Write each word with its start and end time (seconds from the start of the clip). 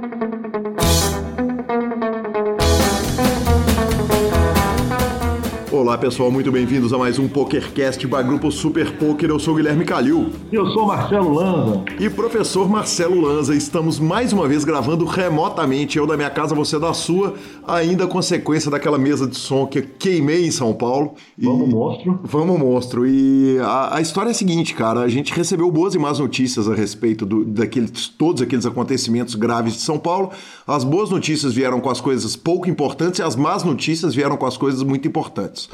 thank 0.00 0.12
you 0.32 0.37
Olá 5.78 5.96
pessoal, 5.96 6.28
muito 6.28 6.50
bem-vindos 6.50 6.92
a 6.92 6.98
mais 6.98 7.20
um 7.20 7.28
PokerCast 7.28 8.04
para 8.08 8.20
Grupo 8.20 8.50
Super 8.50 8.96
Poker. 8.96 9.30
Eu 9.30 9.38
sou 9.38 9.54
o 9.54 9.56
Guilherme 9.56 9.84
Calil. 9.84 10.32
E 10.50 10.56
eu 10.56 10.66
sou 10.70 10.88
Marcelo 10.88 11.32
Lanza. 11.32 11.84
E 12.00 12.10
professor 12.10 12.68
Marcelo 12.68 13.20
Lanza, 13.20 13.54
estamos 13.54 14.00
mais 14.00 14.32
uma 14.32 14.48
vez 14.48 14.64
gravando 14.64 15.04
remotamente, 15.04 15.96
eu 15.96 16.04
da 16.04 16.16
minha 16.16 16.30
casa, 16.30 16.52
você 16.52 16.80
da 16.80 16.92
sua, 16.92 17.34
ainda 17.64 18.08
consequência 18.08 18.68
daquela 18.72 18.98
mesa 18.98 19.24
de 19.24 19.36
som 19.36 19.68
que 19.68 19.78
eu 19.78 19.86
queimei 20.00 20.48
em 20.48 20.50
São 20.50 20.74
Paulo. 20.74 21.14
E... 21.38 21.44
Vamos 21.44 21.68
monstro. 21.68 22.20
Vamos 22.24 22.58
monstro. 22.58 23.06
E 23.06 23.58
a, 23.60 23.98
a, 23.98 24.00
história 24.00 24.30
é 24.30 24.32
a 24.32 24.34
seguinte, 24.34 24.74
cara, 24.74 25.02
a 25.02 25.08
gente 25.08 25.32
recebeu 25.32 25.70
boas 25.70 25.94
e 25.94 25.98
más 25.98 26.18
notícias 26.18 26.68
a 26.68 26.74
respeito 26.74 27.24
do, 27.24 27.44
daqueles, 27.44 28.08
todos 28.08 28.42
aqueles 28.42 28.66
acontecimentos 28.66 29.36
graves 29.36 29.74
de 29.74 29.80
São 29.80 29.96
Paulo. 29.96 30.30
As 30.66 30.82
boas 30.82 31.10
notícias 31.10 31.54
vieram 31.54 31.80
com 31.80 31.88
as 31.88 32.00
coisas 32.00 32.34
pouco 32.34 32.68
importantes 32.68 33.20
e 33.20 33.22
as 33.22 33.36
más 33.36 33.62
notícias 33.62 34.12
vieram 34.12 34.36
com 34.36 34.44
as 34.44 34.56
coisas 34.56 34.82
muito 34.82 35.06
importantes. 35.06 35.68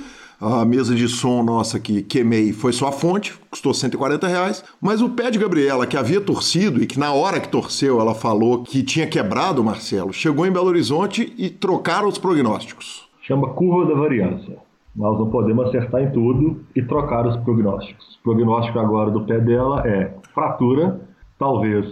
A 0.47 0.62
mesa 0.62 0.95
de 0.95 1.09
som 1.09 1.43
nossa 1.43 1.80
que 1.80 2.03
queimei 2.03 2.53
foi 2.53 2.71
só 2.71 2.89
a 2.89 2.93
fonte, 2.93 3.33
custou 3.51 3.73
140 3.73 4.29
reais. 4.29 4.62
Mas 4.79 5.01
o 5.01 5.09
pé 5.09 5.30
de 5.30 5.39
Gabriela, 5.39 5.87
que 5.87 5.97
havia 5.97 6.20
torcido 6.20 6.83
e 6.83 6.87
que 6.87 6.98
na 6.98 7.15
hora 7.15 7.41
que 7.41 7.48
torceu 7.48 7.98
ela 7.98 8.15
falou 8.15 8.62
que 8.62 8.83
tinha 8.83 9.07
quebrado 9.07 9.62
o 9.62 9.65
Marcelo, 9.65 10.12
chegou 10.12 10.45
em 10.45 10.53
Belo 10.53 10.67
Horizonte 10.67 11.33
e 11.39 11.48
trocaram 11.48 12.09
os 12.09 12.19
prognósticos. 12.19 13.09
Chama 13.23 13.55
curva 13.55 13.87
da 13.87 13.98
variância. 13.98 14.59
Nós 14.95 15.19
não 15.19 15.30
podemos 15.30 15.69
acertar 15.69 16.03
em 16.03 16.11
tudo 16.11 16.61
e 16.77 16.83
trocar 16.83 17.27
os 17.27 17.39
prognósticos. 17.39 18.17
O 18.17 18.23
prognóstico 18.25 18.79
agora 18.79 19.11
do 19.11 19.23
pé 19.23 19.41
dela 19.41 19.81
é 19.89 20.15
fratura, 20.34 21.01
talvez 21.39 21.87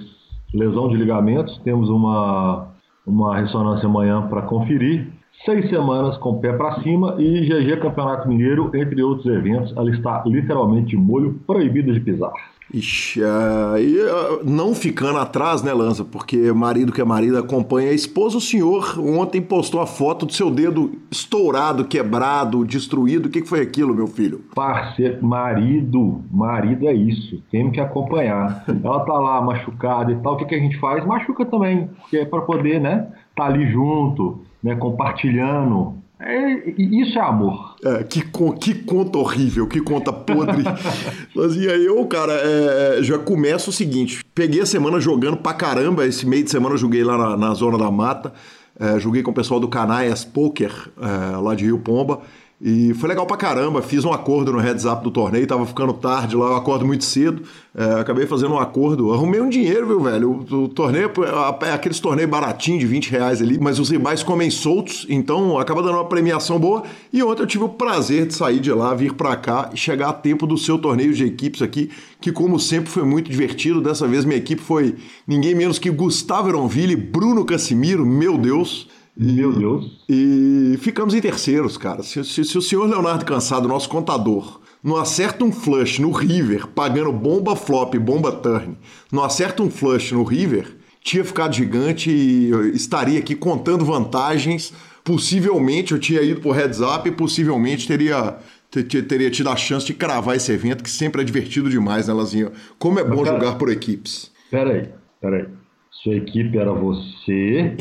lesão 0.52 0.90
de 0.90 0.96
ligamentos. 0.96 1.58
Temos 1.64 1.88
uma, 1.88 2.68
uma 3.06 3.34
ressonância 3.34 3.86
amanhã 3.86 4.28
para 4.28 4.42
conferir 4.42 5.10
seis 5.44 5.68
semanas 5.68 6.16
com 6.18 6.30
o 6.30 6.40
pé 6.40 6.52
para 6.52 6.80
cima 6.82 7.16
e 7.18 7.40
GG 7.40 7.80
Campeonato 7.80 8.28
Mineiro, 8.28 8.70
entre 8.74 9.02
outros 9.02 9.26
eventos. 9.26 9.74
Ela 9.76 9.90
está 9.90 10.22
literalmente 10.26 10.96
molho 10.96 11.40
proibido 11.46 11.92
de 11.92 12.00
pisar. 12.00 12.32
Ixi, 12.72 13.20
uh, 13.20 13.76
e 13.76 13.98
uh, 13.98 14.40
não 14.44 14.74
ficando 14.74 15.18
atrás, 15.18 15.62
né, 15.62 15.74
Lanza? 15.74 16.04
Porque 16.04 16.50
marido 16.52 16.90
que 16.90 17.02
é 17.02 17.04
marido 17.04 17.36
acompanha 17.36 17.90
a 17.90 17.94
esposa. 17.94 18.38
O 18.38 18.40
senhor 18.40 18.98
ontem 18.98 19.42
postou 19.42 19.80
a 19.80 19.86
foto 19.86 20.24
do 20.24 20.32
seu 20.32 20.50
dedo 20.50 20.92
estourado, 21.10 21.84
quebrado, 21.84 22.64
destruído. 22.64 23.26
O 23.26 23.30
que, 23.30 23.42
que 23.42 23.48
foi 23.48 23.60
aquilo, 23.60 23.94
meu 23.94 24.06
filho? 24.06 24.40
Parceiro, 24.54 25.22
marido, 25.22 26.22
marido 26.30 26.88
é 26.88 26.94
isso. 26.94 27.42
Temos 27.50 27.74
que 27.74 27.80
acompanhar. 27.80 28.64
Ela 28.82 29.00
tá 29.00 29.12
lá 29.12 29.42
machucada 29.42 30.10
e 30.10 30.16
tal. 30.16 30.32
O 30.32 30.36
que, 30.38 30.46
que 30.46 30.54
a 30.54 30.58
gente 30.58 30.78
faz? 30.78 31.04
Machuca 31.04 31.44
também, 31.44 31.88
porque 32.00 32.18
é 32.18 32.24
para 32.24 32.40
poder, 32.40 32.80
né, 32.80 33.06
tá 33.34 33.44
ali 33.44 33.70
junto 33.70 34.40
né, 34.62 34.76
compartilhando. 34.76 35.94
É, 36.20 36.70
isso 36.78 37.18
é 37.18 37.22
amor. 37.22 37.74
É, 37.84 38.04
que, 38.04 38.22
que 38.60 38.74
conta 38.74 39.18
horrível, 39.18 39.66
que 39.66 39.80
conta 39.80 40.12
podre. 40.12 40.62
Mas 41.34 41.56
e 41.56 41.68
aí 41.68 41.84
eu, 41.84 42.06
cara, 42.06 42.32
é, 42.32 42.98
é, 42.98 43.02
já 43.02 43.18
começo 43.18 43.70
o 43.70 43.72
seguinte: 43.72 44.24
peguei 44.32 44.60
a 44.60 44.66
semana 44.66 45.00
jogando 45.00 45.36
pra 45.36 45.52
caramba. 45.52 46.06
Esse 46.06 46.24
meio 46.24 46.44
de 46.44 46.50
semana 46.50 46.74
eu 46.74 46.78
joguei 46.78 47.02
lá 47.02 47.18
na, 47.18 47.36
na 47.36 47.54
Zona 47.54 47.76
da 47.76 47.90
Mata. 47.90 48.32
É, 48.78 48.98
joguei 49.00 49.22
com 49.22 49.32
o 49.32 49.34
pessoal 49.34 49.58
do 49.58 49.68
Canaias 49.68 50.24
Poker, 50.24 50.72
é, 51.00 51.36
lá 51.36 51.54
de 51.54 51.64
Rio 51.64 51.78
Pomba. 51.78 52.20
E 52.64 52.94
foi 52.94 53.08
legal 53.08 53.26
pra 53.26 53.36
caramba, 53.36 53.82
fiz 53.82 54.04
um 54.04 54.12
acordo 54.12 54.52
no 54.52 54.60
heads 54.60 54.84
up 54.84 55.02
do 55.02 55.10
torneio, 55.10 55.44
tava 55.48 55.66
ficando 55.66 55.92
tarde 55.92 56.36
lá, 56.36 56.46
eu 56.46 56.54
acordo 56.54 56.86
muito 56.86 57.04
cedo, 57.04 57.42
é, 57.74 57.94
acabei 57.94 58.24
fazendo 58.24 58.54
um 58.54 58.58
acordo, 58.58 59.12
arrumei 59.12 59.40
um 59.40 59.48
dinheiro, 59.48 59.84
viu, 59.84 60.00
velho? 60.00 60.30
O, 60.30 60.62
o 60.62 60.68
torneio 60.68 61.10
é 61.62 61.72
aqueles 61.72 61.98
torneios 61.98 62.30
baratinhos 62.30 62.78
de 62.78 62.86
20 62.86 63.10
reais 63.10 63.42
ali, 63.42 63.58
mas 63.58 63.80
os 63.80 63.90
rivais 63.90 64.22
comem 64.22 64.48
soltos, 64.48 65.04
então 65.08 65.58
acaba 65.58 65.82
dando 65.82 65.94
uma 65.94 66.04
premiação 66.04 66.56
boa. 66.56 66.84
E 67.12 67.20
ontem 67.20 67.42
eu 67.42 67.48
tive 67.48 67.64
o 67.64 67.68
prazer 67.68 68.26
de 68.26 68.34
sair 68.34 68.60
de 68.60 68.70
lá, 68.70 68.94
vir 68.94 69.14
pra 69.14 69.34
cá 69.34 69.70
e 69.74 69.76
chegar 69.76 70.10
a 70.10 70.12
tempo 70.12 70.46
do 70.46 70.56
seu 70.56 70.78
torneio 70.78 71.12
de 71.12 71.24
equipes 71.24 71.62
aqui, 71.62 71.90
que 72.20 72.30
como 72.30 72.60
sempre 72.60 72.90
foi 72.90 73.02
muito 73.02 73.28
divertido. 73.28 73.80
Dessa 73.80 74.06
vez 74.06 74.24
minha 74.24 74.38
equipe 74.38 74.62
foi 74.62 74.94
ninguém 75.26 75.52
menos 75.52 75.80
que 75.80 75.90
Gustavo 75.90 76.48
Eronville, 76.48 76.94
Bruno 76.94 77.44
Casimiro, 77.44 78.06
meu 78.06 78.38
Deus. 78.38 78.86
Meu 79.16 79.52
Deus. 79.52 80.02
E 80.08 80.76
ficamos 80.80 81.14
em 81.14 81.20
terceiros, 81.20 81.76
cara. 81.76 82.02
Se, 82.02 82.24
se, 82.24 82.44
se, 82.44 82.58
o 82.58 82.62
senhor 82.62 82.88
Leonardo 82.88 83.24
Cansado, 83.24 83.68
nosso 83.68 83.88
contador, 83.88 84.60
não 84.82 84.96
acerta 84.96 85.44
um 85.44 85.52
flush 85.52 86.00
no 86.00 86.10
River, 86.10 86.66
pagando 86.68 87.12
bomba 87.12 87.54
flop 87.54 87.94
e 87.94 87.98
bomba 87.98 88.32
turn, 88.32 88.76
não 89.12 89.22
acerta 89.22 89.62
um 89.62 89.70
flush 89.70 90.12
no 90.12 90.24
River, 90.24 90.76
tinha 91.02 91.24
ficado 91.24 91.54
gigante 91.54 92.10
e 92.10 92.50
estaria 92.74 93.18
aqui 93.18 93.34
contando 93.34 93.84
vantagens. 93.84 94.72
Possivelmente 95.04 95.92
eu 95.92 95.98
tinha 95.98 96.22
ido 96.22 96.40
pro 96.40 96.52
heads 96.52 96.80
up 96.80 97.08
e 97.08 97.12
possivelmente 97.12 97.86
teria 97.86 98.38
teria 99.06 99.30
tido 99.30 99.50
a 99.50 99.56
chance 99.56 99.84
de 99.84 99.92
cravar 99.92 100.34
esse 100.34 100.50
evento, 100.50 100.82
que 100.82 100.88
sempre 100.88 101.20
é 101.20 101.24
divertido 101.24 101.68
demais, 101.68 102.08
né, 102.08 102.14
Lazinha? 102.14 102.52
Como 102.78 102.98
é 102.98 103.04
bom 103.04 103.22
jogar 103.22 103.56
por 103.56 103.70
equipes. 103.70 104.30
Peraí, 104.50 104.88
peraí. 105.20 105.46
Sua 106.02 106.16
equipe 106.16 106.58
era 106.58 106.72
você, 106.72 107.76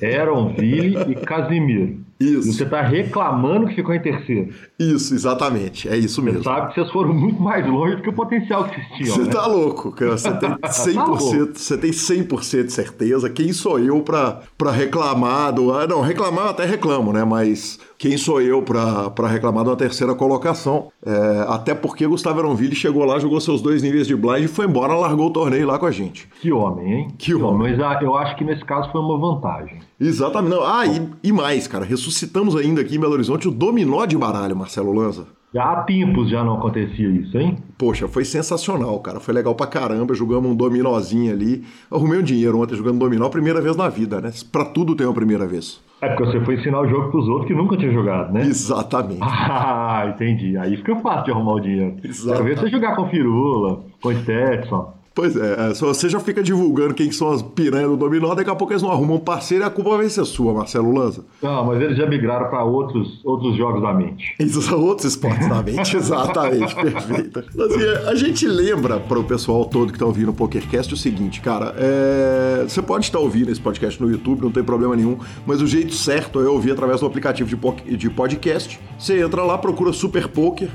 Eronville 0.00 1.12
e 1.12 1.14
Casimiro. 1.14 2.07
Isso. 2.20 2.48
E 2.48 2.52
você 2.52 2.64
está 2.64 2.82
reclamando 2.82 3.68
que 3.68 3.76
ficou 3.76 3.94
em 3.94 4.00
terceiro. 4.00 4.52
Isso, 4.78 5.14
exatamente. 5.14 5.88
É 5.88 5.96
isso 5.96 6.20
mesmo. 6.20 6.42
Você 6.42 6.44
sabe 6.44 6.68
que 6.68 6.74
vocês 6.74 6.90
foram 6.90 7.14
muito 7.14 7.40
mais 7.40 7.64
longe 7.66 7.96
do 7.96 8.02
que 8.02 8.08
o 8.08 8.12
potencial 8.12 8.64
que 8.64 8.74
vocês 8.74 8.88
tinham. 8.96 9.14
Você 9.14 9.22
né? 9.22 9.30
tá 9.30 9.46
louco, 9.46 9.92
cara. 9.92 10.18
Você 10.18 10.32
tem 10.32 10.50
100%, 10.50 10.56
tá 11.52 11.58
você 11.58 11.78
tem 11.78 11.90
100% 11.90 12.64
de 12.64 12.72
certeza. 12.72 13.30
Quem 13.30 13.52
sou 13.52 13.78
eu 13.78 14.02
para 14.02 14.72
reclamar 14.72 15.52
do. 15.52 15.72
Ah, 15.72 15.86
não, 15.86 16.00
reclamar 16.00 16.46
eu 16.46 16.50
até 16.50 16.64
reclamo, 16.64 17.12
né? 17.12 17.24
Mas 17.24 17.78
quem 17.96 18.16
sou 18.16 18.40
eu 18.40 18.62
para 18.62 19.28
reclamar 19.28 19.62
de 19.62 19.70
uma 19.70 19.76
terceira 19.76 20.14
colocação? 20.14 20.90
É, 21.04 21.44
até 21.48 21.74
porque 21.74 22.06
Gustavo 22.06 22.40
Aronville 22.40 22.74
chegou 22.74 23.04
lá, 23.04 23.20
jogou 23.20 23.40
seus 23.40 23.62
dois 23.62 23.82
níveis 23.82 24.08
de 24.08 24.16
blind 24.16 24.44
e 24.44 24.48
foi 24.48 24.66
embora, 24.66 24.92
largou 24.94 25.28
o 25.28 25.32
torneio 25.32 25.66
lá 25.66 25.78
com 25.78 25.86
a 25.86 25.90
gente. 25.92 26.28
Que 26.40 26.52
homem, 26.52 26.92
hein? 26.92 27.08
Que, 27.16 27.26
que 27.26 27.34
homem. 27.34 27.70
Mas 27.70 27.80
ah, 27.80 27.98
eu 28.02 28.16
acho 28.16 28.36
que 28.36 28.44
nesse 28.44 28.64
caso 28.64 28.90
foi 28.90 29.00
uma 29.00 29.18
vantagem. 29.18 29.78
Exatamente. 30.00 30.54
Não. 30.54 30.64
Ah, 30.64 30.86
e, 30.86 31.08
e 31.22 31.32
mais, 31.32 31.66
cara. 31.66 31.84
Ressuscitamos 31.84 32.56
ainda 32.56 32.80
aqui 32.80 32.96
em 32.96 33.00
Belo 33.00 33.12
Horizonte 33.14 33.48
o 33.48 33.50
dominó 33.50 34.06
de 34.06 34.16
baralho, 34.16 34.56
Marcelo 34.56 34.92
Lanza. 34.92 35.26
Já 35.52 35.64
há 35.64 35.82
tempos 35.84 36.28
já 36.28 36.44
não 36.44 36.58
acontecia 36.58 37.08
isso, 37.08 37.38
hein? 37.38 37.56
Poxa, 37.78 38.06
foi 38.06 38.22
sensacional, 38.22 39.00
cara. 39.00 39.18
Foi 39.18 39.32
legal 39.32 39.54
pra 39.54 39.66
caramba. 39.66 40.14
Jogamos 40.14 40.50
um 40.50 40.54
dominózinho 40.54 41.32
ali. 41.32 41.64
Arrumei 41.90 42.18
um 42.18 42.22
dinheiro 42.22 42.60
ontem 42.60 42.76
jogando 42.76 42.98
dominó, 42.98 43.30
primeira 43.30 43.60
vez 43.60 43.74
na 43.74 43.88
vida, 43.88 44.20
né? 44.20 44.30
Pra 44.52 44.66
tudo 44.66 44.94
tem 44.94 45.06
uma 45.06 45.14
primeira 45.14 45.46
vez. 45.46 45.80
É 46.02 46.08
porque 46.10 46.26
você 46.26 46.44
foi 46.44 46.56
ensinar 46.56 46.80
o 46.80 46.88
jogo 46.88 47.10
pros 47.10 47.26
outros 47.26 47.48
que 47.48 47.54
nunca 47.54 47.76
tinham 47.78 47.94
jogado, 47.94 48.32
né? 48.32 48.42
Exatamente. 48.42 49.20
Ah, 49.22 50.04
entendi. 50.14 50.56
Aí 50.58 50.76
fica 50.76 50.94
fácil 50.96 51.24
de 51.24 51.30
arrumar 51.30 51.54
o 51.54 51.60
dinheiro. 51.60 51.96
Exatamente. 52.04 52.36
Quero 52.36 52.44
ver 52.44 52.58
você 52.58 52.70
jogar 52.70 52.94
com 52.94 53.08
Firula, 53.08 53.80
com 54.02 54.14
Stetson. 54.14 54.97
Pois 55.18 55.34
é, 55.34 55.70
é 55.70 55.74
você 55.74 56.08
já 56.08 56.20
fica 56.20 56.40
divulgando 56.44 56.94
quem 56.94 57.10
são 57.10 57.32
as 57.32 57.42
piranhas 57.42 57.90
do 57.90 57.96
dominó, 57.96 58.36
daqui 58.36 58.50
a 58.50 58.54
pouco 58.54 58.72
eles 58.72 58.84
não 58.84 58.92
arrumam 58.92 59.16
um 59.16 59.20
parceiro 59.20 59.64
e 59.64 59.66
a 59.66 59.70
culpa 59.70 59.96
vai 59.96 60.08
ser 60.08 60.24
sua, 60.24 60.54
Marcelo 60.54 60.96
Lanza. 60.96 61.24
Não, 61.42 61.64
mas 61.64 61.82
eles 61.82 61.96
já 61.96 62.06
migraram 62.06 62.48
para 62.48 62.62
outros, 62.62 63.20
outros 63.24 63.56
jogos 63.56 63.82
da 63.82 63.92
mente. 63.92 64.36
Isso 64.38 64.62
são 64.62 64.80
outros 64.80 65.08
esportes 65.08 65.48
da 65.48 65.60
mente, 65.60 65.96
exatamente, 65.98 66.72
perfeito. 66.72 67.40
Assim, 67.40 68.08
a 68.08 68.14
gente 68.14 68.46
lembra 68.46 69.00
para 69.00 69.18
o 69.18 69.24
pessoal 69.24 69.64
todo 69.64 69.88
que 69.88 69.96
está 69.96 70.06
ouvindo 70.06 70.30
o 70.30 70.34
PokerCast 70.34 70.94
o 70.94 70.96
seguinte, 70.96 71.40
cara, 71.40 71.74
é... 71.76 72.62
você 72.68 72.80
pode 72.80 73.06
estar 73.06 73.18
ouvindo 73.18 73.50
esse 73.50 73.60
podcast 73.60 74.00
no 74.00 74.08
YouTube, 74.08 74.42
não 74.42 74.52
tem 74.52 74.62
problema 74.62 74.94
nenhum, 74.94 75.18
mas 75.44 75.60
o 75.60 75.66
jeito 75.66 75.94
certo 75.94 76.40
é 76.40 76.48
ouvir 76.48 76.70
através 76.70 77.00
do 77.00 77.06
aplicativo 77.06 77.50
de 77.84 78.08
podcast. 78.08 78.78
Você 78.96 79.20
entra 79.20 79.42
lá, 79.42 79.58
procura 79.58 79.92
Super 79.92 80.28
Poker, 80.28 80.70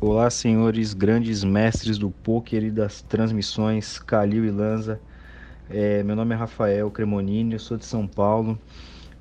Olá, 0.02 0.30
senhores 0.30 0.94
grandes 0.94 1.44
mestres 1.44 1.98
do 1.98 2.10
poker 2.10 2.64
e 2.64 2.70
das 2.70 3.02
transmissões, 3.02 3.98
Calil 3.98 4.46
e 4.46 4.50
Lanza. 4.50 4.98
É, 5.68 6.02
meu 6.02 6.16
nome 6.16 6.34
é 6.34 6.38
Rafael 6.38 6.90
Cremonini, 6.90 7.52
eu 7.52 7.58
sou 7.58 7.76
de 7.76 7.84
São 7.84 8.06
Paulo. 8.06 8.58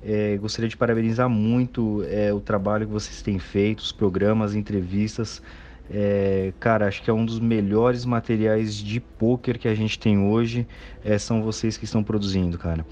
É, 0.02 0.38
gostaria 0.38 0.70
de 0.70 0.78
parabenizar 0.78 1.28
muito 1.28 2.02
é, 2.08 2.32
o 2.32 2.40
trabalho 2.40 2.86
que 2.86 2.92
vocês 2.94 3.20
têm 3.20 3.38
feito, 3.38 3.80
os 3.80 3.92
programas, 3.92 4.54
entrevistas. 4.54 5.42
É, 5.90 6.54
cara, 6.58 6.88
acho 6.88 7.02
que 7.02 7.10
é 7.10 7.12
um 7.12 7.26
dos 7.26 7.38
melhores 7.38 8.06
materiais 8.06 8.74
de 8.74 9.00
poker 9.00 9.58
que 9.58 9.68
a 9.68 9.74
gente 9.74 9.98
tem 9.98 10.18
hoje. 10.18 10.66
É, 11.04 11.18
são 11.18 11.42
vocês 11.42 11.76
que 11.76 11.84
estão 11.84 12.02
produzindo, 12.02 12.56
cara. 12.56 12.86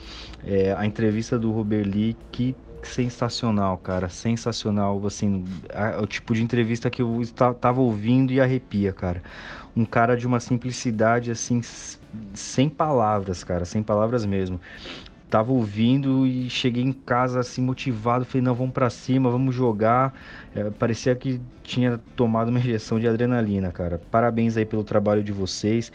É, 0.45 0.75
a 0.75 0.85
entrevista 0.85 1.39
do 1.39 1.51
Robert 1.53 1.89
Lee, 1.89 2.19
que 2.31 2.55
sensacional, 2.83 3.79
cara, 3.79 4.09
sensacional, 4.09 5.05
assim, 5.07 5.45
a, 5.73 6.01
o 6.01 6.07
tipo 6.07 6.35
de 6.35 6.43
entrevista 6.43 6.89
que 6.91 7.03
eu 7.03 7.21
estava 7.21 7.81
ouvindo 7.81 8.33
e 8.33 8.41
arrepia, 8.41 8.93
cara. 8.93 9.23
Um 9.77 9.85
cara 9.85 10.17
de 10.17 10.27
uma 10.27 10.41
simplicidade, 10.41 11.31
assim, 11.31 11.61
sem 12.35 12.69
palavras, 12.69 13.45
cara, 13.45 13.65
sem 13.65 13.83
palavras 13.83 14.25
mesmo 14.25 14.61
tava 15.31 15.53
ouvindo 15.53 16.27
e 16.27 16.49
cheguei 16.49 16.83
em 16.83 16.93
casa 16.93 17.41
assim 17.41 17.63
motivado, 17.63 18.25
falei, 18.25 18.43
não, 18.43 18.55
vamos 18.55 18.73
para 18.73 18.89
cima, 18.91 19.31
vamos 19.31 19.55
jogar. 19.55 20.15
É, 20.55 20.71
parecia 20.71 21.15
que 21.15 21.41
tinha 21.63 21.99
tomado 22.17 22.49
uma 22.49 22.59
injeção 22.59 22.99
de 22.99 23.07
adrenalina, 23.07 23.71
cara. 23.71 24.01
Parabéns 24.11 24.57
aí 24.57 24.65
pelo 24.65 24.83
trabalho 24.83 25.23
de 25.23 25.33
vocês. 25.33 25.93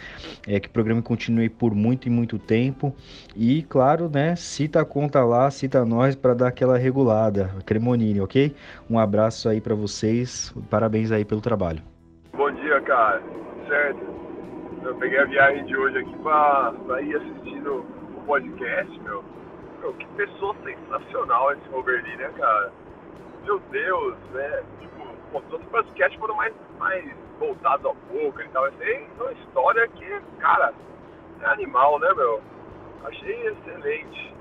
É, 0.48 0.60
que 0.60 0.68
o 0.68 0.72
programa 0.72 1.02
continue 1.02 1.50
por 1.50 1.74
muito 1.74 2.08
e 2.08 2.12
muito 2.12 2.38
tempo. 2.38 2.96
E, 3.36 3.64
claro, 3.64 4.10
né, 4.10 4.36
cita 4.36 4.82
a 4.82 4.86
conta 4.86 5.24
lá, 5.24 5.50
cita 5.50 5.84
nós 5.84 6.16
para 6.16 6.34
dar 6.34 6.48
aquela 6.48 6.78
regulada. 6.78 7.50
Cremonini, 7.66 8.22
ok? 8.22 8.56
Um 8.90 9.00
abraço 9.00 9.50
aí 9.50 9.60
para 9.60 9.74
vocês. 9.74 10.54
Parabéns 10.70 11.12
aí 11.12 11.26
pelo 11.26 11.42
trabalho. 11.42 11.82
Bom 12.38 12.52
dia, 12.52 12.80
cara. 12.82 13.22
Certo. 13.68 14.14
Eu 14.84 14.96
peguei 14.96 15.18
a 15.18 15.26
viagem 15.26 15.66
de 15.66 15.76
hoje 15.76 15.98
aqui 15.98 16.16
para 16.18 17.02
ir 17.02 17.16
assistindo 17.16 17.86
podcast, 18.24 19.00
meu. 19.02 19.24
Meu, 19.80 19.94
que 19.94 20.06
pessoa 20.16 20.56
sensacional 20.64 21.52
esse 21.52 21.68
Robert 21.70 22.04
Lee, 22.04 22.16
né, 22.18 22.32
cara? 22.38 22.72
Meu 23.44 23.60
Deus, 23.72 24.16
né? 24.32 24.64
Tipo, 24.80 25.06
pô, 25.32 25.42
todos 25.50 25.66
os 25.66 25.72
podcasts 25.72 26.20
foram 26.20 26.36
mais, 26.36 26.54
mais 26.80 27.04
voltados 27.38 27.86
ao 27.86 27.96
poker 27.96 28.46
e 28.46 28.50
tal. 28.50 28.66
Essa 28.68 28.84
é 28.84 29.08
uma 29.20 29.32
história 29.34 29.88
que, 29.90 30.22
cara, 30.40 30.74
é 31.42 31.46
animal, 31.46 32.00
né, 32.00 32.14
meu? 32.14 32.42
Achei 33.04 33.48
excelente. 33.48 34.34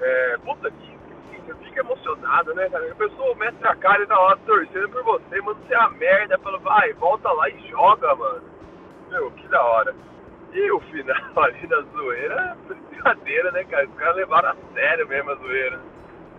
É, 0.00 0.36
puta 0.44 0.70
que 0.70 0.98
você 1.46 1.54
fica 1.64 1.80
emocionado, 1.80 2.54
né, 2.54 2.68
cara? 2.68 2.90
A 2.90 2.94
pessoa 2.94 3.34
mete 3.36 3.66
a 3.66 3.74
cara 3.76 4.02
e 4.02 4.06
tá 4.06 4.18
lá 4.18 4.36
torcendo 4.44 4.88
por 4.90 5.02
você, 5.02 5.40
manda 5.40 5.60
você 5.66 5.74
a 5.74 5.88
merda, 5.90 6.38
fala, 6.38 6.58
vai, 6.58 6.92
volta 6.94 7.30
lá 7.32 7.48
e 7.48 7.70
joga, 7.70 8.14
mano. 8.14 8.42
Meu, 9.10 9.30
que 9.32 9.46
da 9.48 9.62
hora. 9.62 9.94
E 10.54 10.70
o 10.70 10.80
final 10.80 11.16
ali 11.36 11.66
da 11.66 11.80
zoeira, 11.80 12.56
brincadeira, 12.68 13.50
né, 13.50 13.64
cara? 13.64 13.88
Os 13.88 13.94
caras 13.96 14.16
levaram 14.16 14.50
a 14.50 14.56
sério 14.72 15.08
mesmo 15.08 15.30
a 15.30 15.34
zoeira. 15.34 15.80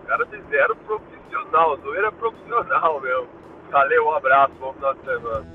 Os 0.00 0.08
caras 0.08 0.28
fizeram 0.30 0.76
profissional, 0.76 1.76
zoeira 1.82 2.12
profissional 2.12 3.00
mesmo. 3.00 3.28
Valeu, 3.70 4.06
um 4.06 4.12
abraço, 4.14 4.54
bom 4.58 4.72
final 4.72 4.94
de 4.94 5.00
semana. 5.04 5.46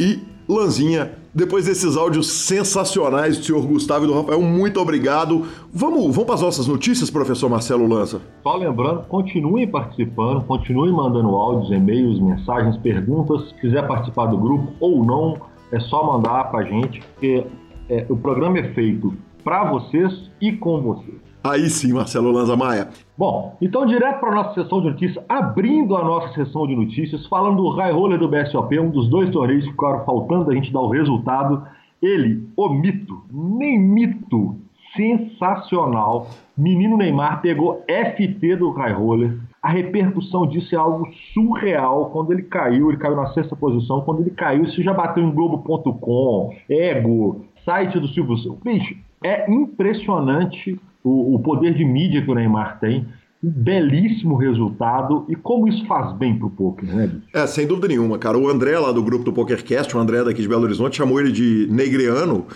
E 0.00 0.22
Lanzinha 0.48 1.25
depois 1.36 1.66
desses 1.66 1.98
áudios 1.98 2.32
sensacionais 2.32 3.36
do 3.36 3.44
senhor 3.44 3.66
Gustavo 3.66 4.06
e 4.06 4.08
do 4.08 4.14
Rafael, 4.14 4.40
muito 4.40 4.80
obrigado. 4.80 5.44
Vamos, 5.70 6.04
vamos 6.04 6.24
para 6.24 6.34
as 6.34 6.40
nossas 6.40 6.66
notícias, 6.66 7.10
professor 7.10 7.50
Marcelo 7.50 7.86
Lança. 7.86 8.22
Só 8.42 8.56
lembrando, 8.56 9.02
continuem 9.02 9.68
participando, 9.68 10.42
continuem 10.46 10.92
mandando 10.92 11.28
áudios, 11.28 11.70
e-mails, 11.70 12.18
mensagens, 12.20 12.78
perguntas. 12.78 13.50
Se 13.50 13.54
quiser 13.56 13.86
participar 13.86 14.26
do 14.26 14.38
grupo 14.38 14.72
ou 14.80 15.04
não, 15.04 15.36
é 15.70 15.78
só 15.78 16.06
mandar 16.06 16.44
para 16.44 16.60
a 16.60 16.64
gente, 16.64 17.02
porque 17.12 17.44
é, 17.90 18.06
o 18.08 18.16
programa 18.16 18.58
é 18.58 18.72
feito 18.72 19.12
para 19.44 19.70
vocês 19.70 20.30
e 20.40 20.52
com 20.52 20.80
vocês. 20.80 21.25
Aí 21.48 21.70
sim, 21.70 21.92
Marcelo 21.92 22.32
Lanza 22.32 22.56
Maia. 22.56 22.88
Bom, 23.16 23.56
então 23.62 23.86
direto 23.86 24.18
para 24.18 24.30
a 24.32 24.34
nossa 24.34 24.62
sessão 24.62 24.80
de 24.80 24.88
notícias, 24.88 25.24
abrindo 25.28 25.96
a 25.96 26.02
nossa 26.04 26.34
sessão 26.34 26.66
de 26.66 26.74
notícias, 26.74 27.26
falando 27.28 27.62
do 27.62 27.68
High 27.68 27.92
Roller 27.92 28.18
do 28.18 28.28
BSOP, 28.28 28.78
um 28.80 28.90
dos 28.90 29.08
dois 29.08 29.30
torneios 29.30 29.64
que 29.64 29.70
ficaram 29.70 30.04
faltando 30.04 30.50
a 30.50 30.54
gente 30.54 30.72
dar 30.72 30.80
o 30.80 30.90
resultado. 30.90 31.64
Ele, 32.02 32.48
o 32.56 32.68
mito, 32.68 33.22
nem 33.32 33.78
mito, 33.78 34.56
sensacional. 34.96 36.28
Menino 36.56 36.96
Neymar 36.96 37.40
pegou 37.40 37.84
FT 37.86 38.56
do 38.56 38.70
High 38.70 38.92
Roller. 38.92 39.38
A 39.62 39.70
repercussão 39.70 40.46
disso 40.46 40.74
é 40.74 40.78
algo 40.78 41.08
surreal. 41.32 42.10
Quando 42.10 42.32
ele 42.32 42.42
caiu, 42.42 42.88
ele 42.88 42.98
caiu 42.98 43.16
na 43.16 43.28
sexta 43.28 43.54
posição. 43.54 44.00
Quando 44.00 44.20
ele 44.20 44.30
caiu, 44.30 44.64
isso 44.64 44.82
já 44.82 44.92
bateu 44.92 45.22
em 45.22 45.30
Globo.com, 45.30 46.54
Ego, 46.68 47.44
site 47.64 47.98
do 47.98 48.08
Silvio. 48.08 48.58
Bicho, 48.64 48.96
é 49.24 49.50
impressionante 49.50 50.78
o, 51.06 51.36
o 51.36 51.38
poder 51.38 51.74
de 51.74 51.84
mídia 51.84 52.20
que 52.22 52.30
o 52.30 52.34
Neymar 52.34 52.80
tem, 52.80 53.06
um 53.44 53.50
belíssimo 53.50 54.34
resultado 54.34 55.24
e 55.28 55.36
como 55.36 55.68
isso 55.68 55.86
faz 55.86 56.12
bem 56.16 56.36
pro 56.36 56.50
poker, 56.50 56.92
né, 56.92 57.06
bicho? 57.06 57.26
É, 57.32 57.46
sem 57.46 57.66
dúvida 57.66 57.86
nenhuma, 57.86 58.18
cara. 58.18 58.36
O 58.36 58.48
André 58.48 58.76
lá 58.78 58.90
do 58.90 59.02
grupo 59.02 59.24
do 59.24 59.32
PokerCast, 59.32 59.94
o 59.96 60.00
André 60.00 60.24
daqui 60.24 60.42
de 60.42 60.48
Belo 60.48 60.64
Horizonte, 60.64 60.96
chamou 60.96 61.20
ele 61.20 61.30
de 61.30 61.68
negriano. 61.70 62.46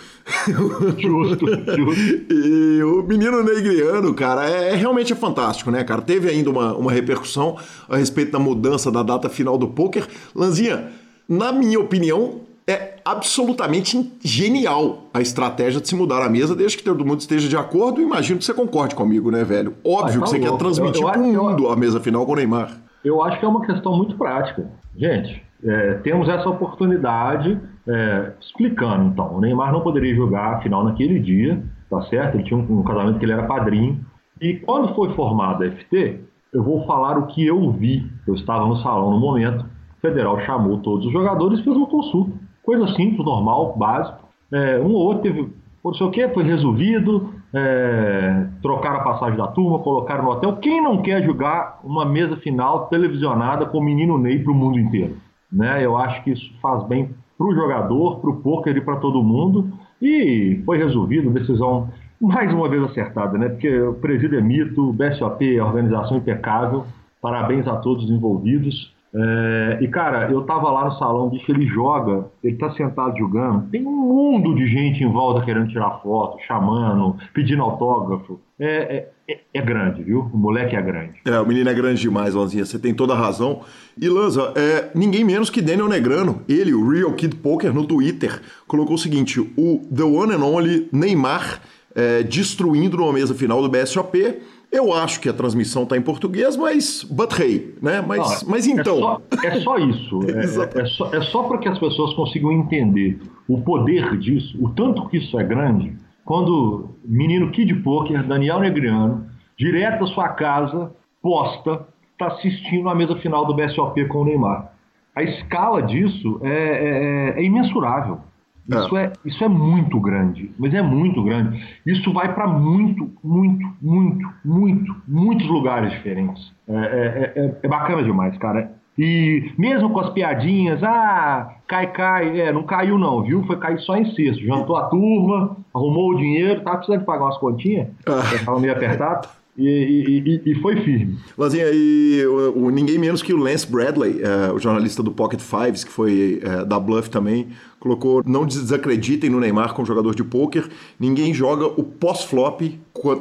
Justo, 0.97 1.45
justo. 1.77 2.33
e 2.33 2.83
o 2.83 3.03
menino 3.03 3.43
negriano, 3.43 4.13
cara, 4.13 4.49
é, 4.49 4.73
é, 4.73 4.75
realmente 4.75 5.13
é 5.13 5.15
fantástico, 5.15 5.71
né, 5.71 5.83
cara? 5.83 6.01
Teve 6.01 6.29
ainda 6.29 6.49
uma, 6.49 6.75
uma 6.75 6.91
repercussão 6.91 7.57
a 7.87 7.95
respeito 7.95 8.31
da 8.31 8.39
mudança 8.39 8.91
da 8.91 9.03
data 9.03 9.29
final 9.29 9.57
do 9.57 9.69
poker. 9.69 10.05
Lanzinha, 10.35 10.89
na 11.29 11.53
minha 11.53 11.79
opinião, 11.79 12.41
é 12.71 12.95
absolutamente 13.03 14.13
genial 14.23 15.09
a 15.13 15.19
estratégia 15.19 15.81
de 15.81 15.87
se 15.87 15.95
mudar 15.95 16.23
a 16.25 16.29
mesa, 16.29 16.55
desde 16.55 16.77
que 16.77 16.83
todo 16.83 17.05
mundo 17.05 17.19
esteja 17.19 17.47
de 17.47 17.57
acordo. 17.57 18.01
Imagino 18.01 18.39
que 18.39 18.45
você 18.45 18.53
concorde 18.53 18.95
comigo, 18.95 19.29
né, 19.29 19.43
velho? 19.43 19.75
Óbvio 19.83 20.21
ah, 20.21 20.23
que 20.23 20.29
você 20.29 20.37
louco. 20.37 20.51
quer 20.51 20.57
transmitir 20.57 21.03
para 21.03 21.19
o 21.19 21.23
mundo 21.23 21.63
eu... 21.65 21.71
a 21.71 21.75
mesa 21.75 21.99
final 21.99 22.25
com 22.25 22.31
o 22.31 22.35
Neymar. 22.35 22.71
Eu 23.03 23.21
acho 23.21 23.39
que 23.39 23.45
é 23.45 23.47
uma 23.47 23.65
questão 23.65 23.97
muito 23.97 24.15
prática. 24.15 24.69
Gente, 24.95 25.43
é, 25.63 25.95
temos 25.95 26.29
essa 26.29 26.47
oportunidade 26.47 27.59
é, 27.87 28.31
explicando, 28.39 29.09
então. 29.09 29.35
O 29.35 29.41
Neymar 29.41 29.73
não 29.73 29.81
poderia 29.81 30.15
jogar 30.15 30.55
a 30.55 30.61
final 30.61 30.83
naquele 30.83 31.19
dia, 31.19 31.61
tá 31.89 32.01
certo? 32.03 32.35
Ele 32.35 32.43
tinha 32.43 32.57
um, 32.57 32.79
um 32.79 32.83
casamento 32.83 33.19
que 33.19 33.25
ele 33.25 33.33
era 33.33 33.43
padrinho. 33.43 33.99
E 34.39 34.55
quando 34.55 34.93
foi 34.95 35.13
formada 35.13 35.65
a 35.65 35.71
FT, 35.71 36.21
eu 36.53 36.63
vou 36.63 36.85
falar 36.85 37.17
o 37.17 37.27
que 37.27 37.45
eu 37.45 37.71
vi. 37.71 38.09
Eu 38.27 38.35
estava 38.35 38.65
no 38.65 38.77
salão 38.77 39.11
no 39.11 39.19
momento. 39.19 39.65
O 39.97 40.01
federal 40.01 40.39
chamou 40.41 40.77
todos 40.77 41.05
os 41.05 41.11
jogadores 41.11 41.59
e 41.59 41.63
fez 41.63 41.75
uma 41.75 41.87
consulta 41.87 42.40
Coisa 42.63 42.87
simples, 42.93 43.25
normal, 43.25 43.75
básico. 43.77 44.19
É, 44.51 44.79
um 44.79 44.93
ou 44.93 45.05
outro 45.05 45.23
teve, 45.23 45.49
não 45.83 45.93
sei 45.93 46.07
o 46.07 46.11
que, 46.11 46.27
foi 46.29 46.43
resolvido, 46.43 47.33
é, 47.53 48.47
trocaram 48.61 48.97
a 48.97 49.03
passagem 49.03 49.37
da 49.37 49.47
turma, 49.47 49.79
colocaram 49.79 50.23
no 50.23 50.31
hotel. 50.31 50.57
Quem 50.57 50.81
não 50.81 51.01
quer 51.01 51.23
jogar 51.23 51.79
uma 51.83 52.05
mesa 52.05 52.37
final 52.37 52.87
televisionada 52.87 53.65
com 53.65 53.79
o 53.79 53.83
menino 53.83 54.17
Ney 54.17 54.39
para 54.39 54.51
o 54.51 54.55
mundo 54.55 54.79
inteiro? 54.79 55.17
Né? 55.51 55.83
Eu 55.83 55.97
acho 55.97 56.23
que 56.23 56.31
isso 56.31 56.53
faz 56.61 56.83
bem 56.83 57.09
para 57.37 57.47
o 57.47 57.55
jogador, 57.55 58.19
para 58.19 58.29
o 58.29 58.37
poker 58.37 58.75
e 58.75 58.81
para 58.81 58.97
todo 58.97 59.23
mundo. 59.23 59.71
E 60.01 60.61
foi 60.65 60.77
resolvido, 60.77 61.29
decisão 61.29 61.89
mais 62.19 62.53
uma 62.53 62.69
vez 62.69 62.83
acertada, 62.83 63.37
né? 63.37 63.49
Porque 63.49 63.81
o 63.81 63.95
presídio 63.95 64.37
é 64.37 64.41
mito, 64.41 64.89
o 64.89 64.93
BSOP 64.93 65.57
é 65.57 65.63
organização 65.63 66.17
impecável. 66.17 66.85
Parabéns 67.19 67.67
a 67.67 67.77
todos 67.77 68.05
os 68.05 68.11
envolvidos. 68.11 68.93
É, 69.13 69.79
e 69.81 69.87
cara, 69.89 70.31
eu 70.31 70.41
tava 70.43 70.71
lá 70.71 70.85
no 70.85 70.97
salão, 70.97 71.29
bicho, 71.29 71.51
ele 71.51 71.67
joga, 71.67 72.27
ele 72.41 72.55
tá 72.55 72.71
sentado 72.71 73.17
jogando, 73.17 73.69
tem 73.69 73.85
um 73.85 73.91
mundo 73.91 74.55
de 74.55 74.65
gente 74.67 75.03
em 75.03 75.11
volta 75.11 75.43
querendo 75.43 75.67
tirar 75.67 75.99
foto, 76.01 76.37
chamando, 76.47 77.17
pedindo 77.33 77.61
autógrafo. 77.61 78.39
É, 78.57 79.07
é, 79.27 79.39
é 79.53 79.61
grande, 79.61 80.01
viu? 80.01 80.29
O 80.33 80.37
moleque 80.37 80.75
é 80.75 80.81
grande. 80.81 81.19
É, 81.25 81.39
o 81.39 81.45
menino 81.45 81.69
é 81.69 81.73
grande 81.73 81.99
demais, 81.99 82.35
Lanzinha, 82.35 82.63
você 82.63 82.79
tem 82.79 82.93
toda 82.93 83.13
a 83.13 83.17
razão. 83.17 83.61
E 83.99 84.07
Lanza, 84.07 84.53
é, 84.55 84.91
ninguém 84.95 85.25
menos 85.25 85.49
que 85.49 85.61
Daniel 85.61 85.89
Negrano, 85.89 86.41
ele, 86.47 86.73
o 86.73 86.89
Real 86.89 87.11
Kid 87.13 87.35
Poker, 87.35 87.73
no 87.73 87.85
Twitter, 87.85 88.41
colocou 88.65 88.95
o 88.95 88.99
seguinte: 88.99 89.41
o 89.57 89.81
The 89.93 90.03
One 90.03 90.33
and 90.33 90.45
Only 90.45 90.87
Neymar 90.91 91.61
é, 91.95 92.23
destruindo 92.23 92.97
numa 92.97 93.11
mesa 93.11 93.33
final 93.33 93.61
do 93.61 93.69
BSOP 93.69 94.41
eu 94.71 94.93
acho 94.93 95.19
que 95.19 95.27
a 95.27 95.33
transmissão 95.33 95.83
está 95.83 95.97
em 95.97 96.01
português, 96.01 96.55
mas 96.55 97.03
but 97.03 97.37
hey, 97.37 97.75
né? 97.81 98.01
Mas, 98.01 98.43
Não, 98.43 98.49
mas 98.49 98.67
então. 98.67 98.97
É 98.97 98.99
só, 98.99 99.21
é 99.43 99.59
só 99.59 99.77
isso. 99.77 100.19
é, 100.31 100.81
é, 100.81 100.85
só, 100.85 101.13
é 101.13 101.21
só 101.23 101.43
para 101.43 101.57
que 101.57 101.67
as 101.67 101.77
pessoas 101.77 102.13
consigam 102.13 102.51
entender 102.51 103.19
o 103.47 103.61
poder 103.61 104.17
disso, 104.17 104.57
o 104.63 104.69
tanto 104.69 105.07
que 105.09 105.17
isso 105.17 105.37
é 105.37 105.43
grande, 105.43 105.93
quando 106.23 106.95
menino 107.03 107.51
Kid 107.51 107.73
Poker, 107.81 108.25
Daniel 108.25 108.59
Negriano, 108.59 109.27
direto 109.57 109.99
da 109.99 110.07
sua 110.07 110.29
casa, 110.29 110.91
posta, 111.21 111.85
está 112.13 112.27
assistindo 112.27 112.87
a 112.87 112.95
mesa 112.95 113.15
final 113.17 113.45
do 113.45 113.53
BSOP 113.53 114.05
com 114.05 114.21
o 114.21 114.25
Neymar. 114.25 114.71
A 115.15 115.23
escala 115.23 115.81
disso 115.81 116.39
é, 116.41 117.33
é, 117.35 117.39
é 117.39 117.43
imensurável. 117.43 118.19
Isso 118.67 118.97
é. 118.97 119.05
é. 119.05 119.13
isso 119.25 119.43
é 119.43 119.47
muito 119.47 119.99
grande, 119.99 120.51
mas 120.57 120.73
é 120.73 120.81
muito 120.81 121.23
grande. 121.23 121.63
Isso 121.85 122.13
vai 122.13 122.33
para 122.33 122.47
muito, 122.47 123.11
muito, 123.23 123.67
muito, 123.81 124.29
muito, 124.45 124.95
muitos 125.07 125.47
lugares 125.47 125.91
diferentes. 125.91 126.53
É, 126.67 126.73
é, 126.73 127.33
é, 127.35 127.59
é, 127.63 127.67
bacana 127.67 128.03
demais, 128.03 128.37
cara. 128.37 128.71
E 128.97 129.51
mesmo 129.57 129.89
com 129.89 129.99
as 129.99 130.09
piadinhas, 130.11 130.83
ah, 130.83 131.55
cai, 131.67 131.87
cai, 131.91 132.39
é, 132.39 132.51
não 132.51 132.63
caiu 132.63 132.97
não, 132.97 133.23
viu? 133.23 133.43
Foi 133.45 133.57
cair 133.57 133.79
só 133.79 133.95
em 133.95 134.05
sexto. 134.13 134.43
Jantou 134.45 134.75
a 134.75 134.87
turma, 134.87 135.57
arrumou 135.73 136.11
o 136.11 136.17
dinheiro, 136.17 136.61
tava 136.61 136.77
precisando 136.77 137.05
pagar 137.05 137.25
umas 137.25 137.37
continhas, 137.37 137.87
ah. 138.05 138.45
tava 138.45 138.59
meio 138.59 138.73
apertado. 138.73 139.27
E, 139.57 140.21
e, 140.25 140.51
e, 140.51 140.55
foi 140.61 140.77
firme. 140.77 141.17
Lazinha, 141.37 141.65
e 141.73 142.25
o, 142.25 142.65
o, 142.65 142.69
ninguém 142.69 142.97
menos 142.97 143.21
que 143.21 143.33
o 143.33 143.37
Lance 143.37 143.67
Bradley, 143.67 144.21
é, 144.21 144.51
o 144.51 144.57
jornalista 144.57 145.03
do 145.03 145.11
Pocket 145.11 145.41
Fives, 145.41 145.83
que 145.83 145.91
foi 145.91 146.39
é, 146.41 146.63
da 146.63 146.79
Bluff 146.79 147.09
também, 147.09 147.49
colocou: 147.79 148.23
não 148.25 148.45
desacreditem 148.45 149.29
no 149.29 149.39
Neymar 149.39 149.73
como 149.73 149.85
jogador 149.85 150.15
de 150.15 150.23
pôquer. 150.23 150.69
Ninguém 150.97 151.33
joga 151.33 151.65
o 151.65 151.83
pós-flop 151.83 152.61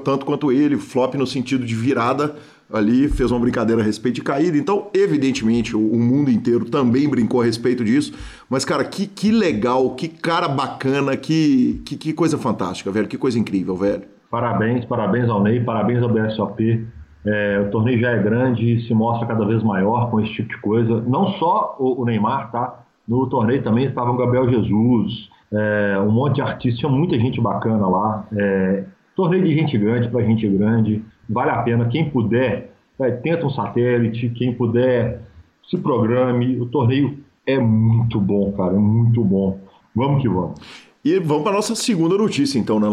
tanto 0.05 0.25
quanto 0.25 0.53
ele, 0.53 0.77
flop 0.77 1.15
no 1.15 1.27
sentido 1.27 1.67
de 1.67 1.75
virada. 1.75 2.37
Ali 2.73 3.09
fez 3.09 3.33
uma 3.33 3.41
brincadeira 3.41 3.83
a 3.83 3.85
respeito 3.85 4.15
de 4.15 4.23
caída. 4.23 4.57
Então, 4.57 4.89
evidentemente, 4.95 5.75
o, 5.75 5.81
o 5.81 5.99
mundo 5.99 6.31
inteiro 6.31 6.65
também 6.65 7.09
brincou 7.09 7.41
a 7.41 7.45
respeito 7.45 7.85
disso. 7.85 8.13
Mas, 8.49 8.65
cara, 8.65 8.85
que, 8.85 9.09
que 9.09 9.33
legal, 9.33 9.97
que 9.97 10.07
cara 10.07 10.47
bacana, 10.47 11.17
que, 11.17 11.83
que, 11.85 11.97
que 11.97 12.13
coisa 12.13 12.39
fantástica, 12.39 12.93
velho. 12.93 13.09
Que 13.09 13.19
coisa 13.19 13.37
incrível, 13.37 13.75
velho. 13.75 14.05
Parabéns, 14.31 14.85
parabéns 14.85 15.29
ao 15.29 15.43
Ney, 15.43 15.61
parabéns 15.61 16.03
ao 16.03 16.09
BSOP. 16.09 16.87
É, 17.27 17.65
o 17.67 17.71
torneio 17.71 17.99
já 18.01 18.11
é 18.13 18.23
grande 18.23 18.77
e 18.77 18.83
se 18.87 18.95
mostra 18.95 19.27
cada 19.27 19.45
vez 19.45 19.63
maior 19.63 20.11
com 20.11 20.21
esse 20.21 20.33
tipo 20.33 20.49
de 20.51 20.59
coisa. 20.59 21.01
Não 21.01 21.33
só 21.33 21.77
o, 21.79 22.01
o 22.01 22.05
Neymar, 22.05 22.51
tá? 22.51 22.85
No 23.07 23.27
torneio 23.27 23.63
também 23.63 23.87
estava 23.87 24.11
o 24.11 24.17
Gabriel 24.17 24.49
Jesus, 24.49 25.29
é, 25.53 25.99
um 26.01 26.13
monte 26.13 26.37
de 26.37 26.43
artistas, 26.43 26.79
tinha 26.79 26.91
muita 26.91 27.19
gente 27.19 27.41
bacana 27.41 27.89
lá. 27.89 28.25
É, 28.37 28.85
torneio 29.17 29.45
de 29.45 29.55
gente 29.55 29.77
grande 29.77 30.09
para 30.09 30.23
gente 30.23 30.49
grande, 30.49 31.05
vale 31.29 31.51
a 31.51 31.63
pena. 31.63 31.87
Quem 31.87 32.09
puder, 32.09 32.73
é, 33.01 33.11
tenta 33.11 33.45
um 33.47 33.51
satélite, 33.51 34.31
quem 34.31 34.55
puder, 34.55 35.23
se 35.69 35.77
programe. 35.77 36.61
O 36.61 36.67
torneio 36.67 37.19
é 37.45 37.59
muito 37.59 38.21
bom, 38.21 38.53
cara, 38.53 38.75
é 38.75 38.79
muito 38.79 39.25
bom. 39.25 39.59
Vamos 39.95 40.23
que 40.23 40.29
vamos. 40.29 40.61
E 41.05 41.19
vamos 41.19 41.43
para 41.43 41.53
nossa 41.53 41.75
segunda 41.75 42.17
notícia, 42.17 42.59
então, 42.59 42.79
né? 42.79 42.87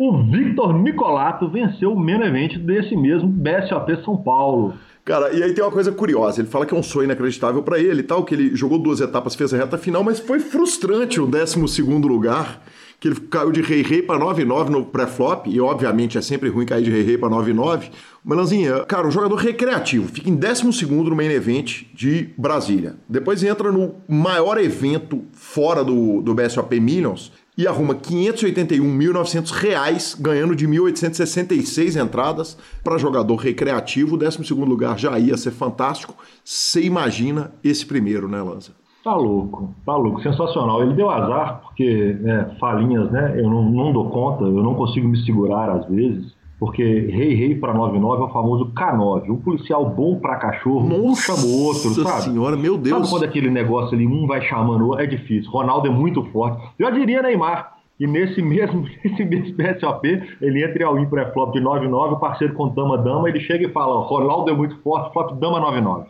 O 0.00 0.22
Victor 0.22 0.72
Nicolato 0.72 1.46
venceu 1.50 1.92
o 1.92 2.00
main 2.00 2.22
event 2.22 2.56
desse 2.56 2.96
mesmo 2.96 3.28
BSOP 3.28 4.02
São 4.02 4.16
Paulo. 4.16 4.72
Cara, 5.04 5.30
e 5.30 5.42
aí 5.42 5.52
tem 5.52 5.62
uma 5.62 5.70
coisa 5.70 5.92
curiosa. 5.92 6.40
Ele 6.40 6.48
fala 6.48 6.64
que 6.64 6.72
é 6.72 6.76
um 6.78 6.82
sonho 6.82 7.04
inacreditável 7.04 7.62
para 7.62 7.78
ele 7.78 8.00
e 8.00 8.02
tal, 8.02 8.24
que 8.24 8.34
ele 8.34 8.56
jogou 8.56 8.78
duas 8.78 9.02
etapas, 9.02 9.34
fez 9.34 9.52
a 9.52 9.58
reta 9.58 9.76
final, 9.76 10.02
mas 10.02 10.18
foi 10.18 10.40
frustrante 10.40 11.20
o 11.20 11.26
12 11.26 11.82
lugar, 11.82 12.62
que 12.98 13.08
ele 13.08 13.20
caiu 13.20 13.52
de 13.52 13.60
rei-rei 13.60 14.00
para 14.00 14.18
9-9 14.18 14.68
no 14.70 14.86
pré-flop, 14.86 15.46
e 15.46 15.60
obviamente 15.60 16.16
é 16.16 16.22
sempre 16.22 16.48
ruim 16.48 16.64
cair 16.64 16.82
de 16.82 16.90
rei-rei 16.90 17.18
para 17.18 17.28
9-9. 17.28 17.90
Melanzinha, 18.24 18.80
cara, 18.86 19.06
um 19.06 19.10
jogador 19.10 19.36
recreativo, 19.36 20.08
fica 20.08 20.30
em 20.30 20.34
12 20.34 20.86
no 20.86 21.14
main 21.14 21.30
event 21.30 21.82
de 21.92 22.30
Brasília. 22.38 22.94
Depois 23.06 23.44
entra 23.44 23.70
no 23.70 23.96
maior 24.08 24.56
evento 24.56 25.24
fora 25.32 25.84
do, 25.84 26.22
do 26.22 26.34
BSOP 26.34 26.80
Millions, 26.80 27.32
e 27.60 27.68
arruma 27.68 27.94
581.900 27.94 29.50
reais, 29.50 30.16
ganhando 30.18 30.56
de 30.56 30.66
1.866 30.66 32.02
entradas 32.02 32.56
para 32.82 32.96
jogador 32.96 33.36
recreativo. 33.36 34.14
O 34.14 34.18
12 34.18 34.54
lugar 34.54 34.98
já 34.98 35.18
ia 35.18 35.36
ser 35.36 35.50
fantástico. 35.50 36.14
Você 36.42 36.82
imagina 36.82 37.52
esse 37.62 37.84
primeiro, 37.84 38.26
né, 38.26 38.40
Lanza? 38.40 38.72
Tá 39.04 39.14
louco, 39.14 39.74
tá 39.84 39.94
louco, 39.94 40.22
sensacional. 40.22 40.82
Ele 40.82 40.94
deu 40.94 41.10
azar, 41.10 41.60
porque 41.62 42.16
né, 42.20 42.56
falinhas, 42.58 43.10
né? 43.10 43.34
Eu 43.38 43.50
não, 43.50 43.70
não 43.70 43.92
dou 43.92 44.08
conta, 44.08 44.44
eu 44.44 44.62
não 44.62 44.74
consigo 44.74 45.06
me 45.06 45.18
segurar 45.22 45.70
às 45.70 45.86
vezes. 45.86 46.32
Porque 46.60 46.84
rei 46.84 47.34
rei 47.34 47.54
para 47.54 47.72
99 47.72 48.22
é 48.22 48.24
o 48.26 48.28
famoso 48.28 48.70
K9. 48.76 49.30
Um 49.30 49.38
policial 49.38 49.88
bom 49.88 50.20
para 50.20 50.36
cachorro, 50.36 50.86
Nossa 50.86 51.02
um 51.02 51.16
chama 51.16 51.46
o 51.46 51.62
outro, 51.64 51.90
sabe? 52.04 52.22
senhora, 52.24 52.54
meu 52.54 52.76
Deus. 52.76 52.98
Sabe 52.98 53.08
quando 53.08 53.24
aquele 53.24 53.48
negócio 53.48 53.94
ali, 53.94 54.06
um 54.06 54.26
vai 54.26 54.42
chamando 54.42 54.82
o 54.82 54.88
outro? 54.88 55.02
É 55.02 55.06
difícil. 55.06 55.50
Ronaldo 55.50 55.88
é 55.88 55.90
muito 55.90 56.22
forte. 56.24 56.62
Eu 56.78 56.92
diria 56.92 57.22
Neymar. 57.22 57.80
E 57.98 58.06
nesse 58.06 58.40
mesmo, 58.44 58.86
nesse 59.02 59.24
mesmo 59.24 59.56
SOP, 59.80 60.04
ele 60.40 60.62
entra 60.62 60.86
ao 60.86 61.06
pré 61.06 61.32
flop 61.32 61.52
de 61.54 61.60
9-9, 61.60 62.12
o 62.12 62.16
parceiro 62.18 62.52
com 62.52 62.68
dama-dama, 62.68 63.28
ele 63.28 63.40
chega 63.40 63.66
e 63.66 63.72
fala: 63.72 63.98
Ronaldo 64.02 64.50
é 64.50 64.54
muito 64.54 64.76
forte, 64.82 65.12
flop 65.14 65.32
dama 65.38 65.60
9-9. 65.60 66.06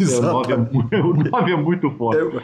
Exato. 0.00 0.32
O 1.04 1.14
9 1.14 1.52
é, 1.52 1.56
muito 1.56 1.90
forte. 1.92 2.18
Eu, 2.18 2.40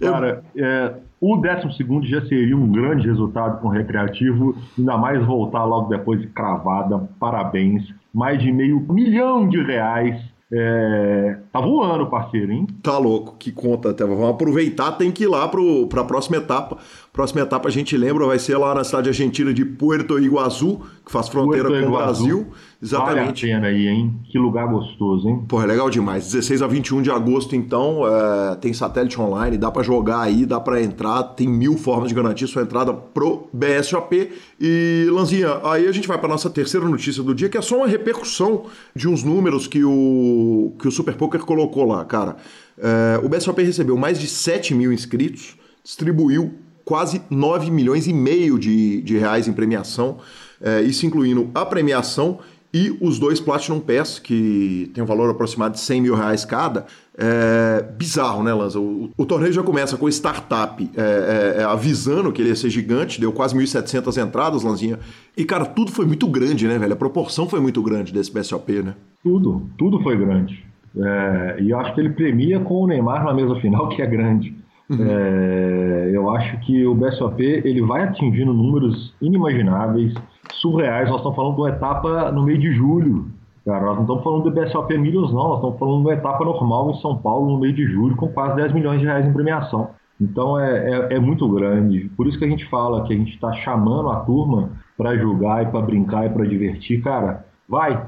Cara, 0.00 0.42
é, 0.56 0.94
o 1.20 1.36
12 1.36 2.08
já 2.08 2.24
seria 2.26 2.56
um 2.56 2.70
grande 2.70 3.08
resultado 3.08 3.60
com 3.60 3.68
o 3.68 3.70
Recreativo, 3.70 4.56
ainda 4.78 4.96
mais 4.96 5.24
voltar 5.24 5.64
logo 5.64 5.88
depois 5.88 6.20
de 6.20 6.28
cravada. 6.28 7.08
Parabéns. 7.18 7.92
Mais 8.14 8.40
de 8.40 8.52
meio 8.52 8.80
milhão 8.88 9.48
de 9.48 9.62
reais 9.62 10.18
é, 10.50 11.36
tá 11.52 11.60
voando, 11.60 12.06
parceiro, 12.06 12.50
hein? 12.50 12.66
Tá 12.82 12.96
louco, 12.96 13.36
que 13.38 13.52
conta, 13.52 13.90
até. 13.90 14.04
Vamos 14.04 14.30
aproveitar, 14.30 14.92
tem 14.92 15.12
que 15.12 15.24
ir 15.24 15.26
lá 15.26 15.46
pro, 15.46 15.86
pra 15.88 16.04
próxima 16.04 16.38
etapa. 16.38 16.78
Próxima 17.18 17.40
etapa, 17.40 17.66
a 17.66 17.72
gente 17.72 17.96
lembra, 17.96 18.24
vai 18.26 18.38
ser 18.38 18.56
lá 18.56 18.72
na 18.72 18.84
cidade 18.84 19.08
argentina 19.08 19.52
de 19.52 19.64
Puerto 19.64 20.20
Iguaçu, 20.20 20.82
que 21.04 21.10
faz 21.10 21.28
fronteira 21.28 21.66
Puerto 21.66 21.88
com 21.88 21.92
o 21.92 21.96
Brasil. 21.96 22.46
Exatamente. 22.80 23.44
Vale 23.44 23.54
a 23.54 23.56
pena 23.56 23.66
aí, 23.66 23.88
hein? 23.88 24.14
Que 24.30 24.38
lugar 24.38 24.68
gostoso, 24.68 25.28
hein? 25.28 25.44
Pô, 25.48 25.60
é 25.60 25.66
legal 25.66 25.90
demais. 25.90 26.26
16 26.26 26.62
a 26.62 26.68
21 26.68 27.02
de 27.02 27.10
agosto, 27.10 27.56
então, 27.56 28.02
é, 28.06 28.54
tem 28.54 28.72
satélite 28.72 29.20
online, 29.20 29.58
dá 29.58 29.68
para 29.68 29.82
jogar 29.82 30.20
aí, 30.20 30.46
dá 30.46 30.60
para 30.60 30.80
entrar, 30.80 31.24
tem 31.24 31.48
mil 31.48 31.76
formas 31.76 32.10
de 32.10 32.14
garantir 32.14 32.46
sua 32.46 32.62
entrada 32.62 32.94
pro 32.94 33.48
BSOP. 33.52 34.30
E, 34.60 35.08
Lanzinha, 35.10 35.58
aí 35.64 35.88
a 35.88 35.92
gente 35.92 36.06
vai 36.06 36.18
para 36.18 36.28
nossa 36.28 36.48
terceira 36.48 36.88
notícia 36.88 37.20
do 37.20 37.34
dia, 37.34 37.48
que 37.48 37.58
é 37.58 37.62
só 37.62 37.78
uma 37.78 37.88
repercussão 37.88 38.66
de 38.94 39.08
uns 39.08 39.24
números 39.24 39.66
que 39.66 39.82
o, 39.82 40.72
que 40.78 40.86
o 40.86 40.92
Super 40.92 41.16
Poker 41.16 41.40
colocou 41.40 41.84
lá, 41.84 42.04
cara. 42.04 42.36
É, 42.78 43.20
o 43.24 43.28
BSOP 43.28 43.60
recebeu 43.60 43.96
mais 43.96 44.20
de 44.20 44.28
7 44.28 44.72
mil 44.72 44.92
inscritos, 44.92 45.56
distribuiu 45.82 46.67
quase 46.88 47.20
9 47.28 47.70
milhões 47.70 48.06
e 48.06 48.14
meio 48.14 48.58
de, 48.58 49.02
de 49.02 49.18
reais 49.18 49.46
em 49.46 49.52
premiação, 49.52 50.16
é, 50.58 50.80
isso 50.80 51.04
incluindo 51.04 51.50
a 51.54 51.66
premiação 51.66 52.38
e 52.72 52.96
os 52.98 53.18
dois 53.18 53.38
Platinum 53.40 53.78
Pass, 53.78 54.18
que 54.18 54.90
tem 54.94 55.04
um 55.04 55.06
valor 55.06 55.28
aproximado 55.28 55.74
de 55.74 55.80
100 55.80 56.00
mil 56.00 56.14
reais 56.14 56.46
cada. 56.46 56.86
É 57.14 57.84
bizarro, 57.98 58.42
né, 58.42 58.54
Lanza? 58.54 58.80
O, 58.80 59.10
o 59.18 59.26
torneio 59.26 59.52
já 59.52 59.62
começa 59.62 59.98
com 59.98 60.08
startup 60.08 60.90
é, 60.96 61.56
é, 61.58 61.60
é 61.60 61.64
avisando 61.64 62.32
que 62.32 62.40
ele 62.40 62.48
ia 62.48 62.56
ser 62.56 62.70
gigante, 62.70 63.20
deu 63.20 63.32
quase 63.32 63.54
1.700 63.54 64.26
entradas, 64.26 64.62
Lanzinha. 64.62 64.98
E, 65.36 65.44
cara, 65.44 65.66
tudo 65.66 65.92
foi 65.92 66.06
muito 66.06 66.26
grande, 66.26 66.66
né, 66.66 66.78
velho? 66.78 66.94
A 66.94 66.96
proporção 66.96 67.46
foi 67.46 67.60
muito 67.60 67.82
grande 67.82 68.14
desse 68.14 68.32
BSOP, 68.32 68.82
né? 68.82 68.94
Tudo, 69.22 69.68
tudo 69.76 70.02
foi 70.02 70.16
grande. 70.16 70.64
É, 70.96 71.58
e 71.60 71.68
eu 71.68 71.78
acho 71.78 71.94
que 71.94 72.00
ele 72.00 72.10
premia 72.10 72.60
com 72.60 72.84
o 72.84 72.86
Neymar 72.86 73.24
na 73.24 73.34
mesa 73.34 73.56
final, 73.56 73.90
que 73.94 74.00
é 74.00 74.06
grande. 74.06 74.56
Uhum. 74.90 75.06
É, 75.06 76.10
eu 76.12 76.30
acho 76.30 76.58
que 76.60 76.86
o 76.86 76.94
BSOP 76.94 77.42
ele 77.42 77.82
vai 77.82 78.04
atingindo 78.04 78.52
números 78.52 79.14
inimagináveis 79.20 80.14
surreais. 80.54 81.08
Nós 81.08 81.18
estamos 81.18 81.36
falando 81.36 81.54
de 81.54 81.60
uma 81.60 81.70
etapa 81.70 82.32
no 82.32 82.42
meio 82.42 82.58
de 82.58 82.72
julho. 82.72 83.26
Cara, 83.66 83.84
nós 83.84 83.96
não 83.96 84.02
estamos 84.02 84.24
falando 84.24 84.44
do 84.44 84.50
BSOP 84.50 84.96
Milhos, 84.96 85.30
não. 85.30 85.48
Nós 85.48 85.56
estamos 85.56 85.78
falando 85.78 85.96
de 85.98 86.08
uma 86.08 86.14
etapa 86.14 86.44
normal 86.44 86.90
em 86.90 87.00
São 87.00 87.18
Paulo 87.18 87.50
no 87.50 87.60
meio 87.60 87.74
de 87.74 87.84
julho, 87.84 88.16
com 88.16 88.28
quase 88.28 88.56
10 88.56 88.72
milhões 88.72 89.00
de 89.00 89.06
reais 89.06 89.26
em 89.26 89.32
premiação. 89.32 89.90
Então 90.20 90.58
é, 90.58 90.90
é, 90.90 91.16
é 91.16 91.20
muito 91.20 91.46
grande. 91.48 92.10
Por 92.16 92.26
isso 92.26 92.38
que 92.38 92.44
a 92.44 92.48
gente 92.48 92.66
fala 92.70 93.04
que 93.04 93.12
a 93.12 93.16
gente 93.16 93.34
está 93.34 93.52
chamando 93.52 94.08
a 94.08 94.20
turma 94.20 94.70
para 94.96 95.16
jogar 95.16 95.64
e 95.64 95.66
para 95.66 95.82
brincar 95.82 96.26
e 96.26 96.30
para 96.30 96.46
divertir. 96.46 97.02
Cara, 97.02 97.44
vai, 97.68 98.04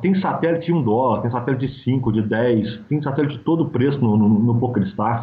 tem 0.00 0.14
satélite 0.16 0.66
de 0.66 0.72
1 0.72 0.82
dólar, 0.82 1.22
tem 1.22 1.30
satélite 1.30 1.66
de 1.66 1.82
5, 1.82 2.12
de 2.12 2.22
10, 2.22 2.80
tem 2.88 3.02
satélite 3.02 3.38
de 3.38 3.44
todo 3.44 3.66
preço 3.66 3.98
no, 4.00 4.16
no, 4.16 4.28
no. 4.28 4.72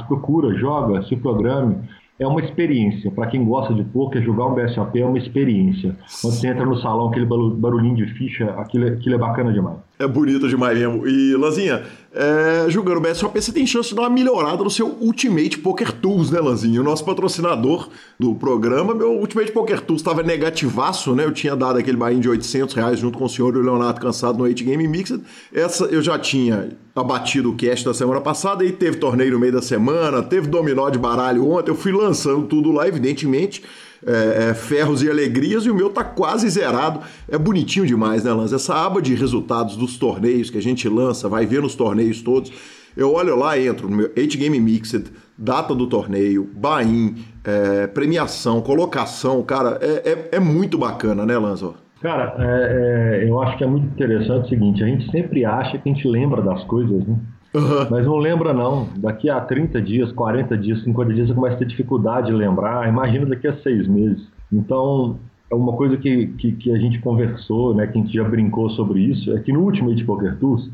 Procura, 0.07 0.53
joga, 0.55 1.01
se 1.03 1.15
programe 1.15 1.77
é 2.21 2.27
uma 2.27 2.39
experiência. 2.39 3.09
Para 3.09 3.27
quem 3.27 3.43
gosta 3.43 3.73
de 3.73 3.83
poker, 3.83 4.21
jogar 4.21 4.45
um 4.45 4.53
BSOP 4.53 4.99
é 4.99 5.05
uma 5.05 5.17
experiência. 5.17 5.95
Quando 6.21 6.33
você 6.35 6.47
entra 6.47 6.65
no 6.65 6.77
salão, 6.77 7.09
aquele 7.09 7.25
barulhinho 7.25 7.95
de 7.95 8.05
ficha, 8.13 8.45
aquilo, 8.51 8.87
aquilo 8.87 9.15
é 9.15 9.17
bacana 9.17 9.51
demais. 9.51 9.77
É 10.01 10.07
bonito 10.07 10.49
demais 10.49 10.75
mesmo. 10.75 11.07
E, 11.07 11.35
Lanzinha, 11.35 11.83
é, 12.11 12.65
jogando 12.69 12.99
BSOP, 12.99 13.39
você 13.39 13.51
tem 13.51 13.67
chance 13.67 13.89
de 13.89 13.95
dar 13.95 14.01
uma 14.01 14.09
melhorada 14.09 14.63
no 14.63 14.69
seu 14.69 14.97
Ultimate 14.99 15.59
Poker 15.59 15.91
Tools, 15.91 16.31
né, 16.31 16.39
Lanzinha? 16.39 16.81
O 16.81 16.83
nosso 16.83 17.05
patrocinador 17.05 17.87
do 18.19 18.33
programa, 18.33 18.95
meu 18.95 19.11
Ultimate 19.11 19.51
Poker 19.51 19.79
Tools 19.79 20.01
estava 20.01 20.23
negativaço, 20.23 21.13
né? 21.13 21.23
Eu 21.23 21.31
tinha 21.31 21.55
dado 21.55 21.77
aquele 21.77 21.97
bain 21.97 22.19
de 22.19 22.27
800 22.27 22.73
reais 22.73 22.99
junto 22.99 23.19
com 23.19 23.25
o 23.25 23.29
senhor 23.29 23.53
e 23.55 23.59
o 23.59 23.61
Leonardo 23.61 24.01
Cansado 24.01 24.39
no 24.39 24.45
8 24.45 24.63
Game 24.63 24.87
Mixed. 24.87 25.21
Essa 25.53 25.85
eu 25.85 26.01
já 26.01 26.17
tinha 26.17 26.69
abatido 26.95 27.51
o 27.51 27.55
cast 27.55 27.85
da 27.85 27.93
semana 27.93 28.19
passada 28.19 28.65
e 28.65 28.71
teve 28.71 28.97
torneio 28.97 29.33
no 29.33 29.39
meio 29.39 29.53
da 29.53 29.61
semana, 29.61 30.23
teve 30.23 30.47
dominó 30.47 30.89
de 30.89 30.97
baralho 30.97 31.47
ontem. 31.47 31.69
Eu 31.69 31.75
fui 31.75 31.91
lançando 31.91 32.47
tudo 32.47 32.71
lá, 32.71 32.87
evidentemente 32.87 33.61
é, 34.05 34.49
é, 34.49 34.53
ferros 34.53 35.03
e 35.03 35.09
alegrias, 35.09 35.65
e 35.65 35.71
o 35.71 35.75
meu 35.75 35.89
tá 35.89 36.03
quase 36.03 36.49
zerado. 36.49 37.01
É 37.29 37.37
bonitinho 37.37 37.85
demais, 37.85 38.23
né, 38.23 38.33
Lança? 38.33 38.55
Essa 38.55 38.75
aba 38.75 39.01
de 39.01 39.13
resultados 39.13 39.75
dos 39.75 39.97
torneios 39.97 40.49
que 40.49 40.57
a 40.57 40.61
gente 40.61 40.87
lança, 40.89 41.29
vai 41.29 41.45
ver 41.45 41.61
nos 41.61 41.75
torneios 41.75 42.21
todos. 42.21 42.51
Eu 42.95 43.13
olho 43.13 43.37
lá, 43.37 43.57
entro 43.57 43.89
no 43.89 43.95
meu 43.95 44.11
8 44.17 44.37
Game 44.37 44.59
Mixed, 44.59 45.05
data 45.37 45.73
do 45.73 45.87
torneio, 45.87 46.49
buy 46.53 47.15
é, 47.43 47.87
premiação, 47.87 48.61
colocação, 48.61 49.41
cara, 49.43 49.79
é, 49.81 50.11
é, 50.11 50.29
é, 50.33 50.39
muito 50.39 50.77
bacana, 50.77 51.25
né, 51.25 51.37
Lanzo? 51.37 51.75
Cara, 52.01 52.35
é, 52.37 53.23
é, 53.23 53.29
eu 53.29 53.41
acho 53.41 53.57
que 53.57 53.63
é 53.63 53.67
muito 53.67 53.87
interessante 53.87 54.45
o 54.45 54.49
seguinte, 54.49 54.83
a 54.83 54.87
gente 54.87 55.09
sempre 55.11 55.45
acha 55.45 55.77
que 55.77 55.89
a 55.89 55.93
gente 55.93 56.07
lembra 56.07 56.41
das 56.41 56.63
coisas, 56.65 57.05
né? 57.07 57.15
Uhum. 57.53 57.87
Mas 57.89 58.05
não 58.05 58.17
lembra, 58.17 58.53
não. 58.53 58.87
Daqui 58.97 59.29
a 59.29 59.39
30 59.41 59.81
dias, 59.81 60.11
40 60.11 60.57
dias, 60.57 60.83
50 60.83 61.13
dias, 61.13 61.27
você 61.27 61.33
começa 61.33 61.55
a 61.55 61.59
ter 61.59 61.65
dificuldade 61.65 62.27
de 62.27 62.33
lembrar. 62.33 62.87
Imagina 62.87 63.25
daqui 63.25 63.47
a 63.47 63.57
seis 63.57 63.87
meses. 63.87 64.25
Então, 64.51 65.17
é 65.51 65.55
uma 65.55 65.73
coisa 65.73 65.97
que, 65.97 66.27
que, 66.27 66.53
que, 66.53 66.71
a 66.71 66.77
gente 66.77 66.99
conversou, 66.99 67.75
né, 67.75 67.87
que 67.87 67.97
a 67.97 68.01
gente 68.01 68.13
já 68.13 68.23
brincou 68.23 68.69
sobre 68.71 69.01
isso, 69.01 69.35
é 69.35 69.39
que 69.39 69.51
no 69.51 69.61
Ultimate 69.63 70.03
Poker 70.05 70.37
Tools, 70.37 70.69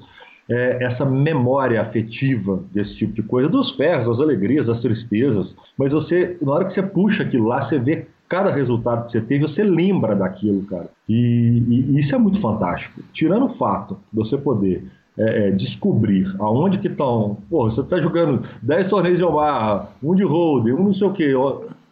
é 0.50 0.84
essa 0.86 1.04
memória 1.04 1.82
afetiva 1.82 2.64
desse 2.72 2.96
tipo 2.96 3.14
de 3.14 3.24
coisa, 3.24 3.50
dos 3.50 3.76
ferros, 3.76 4.18
das 4.18 4.20
alegrias, 4.20 4.66
das 4.66 4.80
tristezas, 4.80 5.54
mas 5.78 5.92
você, 5.92 6.38
na 6.42 6.54
hora 6.54 6.66
que 6.66 6.74
você 6.74 6.84
puxa 6.84 7.24
aquilo 7.24 7.48
lá, 7.48 7.68
você 7.68 7.80
vê 7.80 8.08
cada 8.30 8.52
resultado 8.52 9.08
que 9.08 9.14
você 9.14 9.22
teve, 9.22 9.48
você 9.48 9.64
lembra 9.64 10.16
daquilo, 10.16 10.64
cara. 10.64 10.90
E, 11.08 11.64
e, 11.68 11.92
e 11.92 12.00
isso 12.02 12.14
é 12.14 12.18
muito 12.18 12.40
fantástico. 12.40 13.02
Tirando 13.14 13.46
o 13.46 13.56
fato 13.56 13.98
de 14.12 14.20
você 14.20 14.38
poder 14.38 14.86
é, 15.18 15.48
é, 15.48 15.52
descobrir 15.52 16.34
aonde 16.40 16.78
que 16.78 16.88
estão. 16.88 17.38
Pô, 17.50 17.70
você 17.70 17.82
está 17.82 17.98
jogando 17.98 18.44
10 18.62 18.88
torneios 18.88 19.18
de 19.18 19.24
Omaha, 19.24 19.90
um 20.04 20.16
de 20.16 20.24
holding, 20.24 20.74
um 20.74 20.84
não 20.84 20.94
sei 20.94 21.08
o 21.08 21.14
quê, 21.14 21.34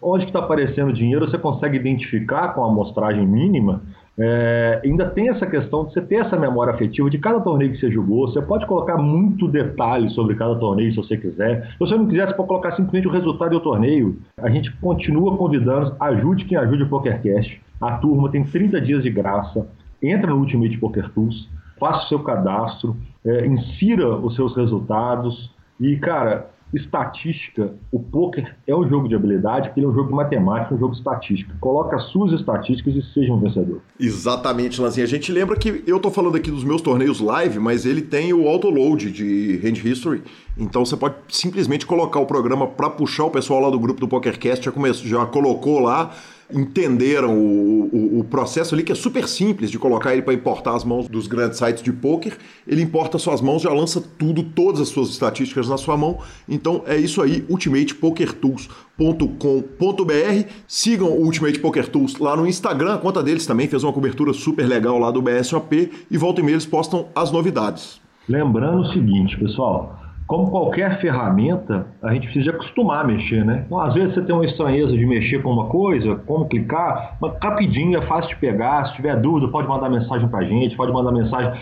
onde 0.01 0.25
que 0.25 0.29
está 0.29 0.39
aparecendo 0.39 0.93
dinheiro, 0.93 1.29
você 1.29 1.37
consegue 1.37 1.77
identificar 1.77 2.49
com 2.49 2.63
a 2.63 2.67
amostragem 2.67 3.25
mínima. 3.25 3.81
É, 4.17 4.79
ainda 4.85 5.09
tem 5.09 5.27
essa 5.27 5.45
questão 5.45 5.85
de 5.85 5.93
você 5.93 6.01
ter 6.01 6.15
essa 6.15 6.37
memória 6.37 6.73
afetiva 6.73 7.09
de 7.09 7.17
cada 7.17 7.41
torneio 7.41 7.71
que 7.71 7.79
você 7.79 7.91
jogou. 7.91 8.27
Você 8.27 8.41
pode 8.41 8.65
colocar 8.65 8.95
muito 8.95 9.47
detalhe 9.47 10.09
sobre 10.11 10.35
cada 10.35 10.55
torneio 10.55 10.91
se 10.91 10.97
você 10.97 11.17
quiser. 11.17 11.71
Se 11.71 11.79
você 11.79 11.95
não 11.95 12.07
quiser, 12.07 12.27
você 12.27 12.33
pode 12.33 12.47
colocar 12.47 12.71
simplesmente 12.75 13.07
o 13.07 13.11
resultado 13.11 13.51
do 13.51 13.59
torneio. 13.59 14.17
A 14.37 14.49
gente 14.49 14.71
continua 14.77 15.35
convidando, 15.35 15.95
ajude 15.99 16.45
quem 16.45 16.57
ajude 16.57 16.83
o 16.83 16.89
PokerCast. 16.89 17.61
A 17.81 17.97
turma 17.97 18.31
tem 18.31 18.43
30 18.43 18.79
dias 18.79 19.03
de 19.03 19.09
graça. 19.09 19.67
Entra 20.01 20.29
no 20.29 20.37
Ultimate 20.37 20.77
Poker 20.77 21.09
Tools 21.09 21.49
faça 21.79 22.05
o 22.05 22.09
seu 22.09 22.19
cadastro, 22.19 22.95
é, 23.25 23.45
insira 23.45 24.15
os 24.17 24.35
seus 24.35 24.55
resultados 24.55 25.51
e, 25.79 25.97
cara, 25.97 26.49
estatística, 26.73 27.73
o 27.91 27.99
poker 27.99 28.55
é 28.67 28.75
um 28.75 28.87
jogo 28.87 29.07
de 29.07 29.15
habilidade, 29.15 29.69
porque 29.69 29.79
ele 29.79 29.87
é 29.87 29.89
um 29.89 29.93
jogo 29.93 30.09
de 30.09 30.15
matemática, 30.15 30.75
um 30.75 30.77
jogo 30.77 30.91
de 30.91 30.97
estatística. 30.99 31.55
Coloca 31.59 31.95
as 31.95 32.03
suas 32.09 32.33
estatísticas 32.33 32.95
e 32.95 33.01
seja 33.13 33.31
um 33.33 33.39
vencedor. 33.39 33.81
Exatamente, 33.99 34.81
Lanzinha. 34.81 35.05
A 35.05 35.09
gente 35.09 35.31
lembra 35.31 35.57
que 35.57 35.83
eu 35.87 35.99
tô 35.99 36.11
falando 36.11 36.35
aqui 36.35 36.51
dos 36.51 36.63
meus 36.63 36.81
torneios 36.81 37.19
live, 37.19 37.59
mas 37.59 37.85
ele 37.85 38.01
tem 38.01 38.33
o 38.33 38.47
autoload 38.47 39.11
de 39.11 39.61
Hand 39.63 39.85
History. 39.85 40.23
Então 40.57 40.85
você 40.85 40.97
pode 40.97 41.15
simplesmente 41.29 41.85
colocar 41.85 42.19
o 42.19 42.25
programa 42.25 42.67
para 42.67 42.89
puxar 42.89 43.25
o 43.25 43.31
pessoal 43.31 43.61
lá 43.61 43.69
do 43.69 43.79
grupo 43.79 43.99
do 43.99 44.07
PokerCast, 44.07 44.65
já, 44.65 44.71
começou, 44.71 45.07
já 45.07 45.25
colocou 45.25 45.79
lá 45.79 46.11
entenderam 46.53 47.37
o, 47.37 47.89
o, 47.91 48.19
o, 48.19 48.23
processo 48.23 48.75
ali, 48.75 48.83
que 48.83 48.91
é 48.91 48.95
super 48.95 49.27
simples 49.27 49.71
de 49.71 49.79
colocar 49.79 50.13
ele 50.13 50.21
para 50.21 50.33
importar 50.33 50.75
as 50.75 50.83
mãos 50.83 51.07
dos 51.07 51.25
grandes 51.27 51.57
sites 51.57 51.81
de 51.83 51.91
poker. 51.91 52.37
Ele 52.67 52.81
importa 52.81 53.17
suas 53.17 53.41
mãos, 53.41 53.61
já 53.61 53.71
lança 53.71 54.01
tudo, 54.17 54.43
todas 54.43 54.81
as 54.81 54.89
suas 54.89 55.09
estatísticas 55.09 55.67
na 55.67 55.77
sua 55.77 55.97
mão. 55.97 56.19
Então 56.47 56.83
é 56.85 56.95
isso 56.97 57.21
aí, 57.21 57.43
ultimatepokertools.com.br. 57.49 60.49
Sigam 60.67 61.09
o 61.09 61.23
Ultimate 61.23 61.59
Poker 61.59 61.87
Tools 61.87 62.17
lá 62.17 62.35
no 62.35 62.47
Instagram, 62.47 62.95
a 62.95 62.97
conta 62.97 63.23
deles 63.23 63.45
também 63.45 63.67
fez 63.67 63.83
uma 63.83 63.93
cobertura 63.93 64.33
super 64.33 64.67
legal 64.67 64.99
lá 64.99 65.11
do 65.11 65.21
BSOP 65.21 65.91
e 66.09 66.17
volta 66.17 66.41
e 66.41 66.43
meia 66.43 66.55
eles 66.55 66.65
postam 66.65 67.07
as 67.15 67.31
novidades. 67.31 68.01
Lembrando 68.27 68.81
o 68.81 68.91
seguinte, 68.91 69.37
pessoal, 69.37 70.04
como 70.27 70.49
qualquer 70.49 70.99
ferramenta, 70.99 71.87
a 72.01 72.13
gente 72.13 72.25
precisa 72.27 72.49
acostumar 72.49 73.03
a 73.03 73.07
mexer, 73.07 73.45
né? 73.45 73.63
Então, 73.65 73.79
às 73.79 73.93
vezes 73.93 74.15
você 74.15 74.21
tem 74.21 74.33
uma 74.33 74.45
estranheza 74.45 74.91
de 74.91 75.05
mexer 75.05 75.41
com 75.43 75.51
uma 75.51 75.67
coisa, 75.67 76.15
como 76.25 76.47
clicar, 76.47 77.15
mas 77.21 77.33
rapidinho, 77.41 77.97
é 77.97 78.01
fácil 78.07 78.29
de 78.29 78.37
pegar. 78.37 78.87
Se 78.87 78.95
tiver 78.95 79.15
dúvida, 79.19 79.51
pode 79.51 79.67
mandar 79.67 79.89
mensagem 79.89 80.27
pra 80.27 80.43
gente, 80.43 80.75
pode 80.75 80.91
mandar 80.91 81.11
mensagem. 81.11 81.53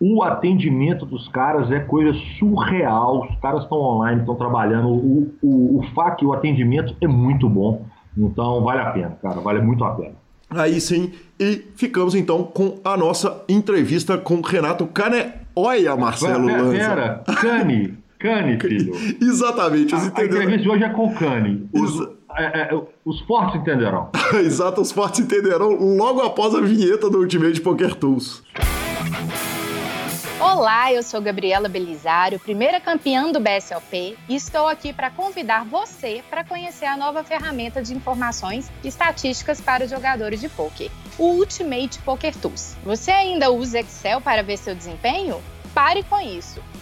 O 0.00 0.22
atendimento 0.22 1.04
dos 1.04 1.28
caras 1.28 1.70
é 1.70 1.80
coisa 1.80 2.16
surreal. 2.38 3.26
Os 3.28 3.36
caras 3.40 3.64
estão 3.64 3.78
online, 3.78 4.20
estão 4.20 4.36
trabalhando. 4.36 4.88
O, 4.88 5.34
o, 5.42 5.78
o 5.78 5.82
FAQ, 5.94 6.26
o 6.26 6.32
atendimento 6.32 6.96
é 7.00 7.08
muito 7.08 7.48
bom. 7.48 7.84
Então, 8.16 8.62
vale 8.62 8.80
a 8.80 8.90
pena, 8.90 9.18
cara, 9.20 9.40
vale 9.40 9.60
muito 9.60 9.84
a 9.84 9.90
pena. 9.94 10.22
Aí 10.50 10.80
sim, 10.80 11.12
e 11.40 11.64
ficamos 11.76 12.14
então 12.14 12.44
com 12.44 12.78
a 12.84 12.96
nossa 12.96 13.42
entrevista 13.48 14.18
com 14.18 14.40
Renato 14.40 14.86
Cane. 14.86 15.32
Olha, 15.54 15.96
Marcelo 15.96 16.46
pera, 16.46 17.22
Pera, 17.24 17.24
Cane, 17.40 17.98
Cane, 18.22 18.58
filho. 18.62 18.94
Exatamente. 19.20 19.94
A, 19.94 19.98
a 19.98 20.24
entrevista 20.24 20.58
de 20.58 20.68
hoje 20.70 20.84
é 20.84 20.88
com 20.88 21.06
o 21.06 21.14
Cane. 21.14 21.68
Os, 21.72 22.00
é, 22.36 22.44
é, 22.44 22.82
os 23.04 23.20
fortes 23.22 23.60
entenderão. 23.60 24.10
Exato, 24.38 24.80
os 24.80 24.92
fortes 24.92 25.20
entenderão 25.20 25.74
logo 25.96 26.20
após 26.22 26.54
a 26.54 26.60
vinheta 26.60 27.10
do 27.10 27.18
Ultimate 27.18 27.60
Poker 27.60 27.94
Tools. 27.96 28.42
Olá, 30.40 30.92
eu 30.92 31.04
sou 31.04 31.20
Gabriela 31.20 31.68
Belisário, 31.68 32.38
primeira 32.38 32.80
campeã 32.80 33.30
do 33.30 33.38
BSOP, 33.38 34.16
e 34.28 34.34
estou 34.34 34.66
aqui 34.66 34.92
para 34.92 35.08
convidar 35.08 35.64
você 35.64 36.22
para 36.28 36.44
conhecer 36.44 36.84
a 36.84 36.96
nova 36.96 37.22
ferramenta 37.22 37.80
de 37.80 37.94
informações 37.94 38.70
e 38.82 38.88
estatísticas 38.88 39.60
para 39.60 39.84
os 39.84 39.90
jogadores 39.90 40.40
de 40.40 40.48
poker, 40.48 40.90
o 41.16 41.26
Ultimate 41.36 42.00
Poker 42.00 42.36
Tools. 42.36 42.76
Você 42.84 43.12
ainda 43.12 43.52
usa 43.52 43.80
Excel 43.80 44.20
para 44.20 44.42
ver 44.42 44.56
seu 44.56 44.74
desempenho? 44.74 45.40
Pare 45.72 46.02
com 46.02 46.20
isso. 46.20 46.60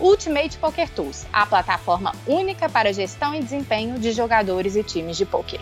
Ultimate 0.00 0.56
Poker 0.56 0.88
Tools, 0.88 1.26
a 1.30 1.44
plataforma 1.44 2.14
única 2.26 2.70
para 2.70 2.90
gestão 2.90 3.34
e 3.34 3.42
desempenho 3.42 3.98
de 3.98 4.12
jogadores 4.12 4.74
e 4.74 4.82
times 4.82 5.16
de 5.16 5.26
poker. 5.26 5.60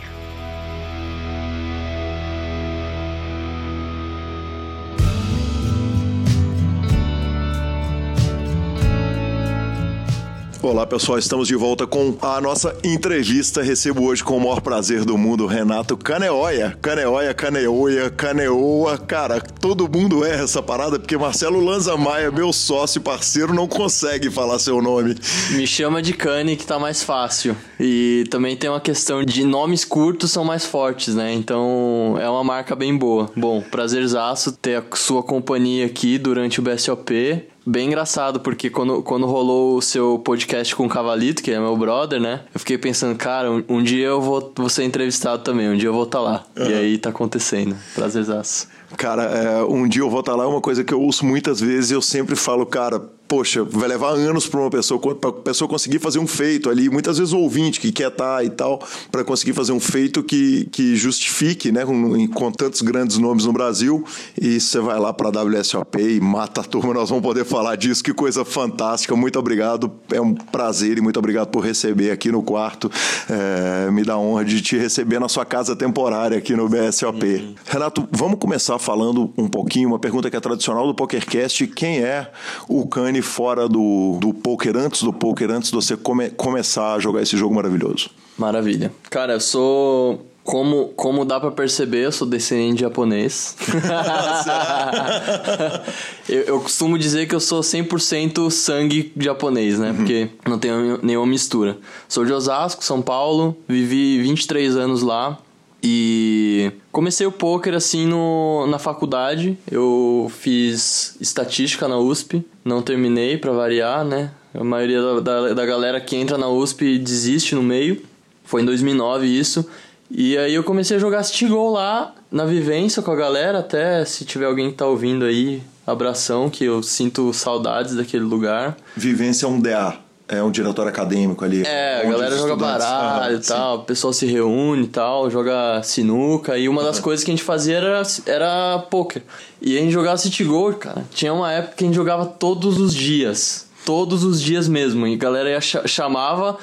Olá 10.60 10.84
pessoal, 10.84 11.20
estamos 11.20 11.46
de 11.46 11.54
volta 11.54 11.86
com 11.86 12.16
a 12.20 12.40
nossa 12.40 12.76
entrevista. 12.82 13.62
Recebo 13.62 14.02
hoje 14.06 14.24
com 14.24 14.36
o 14.36 14.40
maior 14.40 14.60
prazer 14.60 15.04
do 15.04 15.16
mundo 15.16 15.46
Renato 15.46 15.96
Caneoia. 15.96 16.76
Caneoia, 16.82 17.32
Caneoia, 17.32 18.10
Caneoa. 18.10 18.98
Cara, 18.98 19.40
todo 19.40 19.88
mundo 19.88 20.24
erra 20.24 20.42
essa 20.42 20.60
parada 20.60 20.98
porque 20.98 21.16
Marcelo 21.16 21.64
Lanza 21.64 21.96
Maia, 21.96 22.32
meu 22.32 22.52
sócio 22.52 23.00
parceiro, 23.00 23.54
não 23.54 23.68
consegue 23.68 24.30
falar 24.30 24.58
seu 24.58 24.82
nome. 24.82 25.14
Me 25.52 25.64
chama 25.64 26.02
de 26.02 26.12
Cane 26.12 26.56
que 26.56 26.66
tá 26.66 26.76
mais 26.76 27.04
fácil. 27.04 27.56
E 27.78 28.24
também 28.28 28.56
tem 28.56 28.68
uma 28.68 28.80
questão 28.80 29.24
de 29.24 29.44
nomes 29.44 29.84
curtos 29.84 30.32
são 30.32 30.44
mais 30.44 30.66
fortes, 30.66 31.14
né? 31.14 31.32
Então 31.32 32.16
é 32.20 32.28
uma 32.28 32.42
marca 32.42 32.74
bem 32.74 32.96
boa. 32.98 33.30
Bom, 33.36 33.62
prazerzaço 33.62 34.50
ter 34.50 34.74
a 34.74 34.96
sua 34.96 35.22
companhia 35.22 35.86
aqui 35.86 36.18
durante 36.18 36.58
o 36.58 36.62
BSOP 36.64 37.46
bem 37.68 37.88
engraçado, 37.88 38.40
porque 38.40 38.70
quando, 38.70 39.02
quando 39.02 39.26
rolou 39.26 39.76
o 39.76 39.82
seu 39.82 40.18
podcast 40.18 40.74
com 40.74 40.86
o 40.86 40.88
Cavalito, 40.88 41.42
que 41.42 41.50
é 41.50 41.60
meu 41.60 41.76
brother, 41.76 42.20
né? 42.20 42.40
Eu 42.54 42.58
fiquei 42.58 42.78
pensando, 42.78 43.16
cara, 43.16 43.50
um, 43.50 43.62
um 43.68 43.82
dia 43.82 44.06
eu 44.06 44.20
vou, 44.20 44.52
vou 44.56 44.68
ser 44.68 44.84
entrevistado 44.84 45.42
também, 45.42 45.68
um 45.68 45.76
dia 45.76 45.88
eu 45.88 45.92
vou 45.92 46.04
estar 46.04 46.18
tá 46.18 46.24
lá. 46.24 46.44
Uhum. 46.56 46.70
E 46.70 46.74
aí 46.74 46.98
tá 46.98 47.10
acontecendo. 47.10 47.76
Prazerzaço. 47.94 48.68
Cara, 48.96 49.24
é, 49.24 49.62
um 49.64 49.86
dia 49.86 50.02
eu 50.02 50.08
vou 50.08 50.20
estar 50.20 50.32
tá 50.32 50.38
lá, 50.38 50.44
é 50.44 50.46
uma 50.46 50.60
coisa 50.60 50.82
que 50.82 50.94
eu 50.94 51.00
ouço 51.00 51.26
muitas 51.26 51.60
vezes 51.60 51.90
e 51.90 51.94
eu 51.94 52.00
sempre 52.00 52.34
falo, 52.34 52.64
cara, 52.64 53.02
poxa, 53.28 53.62
vai 53.62 53.86
levar 53.86 54.12
anos 54.12 54.46
para 54.46 54.58
uma 54.58 54.70
pessoa, 54.70 55.14
para 55.14 55.28
a 55.28 55.32
pessoa 55.32 55.68
conseguir 55.68 55.98
fazer 55.98 56.18
um 56.18 56.26
feito 56.26 56.70
ali, 56.70 56.88
muitas 56.88 57.18
vezes 57.18 57.34
o 57.34 57.38
ouvinte 57.38 57.78
que 57.78 57.92
quer 57.92 58.08
estar 58.08 58.38
tá 58.38 58.44
e 58.44 58.48
tal, 58.48 58.82
para 59.12 59.22
conseguir 59.22 59.52
fazer 59.52 59.72
um 59.72 59.78
feito 59.78 60.22
que, 60.22 60.66
que 60.72 60.96
justifique, 60.96 61.70
né, 61.70 61.84
com, 61.84 62.26
com 62.28 62.50
tantos 62.50 62.80
grandes 62.80 63.18
nomes 63.18 63.44
no 63.44 63.52
Brasil, 63.52 64.02
e 64.40 64.58
você 64.58 64.80
vai 64.80 64.98
lá 64.98 65.12
para 65.12 65.28
a 65.28 65.42
WSOP 65.44 66.00
e 66.00 66.20
mata 66.20 66.62
a 66.62 66.64
turma, 66.64 66.94
nós 66.94 67.10
vamos 67.10 67.22
poder 67.22 67.44
falar 67.44 67.76
disso, 67.76 68.02
que 68.02 68.14
coisa 68.14 68.44
fantástica, 68.46 69.14
muito 69.14 69.38
obrigado, 69.38 69.92
é 70.10 70.20
um 70.20 70.34
prazer 70.34 70.96
e 70.96 71.00
muito 71.02 71.18
obrigado 71.18 71.48
por 71.48 71.60
receber 71.60 72.10
aqui 72.10 72.32
no 72.32 72.42
quarto, 72.42 72.90
é, 73.28 73.90
me 73.90 74.04
dá 74.04 74.14
a 74.14 74.18
honra 74.18 74.44
de 74.44 74.62
te 74.62 74.78
receber 74.78 75.20
na 75.20 75.28
sua 75.28 75.44
casa 75.44 75.76
temporária 75.76 76.38
aqui 76.38 76.56
no 76.56 76.66
BSOP. 76.66 77.24
Uhum. 77.24 77.54
Renato, 77.66 78.08
vamos 78.10 78.38
começar 78.38 78.78
falando 78.78 79.30
um 79.36 79.48
pouquinho, 79.48 79.88
uma 79.88 79.98
pergunta 79.98 80.30
que 80.30 80.36
é 80.36 80.40
tradicional 80.40 80.86
do 80.86 80.94
PokerCast, 80.94 81.66
quem 81.66 81.98
é 81.98 82.30
o 82.66 82.86
Cane 82.86 83.17
fora 83.22 83.68
do, 83.68 84.18
do 84.20 84.32
poker, 84.32 84.76
antes 84.76 85.02
do 85.02 85.12
poker, 85.12 85.50
antes 85.50 85.70
de 85.70 85.76
você 85.76 85.96
come, 85.96 86.30
começar 86.30 86.94
a 86.94 86.98
jogar 86.98 87.22
esse 87.22 87.36
jogo 87.36 87.54
maravilhoso? 87.54 88.10
Maravilha. 88.36 88.92
Cara, 89.10 89.34
eu 89.34 89.40
sou 89.40 90.24
como, 90.48 90.88
como 90.96 91.26
dá 91.26 91.38
para 91.38 91.50
perceber, 91.50 92.06
eu 92.06 92.12
sou 92.12 92.26
descendente 92.26 92.76
de 92.76 92.80
japonês. 92.80 93.54
eu, 96.26 96.40
eu, 96.40 96.60
costumo 96.60 96.98
dizer 96.98 97.28
que 97.28 97.34
eu 97.34 97.40
sou 97.40 97.60
100% 97.60 98.50
sangue 98.50 99.12
japonês, 99.18 99.78
né? 99.78 99.90
Uhum. 99.90 99.96
Porque 99.96 100.30
não 100.46 100.58
tenho 100.58 100.98
nenhuma 101.02 101.26
mistura. 101.26 101.76
Sou 102.08 102.24
de 102.24 102.32
Osasco, 102.32 102.82
São 102.82 103.02
Paulo, 103.02 103.58
vivi 103.68 104.22
23 104.22 104.74
anos 104.76 105.02
lá. 105.02 105.38
E 105.82 106.72
comecei 106.90 107.26
o 107.26 107.32
poker 107.32 107.74
assim 107.74 108.06
no, 108.06 108.66
na 108.66 108.78
faculdade. 108.78 109.56
Eu 109.70 110.30
fiz 110.40 111.16
estatística 111.20 111.86
na 111.86 111.98
USP, 111.98 112.44
não 112.64 112.82
terminei 112.82 113.38
para 113.38 113.52
variar, 113.52 114.04
né? 114.04 114.32
A 114.54 114.64
maioria 114.64 115.00
da, 115.00 115.20
da, 115.20 115.54
da, 115.54 115.66
galera 115.66 116.00
que 116.00 116.16
entra 116.16 116.36
na 116.36 116.48
USP 116.48 116.98
desiste 116.98 117.54
no 117.54 117.62
meio. 117.62 118.02
Foi 118.44 118.62
em 118.62 118.64
2009 118.64 119.26
isso. 119.26 119.68
E 120.10 120.36
aí 120.38 120.54
eu 120.54 120.64
comecei 120.64 120.96
a 120.96 121.00
jogar 121.00 121.22
Go 121.48 121.70
lá 121.70 122.14
na 122.32 122.44
vivência 122.44 123.02
com 123.02 123.10
a 123.10 123.16
galera, 123.16 123.58
até 123.58 124.04
se 124.04 124.24
tiver 124.24 124.46
alguém 124.46 124.70
que 124.70 124.76
tá 124.76 124.86
ouvindo 124.86 125.24
aí, 125.24 125.62
abração, 125.86 126.48
que 126.48 126.64
eu 126.64 126.82
sinto 126.82 127.32
saudades 127.32 127.94
daquele 127.94 128.24
lugar. 128.24 128.76
Vivência 128.96 129.44
é 129.44 129.48
um 129.48 129.60
DA 129.60 130.07
é 130.28 130.42
um 130.42 130.50
diretor 130.50 130.86
acadêmico 130.86 131.42
ali. 131.44 131.62
É, 131.66 132.02
a 132.02 132.10
galera 132.10 132.36
joga 132.36 132.54
baralho 132.54 133.36
e 133.36 133.40
tal, 133.40 133.78
o 133.78 133.84
pessoal 133.84 134.12
se 134.12 134.26
reúne 134.26 134.84
e 134.84 134.88
tal, 134.88 135.30
joga 135.30 135.82
sinuca. 135.82 136.58
E 136.58 136.68
uma 136.68 136.82
das 136.84 137.00
coisas 137.00 137.24
que 137.24 137.30
a 137.30 137.34
gente 137.34 137.42
fazia 137.42 137.78
era, 137.78 138.02
era 138.26 138.78
poker. 138.90 139.22
E 139.60 139.76
a 139.76 139.80
gente 139.80 139.90
jogava 139.90 140.18
City 140.18 140.44
Gold, 140.44 140.78
cara. 140.78 141.04
Tinha 141.10 141.32
uma 141.32 141.50
época 141.50 141.76
que 141.76 141.84
a 141.84 141.86
gente 141.86 141.96
jogava 141.96 142.26
todos 142.26 142.78
os 142.78 142.94
dias. 142.94 143.66
Todos 143.86 144.22
os 144.22 144.40
dias 144.40 144.68
mesmo. 144.68 145.06
E 145.06 145.14
a 145.14 145.16
galera 145.16 145.48
ia, 145.48 145.60
chamava 145.60 146.58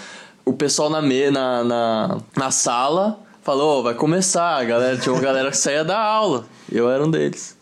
o 0.45 0.53
pessoal 0.53 0.89
na, 0.89 1.01
me, 1.01 1.31
na, 1.31 1.63
na, 1.63 2.17
na 2.37 2.51
sala 2.51 3.24
falou, 3.45 3.83
vai 3.83 3.93
começar, 3.93 4.65
galera. 4.65 4.97
Tinha 4.97 5.13
uma 5.13 5.21
galera 5.21 5.51
que 5.51 5.57
saía 5.57 5.85
da 5.85 5.99
aula. 5.99 6.47
Eu 6.69 6.89
era 6.89 7.05
um 7.05 7.11
deles. 7.11 7.55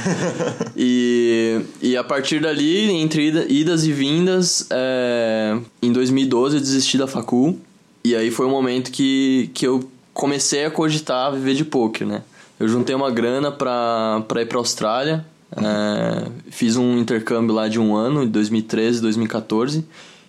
e, 0.74 1.60
e 1.82 1.94
a 1.98 2.02
partir 2.02 2.40
dali, 2.40 2.90
entre 2.90 3.28
idas 3.50 3.84
e 3.84 3.92
vindas, 3.92 4.66
é, 4.70 5.58
em 5.82 5.92
2012 5.92 6.56
eu 6.56 6.60
desisti 6.62 6.96
da 6.96 7.06
facul. 7.06 7.60
E 8.02 8.16
aí 8.16 8.30
foi 8.30 8.46
o 8.46 8.48
momento 8.48 8.90
que, 8.90 9.50
que 9.52 9.66
eu 9.66 9.86
comecei 10.14 10.64
a 10.64 10.70
cogitar 10.70 11.30
viver 11.30 11.54
de 11.54 11.64
poker, 11.66 12.06
né? 12.06 12.22
Eu 12.58 12.66
juntei 12.66 12.94
uma 12.94 13.10
grana 13.10 13.52
pra, 13.52 14.24
pra 14.26 14.40
ir 14.40 14.46
pra 14.46 14.56
Austrália. 14.56 15.26
É, 15.54 16.30
fiz 16.50 16.76
um 16.76 16.96
intercâmbio 16.96 17.54
lá 17.54 17.68
de 17.68 17.78
um 17.78 17.94
ano, 17.94 18.22
em 18.22 18.28
2013, 18.28 19.02
2014. 19.02 19.84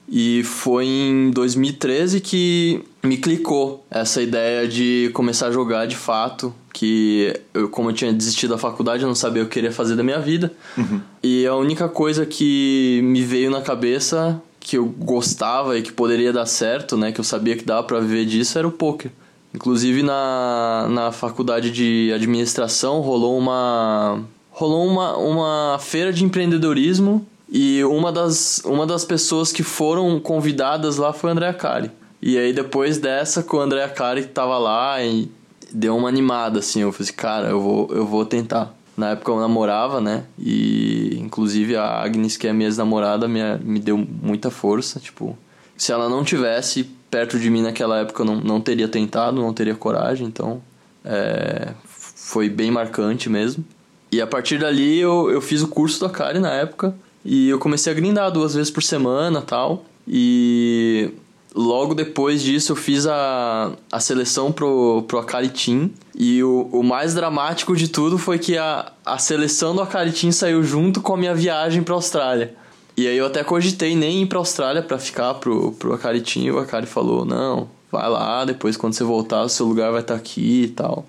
E 0.09 0.43
foi 0.43 0.85
em 0.85 1.31
2013 1.31 2.19
que 2.19 2.83
me 3.03 3.17
clicou 3.17 3.85
essa 3.91 4.21
ideia 4.21 4.67
de 4.67 5.11
começar 5.13 5.47
a 5.47 5.51
jogar 5.51 5.85
de 5.85 5.95
fato. 5.95 6.53
Que 6.71 7.39
eu, 7.53 7.69
como 7.69 7.89
eu 7.89 7.93
tinha 7.93 8.11
desistido 8.11 8.51
da 8.51 8.57
faculdade, 8.57 9.03
eu 9.03 9.07
não 9.07 9.13
sabia 9.13 9.43
o 9.43 9.45
que 9.45 9.49
eu 9.49 9.53
queria 9.53 9.71
fazer 9.71 9.95
da 9.95 10.03
minha 10.03 10.19
vida. 10.19 10.51
Uhum. 10.75 11.01
E 11.21 11.45
a 11.45 11.55
única 11.55 11.87
coisa 11.87 12.25
que 12.25 13.01
me 13.03 13.21
veio 13.21 13.51
na 13.51 13.61
cabeça 13.61 14.41
que 14.59 14.77
eu 14.77 14.85
gostava 14.85 15.77
e 15.77 15.81
que 15.81 15.91
poderia 15.91 16.31
dar 16.31 16.45
certo, 16.45 16.97
né? 16.97 17.11
Que 17.11 17.19
eu 17.19 17.23
sabia 17.23 17.55
que 17.55 17.65
dava 17.65 17.83
para 17.83 17.99
viver 17.99 18.25
disso 18.25 18.57
era 18.57 18.67
o 18.67 18.71
poker. 18.71 19.11
Inclusive 19.53 20.01
na, 20.01 20.87
na 20.89 21.11
faculdade 21.11 21.69
de 21.69 22.11
administração 22.13 23.01
rolou 23.01 23.37
uma 23.37 24.23
rolou 24.49 24.87
uma, 24.87 25.17
uma 25.17 25.79
feira 25.79 26.13
de 26.13 26.23
empreendedorismo 26.23 27.25
e 27.51 27.83
uma 27.83 28.11
das, 28.11 28.61
uma 28.65 28.85
das 28.87 29.03
pessoas 29.03 29.51
que 29.51 29.61
foram 29.61 30.19
convidadas 30.19 30.97
lá 30.97 31.11
foi 31.13 31.29
André 31.31 31.49
Akari. 31.49 31.91
E 32.25 32.38
aí 32.38 32.53
depois 32.53 32.97
dessa, 32.99 33.43
com 33.43 33.57
o 33.57 33.59
André 33.59 33.83
Akari 33.83 34.23
tava 34.23 34.57
lá 34.57 35.03
e 35.03 35.29
deu 35.73 35.97
uma 35.97 36.07
animada, 36.07 36.59
assim. 36.59 36.79
Eu 36.79 36.93
falei 36.93 37.09
assim, 37.09 37.17
cara, 37.17 37.49
eu 37.49 37.59
vou, 37.59 37.89
eu 37.91 38.05
vou 38.05 38.25
tentar. 38.25 38.73
Na 38.95 39.09
época 39.09 39.29
eu 39.29 39.41
namorava, 39.41 39.99
né? 39.99 40.23
E 40.39 41.17
inclusive 41.19 41.75
a 41.75 42.01
Agnes, 42.01 42.38
que 42.38 42.47
é 42.47 42.53
minha 42.53 42.69
ex-namorada, 42.69 43.27
me, 43.27 43.41
me 43.57 43.77
deu 43.77 43.97
muita 43.97 44.49
força. 44.49 45.01
Tipo, 45.01 45.38
se 45.75 45.91
ela 45.91 46.07
não 46.07 46.23
tivesse 46.23 46.86
perto 47.12 47.38
de 47.38 47.49
mim 47.49 47.62
naquela 47.62 47.99
época, 47.99 48.21
eu 48.21 48.25
não, 48.25 48.36
não 48.38 48.62
teria 48.62 48.88
tentado, 48.88 49.41
não 49.41 49.53
teria 49.53 49.75
coragem. 49.75 50.25
Então, 50.25 50.62
é, 51.03 51.73
foi 51.83 52.47
bem 52.47 52.71
marcante 52.71 53.29
mesmo. 53.29 53.65
E 54.09 54.21
a 54.21 54.27
partir 54.27 54.59
dali 54.59 54.97
eu, 54.97 55.29
eu 55.29 55.41
fiz 55.41 55.62
o 55.62 55.67
curso 55.67 55.99
do 55.99 56.05
Akari 56.05 56.39
na 56.39 56.53
época. 56.53 56.95
E 57.25 57.49
eu 57.49 57.59
comecei 57.59 57.91
a 57.91 57.95
grindar 57.95 58.31
duas 58.31 58.53
vezes 58.55 58.71
por 58.71 58.81
semana 58.81 59.41
tal. 59.41 59.83
E 60.07 61.12
logo 61.53 61.93
depois 61.93 62.41
disso 62.41 62.71
eu 62.71 62.75
fiz 62.75 63.05
a, 63.05 63.71
a 63.91 63.99
seleção 63.99 64.51
pro, 64.51 65.03
pro 65.07 65.19
Akari 65.19 65.49
Team. 65.49 65.91
E 66.15 66.43
o, 66.43 66.69
o 66.71 66.83
mais 66.83 67.13
dramático 67.13 67.75
de 67.75 67.87
tudo 67.87 68.17
foi 68.17 68.39
que 68.39 68.57
a, 68.57 68.91
a 69.05 69.17
seleção 69.17 69.75
do 69.75 69.81
Akari 69.81 70.11
Team 70.11 70.31
saiu 70.31 70.63
junto 70.63 71.01
com 71.01 71.13
a 71.13 71.17
minha 71.17 71.35
viagem 71.35 71.83
pra 71.83 71.95
Austrália. 71.95 72.55
E 72.95 73.07
aí 73.07 73.17
eu 73.17 73.25
até 73.25 73.43
cogitei 73.43 73.95
nem 73.95 74.21
ir 74.21 74.25
pra 74.27 74.37
Austrália 74.37 74.81
para 74.81 74.99
ficar 74.99 75.35
pro, 75.35 75.71
pro 75.73 75.93
Akari 75.93 76.21
Team. 76.21 76.45
E 76.45 76.51
o 76.51 76.59
Akari 76.59 76.85
falou, 76.85 77.25
não, 77.25 77.67
vai 77.91 78.09
lá, 78.09 78.45
depois 78.45 78.77
quando 78.77 78.93
você 78.93 79.03
voltar 79.03 79.43
o 79.43 79.49
seu 79.49 79.65
lugar 79.65 79.91
vai 79.91 80.01
estar 80.01 80.15
tá 80.15 80.19
aqui 80.19 80.63
e 80.63 80.67
tal. 80.69 81.05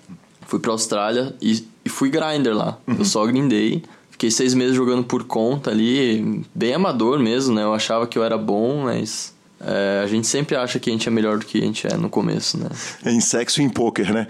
Fui 0.47 0.59
pra 0.59 0.71
Austrália 0.71 1.35
e, 1.41 1.65
e 1.83 1.89
fui 1.89 2.09
grinder 2.09 2.55
lá. 2.55 2.77
Uhum. 2.87 2.97
Eu 2.99 3.05
só 3.05 3.25
grindei. 3.25 3.83
Fiquei 4.09 4.31
seis 4.31 4.53
meses 4.53 4.73
jogando 4.73 5.03
por 5.03 5.25
conta 5.25 5.71
ali, 5.71 6.41
bem 6.55 6.73
amador 6.73 7.19
mesmo, 7.19 7.53
né? 7.53 7.63
Eu 7.63 7.73
achava 7.73 8.07
que 8.07 8.17
eu 8.17 8.23
era 8.23 8.37
bom, 8.37 8.83
mas 8.83 9.34
é, 9.59 10.01
a 10.03 10.07
gente 10.07 10.27
sempre 10.27 10.55
acha 10.55 10.79
que 10.79 10.89
a 10.89 10.93
gente 10.93 11.07
é 11.07 11.11
melhor 11.11 11.37
do 11.37 11.45
que 11.45 11.57
a 11.57 11.61
gente 11.61 11.87
é 11.87 11.95
no 11.95 12.09
começo, 12.09 12.57
né? 12.57 12.67
Em 13.05 13.21
sexo 13.21 13.61
e 13.61 13.63
em 13.63 13.69
poker, 13.69 14.13
né? 14.13 14.27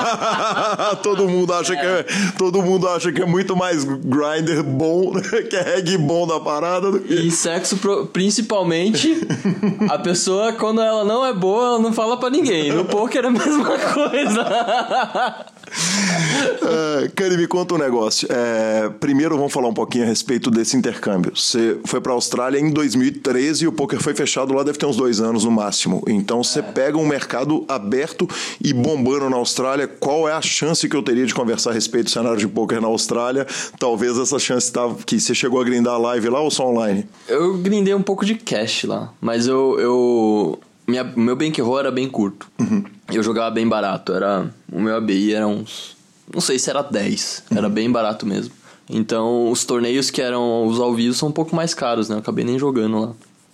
todo 1.02 1.26
mundo 1.26 1.54
acha 1.54 1.74
é. 1.74 1.76
que 1.76 1.86
é, 1.86 2.06
todo 2.36 2.60
mundo 2.60 2.86
acha 2.88 3.10
que 3.10 3.22
é 3.22 3.26
muito 3.26 3.56
mais 3.56 3.84
grinder 3.84 4.62
bom, 4.62 5.12
que 5.48 5.56
é 5.56 5.62
reggae 5.62 5.96
bom 5.96 6.26
da 6.26 6.38
parada. 6.38 6.90
Do 6.92 7.00
que... 7.00 7.14
E 7.14 7.30
sexo 7.30 7.78
principalmente, 8.12 9.26
a 9.88 9.98
pessoa 9.98 10.52
quando 10.52 10.82
ela 10.82 11.04
não 11.04 11.24
é 11.24 11.32
boa, 11.32 11.68
ela 11.68 11.78
não 11.78 11.92
fala 11.92 12.18
para 12.18 12.28
ninguém. 12.28 12.72
No 12.72 12.84
poker 12.84 13.24
é 13.24 13.28
a 13.28 13.30
mesma 13.30 13.78
coisa. 13.78 15.46
Uh, 15.76 17.10
Cani, 17.14 17.36
me 17.36 17.46
conta 17.46 17.74
um 17.74 17.78
negócio. 17.78 18.28
É, 18.30 18.88
primeiro 19.00 19.36
vamos 19.36 19.52
falar 19.52 19.68
um 19.68 19.74
pouquinho 19.74 20.04
a 20.04 20.06
respeito 20.06 20.50
desse 20.50 20.76
intercâmbio. 20.76 21.32
Você 21.34 21.78
foi 21.84 22.00
para 22.00 22.12
a 22.12 22.14
Austrália 22.14 22.58
em 22.58 22.70
2013 22.70 23.64
e 23.64 23.68
o 23.68 23.72
poker 23.72 24.00
foi 24.00 24.14
fechado 24.14 24.52
lá 24.52 24.62
deve 24.62 24.78
ter 24.78 24.86
uns 24.86 24.96
dois 24.96 25.20
anos 25.20 25.44
no 25.44 25.50
máximo. 25.50 26.02
Então 26.06 26.42
você 26.42 26.60
é. 26.60 26.62
pega 26.62 26.98
um 26.98 27.06
mercado 27.06 27.64
aberto 27.68 28.28
e 28.62 28.72
bombando 28.72 29.30
na 29.30 29.36
Austrália. 29.36 29.86
Qual 29.86 30.28
é 30.28 30.32
a 30.32 30.42
chance 30.42 30.88
que 30.88 30.96
eu 30.96 31.02
teria 31.02 31.26
de 31.26 31.34
conversar 31.34 31.70
a 31.70 31.74
respeito 31.74 32.06
do 32.06 32.10
cenário 32.10 32.38
de 32.38 32.48
poker 32.48 32.80
na 32.80 32.88
Austrália? 32.88 33.46
Talvez 33.78 34.18
essa 34.18 34.38
chance 34.38 34.66
estava 34.66 34.96
que 35.04 35.20
você 35.20 35.34
chegou 35.34 35.60
a 35.60 35.64
grindar 35.64 36.00
live 36.00 36.28
lá 36.28 36.40
ou 36.40 36.50
só 36.50 36.68
online? 36.68 37.06
Eu 37.28 37.56
grindei 37.58 37.94
um 37.94 38.02
pouco 38.02 38.24
de 38.24 38.34
cash 38.34 38.84
lá, 38.84 39.12
mas 39.20 39.46
eu, 39.46 39.78
eu 39.78 40.58
minha, 40.86 41.04
meu 41.04 41.36
bankroll 41.36 41.78
era 41.78 41.90
bem 41.90 42.08
curto. 42.08 42.46
Uhum. 42.58 42.84
Eu 43.12 43.22
jogava 43.22 43.50
bem 43.50 43.66
barato. 43.68 44.12
Era, 44.12 44.50
o 44.70 44.80
meu 44.80 44.96
ABI 44.96 45.34
era 45.34 45.46
uns. 45.46 45.96
Não 46.32 46.40
sei 46.40 46.58
se 46.58 46.70
era 46.70 46.82
10. 46.82 47.44
Uhum. 47.50 47.58
Era 47.58 47.68
bem 47.68 47.90
barato 47.90 48.26
mesmo. 48.26 48.52
Então, 48.88 49.50
os 49.50 49.64
torneios 49.64 50.10
que 50.10 50.22
eram 50.22 50.66
os 50.66 50.78
ao 50.78 50.94
vivo 50.94 51.14
são 51.14 51.28
um 51.28 51.32
pouco 51.32 51.54
mais 51.56 51.74
caros, 51.74 52.08
né? 52.08 52.16
Eu 52.16 52.20
acabei 52.20 52.44
nem 52.44 52.58
jogando 52.58 53.00
lá. 53.00 53.12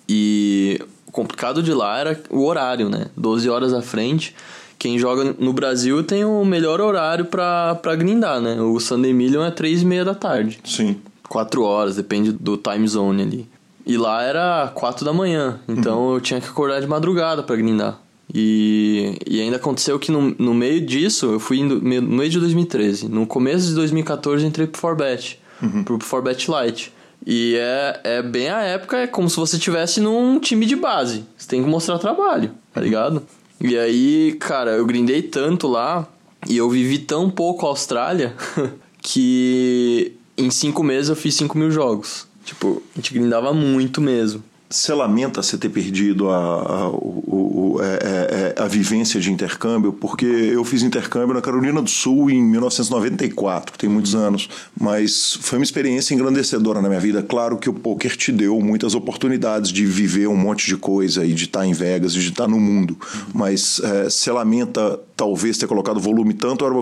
E 0.09 0.79
o 1.07 1.13
complicado 1.13 1.63
de 1.63 1.73
lá 1.73 1.99
era 1.99 2.21
o 2.29 2.45
horário, 2.45 2.89
né? 2.89 3.07
12 3.17 3.49
horas 3.49 3.73
à 3.73 3.81
frente. 3.81 4.35
Quem 4.79 4.99
joga 4.99 5.35
no 5.39 5.53
Brasil 5.53 6.03
tem 6.03 6.25
o 6.25 6.45
melhor 6.45 6.81
horário 6.81 7.25
pra, 7.27 7.77
pra 7.77 7.95
grindar, 7.95 8.41
né? 8.41 8.61
O 8.61 8.79
Sunday 8.81 9.13
Million 9.13 9.45
é 9.45 9.51
3 9.51 9.83
e 9.83 9.85
meia 9.87 10.05
da 10.05 10.15
tarde. 10.15 10.59
Sim. 10.65 10.97
quatro 11.29 11.63
horas, 11.63 11.97
depende 11.97 12.33
do 12.33 12.57
time 12.57 12.87
zone 12.87 13.23
ali. 13.23 13.49
E 13.85 13.97
lá 13.97 14.23
era 14.23 14.71
quatro 14.75 15.05
da 15.05 15.13
manhã, 15.13 15.61
então 15.69 16.07
uhum. 16.07 16.15
eu 16.15 16.21
tinha 16.21 16.41
que 16.41 16.49
acordar 16.49 16.81
de 16.81 16.87
madrugada 16.87 17.43
para 17.43 17.57
grindar. 17.57 17.99
E, 18.33 19.19
e 19.27 19.41
ainda 19.41 19.57
aconteceu 19.57 19.99
que 19.99 20.11
no, 20.11 20.35
no 20.39 20.55
meio 20.55 20.81
disso, 20.81 21.33
eu 21.33 21.41
fui 21.41 21.63
no, 21.63 21.75
no 21.81 22.17
meio 22.17 22.31
de 22.31 22.41
2013. 22.41 23.09
No 23.09 23.27
começo 23.27 23.67
de 23.67 23.75
2014 23.75 24.43
eu 24.43 24.49
entrei 24.49 24.67
pro 24.67 24.81
Forbet, 24.81 25.39
uhum. 25.61 25.85
pro 25.85 25.99
Forbet 26.01 26.49
Lite. 26.51 26.93
E 27.27 27.57
é, 27.57 28.01
é 28.05 28.23
bem 28.23 28.49
a 28.49 28.63
época, 28.63 28.97
é 28.97 29.07
como 29.07 29.29
se 29.29 29.37
você 29.37 29.57
estivesse 29.57 30.01
num 30.01 30.41
time 30.41 30.67
de 30.67 30.77
base. 30.77 31.25
Você 31.37 31.49
tem 31.49 31.63
que 31.63 31.69
mostrar 31.69 31.99
trabalho, 31.99 32.51
tá 32.73 32.81
ligado? 32.81 33.23
E 33.61 33.79
aí, 33.79 34.37
cara, 34.41 34.73
eu 34.73 34.85
grindei 34.85 35.23
tanto 35.23 35.69
lá 35.69 36.09
e 36.49 36.57
eu 36.57 36.69
vivi 36.69 36.99
tão 36.99 37.31
pouco 37.31 37.67
a 37.67 37.69
Austrália 37.69 38.35
que 39.01 40.17
em 40.37 40.51
cinco 40.51 40.83
meses 40.83 41.11
eu 41.11 41.17
fiz 41.17 41.35
5 41.35 41.57
mil 41.57 41.71
jogos. 41.71 42.27
Tipo, 42.45 42.83
a 42.95 42.99
gente 42.99 43.15
grindava 43.15 43.53
muito 43.53 44.01
mesmo. 44.01 44.43
Você 44.73 44.95
lamenta 44.95 45.43
você 45.43 45.59
ter 45.59 45.69
perdido 45.69 46.31
a, 46.31 46.37
a, 46.37 46.89
o, 46.89 47.75
o, 47.77 47.83
é, 47.83 47.85
é, 47.85 48.55
é, 48.59 48.63
a 48.63 48.67
vivência 48.67 49.21
de 49.21 49.31
intercâmbio? 49.31 49.93
Porque 49.93 50.25
eu 50.25 50.65
fiz 50.65 50.83
intercâmbio 50.83 51.35
na 51.35 51.43
Carolina 51.43 51.83
do 51.83 51.91
Sul 51.91 52.31
em 52.31 52.43
1994, 52.43 53.77
tem 53.77 53.91
muitos 53.91 54.15
anos, 54.15 54.49
mas 54.79 55.39
foi 55.43 55.59
uma 55.59 55.65
experiência 55.65 56.15
engrandecedora 56.15 56.81
na 56.81 56.89
minha 56.89 57.01
vida. 57.01 57.23
Claro 57.23 57.59
que 57.59 57.69
o 57.69 57.75
poker 57.75 58.17
te 58.17 58.33
deu 58.33 58.59
muitas 58.61 58.95
oportunidades 58.95 59.71
de 59.71 59.85
viver 59.85 60.27
um 60.27 60.37
monte 60.37 60.67
de 60.67 60.77
coisa 60.79 61.23
e 61.23 61.35
de 61.35 61.45
estar 61.45 61.67
em 61.67 61.75
Vegas 61.75 62.15
e 62.15 62.21
de 62.21 62.31
estar 62.31 62.49
no 62.49 62.59
mundo, 62.59 62.97
mas 63.35 63.79
é, 63.85 64.05
você 64.05 64.33
lamenta 64.33 64.99
talvez 65.15 65.59
ter 65.59 65.67
colocado 65.67 66.01
volume 66.01 66.33
tanto, 66.33 66.65
era 66.65 66.75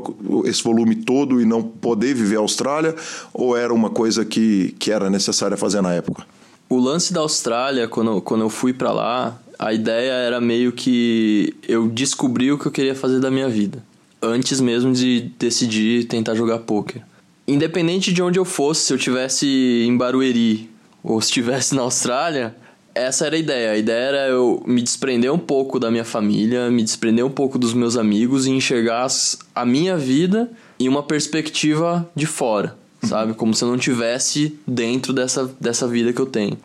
esse 0.48 0.62
volume 0.62 0.94
todo 0.94 1.40
e 1.40 1.44
não 1.44 1.60
poder 1.60 2.14
viver 2.14 2.36
a 2.36 2.40
Austrália, 2.40 2.94
ou 3.34 3.56
era 3.56 3.74
uma 3.74 3.90
coisa 3.90 4.24
que, 4.24 4.76
que 4.78 4.92
era 4.92 5.10
necessária 5.10 5.56
fazer 5.56 5.82
na 5.82 5.92
época? 5.92 6.24
O 6.72 6.78
lance 6.78 7.12
da 7.12 7.18
Austrália, 7.18 7.88
quando, 7.88 8.20
quando 8.20 8.42
eu 8.42 8.48
fui 8.48 8.72
para 8.72 8.92
lá, 8.92 9.36
a 9.58 9.74
ideia 9.74 10.12
era 10.12 10.40
meio 10.40 10.70
que 10.70 11.52
eu 11.66 11.88
descobri 11.88 12.52
o 12.52 12.56
que 12.56 12.64
eu 12.64 12.70
queria 12.70 12.94
fazer 12.94 13.18
da 13.18 13.28
minha 13.28 13.48
vida. 13.48 13.82
Antes 14.22 14.60
mesmo 14.60 14.92
de 14.92 15.32
decidir 15.36 16.04
tentar 16.04 16.36
jogar 16.36 16.60
poker. 16.60 17.02
Independente 17.48 18.12
de 18.12 18.22
onde 18.22 18.38
eu 18.38 18.44
fosse, 18.44 18.82
se 18.82 18.92
eu 18.92 18.98
tivesse 18.98 19.84
em 19.84 19.96
Barueri 19.96 20.70
ou 21.02 21.20
se 21.20 21.26
estivesse 21.26 21.74
na 21.74 21.82
Austrália, 21.82 22.54
essa 22.94 23.26
era 23.26 23.34
a 23.34 23.40
ideia. 23.40 23.72
A 23.72 23.76
ideia 23.76 24.04
era 24.04 24.28
eu 24.28 24.62
me 24.64 24.80
desprender 24.80 25.32
um 25.32 25.38
pouco 25.38 25.80
da 25.80 25.90
minha 25.90 26.04
família, 26.04 26.70
me 26.70 26.84
desprender 26.84 27.26
um 27.26 27.30
pouco 27.30 27.58
dos 27.58 27.74
meus 27.74 27.96
amigos 27.96 28.46
e 28.46 28.50
enxergar 28.50 29.08
a 29.52 29.66
minha 29.66 29.96
vida 29.96 30.48
em 30.78 30.88
uma 30.88 31.02
perspectiva 31.02 32.08
de 32.14 32.26
fora 32.26 32.78
sabe? 33.02 33.34
Como 33.34 33.54
se 33.54 33.64
eu 33.64 33.68
não 33.68 33.78
tivesse 33.78 34.58
dentro 34.66 35.12
dessa, 35.12 35.50
dessa 35.60 35.86
vida 35.86 36.12
que 36.12 36.20
eu 36.20 36.26
tenho. 36.26 36.56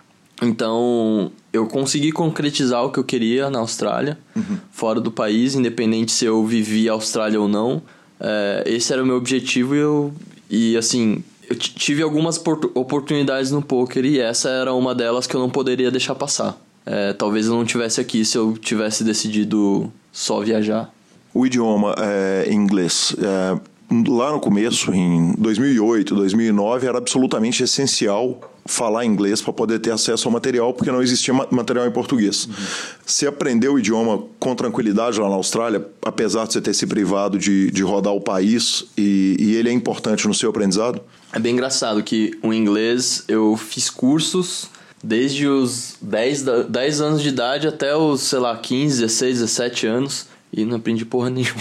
Então, 0.41 1.31
eu 1.53 1.65
consegui 1.65 2.11
concretizar 2.11 2.83
o 2.83 2.91
que 2.91 2.99
eu 2.99 3.03
queria 3.03 3.49
na 3.49 3.59
Austrália, 3.59 4.17
uhum. 4.35 4.57
fora 4.71 4.99
do 4.99 5.09
país, 5.09 5.55
independente 5.55 6.11
se 6.11 6.25
eu 6.25 6.45
vivia 6.45 6.91
Austrália 6.91 7.39
ou 7.39 7.47
não. 7.47 7.81
É, 8.19 8.63
esse 8.65 8.91
era 8.91 9.01
o 9.01 9.05
meu 9.05 9.15
objetivo 9.15 9.75
e 9.75 9.79
eu, 9.79 10.13
e 10.49 10.77
assim, 10.77 11.23
eu 11.49 11.55
tive 11.55 12.01
algumas 12.01 12.41
oportunidades 12.73 13.51
no 13.51 13.61
poker 13.61 14.03
e 14.05 14.19
essa 14.19 14.49
era 14.49 14.73
uma 14.73 14.93
delas 14.93 15.25
que 15.27 15.35
eu 15.35 15.39
não 15.39 15.49
poderia 15.49 15.89
deixar 15.89 16.15
passar. 16.15 16.57
É, 16.85 17.13
talvez 17.13 17.47
eu 17.47 17.53
não 17.53 17.65
tivesse 17.65 17.99
aqui 17.99 18.23
se 18.23 18.37
eu 18.37 18.57
tivesse 18.57 19.03
decidido 19.03 19.91
só 20.11 20.41
viajar. 20.41 20.93
O 21.33 21.45
idioma 21.45 21.95
é, 21.97 22.47
inglês 22.51 23.15
é 23.19 23.59
lá 23.91 24.31
no 24.31 24.39
começo, 24.39 24.93
em 24.93 25.33
2008, 25.37 26.15
2009, 26.15 26.87
era 26.87 26.97
absolutamente 26.97 27.63
essencial 27.63 28.39
falar 28.67 29.05
inglês 29.05 29.41
para 29.41 29.53
poder 29.53 29.77
ter 29.79 29.91
acesso 29.91 30.27
ao 30.27 30.31
material, 30.31 30.73
porque 30.73 30.91
não 30.91 31.01
existia 31.01 31.33
material 31.51 31.85
em 31.85 31.91
português. 31.91 32.45
Uhum. 32.45 32.53
Você 33.05 33.27
aprendeu 33.27 33.73
o 33.73 33.79
idioma 33.79 34.23
com 34.39 34.55
tranquilidade 34.55 35.19
lá 35.19 35.29
na 35.29 35.35
Austrália, 35.35 35.85
apesar 36.03 36.47
de 36.47 36.53
você 36.53 36.61
ter 36.61 36.73
se 36.73 36.87
privado 36.87 37.37
de, 37.37 37.69
de 37.69 37.83
rodar 37.83 38.13
o 38.13 38.21
país, 38.21 38.85
e, 38.97 39.37
e 39.39 39.55
ele 39.55 39.69
é 39.69 39.71
importante 39.71 40.27
no 40.27 40.33
seu 40.33 40.49
aprendizado? 40.49 40.99
É 41.31 41.39
bem 41.39 41.53
engraçado 41.53 42.01
que 42.01 42.37
o 42.41 42.51
inglês 42.51 43.23
eu 43.27 43.55
fiz 43.55 43.89
cursos 43.89 44.67
desde 45.03 45.47
os 45.47 45.95
10, 46.01 46.45
10 46.67 47.01
anos 47.01 47.21
de 47.21 47.29
idade 47.29 47.67
até 47.67 47.95
os, 47.95 48.21
sei 48.21 48.39
lá, 48.39 48.57
15, 48.57 49.01
16, 49.01 49.39
17 49.39 49.85
anos 49.85 50.34
e 50.55 50.63
não 50.63 50.77
aprendi 50.77 51.05
porra 51.05 51.29
nenhuma. 51.29 51.51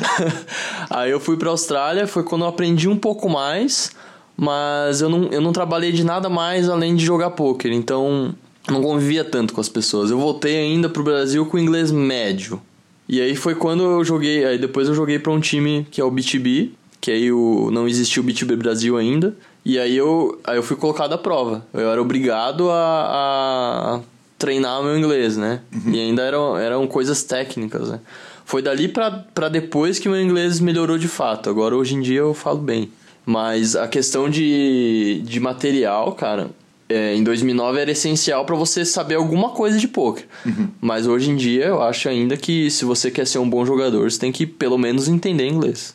Aí 0.90 1.10
eu 1.10 1.18
fui 1.18 1.38
pra 1.38 1.48
Austrália, 1.48 2.06
foi 2.06 2.22
quando 2.22 2.42
eu 2.42 2.48
aprendi 2.48 2.86
um 2.86 2.96
pouco 2.96 3.30
mais, 3.30 3.92
mas 4.36 5.00
eu 5.00 5.08
não, 5.08 5.24
eu 5.28 5.40
não 5.40 5.52
trabalhei 5.52 5.90
de 5.90 6.04
nada 6.04 6.28
mais 6.28 6.68
além 6.68 6.94
de 6.94 7.04
jogar 7.04 7.30
poker, 7.30 7.72
então 7.72 8.34
não 8.68 8.82
convivia 8.82 9.24
tanto 9.24 9.54
com 9.54 9.60
as 9.60 9.70
pessoas. 9.70 10.10
Eu 10.10 10.18
voltei 10.18 10.56
ainda 10.58 10.88
pro 10.88 11.02
Brasil 11.02 11.46
com 11.46 11.58
inglês 11.58 11.90
médio. 11.90 12.60
E 13.08 13.20
aí 13.20 13.34
foi 13.34 13.54
quando 13.54 13.82
eu 13.82 14.04
joguei, 14.04 14.44
aí 14.44 14.58
depois 14.58 14.86
eu 14.86 14.94
joguei 14.94 15.18
para 15.18 15.32
um 15.32 15.40
time 15.40 15.86
que 15.90 16.00
é 16.00 16.04
o 16.04 16.10
BTB, 16.10 16.72
que 17.00 17.10
aí 17.10 17.32
o, 17.32 17.70
não 17.72 17.88
existia 17.88 18.22
o 18.22 18.24
BTB 18.24 18.54
Brasil 18.56 18.98
ainda. 18.98 19.34
E 19.64 19.78
aí 19.78 19.96
eu, 19.96 20.38
aí 20.44 20.56
eu 20.56 20.62
fui 20.62 20.76
colocado 20.76 21.14
à 21.14 21.18
prova. 21.18 21.66
Eu 21.72 21.90
era 21.90 22.00
obrigado 22.02 22.70
a, 22.70 23.96
a 23.96 24.00
treinar 24.42 24.80
o 24.80 24.84
meu 24.84 24.98
inglês, 24.98 25.36
né? 25.36 25.60
Uhum. 25.72 25.92
E 25.94 26.00
ainda 26.00 26.22
eram, 26.22 26.58
eram 26.58 26.84
coisas 26.88 27.22
técnicas, 27.22 27.88
né? 27.88 28.00
Foi 28.44 28.60
dali 28.60 28.88
para 28.88 29.48
depois 29.48 30.00
que 30.00 30.08
meu 30.08 30.20
inglês 30.20 30.58
melhorou 30.58 30.98
de 30.98 31.06
fato. 31.06 31.48
Agora, 31.48 31.76
hoje 31.76 31.94
em 31.94 32.00
dia, 32.00 32.18
eu 32.18 32.34
falo 32.34 32.58
bem. 32.58 32.90
Mas 33.24 33.76
a 33.76 33.86
questão 33.86 34.28
de, 34.28 35.22
de 35.24 35.38
material, 35.38 36.10
cara, 36.12 36.50
é, 36.88 37.14
em 37.14 37.22
2009 37.22 37.80
era 37.80 37.92
essencial 37.92 38.44
para 38.44 38.56
você 38.56 38.84
saber 38.84 39.14
alguma 39.14 39.50
coisa 39.50 39.78
de 39.78 39.86
poker. 39.86 40.24
Uhum. 40.44 40.68
Mas 40.80 41.06
hoje 41.06 41.30
em 41.30 41.36
dia, 41.36 41.66
eu 41.66 41.80
acho 41.80 42.08
ainda 42.08 42.36
que 42.36 42.68
se 42.68 42.84
você 42.84 43.12
quer 43.12 43.28
ser 43.28 43.38
um 43.38 43.48
bom 43.48 43.64
jogador, 43.64 44.10
você 44.10 44.18
tem 44.18 44.32
que 44.32 44.44
pelo 44.44 44.76
menos 44.76 45.06
entender 45.06 45.46
inglês. 45.46 45.94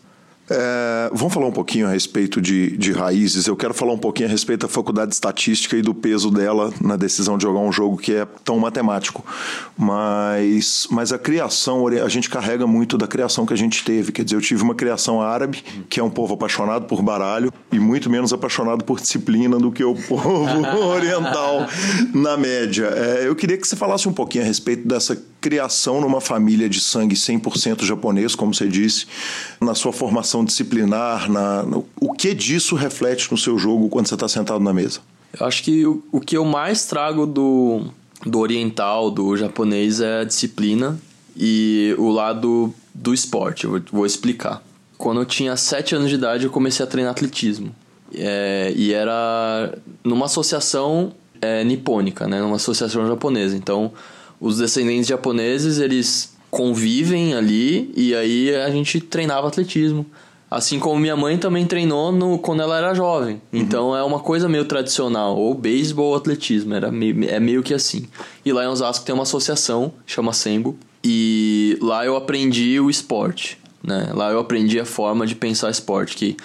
É, 0.50 1.10
vamos 1.14 1.34
falar 1.34 1.48
um 1.48 1.52
pouquinho 1.52 1.88
a 1.88 1.90
respeito 1.90 2.42
de, 2.42 2.78
de 2.78 2.92
raízes. 2.92 3.48
Eu 3.48 3.56
quero 3.56 3.74
falar 3.74 3.94
um 3.94 3.98
pouquinho 3.98 4.30
a 4.30 4.32
respeito 4.32 4.62
da 4.62 4.68
faculdade 4.68 5.10
de 5.10 5.16
estatística 5.16 5.76
e 5.76 5.82
do 5.82 5.94
peso 5.94 6.32
dela 6.32 6.74
na 6.82 6.96
decisão 6.96 7.38
de 7.38 7.44
jogar 7.44 7.60
um 7.60 7.72
jogo 7.72 7.98
que 7.98 8.14
é 8.14 8.26
tão 8.44 8.58
matemático. 8.58 9.26
Mas, 9.78 10.88
mas 10.90 11.12
a 11.12 11.20
criação, 11.20 11.88
a 11.88 12.10
gente 12.10 12.30
carrega 12.30 12.66
muito 12.66 12.98
da 12.98 13.08
criação 13.08 13.46
que 13.46 13.54
a 13.54 13.58
gente 13.58 13.84
teve. 13.84 14.12
Quer 14.12 14.24
dizer, 14.24 14.38
eu 14.38 14.42
tive 14.42 14.64
uma 14.64 14.76
criação 14.76 15.22
árabe, 15.22 15.64
que 15.90 16.00
é 16.00 16.04
um 16.04 16.10
povo 16.10 16.36
apaixonado 16.36 16.86
por 16.86 17.02
baralho, 17.02 17.52
e 17.72 17.80
muito 17.80 18.10
menos 18.10 18.32
apaixonado 18.32 18.86
por 18.86 19.02
disciplina 19.02 19.58
do 19.58 19.72
que 19.72 19.84
o 19.84 19.96
povo 20.08 20.78
oriental, 20.88 21.68
na 22.14 22.38
média. 22.38 22.86
É, 22.86 23.28
eu 23.28 23.36
queria 23.36 23.58
que 23.58 23.68
você 23.68 23.76
falasse 23.76 24.08
um 24.08 24.14
pouquinho 24.14 24.46
a 24.46 24.48
respeito 24.48 24.88
dessa 24.88 25.22
criação 25.48 26.02
numa 26.02 26.20
família 26.20 26.68
de 26.68 26.82
sangue 26.82 27.16
100% 27.16 27.86
japonês, 27.86 28.36
como 28.36 28.54
você 28.54 28.68
disse, 28.68 29.06
na 29.62 29.74
sua 29.74 29.94
formação 29.94 30.44
disciplinar, 30.44 31.32
na, 31.32 31.64
no, 31.64 31.86
o 32.02 32.12
que 32.12 32.34
disso 32.34 32.76
reflete 32.76 33.32
no 33.32 33.38
seu 33.38 33.58
jogo 33.58 33.88
quando 33.88 34.08
você 34.08 34.16
está 34.16 34.28
sentado 34.28 34.60
na 34.60 34.74
mesa? 34.74 35.00
Eu 35.40 35.46
acho 35.46 35.64
que 35.64 35.86
o, 35.86 36.04
o 36.12 36.20
que 36.20 36.36
eu 36.36 36.44
mais 36.44 36.84
trago 36.84 37.26
do, 37.26 37.86
do 38.26 38.40
oriental, 38.40 39.10
do 39.10 39.38
japonês, 39.38 40.02
é 40.02 40.20
a 40.20 40.24
disciplina 40.26 41.00
e 41.34 41.96
o 41.98 42.10
lado 42.10 42.74
do 42.94 43.14
esporte. 43.14 43.64
Eu 43.64 43.72
vou, 43.72 43.82
vou 43.90 44.06
explicar. 44.06 44.62
Quando 44.98 45.22
eu 45.22 45.26
tinha 45.26 45.56
7 45.56 45.96
anos 45.96 46.10
de 46.10 46.16
idade, 46.16 46.44
eu 46.44 46.52
comecei 46.52 46.86
a 46.86 46.88
treinar 46.88 47.14
atletismo. 47.14 47.74
É, 48.14 48.74
e 48.76 48.92
era 48.92 49.78
numa 50.04 50.26
associação 50.26 51.14
é, 51.42 51.64
nipônica, 51.64 52.28
né? 52.28 52.42
numa 52.42 52.58
associação 52.58 53.08
japonesa. 53.08 53.56
Então, 53.56 53.94
os 54.40 54.58
descendentes 54.58 55.08
japoneses, 55.08 55.80
eles 55.80 56.36
convivem 56.50 57.34
ali 57.34 57.92
e 57.96 58.16
aí 58.16 58.56
a 58.56 58.70
gente 58.70 59.00
treinava 59.00 59.48
atletismo. 59.48 60.06
Assim 60.50 60.80
como 60.80 60.98
minha 60.98 61.16
mãe 61.16 61.38
também 61.38 61.66
treinou 61.66 62.10
no, 62.12 62.40
quando 62.40 62.62
ela 62.62 62.78
era 62.78 62.94
jovem. 62.94 63.42
Uhum. 63.52 63.60
Então 63.60 63.96
é 63.96 64.02
uma 64.02 64.20
coisa 64.20 64.48
meio 64.48 64.64
tradicional, 64.64 65.38
ou 65.38 65.54
beisebol 65.54 66.08
ou 66.08 66.16
atletismo, 66.16 66.74
era 66.74 66.90
meio, 66.90 67.30
é 67.30 67.40
meio 67.40 67.62
que 67.62 67.74
assim. 67.74 68.08
E 68.46 68.54
lá 68.54 68.64
em 68.64 68.68
Osasco 68.68 69.06
tem 69.06 69.14
uma 69.14 69.24
associação, 69.24 69.92
chama 70.06 70.32
Sembo, 70.32 70.78
e 71.04 71.78
lá 71.82 72.06
eu 72.06 72.16
aprendi 72.16 72.80
o 72.80 72.90
esporte, 72.90 73.58
né? 73.84 74.10
Lá 74.14 74.32
eu 74.32 74.40
aprendi 74.40 74.80
a 74.80 74.86
forma 74.86 75.28
de 75.28 75.36
pensar 75.36 75.70
esporte, 75.70 76.16
que 76.16 76.38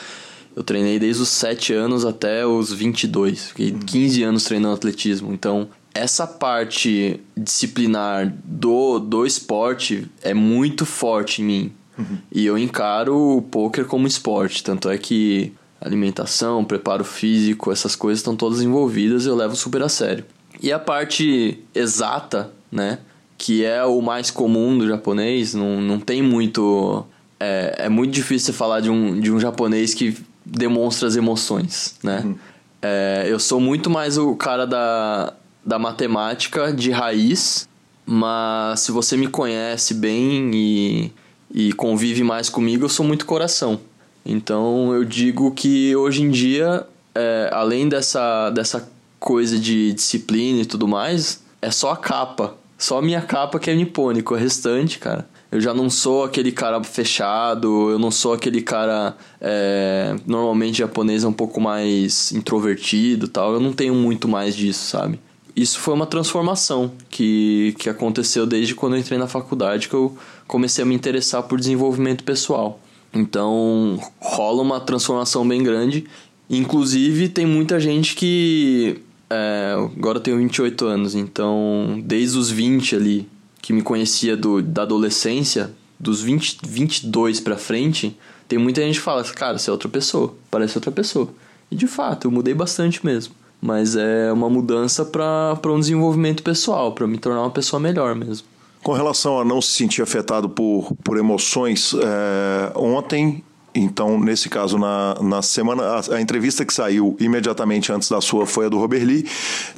eu 0.57 0.65
treinei 0.65 0.99
desde 0.99 1.23
os 1.23 1.29
7 1.29 1.73
anos 1.73 2.05
até 2.05 2.45
os 2.45 2.73
22, 2.73 3.49
fiquei 3.49 3.71
uhum. 3.71 3.79
15 3.79 4.23
anos 4.25 4.45
treinando 4.45 4.75
atletismo. 4.75 5.33
Então, 5.33 5.69
essa 5.95 6.27
parte 6.27 7.21
disciplinar 7.37 8.33
do, 8.45 8.99
do 8.99 9.27
esporte 9.27 10.11
é 10.23 10.33
muito 10.33 10.87
forte 10.87 11.43
em 11.43 11.45
mim. 11.45 11.73
Uhum. 11.99 12.19
E 12.31 12.47
eu 12.47 12.57
encaro 12.57 13.37
o 13.37 13.43
poker 13.43 13.85
como 13.85 14.07
esporte. 14.07 14.63
Tanto 14.63 14.89
é 14.89 14.97
que 14.97 15.53
alimentação, 15.81 16.65
preparo 16.65 17.05
físico, 17.05 17.71
essas 17.71 17.95
coisas 17.95 18.21
estão 18.21 18.37
todas 18.37 18.63
envolvidas 18.63 19.27
e 19.27 19.29
eu 19.29 19.35
levo 19.35 19.55
super 19.57 19.83
a 19.83 19.89
sério. 19.89 20.25
E 20.61 20.73
a 20.73 20.79
parte 20.79 21.59
exata, 21.75 22.53
né? 22.71 22.99
Que 23.37 23.65
é 23.65 23.85
o 23.85 24.01
mais 24.01 24.31
comum 24.31 24.79
do 24.79 24.87
japonês, 24.87 25.55
não, 25.55 25.81
não 25.81 25.99
tem 25.99 26.23
muito. 26.23 27.05
É, 27.41 27.87
é 27.87 27.89
muito 27.89 28.13
difícil 28.13 28.47
você 28.47 28.53
falar 28.53 28.81
de 28.81 28.89
um, 28.89 29.19
de 29.19 29.33
um 29.33 29.41
japonês 29.41 29.93
que 29.93 30.17
demonstra 30.47 31.09
as 31.09 31.17
emoções, 31.17 31.97
né? 32.03 32.23
Uhum. 32.25 32.37
É, 32.81 33.27
eu 33.29 33.39
sou 33.39 33.61
muito 33.61 33.91
mais 33.91 34.17
o 34.17 34.35
cara 34.37 34.67
da, 34.67 35.35
da 35.65 35.79
matemática 35.79 36.73
de 36.73 36.91
raiz, 36.91 37.69
mas 38.05 38.81
se 38.81 38.93
você 38.93 39.17
me 39.17 39.29
conhece 39.29 39.95
bem 39.95 40.51
e, 40.53 41.13
e 41.51 41.73
convive 41.73 42.23
mais 42.25 42.49
comigo, 42.49 42.85
eu 42.85 42.89
sou 42.89 43.07
muito 43.07 43.27
coração. 43.27 43.81
Então 44.25 44.93
eu 44.93 45.05
digo 45.05 45.51
que 45.53 45.95
hoje 45.97 46.23
em 46.23 46.31
dia, 46.31 46.87
é, 47.15 47.51
além 47.53 47.89
dessa, 47.89 48.51
dessa 48.51 48.89
coisa 49.19 49.59
de 49.59 49.93
disciplina 49.93 50.63
e 50.63 50.67
tudo 50.67 50.87
mais, 50.89 51.43
é 51.61 51.71
só 51.71 51.93
a 51.93 51.97
capa. 51.97 52.57
Só 52.77 52.99
a 52.99 53.03
minha 53.03 53.21
capa 53.21 53.61
que 53.61 53.71
é 53.71 53.75
nipônico. 53.75 54.35
O 54.35 54.37
restante, 54.37 54.99
cara, 54.99 55.29
eu 55.53 55.61
já 55.61 55.73
não 55.73 55.89
sou 55.89 56.25
aquele 56.25 56.51
cara 56.51 56.83
fechado, 56.83 57.91
eu 57.91 57.99
não 57.99 58.11
sou 58.11 58.33
aquele 58.33 58.61
cara. 58.61 59.17
É, 59.41 60.17
normalmente 60.27 60.79
japonês 60.79 61.23
é 61.23 61.29
um 61.29 61.33
pouco 61.33 61.61
mais 61.61 62.33
introvertido 62.33 63.29
tal. 63.29 63.55
Eu 63.55 63.61
não 63.61 63.73
tenho 63.73 63.95
muito 63.95 64.27
mais 64.27 64.57
disso, 64.57 64.89
sabe? 64.91 65.21
Isso 65.55 65.79
foi 65.79 65.93
uma 65.93 66.07
transformação 66.07 66.93
que, 67.11 67.75
que 67.79 67.89
aconteceu 67.89 68.47
desde 68.47 68.75
quando 68.75 68.95
eu 68.95 69.01
entrei 69.01 69.19
na 69.19 69.27
faculdade, 69.27 69.89
que 69.89 69.95
eu 69.95 70.17
comecei 70.47 70.83
a 70.83 70.87
me 70.87 70.95
interessar 70.95 71.43
por 71.43 71.59
desenvolvimento 71.59 72.25
pessoal. 72.25 72.81
Então 73.13 73.99
rola 74.19 74.63
uma 74.63 74.81
transformação 74.81 75.47
bem 75.47 75.63
grande. 75.63 76.05
Inclusive, 76.49 77.29
tem 77.29 77.47
muita 77.47 77.79
gente 77.79 78.15
que. 78.15 79.01
É, 79.29 79.75
agora 79.97 80.19
eu 80.19 80.23
tenho 80.23 80.37
28 80.39 80.85
anos, 80.85 81.15
então 81.15 82.03
desde 82.05 82.37
os 82.37 82.51
20 82.51 82.97
ali, 82.97 83.29
que 83.63 83.73
me 83.73 83.81
conhecia 83.81 84.37
do, 84.37 84.61
da 84.61 84.83
adolescência, 84.83 85.73
dos 85.99 86.21
20, 86.21 86.59
22 86.67 87.41
pra 87.41 87.57
frente, 87.57 88.15
tem 88.47 88.59
muita 88.59 88.83
gente 88.83 88.97
que 88.97 89.01
fala, 89.01 89.25
cara, 89.25 89.57
você 89.57 89.71
é 89.71 89.73
outra 89.73 89.89
pessoa, 89.89 90.35
parece 90.51 90.77
outra 90.77 90.93
pessoa. 90.93 91.33
E 91.71 91.77
de 91.77 91.87
fato, 91.87 92.27
eu 92.27 92.31
mudei 92.31 92.53
bastante 92.53 93.05
mesmo. 93.05 93.35
Mas 93.63 93.95
é 93.95 94.33
uma 94.33 94.51
mudança 94.51 95.05
para 95.05 95.57
um 95.67 95.79
desenvolvimento 95.79 96.43
pessoal, 96.43 96.93
para 96.93 97.07
me 97.07 97.17
tornar 97.17 97.43
uma 97.43 97.51
pessoa 97.51 97.79
melhor 97.79 98.15
mesmo. 98.15 98.47
Com 98.83 98.93
relação 98.93 99.39
a 99.39 99.45
não 99.45 99.63
se 99.63 99.71
sentir 99.71 100.03
afetado 100.03 100.49
por, 100.49 100.93
por 101.05 101.17
emoções, 101.17 101.95
é, 101.95 102.73
ontem 102.75 103.45
então, 103.75 104.21
nesse 104.21 104.49
caso, 104.49 104.77
na, 104.77 105.17
na 105.23 105.41
semana, 105.41 105.83
a, 105.83 106.17
a, 106.17 106.21
entrevista 106.21 106.65
que 106.65 106.75
saiu 106.75 107.17
imediatamente 107.19 107.91
antes 107.91 108.09
da 108.09 108.21
sua 108.21 108.45
foi 108.47 108.67
a 108.67 108.69
do 108.69 108.79
Robert 108.79 109.05
Lee, 109.05 109.27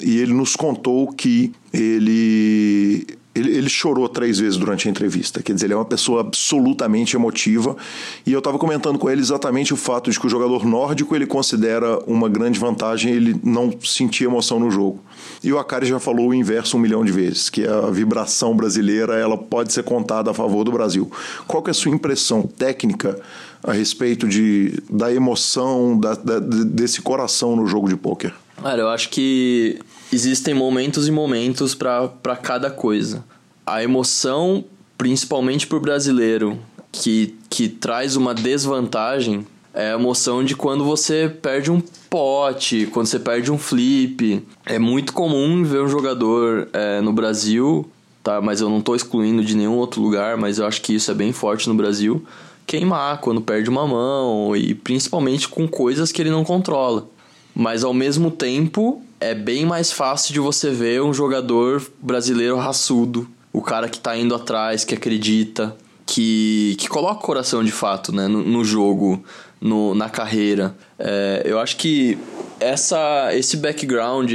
e 0.00 0.18
ele 0.18 0.32
nos 0.32 0.56
contou 0.56 1.12
que 1.12 1.52
ele 1.72 3.06
ele, 3.34 3.56
ele, 3.56 3.68
chorou 3.68 4.08
três 4.08 4.38
vezes 4.38 4.56
durante 4.56 4.86
a 4.86 4.90
entrevista. 4.90 5.42
Quer 5.42 5.54
dizer, 5.54 5.66
ele 5.66 5.74
é 5.74 5.76
uma 5.76 5.84
pessoa 5.84 6.20
absolutamente 6.20 7.16
emotiva. 7.16 7.76
E 8.24 8.32
eu 8.32 8.38
estava 8.38 8.58
comentando 8.58 8.98
com 8.98 9.10
ele 9.10 9.20
exatamente 9.20 9.74
o 9.74 9.76
fato 9.76 10.10
de 10.10 10.18
que 10.18 10.26
o 10.26 10.30
jogador 10.30 10.64
nórdico 10.64 11.16
ele 11.16 11.26
considera 11.26 11.98
uma 12.06 12.28
grande 12.28 12.58
vantagem 12.58 13.12
ele 13.12 13.36
não 13.42 13.74
sentir 13.82 14.24
emoção 14.24 14.60
no 14.60 14.70
jogo. 14.70 15.00
E 15.42 15.52
o 15.52 15.58
Akari 15.58 15.86
já 15.86 15.98
falou 15.98 16.28
o 16.28 16.34
inverso 16.34 16.76
um 16.76 16.80
milhão 16.80 17.04
de 17.04 17.12
vezes, 17.12 17.50
que 17.50 17.66
a 17.66 17.90
vibração 17.90 18.54
brasileira 18.56 19.14
ela 19.14 19.36
pode 19.36 19.72
ser 19.72 19.82
contada 19.82 20.30
a 20.30 20.34
favor 20.34 20.64
do 20.64 20.72
Brasil. 20.72 21.10
Qual 21.46 21.62
que 21.62 21.70
é 21.70 21.72
a 21.72 21.74
sua 21.74 21.90
impressão 21.90 22.42
técnica 22.42 23.20
a 23.62 23.72
respeito 23.72 24.28
de, 24.28 24.80
da 24.90 25.12
emoção, 25.12 25.98
da, 25.98 26.14
da, 26.14 26.38
desse 26.38 27.02
coração 27.02 27.56
no 27.56 27.66
jogo 27.66 27.88
de 27.88 27.96
pôquer? 27.96 28.32
Cara, 28.62 28.80
eu 28.80 28.88
acho 28.88 29.08
que 29.10 29.78
existem 30.12 30.54
momentos 30.54 31.08
e 31.08 31.10
momentos 31.10 31.74
para 31.74 32.36
cada 32.40 32.70
coisa. 32.70 33.24
A 33.66 33.82
emoção, 33.82 34.64
principalmente 34.98 35.66
para 35.66 35.78
o 35.78 35.80
brasileiro, 35.80 36.58
que, 36.92 37.34
que 37.48 37.68
traz 37.68 38.16
uma 38.16 38.34
desvantagem, 38.34 39.46
é 39.74 39.90
a 39.90 39.94
emoção 39.94 40.44
de 40.44 40.54
quando 40.54 40.84
você 40.84 41.28
perde 41.28 41.70
um 41.70 41.80
pote, 42.08 42.86
quando 42.92 43.06
você 43.06 43.18
perde 43.18 43.50
um 43.50 43.58
flip. 43.58 44.40
É 44.64 44.78
muito 44.78 45.12
comum 45.12 45.64
ver 45.64 45.82
um 45.82 45.88
jogador 45.88 46.68
é, 46.72 47.00
no 47.00 47.12
Brasil, 47.12 47.90
tá? 48.22 48.40
Mas 48.40 48.60
eu 48.60 48.68
não 48.68 48.78
estou 48.78 48.94
excluindo 48.94 49.44
de 49.44 49.56
nenhum 49.56 49.76
outro 49.76 50.00
lugar, 50.00 50.36
mas 50.36 50.58
eu 50.58 50.66
acho 50.66 50.80
que 50.80 50.94
isso 50.94 51.10
é 51.10 51.14
bem 51.14 51.32
forte 51.32 51.68
no 51.68 51.74
Brasil. 51.74 52.24
Queimar 52.64 53.18
quando 53.18 53.40
perde 53.40 53.68
uma 53.68 53.86
mão 53.86 54.54
e 54.56 54.74
principalmente 54.74 55.48
com 55.48 55.66
coisas 55.66 56.12
que 56.12 56.22
ele 56.22 56.30
não 56.30 56.44
controla. 56.44 57.08
Mas 57.52 57.82
ao 57.82 57.92
mesmo 57.92 58.30
tempo, 58.30 59.02
é 59.30 59.34
bem 59.34 59.64
mais 59.64 59.90
fácil 59.90 60.34
de 60.34 60.40
você 60.40 60.70
ver 60.70 61.02
um 61.02 61.14
jogador 61.14 61.82
brasileiro 62.00 62.58
raçudo, 62.58 63.26
o 63.52 63.62
cara 63.62 63.88
que 63.88 63.98
tá 63.98 64.14
indo 64.16 64.34
atrás, 64.34 64.84
que 64.84 64.94
acredita, 64.94 65.74
que, 66.04 66.76
que 66.78 66.88
coloca 66.88 67.20
o 67.20 67.22
coração 67.22 67.64
de 67.64 67.72
fato 67.72 68.14
né, 68.14 68.28
no, 68.28 68.42
no 68.42 68.62
jogo, 68.62 69.24
no, 69.58 69.94
na 69.94 70.10
carreira. 70.10 70.76
É, 70.98 71.42
eu 71.46 71.58
acho 71.58 71.78
que 71.78 72.18
essa, 72.60 73.30
esse 73.32 73.56
background 73.56 74.30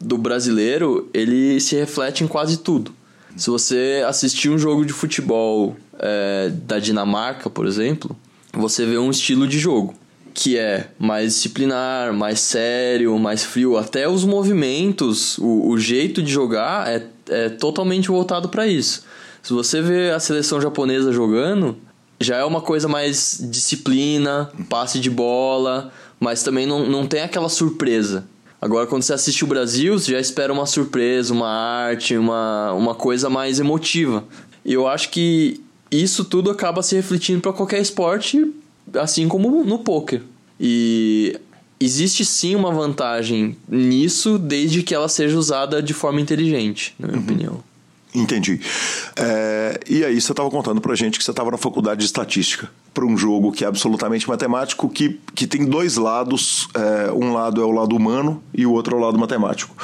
do 0.00 0.18
brasileiro, 0.18 1.08
ele 1.14 1.60
se 1.60 1.76
reflete 1.76 2.24
em 2.24 2.26
quase 2.26 2.58
tudo. 2.58 2.92
Se 3.36 3.48
você 3.48 4.02
assistir 4.08 4.48
um 4.48 4.58
jogo 4.58 4.84
de 4.84 4.92
futebol 4.92 5.76
é, 5.98 6.50
da 6.50 6.80
Dinamarca, 6.80 7.48
por 7.48 7.64
exemplo, 7.64 8.16
você 8.52 8.84
vê 8.84 8.98
um 8.98 9.10
estilo 9.10 9.46
de 9.46 9.58
jogo 9.58 9.94
que 10.36 10.58
é 10.58 10.88
mais 10.98 11.32
disciplinar, 11.32 12.12
mais 12.12 12.40
sério, 12.40 13.18
mais 13.18 13.42
frio. 13.42 13.78
Até 13.78 14.06
os 14.06 14.22
movimentos, 14.22 15.38
o, 15.38 15.70
o 15.70 15.78
jeito 15.78 16.22
de 16.22 16.30
jogar 16.30 16.86
é, 16.86 17.06
é 17.30 17.48
totalmente 17.48 18.08
voltado 18.08 18.50
para 18.50 18.66
isso. 18.66 19.02
Se 19.42 19.54
você 19.54 19.80
vê 19.80 20.10
a 20.10 20.20
seleção 20.20 20.60
japonesa 20.60 21.10
jogando, 21.10 21.78
já 22.20 22.36
é 22.36 22.44
uma 22.44 22.60
coisa 22.60 22.86
mais 22.86 23.40
disciplina, 23.50 24.50
passe 24.68 25.00
de 25.00 25.08
bola, 25.08 25.90
mas 26.20 26.42
também 26.42 26.66
não, 26.66 26.86
não 26.86 27.06
tem 27.06 27.22
aquela 27.22 27.48
surpresa. 27.48 28.26
Agora, 28.60 28.86
quando 28.86 29.04
você 29.04 29.14
assiste 29.14 29.42
o 29.42 29.46
Brasil, 29.46 29.98
você 29.98 30.12
já 30.12 30.20
espera 30.20 30.52
uma 30.52 30.66
surpresa, 30.66 31.32
uma 31.32 31.48
arte, 31.48 32.14
uma, 32.14 32.74
uma 32.74 32.94
coisa 32.94 33.30
mais 33.30 33.58
emotiva. 33.58 34.22
E 34.62 34.74
eu 34.74 34.86
acho 34.86 35.08
que 35.08 35.62
isso 35.90 36.26
tudo 36.26 36.50
acaba 36.50 36.82
se 36.82 36.94
refletindo 36.94 37.40
para 37.40 37.54
qualquer 37.54 37.80
esporte 37.80 38.52
assim 38.94 39.28
como 39.28 39.64
no 39.64 39.78
poker. 39.78 40.22
E 40.58 41.38
existe 41.78 42.24
sim 42.24 42.54
uma 42.54 42.70
vantagem 42.70 43.56
nisso, 43.68 44.38
desde 44.38 44.82
que 44.82 44.94
ela 44.94 45.08
seja 45.08 45.38
usada 45.38 45.82
de 45.82 45.92
forma 45.92 46.20
inteligente, 46.20 46.94
na 46.98 47.08
minha 47.08 47.18
uhum. 47.18 47.24
opinião. 47.24 47.64
Entendi. 48.14 48.60
É, 49.14 49.78
e 49.86 50.02
aí 50.02 50.18
você 50.18 50.32
estava 50.32 50.50
contando 50.50 50.80
para 50.80 50.94
gente 50.94 51.18
que 51.18 51.24
você 51.24 51.30
estava 51.30 51.50
na 51.50 51.58
faculdade 51.58 52.00
de 52.00 52.06
estatística 52.06 52.70
para 52.94 53.04
um 53.04 53.16
jogo 53.16 53.52
que 53.52 53.62
é 53.62 53.66
absolutamente 53.68 54.26
matemático, 54.26 54.88
que, 54.88 55.20
que 55.34 55.46
tem 55.46 55.66
dois 55.66 55.96
lados. 55.96 56.66
É, 56.74 57.12
um 57.12 57.34
lado 57.34 57.60
é 57.60 57.64
o 57.64 57.70
lado 57.70 57.94
humano 57.94 58.42
e 58.54 58.64
o 58.64 58.72
outro 58.72 58.96
é 58.96 58.98
o 58.98 59.02
lado 59.02 59.18
matemático. 59.18 59.76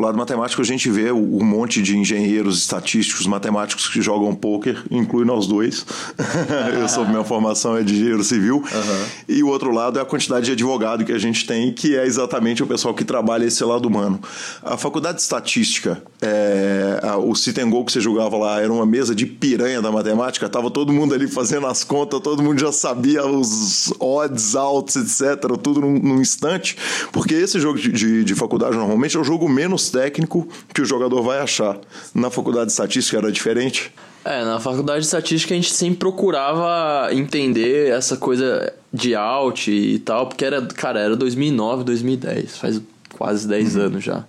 O 0.00 0.02
lado 0.02 0.16
matemático 0.16 0.62
a 0.62 0.64
gente 0.64 0.90
vê 0.90 1.12
um 1.12 1.44
monte 1.44 1.82
de 1.82 1.96
engenheiros 1.96 2.58
estatísticos, 2.58 3.26
matemáticos 3.26 3.86
que 3.86 4.00
jogam 4.00 4.34
pôquer, 4.34 4.82
inclui 4.90 5.26
nós 5.26 5.46
dois. 5.46 5.84
Eu 6.80 6.88
sou 6.88 7.06
minha 7.06 7.22
formação 7.22 7.76
é 7.76 7.82
de 7.82 7.94
engenheiro 7.94 8.24
civil. 8.24 8.56
Uhum. 8.56 9.04
E 9.28 9.42
o 9.42 9.48
outro 9.48 9.70
lado 9.70 9.98
é 9.98 10.02
a 10.02 10.04
quantidade 10.04 10.46
de 10.46 10.52
advogado 10.52 11.04
que 11.04 11.12
a 11.12 11.18
gente 11.18 11.46
tem, 11.46 11.72
que 11.72 11.96
é 11.96 12.06
exatamente 12.06 12.62
o 12.62 12.66
pessoal 12.66 12.94
que 12.94 13.04
trabalha 13.04 13.44
esse 13.44 13.62
lado 13.62 13.86
humano. 13.86 14.18
A 14.62 14.76
faculdade 14.78 15.16
de 15.16 15.22
estatística, 15.22 16.02
é, 16.22 16.98
o 17.18 17.34
Citengol 17.34 17.84
que 17.84 17.92
você 17.92 18.00
jogava 18.00 18.38
lá 18.38 18.58
era 18.58 18.72
uma 18.72 18.86
mesa 18.86 19.14
de 19.14 19.26
piranha 19.26 19.82
da 19.82 19.92
matemática, 19.92 20.48
tava 20.48 20.70
todo 20.70 20.94
mundo 20.94 21.14
ali 21.14 21.28
fazendo 21.28 21.66
as 21.66 21.84
contas, 21.84 22.20
todo 22.20 22.42
mundo 22.42 22.50
mundo 22.50 22.58
já 22.58 22.72
sabia 22.72 23.24
os 23.26 23.92
odds, 23.98 24.54
altos, 24.54 24.96
etc., 24.96 25.56
tudo 25.62 25.80
num, 25.80 25.98
num 25.98 26.20
instante, 26.20 26.76
porque 27.12 27.34
esse 27.34 27.58
jogo 27.60 27.78
de, 27.78 27.90
de, 27.90 28.24
de, 28.24 28.34
faculdade 28.34 28.76
normalmente 28.76 29.16
é 29.16 29.20
o 29.20 29.24
jogo 29.24 29.48
menos 29.48 29.89
técnico 29.90 30.48
que 30.72 30.80
o 30.80 30.84
jogador 30.84 31.22
vai 31.22 31.40
achar. 31.40 31.78
Na 32.14 32.30
faculdade 32.30 32.66
de 32.66 32.72
estatística 32.72 33.18
era 33.18 33.30
diferente? 33.30 33.92
É, 34.24 34.44
na 34.44 34.60
faculdade 34.60 35.00
de 35.00 35.06
estatística 35.06 35.54
a 35.54 35.56
gente 35.56 35.72
sempre 35.72 35.98
procurava 35.98 37.12
entender 37.12 37.90
essa 37.90 38.16
coisa 38.16 38.72
de 38.92 39.14
alt 39.14 39.68
e 39.68 39.98
tal, 40.00 40.26
porque 40.26 40.44
era, 40.44 40.60
cara, 40.66 41.00
era 41.00 41.16
2009, 41.16 41.84
2010, 41.84 42.58
faz 42.58 42.80
quase 43.16 43.48
10 43.48 43.76
uhum. 43.76 43.82
anos 43.82 44.04
já. 44.04 44.24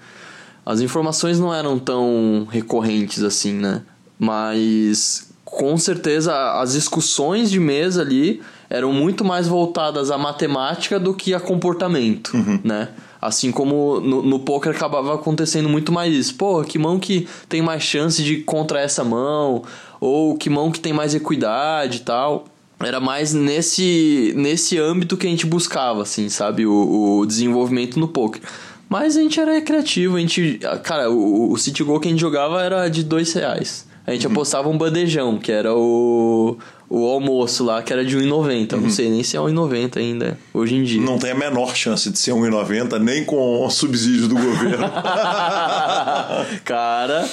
As 0.65 0.79
informações 0.79 1.39
não 1.39 1.53
eram 1.53 1.77
tão 1.77 2.47
recorrentes 2.49 3.23
assim, 3.23 3.53
né? 3.53 3.81
Mas 4.17 5.29
com 5.43 5.77
certeza 5.77 6.33
as 6.61 6.73
discussões 6.73 7.51
de 7.51 7.59
mesa 7.59 8.01
ali 8.01 8.41
eram 8.69 8.93
muito 8.93 9.25
mais 9.25 9.47
voltadas 9.47 10.09
à 10.09 10.17
matemática 10.17 10.97
do 10.97 11.13
que 11.13 11.33
a 11.33 11.39
comportamento, 11.39 12.33
uhum. 12.33 12.59
né? 12.63 12.89
Assim 13.21 13.51
como 13.51 13.99
no, 13.99 14.23
no 14.23 14.39
poker 14.39 14.71
acabava 14.71 15.13
acontecendo 15.13 15.69
muito 15.69 15.91
mais 15.91 16.13
isso. 16.13 16.35
Pô, 16.35 16.63
que 16.63 16.79
mão 16.79 16.99
que 16.99 17.27
tem 17.47 17.61
mais 17.61 17.83
chance 17.83 18.23
de 18.23 18.37
contra 18.37 18.79
essa 18.79 19.03
mão? 19.03 19.63
Ou 19.99 20.35
que 20.35 20.49
mão 20.49 20.71
que 20.71 20.79
tem 20.79 20.91
mais 20.91 21.13
equidade 21.13 21.97
e 21.97 22.01
tal. 22.01 22.45
Era 22.79 22.99
mais 22.99 23.31
nesse, 23.31 24.33
nesse 24.35 24.79
âmbito 24.79 25.15
que 25.15 25.27
a 25.27 25.29
gente 25.29 25.45
buscava, 25.45 26.01
assim, 26.01 26.29
sabe? 26.29 26.65
O, 26.65 27.19
o 27.19 27.25
desenvolvimento 27.27 27.99
no 27.99 28.07
poker. 28.07 28.41
Mas 28.89 29.15
a 29.15 29.21
gente 29.21 29.39
era 29.39 29.61
criativo, 29.61 30.17
a 30.17 30.19
gente... 30.19 30.59
Cara, 30.83 31.11
o, 31.11 31.51
o 31.51 31.57
City 31.57 31.83
Go 31.83 31.99
que 31.99 32.07
a 32.07 32.11
gente 32.11 32.19
jogava 32.19 32.61
era 32.61 32.89
de 32.89 33.03
dois 33.03 33.31
reais 33.33 33.85
a 34.05 34.11
gente 34.11 34.25
uhum. 34.25 34.33
apostava 34.33 34.69
um 34.69 34.77
bandejão, 34.77 35.37
que 35.37 35.51
era 35.51 35.73
o, 35.73 36.57
o 36.93 37.07
almoço 37.07 37.63
lá, 37.63 37.81
que 37.81 37.93
era 37.93 38.03
de 38.03 38.17
1,90. 38.17 38.73
Não 38.73 38.89
sei 38.89 39.09
nem 39.09 39.23
se 39.23 39.37
é 39.37 39.39
1,90 39.39 39.95
ainda, 39.95 40.37
hoje 40.53 40.75
em 40.75 40.83
dia. 40.83 41.01
Não 41.01 41.17
tem 41.17 41.31
a 41.31 41.35
menor 41.35 41.73
chance 41.73 42.09
de 42.09 42.19
ser 42.19 42.31
1,90, 42.31 42.99
nem 42.99 43.23
com 43.23 43.65
o 43.65 43.69
subsídio 43.69 44.27
do 44.27 44.35
governo. 44.35 44.91
Cara, 46.65 47.25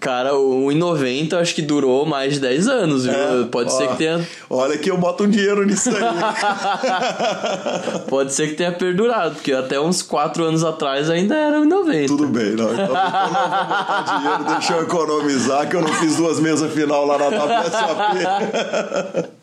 cara, 0.00 0.34
o 0.34 0.66
1,90 0.66 1.34
acho 1.34 1.54
que 1.54 1.62
durou 1.62 2.06
mais 2.06 2.34
de 2.34 2.40
10 2.40 2.68
anos, 2.68 3.04
viu? 3.04 3.14
É, 3.14 3.44
Pode 3.50 3.72
ó, 3.72 3.76
ser 3.76 3.88
que 3.88 3.96
tenha. 3.96 4.26
Olha 4.48 4.78
que 4.78 4.90
eu 4.90 4.96
boto 4.96 5.24
um 5.24 5.30
dinheiro 5.30 5.64
nisso 5.64 5.90
aí. 5.90 5.96
Pode 8.08 8.32
ser 8.32 8.48
que 8.48 8.54
tenha 8.54 8.72
perdurado, 8.72 9.34
porque 9.34 9.52
até 9.52 9.78
uns 9.80 10.02
4 10.02 10.44
anos 10.44 10.64
atrás 10.64 11.10
ainda 11.10 11.34
era 11.34 11.58
1,90. 11.58 12.06
Tudo 12.06 12.28
bem, 12.28 12.52
não. 12.52 12.72
Então, 12.72 12.76
não 12.76 12.86
vou 12.86 12.88
botar 12.88 14.18
dinheiro, 14.18 14.44
deixa 14.44 14.72
eu 14.74 14.82
economizar, 14.82 15.68
que 15.68 15.76
eu 15.76 15.82
não 15.82 15.92
fiz 15.94 16.16
duas 16.16 16.40
mesas 16.40 16.72
final 16.72 17.06
lá 17.06 17.18
na 17.18 17.26
WSAP. 17.26 19.26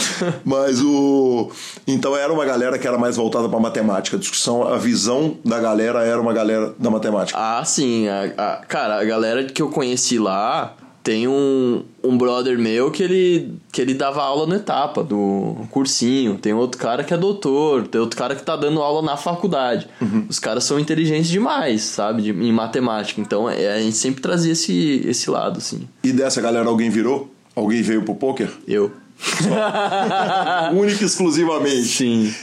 Mas 0.44 0.80
o. 0.82 1.50
Então 1.86 2.16
era 2.16 2.32
uma 2.32 2.44
galera 2.44 2.78
que 2.78 2.86
era 2.86 2.98
mais 2.98 3.16
voltada 3.16 3.48
para 3.48 3.58
matemática. 3.60 4.16
A 4.16 4.20
discussão, 4.20 4.62
a 4.66 4.76
visão 4.78 5.36
da 5.44 5.58
galera 5.60 6.02
era 6.04 6.20
uma 6.20 6.32
galera 6.32 6.74
da 6.78 6.90
matemática. 6.90 7.38
Ah, 7.40 7.64
sim. 7.64 8.08
A, 8.08 8.24
a- 8.36 8.56
cara, 8.66 9.00
a 9.00 9.04
galera 9.04 9.44
que 9.44 9.60
eu 9.62 9.68
conheci 9.68 10.18
lá 10.18 10.74
tem 11.02 11.28
um, 11.28 11.84
um 12.02 12.18
brother 12.18 12.58
meu 12.58 12.90
que 12.90 13.00
ele, 13.00 13.54
que 13.70 13.80
ele 13.80 13.94
dava 13.94 14.20
aula 14.24 14.44
no 14.44 14.56
etapa 14.56 15.04
do 15.04 15.54
cursinho. 15.70 16.36
Tem 16.36 16.52
outro 16.52 16.80
cara 16.80 17.04
que 17.04 17.14
é 17.14 17.16
doutor. 17.16 17.86
Tem 17.86 18.00
outro 18.00 18.18
cara 18.18 18.34
que 18.34 18.42
tá 18.42 18.56
dando 18.56 18.82
aula 18.82 19.00
na 19.02 19.16
faculdade. 19.16 19.86
Os 20.28 20.40
caras 20.40 20.64
são 20.64 20.80
inteligentes 20.80 21.28
demais, 21.28 21.82
sabe? 21.82 22.22
De- 22.22 22.30
em 22.30 22.52
matemática. 22.52 23.20
Então 23.20 23.48
é, 23.48 23.74
a 23.74 23.78
gente 23.80 23.96
sempre 23.96 24.20
trazia 24.20 24.52
esse, 24.52 25.02
esse 25.06 25.30
lado, 25.30 25.58
assim. 25.58 25.86
E 26.02 26.10
dessa 26.12 26.40
galera 26.40 26.68
alguém 26.68 26.90
virou? 26.90 27.32
Alguém 27.54 27.82
veio 27.82 28.02
pro 28.02 28.14
poker? 28.16 28.50
Eu. 28.66 28.90
Única 30.74 31.02
e 31.02 31.06
exclusivamente. 31.06 31.84
Sim. 31.88 32.34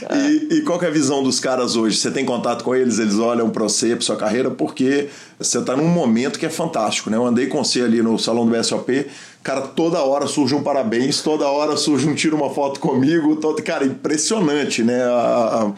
E, 0.50 0.54
e 0.56 0.60
qual 0.62 0.80
é 0.82 0.86
a 0.86 0.90
visão 0.90 1.22
dos 1.22 1.38
caras 1.40 1.76
hoje? 1.76 1.96
Você 1.96 2.10
tem 2.10 2.24
contato 2.24 2.62
com 2.64 2.74
eles? 2.74 2.98
Eles 2.98 3.18
olham 3.18 3.48
pra 3.50 3.62
você, 3.64 3.94
pra 3.94 4.04
sua 4.04 4.16
carreira, 4.16 4.50
porque 4.50 5.08
você 5.38 5.60
tá 5.62 5.76
num 5.76 5.86
momento 5.88 6.38
que 6.38 6.46
é 6.46 6.50
fantástico, 6.50 7.10
né? 7.10 7.16
Eu 7.16 7.24
andei 7.26 7.46
com 7.46 7.62
você 7.62 7.80
ali 7.82 8.02
no 8.02 8.18
salão 8.18 8.44
do 8.46 8.56
BSOP, 8.56 9.06
cara, 9.42 9.62
toda 9.62 10.02
hora 10.02 10.26
surge 10.26 10.54
um 10.54 10.62
parabéns, 10.62 11.20
toda 11.22 11.46
hora 11.48 11.76
surge 11.76 12.08
um 12.08 12.14
tira 12.14 12.34
uma 12.34 12.50
foto 12.50 12.80
comigo, 12.80 13.36
todo, 13.36 13.62
cara, 13.62 13.84
impressionante, 13.86 14.82
né? 14.82 15.02
A- 15.04 15.66
a- 15.68 15.72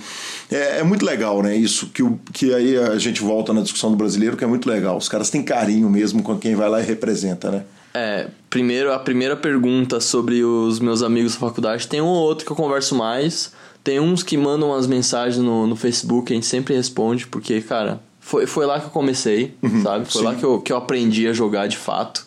é, 0.55 0.79
é 0.81 0.83
muito 0.83 1.05
legal, 1.05 1.43
né? 1.43 1.57
Isso, 1.57 1.87
que, 1.89 2.03
o- 2.03 2.19
que 2.33 2.55
aí 2.55 2.77
a 2.77 2.99
gente 2.99 3.21
volta 3.23 3.53
na 3.53 3.61
discussão 3.61 3.91
do 3.91 3.97
brasileiro, 3.97 4.37
que 4.37 4.45
é 4.45 4.47
muito 4.47 4.69
legal. 4.69 4.97
Os 4.97 5.09
caras 5.09 5.31
têm 5.31 5.43
carinho 5.43 5.89
mesmo 5.91 6.23
com 6.23 6.37
quem 6.39 6.55
vai 6.55 6.69
lá 6.69 6.81
e 6.81 6.85
representa, 6.85 7.51
né? 7.51 7.63
É, 7.97 8.29
primeiro, 8.51 8.93
a 8.93 8.99
primeira 8.99 9.35
pergunta 9.35 10.01
sobre 10.01 10.45
os 10.45 10.79
meus 10.79 11.03
amigos 11.03 11.33
da 11.33 11.41
faculdade, 11.41 11.89
tem 11.89 12.03
um 12.03 12.07
ou 12.07 12.27
outro 12.27 12.45
que 12.45 12.53
eu 12.53 12.57
converso 12.57 12.95
mais, 12.95 13.55
tem 13.83 13.99
uns 13.99 14.23
que 14.23 14.37
mandam 14.37 14.69
umas 14.69 14.87
mensagens 14.87 15.43
no, 15.43 15.67
no 15.67 15.75
Facebook, 15.75 16.31
a 16.31 16.37
gente 16.37 16.45
sempre 16.45 16.75
responde, 16.75 17.27
porque, 17.27 17.63
cara, 17.63 17.99
foi, 18.21 18.47
foi 18.47 18.67
lá 18.67 18.79
que 18.79 18.87
eu 18.87 18.91
comecei, 18.91 19.55
sabe? 19.83 20.05
Foi 20.13 20.21
sim. 20.21 20.27
lá 20.27 20.35
que 20.35 20.45
eu, 20.45 20.61
que 20.61 20.71
eu 20.71 20.77
aprendi 20.77 21.27
a 21.27 21.33
jogar 21.33 21.69
de 21.69 21.79
fato. 21.79 22.27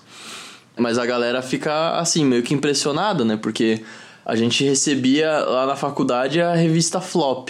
Mas 0.76 0.97
a 0.97 1.05
galera 1.05 1.39
fica, 1.43 1.99
assim, 1.99 2.26
meio 2.26 2.41
que 2.41 2.55
impressionada, 2.55 3.24
né? 3.24 3.38
Porque 3.38 3.84
a 4.26 4.36
gente 4.36 4.63
recebia 4.63 5.39
lá 5.39 5.67
na 5.67 5.76
faculdade 5.76 6.41
a 6.41 6.55
revista 6.55 6.99
Flop. 6.99 7.49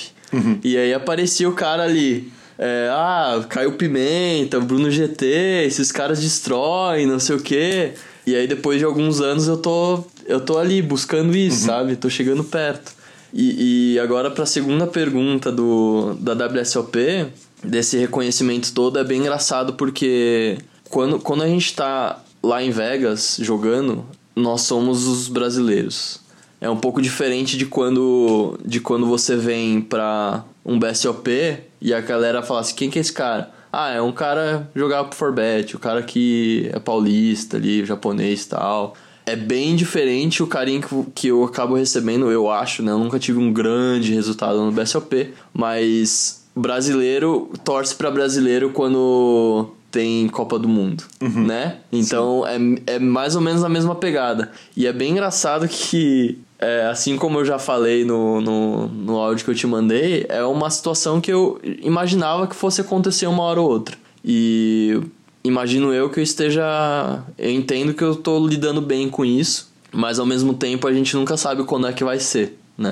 E 0.61 0.75
aí 0.75 0.93
aparecia 0.93 1.47
o 1.47 1.53
cara 1.53 1.83
ali. 1.83 2.33
é, 2.57 2.89
ah, 2.91 3.45
Caio 3.47 3.73
Pimenta, 3.73 4.59
Bruno 4.59 4.91
GT, 4.91 5.63
esses 5.65 5.89
caras 5.89 6.19
destroem, 6.19 7.05
não 7.05 7.17
sei 7.17 7.37
o 7.37 7.39
quê. 7.39 7.93
E 8.29 8.35
aí 8.35 8.47
depois 8.47 8.77
de 8.77 8.85
alguns 8.85 9.21
anos 9.21 9.47
eu 9.47 9.57
tô, 9.57 10.03
eu 10.27 10.39
tô 10.39 10.59
ali 10.59 10.83
buscando 10.83 11.35
isso, 11.35 11.65
sabe? 11.65 11.95
Tô 11.95 12.09
chegando 12.11 12.43
perto. 12.43 12.93
E, 13.33 13.93
e 13.93 13.99
agora 13.99 14.29
pra 14.29 14.45
segunda 14.45 14.85
pergunta 14.85 15.51
do, 15.51 16.13
da 16.19 16.33
WSOP, 16.45 17.25
desse 17.63 17.97
reconhecimento 17.97 18.71
todo, 18.71 18.99
é 18.99 19.03
bem 19.03 19.19
engraçado 19.19 19.73
porque 19.73 20.59
quando, 20.89 21.19
quando 21.19 21.41
a 21.41 21.47
gente 21.47 21.73
tá 21.75 22.23
lá 22.43 22.61
em 22.61 22.69
Vegas 22.69 23.37
jogando, 23.41 24.05
nós 24.35 24.61
somos 24.61 25.07
os 25.07 25.27
brasileiros. 25.27 26.19
É 26.61 26.69
um 26.69 26.77
pouco 26.77 27.01
diferente 27.01 27.57
de 27.57 27.65
quando, 27.65 28.59
de 28.63 28.79
quando 28.79 29.07
você 29.07 29.35
vem 29.35 29.81
pra 29.81 30.43
um 30.63 30.77
BSOP 30.77 31.57
e 31.81 31.93
a 31.95 31.99
galera 31.99 32.43
fala 32.43 32.59
assim: 32.59 32.75
quem 32.75 32.89
que 32.91 32.99
é 32.99 33.01
esse 33.01 33.13
cara? 33.13 33.51
Ah, 33.71 33.91
é 33.91 34.01
um 34.01 34.11
cara 34.11 34.69
jogar 34.75 35.03
pro 35.03 35.17
Forbet, 35.17 35.75
o 35.75 35.79
cara 35.79 36.01
que 36.01 36.69
é 36.73 36.79
paulista 36.79 37.57
ali, 37.57 37.85
japonês 37.85 38.43
e 38.43 38.49
tal. 38.49 38.95
É 39.25 39.35
bem 39.35 39.75
diferente 39.75 40.41
o 40.41 40.47
carinho 40.47 40.81
que, 40.81 41.11
que 41.13 41.27
eu 41.27 41.43
acabo 41.43 41.75
recebendo, 41.75 42.31
eu 42.31 42.49
acho, 42.49 42.81
né? 42.81 42.91
Eu 42.91 42.97
nunca 42.97 43.19
tive 43.19 43.37
um 43.37 43.53
grande 43.53 44.13
resultado 44.13 44.59
no 44.63 44.71
BSOP, 44.71 45.33
mas 45.53 46.43
brasileiro 46.55 47.51
torce 47.63 47.95
pra 47.95 48.09
brasileiro 48.09 48.71
quando 48.71 49.69
tem 49.91 50.27
Copa 50.29 50.57
do 50.57 50.67
Mundo, 50.67 51.03
né? 51.21 51.77
Então 51.91 52.43
é, 52.45 52.57
é 52.95 52.99
mais 52.99 53.35
ou 53.35 53.41
menos 53.41 53.63
a 53.63 53.69
mesma 53.69 53.95
pegada. 53.95 54.51
E 54.75 54.87
é 54.87 54.93
bem 54.93 55.11
engraçado 55.11 55.67
que, 55.67 56.39
é, 56.59 56.85
assim 56.87 57.15
como 57.17 57.39
eu 57.39 57.45
já 57.45 57.57
falei 57.57 58.03
no, 58.03 58.41
no, 58.41 58.87
no 58.87 59.17
áudio 59.17 59.45
que 59.45 59.51
eu 59.51 59.55
te 59.55 59.65
mandei, 59.65 60.25
é 60.29 60.43
uma 60.43 60.69
situação 60.69 61.19
que 61.21 61.31
eu 61.31 61.59
imaginava 61.81 62.47
que 62.47 62.55
fosse 62.55 62.81
acontecer 62.81 63.27
uma 63.27 63.43
hora 63.43 63.61
ou 63.61 63.69
outra. 63.69 63.95
E 64.23 64.99
imagino 65.43 65.93
eu 65.93 66.09
que 66.09 66.19
eu 66.19 66.23
esteja. 66.23 67.23
Eu 67.37 67.51
entendo 67.51 67.93
que 67.93 68.03
eu 68.03 68.15
tô 68.15 68.45
lidando 68.45 68.81
bem 68.81 69.09
com 69.09 69.23
isso, 69.23 69.71
mas 69.91 70.19
ao 70.19 70.25
mesmo 70.25 70.53
tempo 70.53 70.87
a 70.87 70.93
gente 70.93 71.15
nunca 71.15 71.37
sabe 71.37 71.63
quando 71.63 71.87
é 71.87 71.93
que 71.93 72.03
vai 72.03 72.19
ser, 72.19 72.57
né? 72.77 72.91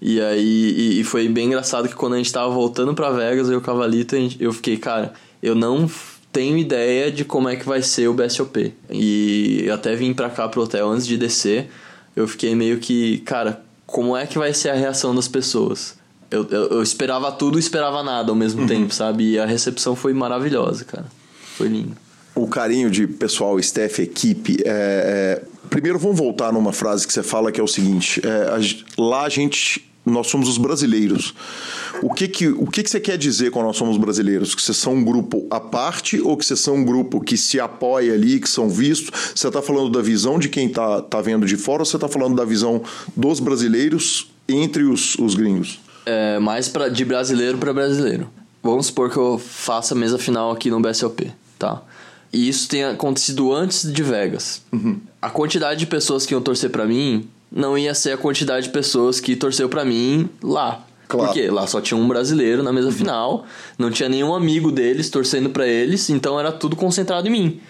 E 0.00 0.20
aí 0.20 0.74
e, 0.96 1.00
e 1.00 1.04
foi 1.04 1.28
bem 1.28 1.46
engraçado 1.46 1.88
que 1.88 1.94
quando 1.94 2.14
a 2.14 2.16
gente 2.16 2.32
tava 2.32 2.50
voltando 2.52 2.94
pra 2.94 3.10
Vegas, 3.10 3.48
eu 3.48 3.54
e 3.54 3.56
o 3.56 3.60
Cavalito, 3.60 4.16
gente- 4.16 4.42
eu 4.42 4.52
fiquei, 4.52 4.76
cara, 4.76 5.12
eu 5.42 5.54
não 5.54 5.88
tenho 6.32 6.58
ideia 6.58 7.12
de 7.12 7.24
como 7.24 7.48
é 7.48 7.54
que 7.56 7.64
vai 7.66 7.80
ser 7.80 8.08
o 8.08 8.12
BSOP. 8.14 8.74
E 8.90 9.68
até 9.72 9.94
vim 9.94 10.12
pra 10.12 10.28
cá 10.28 10.48
pro 10.48 10.62
hotel 10.62 10.88
antes 10.90 11.06
de 11.06 11.16
descer, 11.16 11.70
eu 12.16 12.26
fiquei 12.28 12.54
meio 12.54 12.78
que, 12.78 13.18
cara, 13.18 13.62
como 13.86 14.16
é 14.16 14.26
que 14.26 14.38
vai 14.38 14.52
ser 14.54 14.70
a 14.70 14.74
reação 14.74 15.14
das 15.14 15.28
pessoas? 15.28 15.96
Eu, 16.30 16.46
eu, 16.50 16.68
eu 16.70 16.82
esperava 16.82 17.30
tudo 17.30 17.58
e 17.58 17.60
esperava 17.60 18.02
nada 18.02 18.30
ao 18.30 18.36
mesmo 18.36 18.66
tempo, 18.66 18.92
sabe? 18.92 19.32
E 19.32 19.38
a 19.38 19.46
recepção 19.46 19.94
foi 19.94 20.12
maravilhosa, 20.12 20.84
cara. 20.84 21.06
Foi 21.56 21.68
lindo. 21.68 21.96
o 22.34 22.48
carinho 22.48 22.90
de 22.90 23.06
pessoal, 23.06 23.58
staff, 23.60 24.02
equipe. 24.02 24.56
é, 24.64 25.42
é, 25.42 25.54
Primeiro, 25.70 25.98
vamos 25.98 26.18
voltar 26.18 26.52
numa 26.52 26.72
frase 26.72 27.06
que 27.06 27.12
você 27.12 27.22
fala 27.22 27.50
que 27.50 27.60
é 27.60 27.64
o 27.64 27.68
seguinte: 27.68 28.20
é, 28.24 28.48
a 28.48 29.02
lá 29.02 29.22
a 29.22 29.28
gente. 29.28 29.90
Nós 30.04 30.26
somos 30.26 30.48
os 30.48 30.58
brasileiros. 30.58 31.34
O 32.02 32.12
que 32.12 32.28
que, 32.28 32.48
o 32.48 32.66
que 32.66 32.82
que 32.82 32.90
você 32.90 33.00
quer 33.00 33.16
dizer 33.16 33.50
quando 33.50 33.66
nós 33.66 33.76
somos 33.76 33.96
brasileiros? 33.96 34.54
Que 34.54 34.60
vocês 34.60 34.76
são 34.76 34.94
um 34.94 35.04
grupo 35.04 35.46
à 35.50 35.58
parte 35.58 36.20
ou 36.20 36.36
que 36.36 36.44
vocês 36.44 36.60
são 36.60 36.76
um 36.76 36.84
grupo 36.84 37.20
que 37.20 37.36
se 37.36 37.58
apoia 37.58 38.12
ali, 38.12 38.38
que 38.38 38.48
são 38.48 38.68
vistos? 38.68 39.10
Você 39.34 39.48
está 39.48 39.62
falando 39.62 39.90
da 39.90 40.02
visão 40.02 40.38
de 40.38 40.48
quem 40.48 40.66
está 40.66 41.00
tá 41.00 41.22
vendo 41.22 41.46
de 41.46 41.56
fora 41.56 41.82
ou 41.82 41.86
você 41.86 41.96
está 41.96 42.08
falando 42.08 42.36
da 42.36 42.44
visão 42.44 42.82
dos 43.16 43.40
brasileiros 43.40 44.30
entre 44.46 44.82
os, 44.82 45.14
os 45.16 45.34
gringos? 45.34 45.80
É, 46.04 46.38
mais 46.38 46.68
pra, 46.68 46.88
de 46.88 47.04
brasileiro 47.04 47.56
para 47.56 47.72
brasileiro. 47.72 48.28
Vamos 48.62 48.86
supor 48.86 49.10
que 49.10 49.16
eu 49.16 49.38
faça 49.38 49.94
a 49.94 49.96
mesa 49.96 50.18
final 50.18 50.50
aqui 50.50 50.70
no 50.70 50.80
BSOP, 50.80 51.32
tá? 51.58 51.82
E 52.32 52.48
isso 52.48 52.68
tenha 52.68 52.90
acontecido 52.90 53.52
antes 53.52 53.90
de 53.90 54.02
Vegas. 54.02 54.62
A 55.22 55.30
quantidade 55.30 55.78
de 55.78 55.86
pessoas 55.86 56.26
que 56.26 56.34
iam 56.34 56.42
torcer 56.42 56.68
pra 56.68 56.84
mim 56.84 57.28
não 57.54 57.78
ia 57.78 57.94
ser 57.94 58.12
a 58.12 58.16
quantidade 58.16 58.66
de 58.66 58.72
pessoas 58.72 59.20
que 59.20 59.36
torceu 59.36 59.68
pra 59.68 59.84
mim 59.84 60.28
lá. 60.42 60.84
Claro. 61.06 61.26
Porque 61.28 61.48
lá 61.48 61.66
só 61.66 61.80
tinha 61.80 61.98
um 61.98 62.08
brasileiro 62.08 62.62
na 62.62 62.72
mesa 62.72 62.90
final, 62.90 63.44
não 63.78 63.90
tinha 63.90 64.08
nenhum 64.08 64.34
amigo 64.34 64.72
deles 64.72 65.10
torcendo 65.10 65.50
pra 65.50 65.66
eles, 65.66 66.08
então 66.10 66.40
era 66.40 66.50
tudo 66.50 66.74
concentrado 66.74 67.28
em 67.28 67.30
mim. 67.30 67.60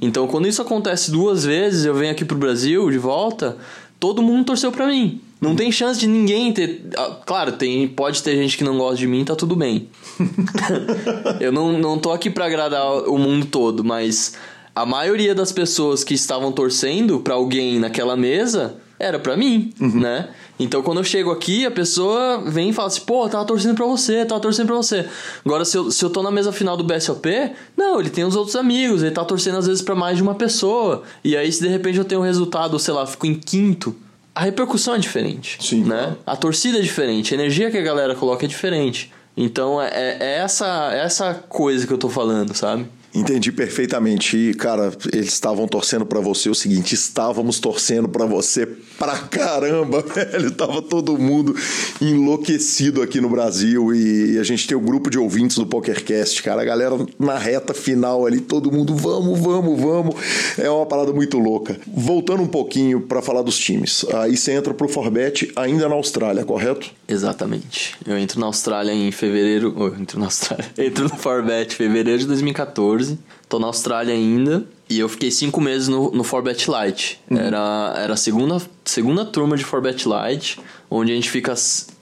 Então 0.00 0.26
quando 0.26 0.48
isso 0.48 0.62
acontece 0.62 1.10
duas 1.10 1.44
vezes, 1.44 1.84
eu 1.84 1.94
venho 1.94 2.12
aqui 2.12 2.24
pro 2.24 2.38
Brasil 2.38 2.88
de 2.90 2.96
volta, 2.98 3.56
todo 4.00 4.22
mundo 4.22 4.46
torceu 4.46 4.72
pra 4.72 4.86
mim. 4.86 5.20
Não 5.40 5.54
tem 5.54 5.70
chance 5.70 6.00
de 6.00 6.06
ninguém 6.06 6.52
ter. 6.52 6.86
ah, 6.96 7.18
Claro, 7.26 7.52
tem, 7.52 7.86
pode 7.86 8.22
ter 8.22 8.36
gente 8.36 8.56
que 8.56 8.64
não 8.64 8.78
gosta 8.78 8.96
de 8.96 9.06
mim, 9.06 9.24
tá 9.24 9.34
tudo 9.34 9.54
bem. 9.54 9.88
eu 11.40 11.52
não, 11.52 11.78
não 11.78 11.98
tô 11.98 12.12
aqui 12.12 12.30
pra 12.30 12.46
agradar 12.46 13.08
o 13.08 13.18
mundo 13.18 13.44
todo, 13.46 13.84
mas 13.84 14.34
a 14.74 14.86
maioria 14.86 15.34
das 15.34 15.52
pessoas 15.52 16.02
que 16.02 16.14
estavam 16.14 16.50
torcendo 16.52 17.20
pra 17.20 17.34
alguém 17.34 17.78
naquela 17.78 18.16
mesa 18.16 18.76
era 18.98 19.18
pra 19.18 19.36
mim, 19.36 19.72
né? 19.80 20.28
Então 20.58 20.82
quando 20.82 20.98
eu 20.98 21.04
chego 21.04 21.30
aqui, 21.30 21.66
a 21.66 21.70
pessoa 21.70 22.42
vem 22.46 22.70
e 22.70 22.72
fala 22.72 22.88
assim: 22.88 23.00
pô, 23.00 23.28
tava 23.28 23.44
torcendo 23.44 23.74
pra 23.74 23.86
você, 23.86 24.24
tava 24.24 24.40
torcendo 24.40 24.66
pra 24.66 24.76
você. 24.76 25.06
Agora, 25.44 25.64
se 25.64 25.76
eu, 25.76 25.90
se 25.90 26.04
eu 26.04 26.10
tô 26.10 26.22
na 26.22 26.30
mesa 26.30 26.52
final 26.52 26.76
do 26.76 26.84
BSOP, 26.84 27.28
não, 27.76 28.00
ele 28.00 28.10
tem 28.10 28.24
os 28.24 28.36
outros 28.36 28.56
amigos, 28.56 29.02
ele 29.02 29.10
tá 29.10 29.24
torcendo 29.24 29.58
às 29.58 29.66
vezes 29.66 29.82
pra 29.82 29.94
mais 29.94 30.16
de 30.16 30.22
uma 30.22 30.34
pessoa. 30.34 31.02
E 31.24 31.36
aí, 31.36 31.50
se 31.50 31.60
de 31.60 31.68
repente 31.68 31.98
eu 31.98 32.04
tenho 32.04 32.20
um 32.20 32.24
resultado, 32.24 32.78
sei 32.78 32.94
lá, 32.94 33.06
fico 33.06 33.26
em 33.26 33.34
quinto, 33.34 33.94
a 34.34 34.42
repercussão 34.42 34.94
é 34.94 34.98
diferente. 34.98 35.58
Sim, 35.60 35.84
né? 35.84 36.16
A 36.26 36.36
torcida 36.36 36.78
é 36.78 36.82
diferente, 36.82 37.34
a 37.34 37.36
energia 37.36 37.70
que 37.70 37.78
a 37.78 37.82
galera 37.82 38.14
coloca 38.14 38.44
é 38.44 38.48
diferente. 38.48 39.12
Então 39.36 39.82
é, 39.82 40.16
é 40.20 40.38
essa, 40.38 40.90
é 40.92 41.00
essa 41.00 41.34
coisa 41.48 41.86
que 41.86 41.92
eu 41.92 41.98
tô 41.98 42.08
falando, 42.08 42.54
sabe? 42.54 42.86
Entendi 43.14 43.52
perfeitamente. 43.52 44.36
E, 44.36 44.54
cara, 44.54 44.92
eles 45.12 45.28
estavam 45.28 45.68
torcendo 45.68 46.04
para 46.04 46.20
você 46.20 46.48
o 46.48 46.54
seguinte: 46.54 46.94
estávamos 46.94 47.60
torcendo 47.60 48.08
para 48.08 48.26
você 48.26 48.66
pra 48.98 49.16
caramba, 49.18 50.02
velho. 50.14 50.50
Tava 50.50 50.82
todo 50.82 51.16
mundo 51.16 51.54
enlouquecido 52.00 53.02
aqui 53.02 53.20
no 53.20 53.28
Brasil 53.28 53.94
e 53.94 54.38
a 54.38 54.42
gente 54.42 54.66
tem 54.66 54.76
o 54.76 54.80
grupo 54.80 55.10
de 55.10 55.18
ouvintes 55.18 55.56
do 55.56 55.66
PokerCast, 55.66 56.42
cara. 56.42 56.62
A 56.62 56.64
galera 56.64 56.96
na 57.18 57.38
reta 57.38 57.72
final 57.72 58.26
ali, 58.26 58.40
todo 58.40 58.72
mundo, 58.72 58.96
vamos, 58.96 59.38
vamos, 59.38 59.80
vamos. 59.80 60.14
É 60.58 60.68
uma 60.68 60.86
parada 60.86 61.12
muito 61.12 61.38
louca. 61.38 61.76
Voltando 61.86 62.42
um 62.42 62.48
pouquinho 62.48 63.00
para 63.00 63.22
falar 63.22 63.42
dos 63.42 63.58
times. 63.58 64.04
Aí 64.14 64.36
você 64.36 64.52
entra 64.52 64.74
pro 64.74 64.88
Forbet 64.88 65.52
ainda 65.54 65.88
na 65.88 65.94
Austrália, 65.94 66.44
correto? 66.44 66.90
Exatamente. 67.06 67.94
Eu 68.06 68.18
entro 68.18 68.40
na 68.40 68.46
Austrália 68.46 68.92
em 68.92 69.10
fevereiro. 69.12 69.74
Eu 69.78 69.94
entro 70.00 70.18
na 70.18 70.26
Austrália. 70.26 70.66
entro 70.78 71.04
no 71.04 71.16
Forbet 71.16 71.74
em 71.74 71.76
fevereiro 71.76 72.18
de 72.20 72.26
2014. 72.26 73.03
Tô 73.48 73.58
na 73.58 73.66
Austrália 73.66 74.14
ainda. 74.14 74.66
E 74.88 74.98
eu 74.98 75.08
fiquei 75.08 75.30
cinco 75.30 75.60
meses 75.60 75.88
no, 75.88 76.10
no 76.10 76.22
Forbet 76.24 76.66
Lite. 76.70 77.20
Uhum. 77.30 77.38
Era, 77.38 77.94
era 77.96 78.12
a 78.14 78.16
segunda, 78.16 78.60
segunda 78.84 79.24
turma 79.24 79.56
de 79.56 79.64
Forbet 79.64 80.04
Lite, 80.06 80.60
onde 80.90 81.12
a 81.12 81.14
gente 81.14 81.30
fica, 81.30 81.54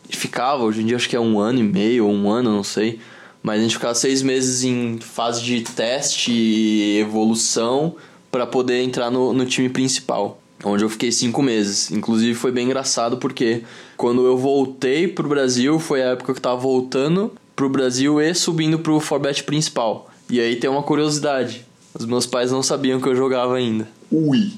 ficava, 0.08 0.64
hoje 0.64 0.82
em 0.82 0.86
dia 0.86 0.96
acho 0.96 1.08
que 1.08 1.16
é 1.16 1.20
um 1.20 1.38
ano 1.38 1.60
e 1.60 1.62
meio, 1.62 2.06
ou 2.06 2.12
um 2.12 2.30
ano, 2.30 2.50
não 2.50 2.64
sei. 2.64 2.98
Mas 3.42 3.60
a 3.60 3.62
gente 3.62 3.74
ficava 3.74 3.94
seis 3.94 4.22
meses 4.22 4.62
em 4.64 4.98
fase 5.00 5.42
de 5.42 5.62
teste 5.62 6.32
e 6.32 6.98
evolução 6.98 7.96
para 8.30 8.46
poder 8.46 8.82
entrar 8.82 9.10
no, 9.10 9.32
no 9.32 9.44
time 9.44 9.68
principal. 9.68 10.40
Onde 10.64 10.84
eu 10.84 10.88
fiquei 10.88 11.10
cinco 11.10 11.42
meses. 11.42 11.90
Inclusive 11.90 12.34
foi 12.34 12.52
bem 12.52 12.66
engraçado 12.66 13.16
porque 13.16 13.62
quando 13.96 14.24
eu 14.24 14.36
voltei 14.36 15.08
pro 15.08 15.28
Brasil, 15.28 15.78
foi 15.78 16.02
a 16.02 16.10
época 16.10 16.32
que 16.32 16.38
eu 16.38 16.42
tava 16.42 16.60
voltando 16.60 17.32
pro 17.56 17.68
Brasil 17.68 18.20
e 18.20 18.32
subindo 18.34 18.78
pro 18.78 19.00
Forbet 19.00 19.42
principal. 19.42 20.11
E 20.32 20.40
aí 20.40 20.56
tem 20.56 20.70
uma 20.70 20.82
curiosidade. 20.82 21.62
Os 21.92 22.06
meus 22.06 22.24
pais 22.24 22.50
não 22.50 22.62
sabiam 22.62 22.98
que 22.98 23.06
eu 23.06 23.14
jogava 23.14 23.54
ainda. 23.54 23.86
Ui! 24.10 24.50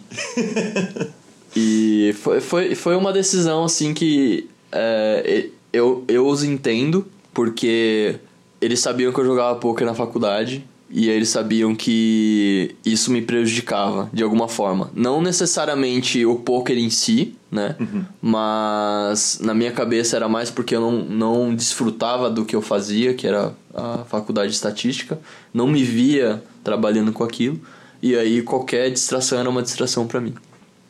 e 1.56 2.14
foi, 2.20 2.40
foi, 2.40 2.74
foi 2.76 2.94
uma 2.94 3.12
decisão 3.12 3.64
assim 3.64 3.92
que 3.92 4.48
é, 4.70 5.48
eu, 5.72 6.04
eu 6.06 6.28
os 6.28 6.44
entendo, 6.44 7.04
porque 7.32 8.20
eles 8.60 8.78
sabiam 8.78 9.12
que 9.12 9.18
eu 9.18 9.24
jogava 9.24 9.58
poker 9.58 9.84
na 9.84 9.94
faculdade 9.94 10.64
e 10.90 11.08
eles 11.08 11.28
sabiam 11.28 11.74
que 11.74 12.76
isso 12.84 13.10
me 13.10 13.22
prejudicava 13.22 14.08
de 14.12 14.22
alguma 14.22 14.48
forma. 14.48 14.90
Não 14.94 15.20
necessariamente 15.20 16.24
o 16.24 16.36
poker 16.36 16.78
em 16.78 16.90
si, 16.90 17.34
né? 17.50 17.74
Uhum. 17.80 18.04
Mas 18.20 19.40
na 19.40 19.54
minha 19.54 19.72
cabeça 19.72 20.16
era 20.16 20.28
mais 20.28 20.50
porque 20.50 20.76
eu 20.76 20.80
não, 20.80 20.92
não 20.92 21.54
desfrutava 21.54 22.30
do 22.30 22.44
que 22.44 22.54
eu 22.54 22.62
fazia, 22.62 23.14
que 23.14 23.26
era 23.26 23.52
a 23.74 24.04
faculdade 24.04 24.50
de 24.50 24.54
estatística. 24.54 25.18
Não 25.52 25.66
me 25.66 25.82
via 25.82 26.42
trabalhando 26.62 27.12
com 27.12 27.24
aquilo. 27.24 27.60
E 28.02 28.14
aí 28.14 28.42
qualquer 28.42 28.90
distração 28.90 29.38
era 29.38 29.48
uma 29.48 29.62
distração 29.62 30.06
para 30.06 30.20
mim. 30.20 30.34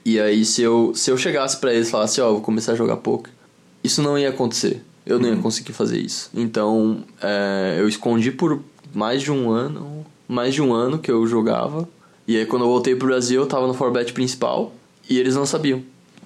E 0.05 0.21
aí 0.21 0.45
se 0.45 0.61
eu, 0.61 0.93
se 0.95 1.11
eu 1.11 1.17
chegasse 1.17 1.57
para 1.57 1.73
eles 1.73 1.89
e 1.89 1.91
falasse, 1.91 2.21
ó, 2.21 2.29
oh, 2.29 2.33
vou 2.33 2.41
começar 2.43 2.73
a 2.73 2.77
jogar 2.77 2.97
poker, 2.97 3.33
isso 3.83 4.03
não 4.03 4.19
ia 4.19 4.31
acontecer. 4.31 4.83
Eu 5.07 5.19
não 5.19 5.29
ia 5.29 5.35
uhum. 5.35 5.43
conseguir 5.43 5.73
fazer 5.73 5.99
isso. 5.99 6.31
Então, 6.35 7.05
é, 7.23 7.77
eu 7.79 7.87
escondi 7.87 8.31
por 8.31 8.63
mais 8.95 9.23
de 9.23 9.33
um 9.33 9.51
ano, 9.51 10.07
mais 10.29 10.55
de 10.55 10.63
um 10.63 10.73
ano 10.73 10.99
que 10.99 11.11
eu 11.11 11.27
jogava. 11.27 11.89
E 12.27 12.37
aí 12.37 12.47
quando 12.47 12.63
eu 12.63 12.69
voltei 12.69 12.95
pro 12.95 13.09
Brasil, 13.09 13.43
eu 13.43 13.47
tava 13.47 13.67
no 13.67 13.75
Forbet 13.75 14.13
principal 14.13 14.73
e 15.09 15.19
eles 15.19 15.35
não 15.35 15.45
sabiam. 15.45 15.83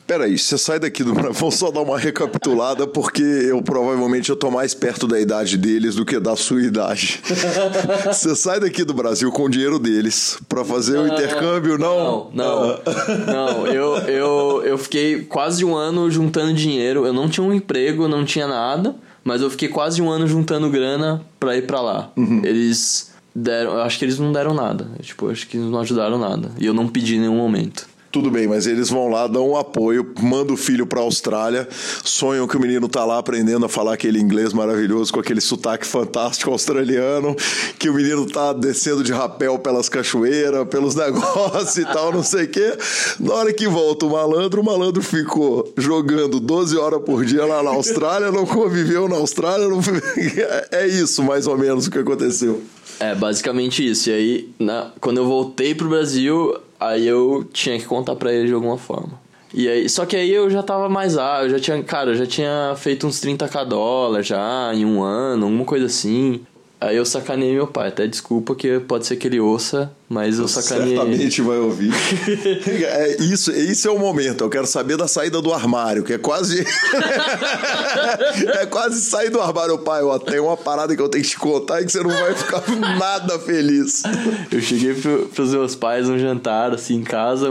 Peraí, 0.09 0.39
você 0.39 0.57
sai 0.57 0.79
daqui 0.79 1.05
do 1.05 1.13
Vamos 1.35 1.57
só 1.57 1.71
dar 1.71 1.83
uma 1.83 1.99
recapitulada, 1.99 2.87
porque 2.87 3.23
eu 3.23 3.61
provavelmente 3.61 4.31
eu 4.31 4.37
tô 4.37 4.51
mais 4.51 4.73
perto 4.73 5.07
da 5.07 5.21
idade 5.21 5.59
deles 5.59 5.97
do 5.97 6.07
que 6.07 6.19
da 6.19 6.35
sua 6.35 6.63
idade. 6.63 7.21
Você 8.11 8.35
sai 8.35 8.59
daqui 8.59 8.85
do 8.85 8.95
Brasil 8.95 9.31
com 9.31 9.45
o 9.45 9.49
dinheiro 9.51 9.79
deles 9.79 10.39
para 10.49 10.65
fazer 10.65 10.95
não, 10.95 11.05
o 11.05 11.07
intercâmbio, 11.09 11.77
não? 11.77 12.31
Não, 12.33 12.57
não. 12.57 12.79
não, 13.29 13.67
eu, 13.67 13.97
eu, 14.09 14.63
eu 14.65 14.79
fiquei 14.79 15.25
quase 15.25 15.63
um 15.63 15.77
ano 15.77 16.11
juntando 16.11 16.55
dinheiro. 16.55 17.05
Eu 17.05 17.13
não 17.13 17.29
tinha 17.29 17.45
um 17.45 17.53
emprego, 17.53 18.09
não 18.09 18.25
tinha 18.25 18.47
nada, 18.47 18.95
mas 19.29 19.43
eu 19.43 19.51
fiquei 19.51 19.69
quase 19.69 20.01
um 20.01 20.09
ano 20.09 20.27
juntando 20.27 20.71
grana 20.71 21.21
pra 21.39 21.55
ir 21.55 21.67
pra 21.67 21.83
lá. 21.83 22.11
Uhum. 22.17 22.41
Eles 22.43 23.13
deram. 23.35 23.73
Eu 23.73 23.83
acho 23.83 23.99
que 23.99 24.07
eles 24.07 24.19
não 24.19 24.33
deram 24.33 24.55
nada. 24.55 24.89
Tipo, 25.03 25.31
acho 25.31 25.47
que 25.47 25.59
não 25.59 25.79
ajudaram 25.81 26.19
nada. 26.19 26.51
E 26.59 26.65
eu 26.65 26.73
não 26.73 26.89
pedi 26.89 27.17
em 27.17 27.21
nenhum 27.21 27.37
momento. 27.37 27.87
Tudo 28.19 28.33
bem, 28.33 28.49
mas 28.49 28.67
eles 28.67 28.91
vão 28.91 29.07
lá, 29.07 29.29
dão 29.29 29.51
um 29.51 29.57
apoio, 29.57 30.13
mandam 30.21 30.55
o 30.55 30.57
filho 30.57 30.85
para 30.85 30.99
a 30.99 31.05
Austrália, 31.05 31.69
sonham 32.03 32.49
que 32.49 32.57
o 32.57 32.61
menino 32.61 32.89
tá 32.89 33.05
lá 33.05 33.17
aprendendo 33.17 33.65
a 33.65 33.69
falar 33.69 33.95
aquele 33.95 34.19
inglês 34.19 34.53
maravilhoso 34.53 35.13
com 35.13 35.21
aquele 35.21 35.41
sotaque 35.41 35.87
fantástico 35.87 36.51
australiano, 36.51 37.37
que 37.79 37.89
o 37.89 37.95
menino 37.95 38.27
tá 38.27 38.53
descendo 38.53 39.05
de 39.05 39.13
rapel 39.13 39.57
pelas 39.61 39.89
cachoeiras, 39.89 40.67
pelos 40.67 40.97
negócios 40.99 41.77
e 41.77 41.85
tal, 41.85 42.11
não 42.13 42.25
sei 42.25 42.47
o 42.47 42.49
quê. 42.49 42.77
Na 43.21 43.35
hora 43.35 43.53
que 43.53 43.69
volta 43.69 44.05
o 44.05 44.11
malandro, 44.11 44.63
o 44.63 44.65
malandro 44.65 45.01
ficou 45.01 45.73
jogando 45.77 46.41
12 46.41 46.77
horas 46.77 47.01
por 47.01 47.25
dia 47.25 47.47
lá 47.47 47.63
na 47.63 47.71
Austrália, 47.71 48.33
não 48.33 48.45
conviveu 48.45 49.09
na 49.09 49.15
Austrália, 49.15 49.69
não... 49.69 49.79
é 50.73 50.89
isso 50.89 51.23
mais 51.23 51.47
ou 51.47 51.57
menos 51.57 51.87
o 51.87 51.91
que 51.93 51.99
aconteceu. 52.01 52.65
É, 52.99 53.15
basicamente 53.15 53.89
isso. 53.89 54.11
E 54.11 54.13
aí, 54.13 54.49
na... 54.59 54.91
quando 55.01 55.19
eu 55.19 55.25
voltei 55.25 55.73
pro 55.73 55.89
Brasil, 55.89 56.57
Aí 56.81 57.07
eu 57.07 57.45
tinha 57.53 57.79
que 57.79 57.85
contar 57.85 58.15
para 58.17 58.33
ele 58.33 58.49
de 58.49 58.55
alguma 58.55 58.79
forma. 58.79 59.29
E 59.53 59.67
aí, 59.67 59.89
só 59.89 60.05
que 60.05 60.15
aí 60.15 60.31
eu 60.31 60.51
já 60.51 60.63
tava 60.63 60.89
mais 60.89 61.17
ah, 61.17 61.41
eu 61.43 61.51
já 61.51 61.59
tinha, 61.59 61.83
cara, 61.83 62.11
eu 62.11 62.15
já 62.15 62.27
tinha 62.27 62.75
feito 62.77 63.07
uns 63.07 63.21
30k 63.21 63.65
dólares 63.65 64.27
já 64.27 64.71
em 64.75 64.85
um 64.85 65.03
ano, 65.03 65.47
alguma 65.47 65.65
coisa 65.65 65.87
assim. 65.87 66.41
Aí 66.81 66.97
eu 66.97 67.05
sacanei 67.05 67.53
meu 67.55 67.67
pai, 67.67 67.89
até 67.89 68.07
desculpa 68.07 68.55
que 68.55 68.79
pode 68.79 69.05
ser 69.05 69.17
que 69.17 69.27
ele 69.27 69.41
ouça, 69.41 69.91
mas 70.09 70.39
eu 70.39 70.47
sacanei. 70.47 70.95
Certamente 70.95 71.43
vai 71.43 71.59
ouvir. 71.59 71.91
é, 72.87 73.17
isso, 73.21 73.51
isso 73.51 73.89
é 73.89 73.91
o 73.91 73.99
momento. 73.99 74.45
Eu 74.45 74.49
quero 74.49 74.67
saber 74.67 74.97
da 74.97 75.09
saída 75.09 75.43
do 75.43 75.53
armário, 75.53 76.05
que 76.05 76.13
é 76.13 76.19
quase. 76.19 76.65
é 78.61 78.67
quase 78.67 79.01
sair 79.01 79.29
do 79.29 79.41
armário, 79.41 79.77
pai. 79.79 80.05
Ó, 80.05 80.17
tem 80.21 80.39
uma 80.39 80.57
parada 80.57 80.95
que 80.95 81.03
eu 81.03 81.09
tenho 81.09 81.25
que 81.25 81.31
te 81.31 81.37
contar 81.37 81.83
e 81.83 81.85
que 81.85 81.91
você 81.91 82.01
não 82.01 82.11
vai 82.11 82.33
ficar 82.37 82.63
nada 82.97 83.41
feliz. 83.41 84.05
Eu 84.49 84.61
cheguei 84.61 84.95
pro, 84.95 85.27
pros 85.35 85.51
meus 85.51 85.75
pais 85.75 86.09
um 86.09 86.17
jantar, 86.17 86.73
assim, 86.73 86.95
em 86.95 87.03
casa. 87.03 87.49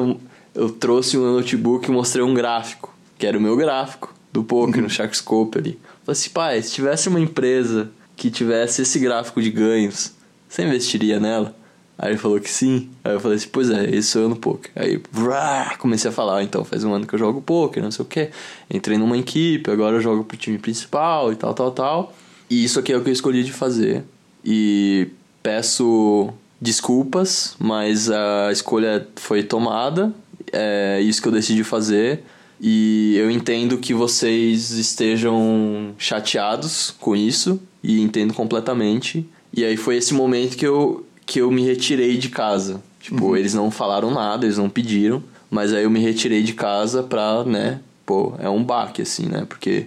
Eu 0.55 0.69
trouxe 0.69 1.17
um 1.17 1.33
notebook 1.33 1.89
e 1.89 1.91
mostrei 1.91 2.23
um 2.23 2.33
gráfico, 2.33 2.95
que 3.19 3.27
era 3.27 3.37
o 3.37 3.41
meu 3.41 3.57
gráfico 3.57 4.15
do 4.31 4.41
poker, 4.41 4.77
uhum. 4.77 4.83
no 4.83 4.89
Sharkscope 4.89 5.57
ali. 5.57 5.79
Falei 6.05 6.17
assim, 6.17 6.29
pai, 6.29 6.61
se 6.61 6.71
tivesse 6.71 7.09
uma 7.09 7.19
empresa 7.19 7.91
que 8.17 8.31
tivesse 8.31 8.81
esse 8.81 8.99
gráfico 8.99 9.41
de 9.41 9.51
ganhos, 9.51 10.11
você 10.49 10.63
investiria 10.63 11.19
nela? 11.19 11.55
Aí 11.97 12.11
ele 12.11 12.17
falou 12.17 12.39
que 12.39 12.49
sim. 12.49 12.89
Aí 13.03 13.13
eu 13.13 13.19
falei 13.19 13.37
assim, 13.37 13.49
pois 13.51 13.69
é, 13.69 13.89
esse 13.95 14.09
sou 14.09 14.23
eu 14.23 14.29
no 14.29 14.35
poker. 14.35 14.71
Aí 14.75 15.01
vrá, 15.11 15.75
comecei 15.79 16.09
a 16.09 16.13
falar, 16.13 16.43
então 16.43 16.63
faz 16.65 16.83
um 16.83 16.93
ano 16.93 17.07
que 17.07 17.13
eu 17.13 17.19
jogo 17.19 17.41
poker, 17.41 17.81
não 17.81 17.91
sei 17.91 18.03
o 18.03 18.07
que. 18.07 18.29
Entrei 18.69 18.97
numa 18.97 19.17
equipe, 19.17 19.69
agora 19.71 19.95
eu 19.95 20.01
jogo 20.01 20.23
pro 20.23 20.35
time 20.35 20.57
principal 20.57 21.31
e 21.31 21.35
tal, 21.35 21.53
tal, 21.53 21.71
tal. 21.71 22.13
E 22.49 22.63
isso 22.63 22.79
aqui 22.79 22.91
é 22.91 22.97
o 22.97 23.03
que 23.03 23.09
eu 23.09 23.13
escolhi 23.13 23.43
de 23.43 23.51
fazer. 23.51 24.03
E 24.43 25.07
peço 25.41 26.29
desculpas, 26.59 27.55
mas 27.59 28.09
a 28.09 28.51
escolha 28.51 29.07
foi 29.15 29.43
tomada. 29.43 30.13
É 30.51 30.99
isso 31.01 31.21
que 31.21 31.27
eu 31.27 31.31
decidi 31.31 31.63
fazer. 31.63 32.23
E 32.59 33.15
eu 33.17 33.29
entendo 33.29 33.77
que 33.77 33.93
vocês 33.93 34.71
estejam 34.71 35.93
chateados 35.97 36.93
com 36.99 37.15
isso 37.15 37.59
e 37.83 38.01
entendo 38.01 38.33
completamente. 38.33 39.27
E 39.53 39.63
aí 39.63 39.77
foi 39.77 39.97
esse 39.97 40.13
momento 40.13 40.57
que 40.57 40.65
eu, 40.65 41.05
que 41.25 41.39
eu 41.39 41.51
me 41.51 41.63
retirei 41.63 42.17
de 42.17 42.29
casa. 42.29 42.81
Tipo, 42.99 43.27
uhum. 43.27 43.37
eles 43.37 43.53
não 43.53 43.69
falaram 43.69 44.11
nada, 44.11 44.45
eles 44.45 44.57
não 44.57 44.69
pediram, 44.69 45.23
mas 45.49 45.73
aí 45.73 45.83
eu 45.83 45.89
me 45.89 45.99
retirei 45.99 46.43
de 46.43 46.53
casa 46.53 47.03
pra, 47.03 47.43
né, 47.43 47.79
pô, 48.05 48.33
é 48.39 48.49
um 48.49 48.63
baque, 48.63 49.01
assim, 49.01 49.27
né? 49.27 49.45
Porque 49.47 49.85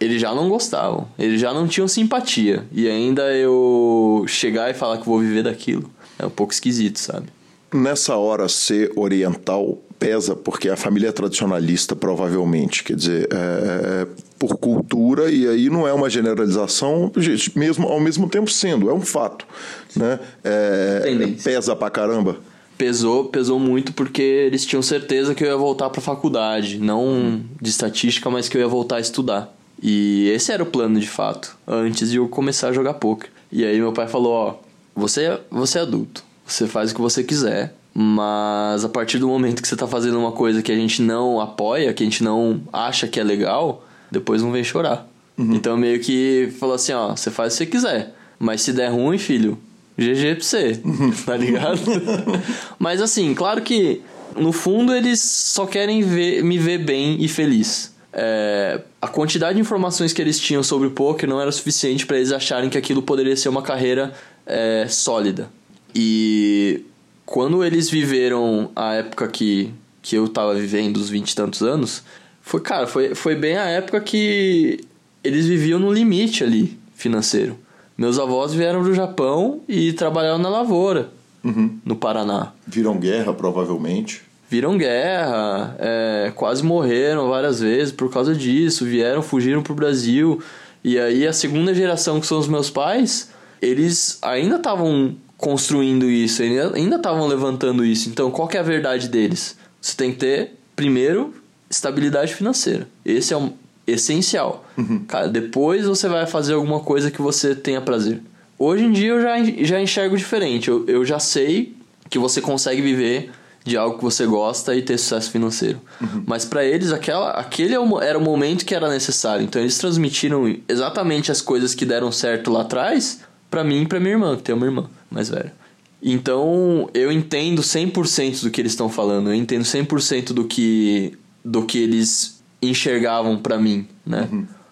eles 0.00 0.20
já 0.20 0.34
não 0.34 0.48
gostavam, 0.48 1.06
eles 1.18 1.40
já 1.40 1.52
não 1.52 1.68
tinham 1.68 1.86
simpatia. 1.86 2.64
E 2.72 2.88
ainda 2.88 3.22
eu 3.34 4.24
chegar 4.26 4.70
e 4.70 4.74
falar 4.74 4.98
que 4.98 5.06
vou 5.06 5.20
viver 5.20 5.42
daquilo 5.42 5.90
é 6.18 6.26
um 6.26 6.30
pouco 6.30 6.52
esquisito, 6.52 6.98
sabe? 6.98 7.28
Nessa 7.72 8.16
hora, 8.16 8.48
ser 8.48 8.92
oriental 8.96 9.78
pesa 9.98 10.36
porque 10.36 10.68
a 10.68 10.76
família 10.76 11.08
é 11.08 11.12
tradicionalista, 11.12 11.96
provavelmente, 11.96 12.84
quer 12.84 12.96
dizer, 12.96 13.28
é, 13.32 13.36
é, 13.36 14.06
por 14.38 14.56
cultura, 14.56 15.30
e 15.30 15.46
aí 15.48 15.70
não 15.70 15.86
é 15.86 15.92
uma 15.92 16.08
generalização, 16.10 17.10
mesmo 17.54 17.88
ao 17.88 18.00
mesmo 18.00 18.28
tempo 18.28 18.50
sendo, 18.50 18.90
é 18.90 18.94
um 18.94 19.00
fato. 19.00 19.46
Né? 19.94 20.18
É, 20.44 21.02
pesa 21.42 21.74
pra 21.74 21.90
caramba. 21.90 22.36
Pesou, 22.76 23.26
pesou 23.26 23.58
muito 23.58 23.94
porque 23.94 24.20
eles 24.20 24.66
tinham 24.66 24.82
certeza 24.82 25.34
que 25.34 25.42
eu 25.42 25.48
ia 25.48 25.56
voltar 25.56 25.88
pra 25.88 26.00
faculdade, 26.00 26.78
não 26.78 27.40
de 27.60 27.70
estatística, 27.70 28.28
mas 28.28 28.48
que 28.48 28.56
eu 28.56 28.60
ia 28.60 28.68
voltar 28.68 28.96
a 28.96 29.00
estudar. 29.00 29.54
E 29.82 30.30
esse 30.34 30.52
era 30.52 30.62
o 30.62 30.66
plano 30.66 31.00
de 31.00 31.08
fato, 31.08 31.56
antes 31.66 32.10
de 32.10 32.18
eu 32.18 32.28
começar 32.28 32.68
a 32.68 32.72
jogar 32.72 32.94
poker. 32.94 33.30
E 33.50 33.64
aí 33.64 33.78
meu 33.78 33.92
pai 33.92 34.06
falou: 34.06 34.32
Ó, 34.32 34.54
você, 34.94 35.38
você 35.50 35.78
é 35.78 35.82
adulto, 35.82 36.22
você 36.46 36.66
faz 36.66 36.90
o 36.90 36.94
que 36.94 37.00
você 37.00 37.22
quiser, 37.22 37.74
mas 37.98 38.84
a 38.84 38.90
partir 38.90 39.18
do 39.18 39.26
momento 39.26 39.62
que 39.62 39.66
você 39.66 39.74
tá 39.74 39.86
fazendo 39.86 40.18
uma 40.18 40.30
coisa 40.30 40.60
que 40.60 40.70
a 40.70 40.76
gente 40.76 41.00
não 41.00 41.40
apoia, 41.40 41.94
que 41.94 42.02
a 42.02 42.06
gente 42.06 42.22
não 42.22 42.60
acha 42.70 43.08
que 43.08 43.18
é 43.18 43.24
legal, 43.24 43.86
depois 44.10 44.42
não 44.42 44.52
vem 44.52 44.62
chorar. 44.62 45.08
Uhum. 45.38 45.54
Então 45.54 45.78
meio 45.78 45.98
que 45.98 46.52
falou 46.60 46.74
assim, 46.74 46.92
ó, 46.92 47.16
você 47.16 47.30
faz 47.30 47.54
o 47.54 47.56
que 47.56 47.64
você 47.64 47.66
quiser. 47.70 48.14
Mas 48.38 48.60
se 48.60 48.74
der 48.74 48.88
ruim, 48.88 49.16
filho, 49.16 49.56
GG 49.96 50.34
pra 50.34 50.44
você, 50.44 50.78
tá 51.24 51.38
ligado? 51.38 51.80
Mas 52.78 53.00
assim, 53.00 53.32
claro 53.32 53.62
que 53.62 54.02
no 54.36 54.52
fundo 54.52 54.94
eles 54.94 55.22
só 55.22 55.64
querem 55.64 56.02
ver, 56.02 56.44
me 56.44 56.58
ver 56.58 56.84
bem 56.84 57.16
e 57.18 57.28
feliz. 57.28 57.94
É, 58.12 58.78
a 59.00 59.08
quantidade 59.08 59.54
de 59.54 59.62
informações 59.62 60.12
que 60.12 60.20
eles 60.20 60.38
tinham 60.38 60.62
sobre 60.62 60.86
o 60.86 60.90
poker 60.90 61.26
não 61.26 61.40
era 61.40 61.50
suficiente 61.50 62.04
para 62.04 62.18
eles 62.18 62.30
acharem 62.30 62.68
que 62.68 62.76
aquilo 62.76 63.00
poderia 63.00 63.36
ser 63.38 63.48
uma 63.48 63.62
carreira 63.62 64.12
é, 64.44 64.84
sólida. 64.86 65.48
E 65.94 66.84
quando 67.26 67.62
eles 67.64 67.90
viveram 67.90 68.70
a 68.74 68.94
época 68.94 69.26
que, 69.28 69.74
que 70.00 70.16
eu 70.16 70.28
tava 70.28 70.54
vivendo, 70.54 70.96
os 70.96 71.10
vinte 71.10 71.32
e 71.32 71.34
tantos 71.36 71.60
anos, 71.62 72.02
foi, 72.40 72.60
cara, 72.60 72.86
foi, 72.86 73.14
foi 73.14 73.34
bem 73.34 73.56
a 73.58 73.64
época 73.66 74.00
que 74.00 74.80
eles 75.24 75.46
viviam 75.46 75.78
no 75.80 75.92
limite 75.92 76.44
ali 76.44 76.78
financeiro. 76.94 77.58
Meus 77.98 78.18
avós 78.18 78.54
vieram 78.54 78.82
do 78.82 78.94
Japão 78.94 79.60
e 79.68 79.92
trabalharam 79.92 80.38
na 80.38 80.48
lavoura, 80.48 81.10
Uhum. 81.42 81.78
no 81.84 81.94
Paraná. 81.96 82.52
Viram 82.66 82.96
guerra, 82.98 83.32
provavelmente. 83.32 84.22
Viram 84.48 84.76
guerra, 84.78 85.76
é, 85.78 86.32
quase 86.34 86.62
morreram 86.64 87.28
várias 87.28 87.60
vezes 87.60 87.92
por 87.92 88.10
causa 88.12 88.34
disso, 88.34 88.84
vieram, 88.84 89.22
fugiram 89.22 89.62
pro 89.62 89.74
Brasil. 89.74 90.40
E 90.84 90.98
aí 90.98 91.26
a 91.26 91.32
segunda 91.32 91.74
geração, 91.74 92.20
que 92.20 92.26
são 92.26 92.38
os 92.38 92.46
meus 92.48 92.70
pais, 92.70 93.30
eles 93.60 94.18
ainda 94.22 94.56
estavam 94.56 95.16
construindo 95.36 96.10
isso, 96.10 96.42
ainda 96.42 96.96
estavam 96.96 97.26
levantando 97.26 97.84
isso. 97.84 98.08
Então, 98.08 98.30
qual 98.30 98.48
é 98.52 98.58
a 98.58 98.62
verdade 98.62 99.08
deles? 99.08 99.56
Você 99.80 99.96
tem 99.96 100.12
que 100.12 100.18
ter, 100.18 100.54
primeiro, 100.74 101.34
estabilidade 101.70 102.34
financeira. 102.34 102.88
Esse 103.04 103.34
é 103.34 103.36
o 103.36 103.52
essencial. 103.86 104.64
Cara, 105.06 105.28
depois 105.28 105.86
você 105.86 106.08
vai 106.08 106.26
fazer 106.26 106.54
alguma 106.54 106.80
coisa 106.80 107.10
que 107.10 107.22
você 107.22 107.54
tenha 107.54 107.80
prazer. 107.80 108.20
Hoje 108.58 108.84
em 108.84 108.92
dia 108.92 109.08
eu 109.10 109.22
já, 109.22 109.36
já 109.64 109.80
enxergo 109.80 110.16
diferente. 110.16 110.68
Eu, 110.68 110.84
eu 110.86 111.04
já 111.04 111.18
sei 111.18 111.76
que 112.08 112.18
você 112.18 112.40
consegue 112.40 112.80
viver 112.80 113.30
de 113.62 113.76
algo 113.76 113.98
que 113.98 114.04
você 114.04 114.24
gosta 114.26 114.74
e 114.74 114.82
ter 114.82 114.96
sucesso 114.96 115.30
financeiro. 115.30 115.80
Mas 116.24 116.44
para 116.44 116.64
eles, 116.64 116.92
aquela, 116.92 117.32
aquele 117.32 117.74
é 117.74 117.78
era 118.02 118.16
o 118.16 118.22
momento 118.22 118.64
que 118.64 118.74
era 118.74 118.88
necessário. 118.88 119.44
Então 119.44 119.60
eles 119.60 119.76
transmitiram 119.76 120.56
exatamente 120.68 121.30
as 121.30 121.42
coisas 121.42 121.74
que 121.74 121.84
deram 121.84 122.10
certo 122.10 122.50
lá 122.50 122.62
atrás 122.62 123.20
para 123.50 123.62
mim 123.62 123.82
e 123.82 123.86
pra 123.86 124.00
minha 124.00 124.14
irmã, 124.14 124.36
que 124.36 124.42
tem 124.42 124.54
uma 124.54 124.66
irmã 124.66 124.88
mais 125.10 125.28
velha. 125.28 125.54
Então 126.02 126.88
eu 126.94 127.10
entendo 127.10 127.62
100% 127.62 128.42
do 128.42 128.50
que 128.50 128.60
eles 128.60 128.72
estão 128.72 128.88
falando. 128.88 129.28
Eu 129.30 129.34
entendo 129.34 129.62
100% 129.62 130.32
do 130.32 130.44
que, 130.44 131.12
do 131.44 131.64
que 131.64 131.78
eles 131.78 132.42
enxergavam 132.62 133.38
para 133.38 133.58
mim, 133.58 133.86
né? 134.04 134.28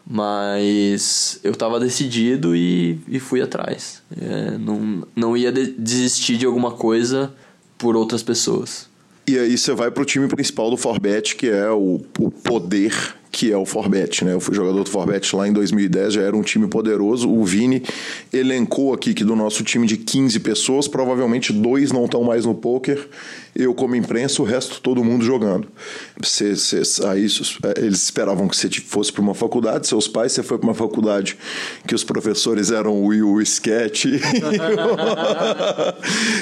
Mas 0.07 1.41
eu 1.43 1.55
tava 1.55 1.81
decidido 1.81 2.55
e, 2.55 2.99
e 3.09 3.19
fui 3.19 3.41
atrás. 3.41 4.03
É, 4.21 4.59
não, 4.59 5.07
não 5.17 5.37
ia 5.37 5.51
de- 5.51 5.73
desistir 5.73 6.37
de 6.37 6.45
alguma 6.47 6.73
coisa 6.73 7.33
por 7.79 7.97
outras 7.97 8.23
pessoas. 8.23 8.89
E 9.27 9.39
aí 9.39 9.57
você 9.57 9.73
vai 9.73 9.91
pro 9.91 10.05
time 10.05 10.29
principal 10.29 10.71
do 10.71 10.77
Forbet, 10.77 11.35
que 11.35 11.49
é 11.49 11.71
o, 11.71 12.01
o 12.19 12.31
poder 12.31 12.95
que 13.35 13.51
é 13.51 13.57
o 13.57 13.67
Forbet, 13.67 14.25
né? 14.25 14.33
Eu 14.33 14.39
fui 14.39 14.55
jogador 14.55 14.85
do 14.85 14.89
Forbet 14.89 15.35
lá 15.35 15.49
em 15.49 15.53
2010, 15.53 16.13
já 16.13 16.23
era 16.23 16.37
um 16.37 16.43
time 16.43 16.69
poderoso. 16.69 17.29
O 17.29 17.45
Vini 17.45 17.83
elencou 18.33 18.95
aqui 18.95 19.13
que 19.13 19.25
do 19.25 19.35
nosso 19.35 19.65
time 19.65 19.89
de 19.89 19.97
15 19.97 20.39
pessoas, 20.39 20.87
provavelmente 20.87 21.53
dois 21.53 21.91
não 21.91 22.05
estão 22.05 22.23
mais 22.23 22.47
no 22.47 22.55
poker. 22.55 23.09
Eu 23.57 23.75
como 23.75 23.97
imprensa, 23.97 24.41
o 24.41 24.45
resto 24.45 24.81
todo 24.81 25.03
mundo 25.03 25.25
jogando. 25.25 25.67
Você, 26.23 26.55
você, 26.55 26.83
aí, 27.07 27.27
eles 27.77 28.03
esperavam 28.03 28.47
que 28.47 28.57
você 28.57 28.71
fosse 28.71 29.13
para 29.13 29.23
uma 29.23 29.35
faculdade, 29.35 29.89
seus 29.89 30.07
pais, 30.07 30.31
você 30.31 30.45
foi 30.45 30.57
para 30.57 30.69
uma 30.69 30.75
faculdade 30.75 31.37
que 31.89 31.95
os 31.95 32.05
professores 32.05 32.71
eram 32.71 32.93
o 32.93 33.07
Will 33.07 33.41
Sketch 33.43 34.05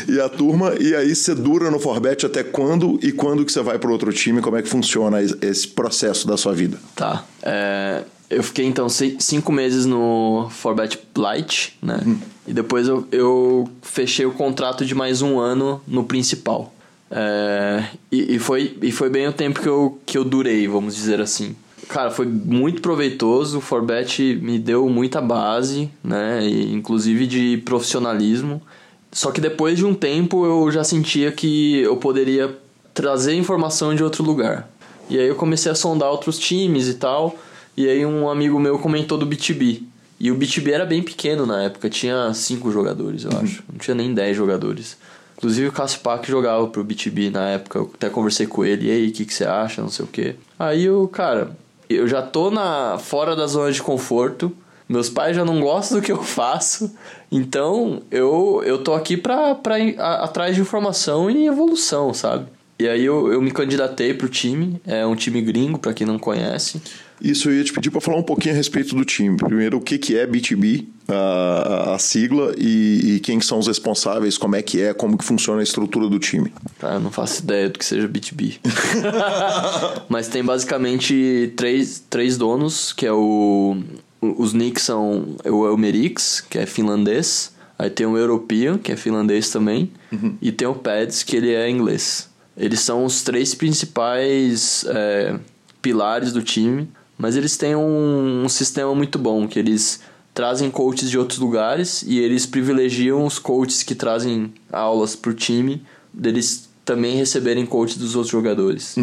e 0.08 0.20
a 0.20 0.28
turma, 0.28 0.74
e 0.78 0.94
aí 0.94 1.14
você 1.14 1.34
dura 1.34 1.70
no 1.70 1.78
Forbet 1.78 2.26
até 2.26 2.42
quando 2.42 2.98
e 3.02 3.12
quando 3.12 3.46
que 3.46 3.52
você 3.52 3.62
vai 3.62 3.78
para 3.78 3.90
outro 3.90 4.12
time, 4.12 4.42
como 4.42 4.56
é 4.58 4.62
que 4.62 4.68
funciona 4.68 5.18
esse 5.22 5.68
processo 5.68 6.26
da 6.26 6.36
sua 6.36 6.52
vida? 6.52 6.81
Tá. 6.94 7.24
É, 7.42 8.02
eu 8.30 8.42
fiquei 8.42 8.64
então 8.64 8.88
cinco 8.88 9.52
meses 9.52 9.84
no 9.86 10.48
Forbet 10.50 10.98
Lite, 11.16 11.76
né? 11.82 11.98
E 12.46 12.52
depois 12.52 12.88
eu, 12.88 13.06
eu 13.12 13.68
fechei 13.82 14.26
o 14.26 14.32
contrato 14.32 14.84
de 14.84 14.94
mais 14.94 15.22
um 15.22 15.38
ano 15.38 15.80
no 15.86 16.04
principal. 16.04 16.72
É, 17.10 17.84
e, 18.10 18.36
e 18.36 18.38
foi, 18.38 18.76
e 18.80 18.90
foi 18.90 19.10
bem 19.10 19.28
o 19.28 19.32
tempo 19.32 19.60
que 19.60 19.68
eu, 19.68 20.00
que 20.06 20.16
eu 20.16 20.24
durei, 20.24 20.66
vamos 20.66 20.94
dizer 20.96 21.20
assim. 21.20 21.54
Cara, 21.88 22.10
foi 22.10 22.26
muito 22.26 22.80
proveitoso. 22.80 23.58
O 23.58 23.60
Forbet 23.60 24.38
me 24.40 24.58
deu 24.58 24.88
muita 24.88 25.20
base, 25.20 25.90
né? 26.02 26.42
E, 26.42 26.72
inclusive 26.72 27.26
de 27.26 27.58
profissionalismo. 27.58 28.62
Só 29.10 29.30
que 29.30 29.42
depois 29.42 29.76
de 29.76 29.84
um 29.84 29.94
tempo 29.94 30.46
eu 30.46 30.70
já 30.72 30.82
sentia 30.82 31.30
que 31.30 31.80
eu 31.80 31.98
poderia 31.98 32.56
trazer 32.94 33.34
informação 33.34 33.94
de 33.94 34.02
outro 34.02 34.24
lugar. 34.24 34.70
E 35.12 35.18
aí 35.18 35.28
eu 35.28 35.34
comecei 35.34 35.70
a 35.70 35.74
sondar 35.74 36.10
outros 36.10 36.38
times 36.38 36.88
e 36.88 36.94
tal. 36.94 37.36
E 37.76 37.86
aí 37.86 38.04
um 38.06 38.30
amigo 38.30 38.58
meu 38.58 38.78
comentou 38.78 39.18
do 39.18 39.26
BTB. 39.26 39.82
E 40.18 40.30
o 40.30 40.34
BTB 40.34 40.72
era 40.72 40.86
bem 40.86 41.02
pequeno 41.02 41.44
na 41.44 41.64
época, 41.64 41.90
tinha 41.90 42.32
cinco 42.32 42.70
jogadores, 42.70 43.24
eu 43.24 43.30
acho. 43.42 43.62
Não 43.70 43.78
tinha 43.78 43.94
nem 43.94 44.14
10 44.14 44.36
jogadores. 44.36 44.96
Inclusive 45.36 45.68
o 45.68 45.72
Cássio 45.72 46.00
Pac 46.00 46.24
jogava 46.28 46.66
pro 46.68 46.84
BTB 46.84 47.28
na 47.30 47.48
época, 47.50 47.80
eu 47.80 47.90
até 47.92 48.08
conversei 48.08 48.46
com 48.46 48.64
ele, 48.64 48.86
e 48.86 48.90
aí, 48.92 49.08
o 49.08 49.12
que, 49.12 49.24
que 49.24 49.34
você 49.34 49.44
acha, 49.44 49.82
não 49.82 49.88
sei 49.88 50.04
o 50.04 50.08
quê. 50.08 50.36
Aí 50.56 50.84
eu, 50.84 51.08
cara, 51.08 51.50
eu 51.90 52.06
já 52.06 52.22
tô 52.22 52.52
na 52.52 52.98
fora 52.98 53.34
da 53.34 53.48
zona 53.48 53.72
de 53.72 53.82
conforto, 53.82 54.52
meus 54.88 55.10
pais 55.10 55.34
já 55.34 55.44
não 55.44 55.60
gostam 55.60 55.98
do 55.98 56.04
que 56.04 56.12
eu 56.12 56.22
faço, 56.22 56.94
então 57.30 58.02
eu, 58.08 58.62
eu 58.64 58.78
tô 58.78 58.94
aqui 58.94 59.16
pra, 59.16 59.56
pra 59.56 59.80
ir 59.80 60.00
atrás 60.00 60.54
de 60.54 60.60
informação 60.60 61.28
e 61.28 61.48
evolução, 61.48 62.14
sabe? 62.14 62.46
E 62.82 62.88
aí 62.88 63.04
eu, 63.04 63.32
eu 63.32 63.40
me 63.40 63.52
candidatei 63.52 64.12
pro 64.12 64.28
time, 64.28 64.80
é 64.84 65.06
um 65.06 65.14
time 65.14 65.40
gringo, 65.40 65.78
pra 65.78 65.94
quem 65.94 66.04
não 66.04 66.18
conhece. 66.18 66.82
Isso 67.22 67.48
eu 67.48 67.54
ia 67.54 67.62
te 67.62 67.72
pedir 67.72 67.92
para 67.92 68.00
falar 68.00 68.18
um 68.18 68.24
pouquinho 68.24 68.54
a 68.54 68.56
respeito 68.56 68.96
do 68.96 69.04
time. 69.04 69.36
Primeiro, 69.36 69.76
o 69.76 69.80
que, 69.80 69.96
que 69.98 70.18
é 70.18 70.26
BTB, 70.26 70.88
a, 71.06 71.94
a 71.94 71.98
sigla, 72.00 72.52
e, 72.58 73.14
e 73.14 73.20
quem 73.20 73.38
que 73.38 73.46
são 73.46 73.60
os 73.60 73.68
responsáveis, 73.68 74.36
como 74.36 74.56
é 74.56 74.62
que 74.62 74.82
é, 74.82 74.92
como 74.92 75.16
que 75.16 75.24
funciona 75.24 75.60
a 75.60 75.62
estrutura 75.62 76.08
do 76.08 76.18
time. 76.18 76.52
Cara, 76.80 76.94
eu 76.94 77.00
não 77.00 77.12
faço 77.12 77.44
ideia 77.44 77.68
do 77.68 77.78
que 77.78 77.84
seja 77.84 78.08
B2B. 78.08 78.58
Mas 80.10 80.26
tem 80.26 80.42
basicamente 80.42 81.52
três, 81.56 82.04
três 82.10 82.36
donos, 82.36 82.92
que 82.92 83.06
é 83.06 83.12
o... 83.12 83.76
Os 84.20 84.50
Knicks 84.50 84.82
são 84.82 85.36
o 85.44 85.68
Elmerix, 85.68 86.40
que 86.40 86.58
é 86.58 86.66
finlandês. 86.66 87.52
Aí 87.78 87.90
tem 87.90 88.06
o 88.06 88.16
European, 88.16 88.76
que 88.76 88.90
é 88.90 88.96
finlandês 88.96 89.50
também. 89.50 89.92
E 90.40 90.50
tem 90.50 90.66
o 90.66 90.74
Pads, 90.74 91.22
que 91.22 91.36
ele 91.36 91.52
é 91.52 91.70
inglês. 91.70 92.31
Eles 92.56 92.80
são 92.80 93.04
os 93.04 93.22
três 93.22 93.54
principais 93.54 94.84
é, 94.88 95.38
pilares 95.80 96.32
do 96.32 96.42
time. 96.42 96.88
Mas 97.18 97.36
eles 97.36 97.56
têm 97.56 97.76
um, 97.76 98.44
um 98.44 98.48
sistema 98.48 98.92
muito 98.94 99.18
bom, 99.18 99.46
que 99.46 99.58
eles 99.58 100.00
trazem 100.34 100.70
coaches 100.70 101.10
de 101.10 101.18
outros 101.18 101.38
lugares 101.38 102.02
e 102.02 102.18
eles 102.18 102.46
privilegiam 102.46 103.24
os 103.24 103.38
coaches 103.38 103.82
que 103.82 103.94
trazem 103.94 104.52
aulas 104.72 105.14
pro 105.14 105.34
time, 105.34 105.82
deles 106.12 106.68
também 106.84 107.16
receberem 107.16 107.66
coaches 107.66 107.96
dos 107.96 108.16
outros 108.16 108.32
jogadores. 108.32 108.96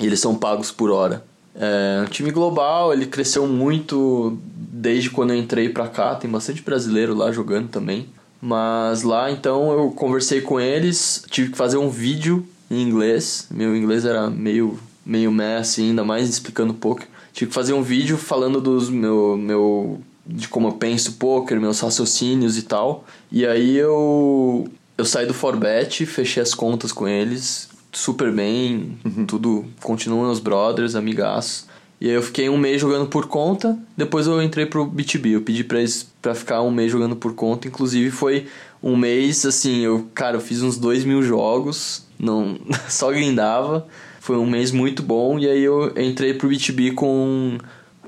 E 0.00 0.06
eles 0.06 0.20
são 0.20 0.34
pagos 0.34 0.70
por 0.70 0.90
hora. 0.90 1.24
É 1.54 2.04
um 2.06 2.08
time 2.08 2.30
global, 2.30 2.92
ele 2.92 3.06
cresceu 3.06 3.46
muito 3.46 4.38
desde 4.44 5.10
quando 5.10 5.32
eu 5.32 5.36
entrei 5.36 5.68
pra 5.68 5.88
cá, 5.88 6.14
tem 6.14 6.30
bastante 6.30 6.62
brasileiro 6.62 7.14
lá 7.14 7.32
jogando 7.32 7.68
também. 7.68 8.08
Mas 8.40 9.02
lá 9.02 9.30
então 9.30 9.72
eu 9.72 9.90
conversei 9.90 10.40
com 10.40 10.60
eles, 10.60 11.24
tive 11.28 11.50
que 11.50 11.56
fazer 11.58 11.76
um 11.76 11.90
vídeo 11.90 12.46
em 12.70 12.82
inglês. 12.82 13.46
Meu 13.50 13.76
inglês 13.76 14.04
era 14.04 14.28
meio 14.30 14.78
meio 15.04 15.32
meh 15.32 15.56
assim, 15.56 15.90
ainda 15.90 16.04
mais 16.04 16.28
explicando 16.28 16.74
pouco. 16.74 17.02
Tive 17.32 17.48
que 17.48 17.54
fazer 17.54 17.72
um 17.72 17.82
vídeo 17.82 18.18
falando 18.18 18.60
dos 18.60 18.90
meu 18.90 19.36
meu 19.36 20.00
de 20.26 20.46
como 20.48 20.68
eu 20.68 20.72
penso 20.72 21.14
poker, 21.14 21.58
meus 21.60 21.80
raciocínios 21.80 22.58
e 22.58 22.62
tal. 22.62 23.04
E 23.32 23.46
aí 23.46 23.76
eu 23.76 24.68
eu 24.96 25.04
saí 25.04 25.26
do 25.26 25.34
Forbet, 25.34 26.04
fechei 26.04 26.42
as 26.42 26.54
contas 26.54 26.92
com 26.92 27.06
eles, 27.08 27.68
super 27.92 28.32
bem, 28.32 28.98
tudo 29.26 29.64
continuam 29.80 30.30
os 30.30 30.40
brothers, 30.40 30.94
amigaços. 30.94 31.66
E 32.00 32.08
aí 32.08 32.14
eu 32.14 32.22
fiquei 32.22 32.48
um 32.48 32.56
mês 32.56 32.80
jogando 32.80 33.08
por 33.08 33.26
conta, 33.26 33.76
depois 33.96 34.26
eu 34.26 34.40
entrei 34.40 34.66
pro 34.66 34.86
BTB. 34.86 35.30
Eu 35.30 35.42
pedi 35.42 35.64
pra 35.64 35.78
eles 35.78 36.08
pra 36.22 36.34
ficar 36.34 36.62
um 36.62 36.70
mês 36.70 36.92
jogando 36.92 37.16
por 37.16 37.34
conta, 37.34 37.66
inclusive 37.66 38.10
foi 38.10 38.46
um 38.82 38.96
mês, 38.96 39.44
assim, 39.44 39.80
eu, 39.80 40.08
cara, 40.14 40.36
eu 40.36 40.40
fiz 40.40 40.62
uns 40.62 40.76
dois 40.76 41.04
mil 41.04 41.22
jogos, 41.22 42.06
não, 42.18 42.58
só 42.88 43.10
grindava. 43.10 43.86
Foi 44.20 44.36
um 44.36 44.46
mês 44.46 44.70
muito 44.70 45.02
bom, 45.02 45.38
e 45.38 45.48
aí 45.48 45.62
eu 45.62 45.92
entrei 45.96 46.34
pro 46.34 46.48
BTB 46.48 46.92
com, 46.92 47.56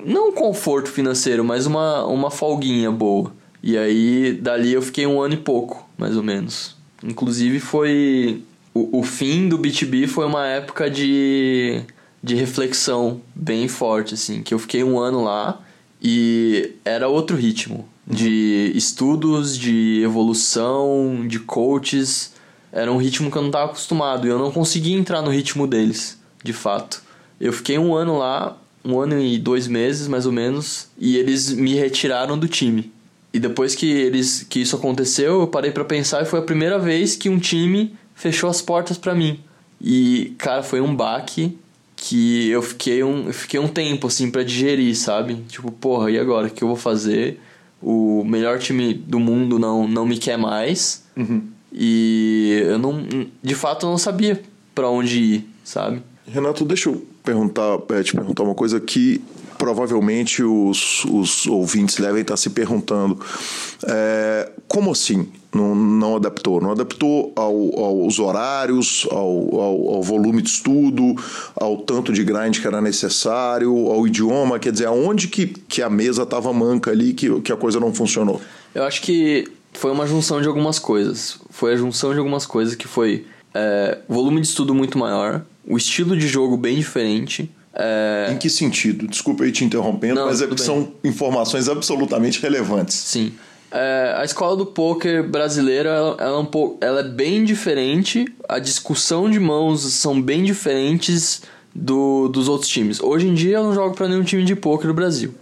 não 0.05 0.29
um 0.29 0.33
conforto 0.33 0.91
financeiro, 0.91 1.43
mas 1.45 1.67
uma, 1.67 2.05
uma 2.05 2.31
folguinha 2.31 2.91
boa. 2.91 3.33
E 3.63 3.77
aí, 3.77 4.33
dali 4.41 4.73
eu 4.73 4.83
fiquei 4.83 5.07
um 5.07 5.21
ano 5.21 5.35
e 5.35 5.39
pouco, 5.39 5.89
mais 5.97 6.17
ou 6.17 6.23
menos. 6.23 6.77
Inclusive 7.03 7.61
foi... 7.61 8.43
O, 8.73 9.01
o 9.01 9.03
fim 9.03 9.49
do 9.49 9.59
BTB 9.59 10.07
foi 10.07 10.27
uma 10.27 10.47
época 10.47 10.89
de, 10.89 11.83
de 12.23 12.35
reflexão 12.35 13.21
bem 13.35 13.67
forte, 13.67 14.15
assim. 14.15 14.43
Que 14.43 14.55
eu 14.55 14.59
fiquei 14.59 14.85
um 14.85 14.99
ano 14.99 15.25
lá 15.25 15.61
e 16.01 16.73
era 16.85 17.09
outro 17.09 17.37
ritmo. 17.37 17.89
De 18.11 18.73
estudos, 18.75 19.57
de 19.57 20.03
evolução, 20.03 21.27
de 21.27 21.39
coaches. 21.39 22.33
Era 22.73 22.93
um 22.93 22.97
ritmo 22.97 23.31
que 23.31 23.37
eu 23.37 23.43
não 23.43 23.49
estava 23.49 23.67
acostumado 23.67 24.27
e 24.27 24.31
eu 24.31 24.39
não 24.39 24.51
conseguia 24.51 24.97
entrar 24.97 25.23
no 25.23 25.31
ritmo 25.31 25.67
deles, 25.67 26.19
de 26.43 26.53
fato. 26.53 27.03
Eu 27.41 27.53
fiquei 27.53 27.79
um 27.79 27.95
ano 27.95 28.19
lá, 28.19 28.57
um 28.85 28.99
ano 29.01 29.19
e 29.21 29.39
dois 29.39 29.67
meses 29.67 30.09
mais 30.09 30.27
ou 30.27 30.33
menos, 30.33 30.89
e 30.99 31.17
eles 31.17 31.53
me 31.53 31.75
retiraram 31.75 32.39
do 32.39 32.49
time. 32.49 32.93
E 33.33 33.39
depois 33.39 33.75
que 33.75 33.87
eles 33.87 34.45
que 34.49 34.61
isso 34.61 34.77
aconteceu, 34.77 35.41
eu 35.41 35.47
parei 35.47 35.71
para 35.71 35.85
pensar 35.85 36.23
e 36.23 36.27
foi 36.27 36.41
a 36.41 36.43
primeira 36.43 36.79
vez 36.79 37.15
que 37.15 37.29
um 37.29 37.39
time 37.39 37.95
fechou 38.15 38.51
as 38.51 38.61
portas 38.61 38.99
para 38.99 39.15
mim. 39.15 39.39
E 39.81 40.35
cara, 40.37 40.63
foi 40.63 40.81
um 40.81 40.95
baque 40.95 41.57
que 41.97 42.49
eu 42.49 42.63
fiquei 42.63 43.05
um, 43.05 43.27
eu 43.27 43.33
fiquei 43.33 43.61
um 43.61 43.69
tempo 43.69 44.07
assim 44.07 44.31
para 44.31 44.43
digerir, 44.43 44.97
sabe? 44.97 45.37
Tipo, 45.49 45.71
porra, 45.71 46.11
e 46.11 46.19
agora 46.19 46.49
o 46.49 46.51
que 46.51 46.65
eu 46.65 46.69
vou 46.69 46.77
fazer? 46.77 47.41
O 47.83 48.25
melhor 48.25 48.59
time 48.59 48.93
do 48.95 49.19
mundo 49.19 49.59
não 49.59 49.89
não 49.89 50.07
me 50.07 50.19
quer 50.19 50.37
mais. 50.37 51.05
Uhum. 51.17 51.43
E 51.73 52.63
eu 52.67 52.79
não, 52.79 53.07
de 53.43 53.55
fato, 53.55 53.87
eu 53.87 53.91
não 53.91 53.99
sabia 53.99 54.43
para 54.75 54.89
onde 54.89 55.21
ir, 55.21 55.51
sabe? 55.63 56.03
Renato, 56.27 56.65
deixa 56.65 56.89
eu 56.89 57.07
perguntar, 57.23 57.79
é, 57.91 58.03
te 58.03 58.15
perguntar 58.15 58.43
uma 58.43 58.55
coisa 58.55 58.81
que 58.81 59.23
provavelmente 59.61 60.43
os, 60.43 61.05
os 61.05 61.47
ouvintes 61.47 61.97
devem 61.97 62.23
estar 62.23 62.39
se 62.39 62.49
perguntando. 62.49 63.21
É, 63.87 64.51
como 64.67 64.91
assim 64.91 65.29
não, 65.53 65.75
não 65.75 66.17
adaptou? 66.17 66.63
Não 66.63 66.71
adaptou 66.71 67.31
ao, 67.37 67.79
aos 67.79 68.19
horários, 68.19 69.07
ao, 69.11 69.61
ao, 69.61 69.89
ao, 69.97 70.03
volume 70.03 70.41
de 70.41 70.49
estudo, 70.49 71.15
ao 71.55 71.77
tanto 71.77 72.11
de 72.11 72.25
grind 72.25 72.59
que 72.59 72.67
era 72.67 72.81
necessário, 72.81 73.71
ao 73.89 74.07
idioma? 74.07 74.59
Quer 74.59 74.73
dizer, 74.73 74.87
aonde 74.87 75.29
que, 75.29 75.49
que 75.49 75.83
a 75.83 75.91
mesa 75.91 76.23
estava 76.23 76.51
manca 76.55 76.91
ali 76.91 77.13
que, 77.13 77.41
que 77.43 77.53
a 77.53 77.57
coisa 77.57 77.79
não 77.79 77.93
funcionou? 77.93 78.41
Eu 78.75 78.85
acho 78.85 79.03
que 79.03 79.47
foi 79.75 79.91
uma 79.91 80.07
junção 80.07 80.41
de 80.41 80.49
algumas 80.49 80.79
coisas. 80.79 81.39
Foi 81.51 81.75
a 81.75 81.77
junção 81.77 82.15
de 82.15 82.19
algumas 82.19 82.47
coisas 82.47 82.75
que 82.75 82.89
foi 82.89 83.27
é, 83.53 83.99
volume 84.09 84.41
de 84.41 84.47
estudo 84.47 84.75
muito 84.75 84.97
maior, 84.97 85.43
o 85.69 85.77
estilo 85.77 86.17
de 86.17 86.27
jogo 86.27 86.57
bem 86.57 86.77
diferente. 86.77 87.51
É... 87.75 88.29
Em 88.33 88.37
que 88.37 88.51
sentido? 88.51 89.07
Desculpa 89.07 89.45
aí 89.45 89.53
te 89.53 89.65
interrompendo, 89.65 90.17
Não, 90.17 90.27
mas 90.27 90.43
é, 90.43 90.57
são 90.57 90.93
informações 91.05 91.69
absolutamente 91.69 92.41
relevantes. 92.41 92.97
Sim. 92.97 93.33
É, 93.71 94.15
a 94.19 94.25
escola 94.25 94.57
do 94.57 94.67
poker 94.67 95.23
brasileira 95.29 95.91
ela, 95.91 96.17
ela, 96.19 96.37
é 96.37 96.41
um 96.41 96.45
pouco, 96.45 96.85
ela 96.85 97.01
é 97.01 97.05
bem 97.05 97.45
diferente, 97.45 98.27
a 98.49 98.59
discussão 98.59 99.31
de 99.31 99.39
mãos 99.39 99.83
são 99.93 100.21
bem 100.21 100.43
diferentes 100.43 101.43
do, 101.73 102.29
dos 102.29 102.49
outros 102.49 102.69
times. 102.69 103.01
Hoje 103.01 103.29
em 103.29 103.35
dia 103.35 103.59
eu 103.59 103.65
não 103.65 103.73
jogo 103.73 103.95
para 103.95 104.09
nenhum 104.09 104.25
time 104.25 104.45
de 104.45 104.57
poker 104.57 104.89
no 104.89 104.95
Brasil. 104.95 105.33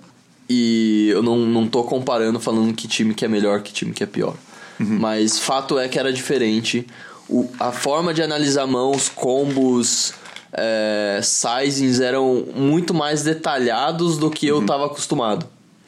E 0.49 1.09
eu 1.11 1.23
não, 1.23 1.37
não 1.39 1.67
tô 1.67 1.85
comparando 1.85 2.39
falando 2.39 2.75
que 2.75 2.87
time 2.87 3.15
que 3.15 3.25
é 3.25 3.29
melhor, 3.29 3.63
que 3.63 3.73
time 3.73 3.93
que 3.93 4.03
é 4.03 4.07
pior. 4.07 4.35
Uhum. 4.79 4.99
Mas 4.99 5.39
fato 5.39 5.79
é 5.79 5.89
que 5.89 5.99
era 5.99 6.13
diferente. 6.13 6.87
O, 7.29 7.49
a 7.59 7.73
forma 7.73 8.15
de 8.15 8.23
analisar 8.23 8.67
mãos, 8.67 9.09
combos, 9.09 10.15
é, 10.53 11.21
sizings 11.23 12.01
eram 12.01 12.45
muito 12.55 12.95
mais 12.95 13.23
detalhados 13.23 14.19
do 14.19 14.31
que 14.31 14.47
eu 14.47 14.61
estava 14.61 14.87
acostumado. 14.87 15.47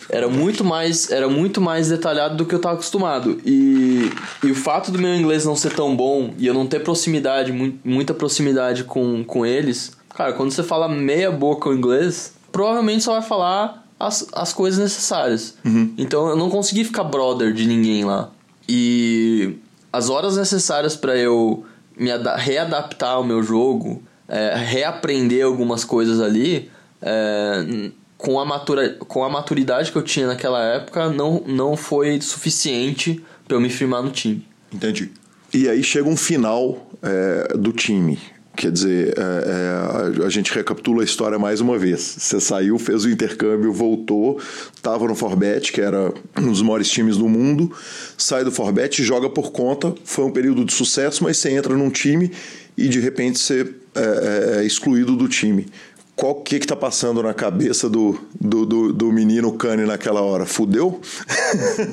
Era 0.09 0.29
muito 0.29 0.65
mais, 0.65 1.11
era 1.11 1.29
muito 1.29 1.61
mais 1.61 1.89
detalhado 1.89 2.37
do 2.37 2.45
que 2.45 2.55
eu 2.55 2.57
estava 2.59 2.75
acostumado. 2.75 3.41
E, 3.45 4.11
e 4.43 4.51
o 4.51 4.55
fato 4.55 4.91
do 4.91 4.99
meu 4.99 5.15
inglês 5.15 5.45
não 5.45 5.55
ser 5.55 5.73
tão 5.73 5.95
bom 5.95 6.35
e 6.37 6.47
eu 6.47 6.55
não 6.55 6.67
ter 6.67 6.81
proximidade, 6.81 7.53
muita 7.85 8.13
proximidade 8.13 8.85
com, 8.85 9.23
com 9.23 9.47
eles, 9.47 9.93
cara, 10.17 10.33
quando 10.33 10.51
você 10.51 10.63
fala 10.63 10.89
meia 10.89 11.31
boca 11.31 11.69
o 11.69 11.75
inglês, 11.75 12.35
provavelmente 12.51 13.05
só 13.05 13.13
vai 13.13 13.23
falar 13.23 13.87
as, 13.99 14.27
as 14.33 14.53
coisas 14.53 14.81
necessárias. 14.81 15.55
Uhum. 15.65 15.93
Então 15.97 16.29
eu 16.29 16.37
não 16.37 16.51
consegui 16.51 16.85
ficar 16.85 17.05
brother 17.05 17.53
de 17.53 17.67
ninguém 17.67 18.05
lá. 18.05 18.31
E 18.69 19.59
as 19.93 20.09
horas 20.09 20.37
necessárias 20.37 20.97
para 20.97 21.17
eu 21.17 21.65
me 21.97 22.11
readaptar 22.37 23.13
ao 23.13 23.25
meu 23.25 23.43
jogo 23.43 24.03
é, 24.31 24.55
reaprender 24.57 25.45
algumas 25.45 25.85
coisas 25.85 26.21
ali, 26.21 26.71
é, 27.03 27.91
com, 28.17 28.39
a 28.39 28.45
matura, 28.45 28.97
com 29.01 29.25
a 29.25 29.29
maturidade 29.29 29.91
que 29.91 29.99
eu 29.99 30.03
tinha 30.03 30.29
naquela 30.29 30.63
época, 30.63 31.11
não, 31.11 31.43
não 31.47 31.77
foi 31.77 32.21
suficiente 32.21 33.23
para 33.47 33.57
eu 33.57 33.61
me 33.61 33.69
firmar 33.69 34.03
no 34.03 34.11
time. 34.11 34.47
Entendi. 34.73 35.11
E 35.53 35.69
aí 35.69 35.83
chega 35.83 36.09
um 36.09 36.17
final 36.17 36.89
é, 37.03 37.57
do 37.57 37.73
time. 37.73 38.19
Quer 38.57 38.71
dizer, 38.71 39.15
é, 39.17 40.21
é, 40.21 40.27
a 40.27 40.29
gente 40.29 40.53
recapitula 40.53 41.03
a 41.03 41.05
história 41.05 41.39
mais 41.39 41.61
uma 41.61 41.79
vez. 41.79 42.01
Você 42.19 42.39
saiu, 42.39 42.79
fez 42.79 43.05
o 43.05 43.11
intercâmbio, 43.11 43.73
voltou, 43.73 44.39
estava 44.75 45.09
no 45.09 45.15
Forbet, 45.15 45.73
que 45.73 45.81
era 45.81 46.13
um 46.39 46.51
dos 46.51 46.61
maiores 46.61 46.91
times 46.91 47.17
do 47.17 47.29
mundo, 47.29 47.73
sai 48.19 48.45
do 48.45 48.53
Forbet, 48.53 49.03
joga 49.03 49.31
por 49.31 49.51
conta, 49.51 49.95
foi 50.05 50.25
um 50.25 50.31
período 50.31 50.65
de 50.65 50.75
sucesso, 50.75 51.25
mas 51.25 51.39
você 51.39 51.51
entra 51.51 51.75
num 51.75 51.91
time 51.91 52.31
e 52.77 52.89
de 52.89 53.01
repente 53.01 53.39
você 53.39 53.67
é, 53.95 54.01
é, 54.01 54.61
é, 54.61 54.65
excluído 54.65 55.17
do 55.17 55.29
time. 55.29 55.67
Qual 56.15 56.35
que 56.35 56.57
está 56.57 56.77
passando 56.77 57.23
na 57.23 57.33
cabeça 57.33 57.89
do, 57.89 58.21
do, 58.39 58.67
do, 58.67 58.93
do 58.93 59.13
menino 59.13 59.53
Cane 59.55 59.87
naquela 59.87 60.21
hora? 60.21 60.45
Fudeu? 60.45 61.01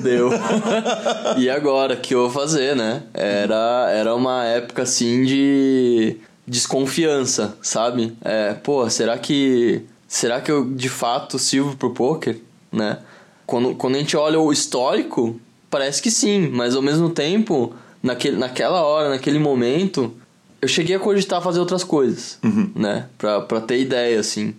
Deu. 0.02 0.30
e 1.38 1.48
agora, 1.48 1.96
que 1.96 2.14
eu 2.14 2.28
vou 2.28 2.30
fazer, 2.30 2.76
né? 2.76 3.04
Era, 3.14 3.90
era 3.90 4.14
uma 4.14 4.44
época 4.44 4.82
assim 4.82 5.24
de 5.24 6.16
desconfiança, 6.46 7.56
sabe? 7.62 8.16
É, 8.22 8.54
pô, 8.54 8.88
será 8.90 9.16
que. 9.16 9.82
Será 10.06 10.40
que 10.40 10.50
eu 10.50 10.74
de 10.74 10.88
fato 10.88 11.38
sirvo 11.38 11.76
pro 11.76 11.94
poker? 11.94 12.38
Né? 12.70 12.98
Quando, 13.46 13.74
quando 13.74 13.96
a 13.96 13.98
gente 13.98 14.16
olha 14.16 14.38
o 14.38 14.52
histórico, 14.52 15.40
parece 15.70 16.02
que 16.02 16.10
sim, 16.10 16.48
mas 16.48 16.74
ao 16.74 16.82
mesmo 16.82 17.10
tempo, 17.10 17.74
naquele, 18.02 18.36
naquela 18.36 18.82
hora, 18.82 19.08
naquele 19.08 19.38
momento, 19.38 20.14
eu 20.60 20.68
cheguei 20.68 20.96
a 20.96 20.98
cogitar 20.98 21.42
fazer 21.42 21.60
outras 21.60 21.84
coisas, 21.84 22.38
uhum. 22.42 22.70
né? 22.74 23.06
Pra, 23.16 23.40
pra 23.40 23.60
ter 23.60 23.80
ideia, 23.80 24.18
assim. 24.18 24.54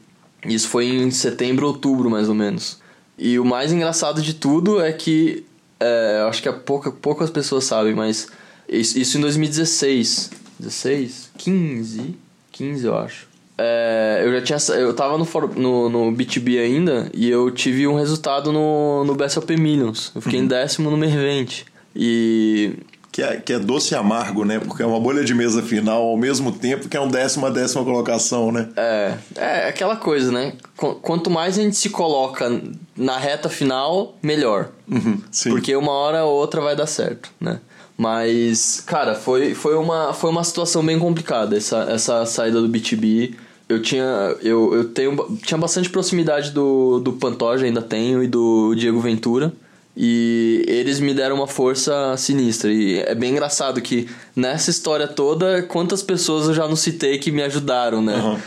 Isso 0.46 0.68
foi 0.70 0.88
em 0.88 1.12
setembro, 1.12 1.68
outubro, 1.68 2.10
mais 2.10 2.30
ou 2.30 2.36
menos. 2.36 2.80
E 3.18 3.38
o 3.38 3.46
mais 3.46 3.72
engraçado 3.72 4.22
de 4.22 4.34
tudo 4.34 4.82
é 4.82 4.94
que, 4.94 5.44
é, 5.80 6.26
acho 6.30 6.42
que 6.42 6.48
é 6.48 6.52
pouca, 6.54 6.92
poucas 6.92 7.30
pessoas 7.30 7.66
sabem, 7.66 7.94
mas 7.94 8.30
isso, 8.68 8.98
isso 8.98 9.18
em 9.18 9.22
2016. 9.22 10.32
16? 10.60 11.32
15? 11.38 12.16
15, 12.52 12.86
eu 12.86 12.98
acho. 12.98 13.28
É, 13.58 14.22
eu 14.24 14.32
já 14.32 14.42
tinha. 14.42 14.78
Eu 14.78 14.94
tava 14.94 15.18
no, 15.18 15.26
no, 15.56 15.90
no 15.90 16.12
BTB 16.14 16.60
ainda 16.60 17.12
e 17.14 17.30
eu 17.30 17.52
tive 17.52 17.86
um 17.88 17.96
resultado 17.96 18.54
no, 18.54 19.04
no 19.04 19.16
BSOP 19.16 19.58
Millions. 19.58 20.14
Eu 20.16 20.22
fiquei 20.22 20.40
uhum. 20.40 20.46
em 20.46 20.48
décimo 20.48 20.90
no 20.90 20.96
Mervente. 20.96 21.66
E 21.94 22.78
que 23.20 23.24
é, 23.24 23.36
que 23.38 23.54
é 23.54 23.60
doce 23.60 23.94
e 23.94 23.98
amargo, 23.98 24.46
né? 24.46 24.60
Porque 24.60 24.82
é 24.82 24.86
uma 24.86 25.00
bolha 25.00 25.24
de 25.24 25.34
mesa 25.34 25.62
final 25.62 26.04
ao 26.04 26.18
mesmo 26.18 26.54
tempo 26.54 26.88
que 26.88 26.96
é 26.96 27.02
um 27.02 27.10
décima 27.10 27.52
décima 27.52 27.84
colocação, 27.84 28.52
né? 28.52 28.70
É, 28.78 29.14
é 29.36 29.68
aquela 29.68 29.98
coisa, 29.98 30.32
né? 30.32 30.54
Quanto 30.78 31.30
mais 31.30 31.60
a 31.60 31.62
gente 31.62 31.76
se 31.76 31.90
coloca 31.90 32.50
na 32.96 33.18
reta 33.18 33.50
final, 33.50 34.18
melhor. 34.24 34.70
Uhum, 34.90 35.22
Porque 35.50 35.76
uma 35.76 35.92
hora 35.92 36.24
ou 36.24 36.34
outra 36.34 36.62
vai 36.62 36.76
dar 36.76 36.88
certo, 36.88 37.30
né? 37.40 37.60
Mas, 37.98 38.82
cara, 38.86 39.14
foi, 39.16 39.54
foi, 39.54 39.76
uma, 39.76 40.14
foi 40.14 40.30
uma 40.30 40.44
situação 40.46 40.86
bem 40.86 40.98
complicada 40.98 41.58
essa, 41.58 41.88
essa 41.90 42.26
saída 42.26 42.62
do 42.62 42.70
BTB. 42.70 43.36
Eu 43.68 43.82
tinha, 43.82 44.38
eu, 44.42 44.74
eu 44.74 44.86
tenho, 44.86 45.38
tinha 45.44 45.58
bastante 45.58 45.90
proximidade 45.90 46.52
do, 46.52 47.00
do 47.00 47.12
Pantoja, 47.14 47.66
ainda 47.66 47.82
tenho, 47.82 48.24
e 48.24 48.28
do 48.28 48.74
Diego 48.76 49.02
Ventura. 49.02 49.52
E 49.96 50.64
eles 50.68 51.00
me 51.00 51.14
deram 51.14 51.36
uma 51.36 51.48
força 51.48 52.16
sinistra. 52.18 52.72
E 52.72 53.00
é 53.00 53.14
bem 53.14 53.32
engraçado 53.32 53.82
que 53.82 54.08
nessa 54.36 54.70
história 54.70 55.08
toda, 55.08 55.64
quantas 55.64 56.02
pessoas 56.02 56.48
eu 56.48 56.54
já 56.54 56.68
não 56.68 56.76
citei 56.76 57.18
que 57.18 57.32
me 57.32 57.42
ajudaram, 57.42 58.02
né? 58.02 58.16
Uhum. 58.16 58.38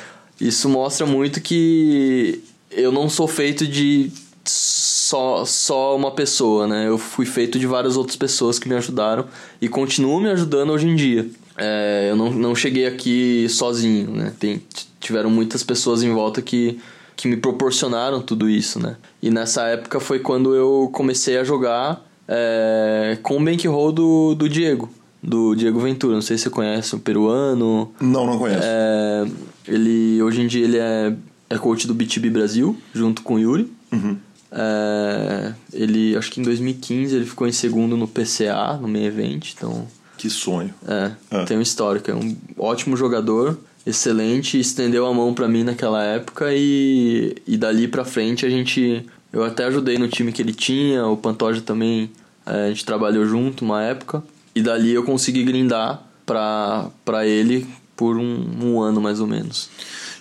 Isso 0.40 0.68
mostra 0.68 1.07
muito 1.07 1.40
que 1.40 2.43
eu 2.70 2.90
não 2.90 3.09
sou 3.09 3.28
feito 3.28 3.66
de 3.66 4.11
só, 4.45 5.45
só 5.45 5.95
uma 5.95 6.11
pessoa, 6.11 6.66
né? 6.66 6.88
Eu 6.88 6.97
fui 6.97 7.26
feito 7.26 7.59
de 7.59 7.66
várias 7.66 7.97
outras 7.97 8.16
pessoas 8.16 8.59
que 8.59 8.68
me 8.68 8.74
ajudaram 8.74 9.26
e 9.61 9.68
continuam 9.68 10.20
me 10.20 10.30
ajudando 10.30 10.70
hoje 10.70 10.88
em 10.88 10.97
dia. 10.97 11.28
É, 11.59 12.09
eu 12.11 12.16
não, 12.16 12.30
não 12.30 12.55
cheguei 12.55 12.86
aqui 12.86 13.47
sozinho, 13.49 14.11
né? 14.11 14.32
Tem, 14.38 14.62
tiveram 14.99 15.28
muitas 15.28 15.62
pessoas 15.62 16.03
em 16.03 16.12
volta 16.12 16.40
que 16.40 16.80
que 17.23 17.29
me 17.29 17.37
proporcionaram 17.37 18.20
tudo 18.20 18.51
isso, 18.51 18.81
né? 18.81 18.97
E 19.23 19.31
nessa 19.31 19.68
época 19.68 20.01
foi 20.01 20.18
quando 20.18 20.57
eu 20.57 20.91
comecei 20.93 21.39
a 21.39 21.45
jogar 21.45 22.05
é, 22.27 23.16
com 23.23 23.37
o 23.37 23.45
bankroll 23.45 23.93
do, 23.93 24.35
do 24.35 24.49
Diego, 24.49 24.91
do 25.23 25.55
Diego 25.55 25.79
Ventura. 25.79 26.14
Não 26.14 26.20
sei 26.20 26.37
se 26.37 26.43
você 26.43 26.51
conhece, 26.51 26.97
um 26.97 26.99
peruano. 26.99 27.93
Não, 28.01 28.27
não 28.27 28.37
conheço. 28.41 28.64
É, 28.64 29.25
ele, 29.68 30.20
hoje 30.20 30.41
em 30.41 30.49
dia 30.49 30.64
ele 30.64 30.79
é, 30.79 31.14
é 31.49 31.59
coach 31.59 31.87
do 31.87 31.95
BTB 31.95 32.29
Brasil, 32.29 32.77
junto 32.93 33.23
com 33.23 33.35
o 33.35 33.39
Yuri. 33.39 33.73
Uhum. 33.93 34.16
É, 34.51 35.53
ele, 35.73 36.16
acho 36.16 36.29
que 36.29 36.41
em 36.41 36.43
2015 36.43 37.14
ele 37.14 37.25
ficou 37.25 37.47
em 37.47 37.53
segundo 37.53 37.97
no 37.97 38.09
PCA, 38.09 38.77
no 38.81 38.89
meio 38.89 39.07
evento, 39.07 39.47
então... 39.57 39.87
Que 40.18 40.29
sonho. 40.29 40.75
É, 40.89 41.12
é, 41.31 41.45
tem 41.45 41.57
um 41.57 41.62
histórico, 41.62 42.11
é 42.11 42.14
um 42.14 42.37
ótimo 42.59 42.97
jogador 42.97 43.57
excelente, 43.87 44.59
estendeu 44.59 45.07
a 45.07 45.14
mão 45.14 45.35
para 45.35 45.49
mim 45.49 45.64
naquela 45.64 46.03
época 46.03 46.49
e, 46.53 47.35
e 47.47 47.57
dali 47.57 47.89
para 47.89 48.05
frente 48.05 48.47
a 48.47 48.51
gente 48.51 49.05
Eu 49.33 49.43
até 49.43 49.64
ajudei 49.64 49.99
no 49.99 50.09
time 50.09 50.33
que 50.33 50.43
ele 50.43 50.53
tinha, 50.53 51.07
o 51.07 51.16
Pantoja 51.16 51.61
também, 51.61 52.11
é, 52.45 52.66
a 52.66 52.68
gente 52.68 52.85
trabalhou 52.85 53.24
junto 53.24 53.64
uma 53.64 53.83
época. 53.83 54.22
E 54.55 54.61
dali 54.61 54.93
eu 54.93 55.03
consegui 55.05 55.43
grindar 55.43 56.03
pra, 56.26 56.91
pra 57.05 57.26
ele 57.26 57.66
por 57.97 58.16
um, 58.16 58.47
um 58.62 58.80
ano 58.80 59.01
mais 59.01 59.20
ou 59.20 59.26
menos. 59.26 59.70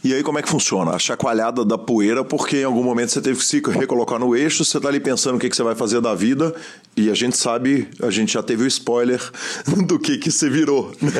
E 0.03 0.13
aí 0.13 0.23
como 0.23 0.39
é 0.39 0.41
que 0.41 0.49
funciona? 0.49 0.91
A 0.91 0.99
chacoalhada 0.99 1.63
da 1.63 1.77
poeira, 1.77 2.23
porque 2.23 2.57
em 2.57 2.63
algum 2.63 2.83
momento 2.83 3.11
você 3.11 3.21
teve 3.21 3.37
que 3.37 3.45
se 3.45 3.59
recolocar 3.59 4.19
no 4.19 4.35
eixo, 4.35 4.65
você 4.65 4.79
tá 4.79 4.87
ali 4.87 4.99
pensando 4.99 5.35
o 5.35 5.39
que, 5.39 5.49
que 5.49 5.55
você 5.55 5.61
vai 5.63 5.75
fazer 5.75 6.01
da 6.01 6.15
vida, 6.15 6.55
e 6.95 7.09
a 7.09 7.13
gente 7.13 7.37
sabe, 7.37 7.87
a 8.01 8.09
gente 8.09 8.33
já 8.33 8.43
teve 8.43 8.63
o 8.63 8.67
spoiler 8.67 9.21
do 9.87 9.97
que 9.97 10.17
que 10.17 10.29
você 10.29 10.49
virou, 10.49 10.91
né? 11.01 11.11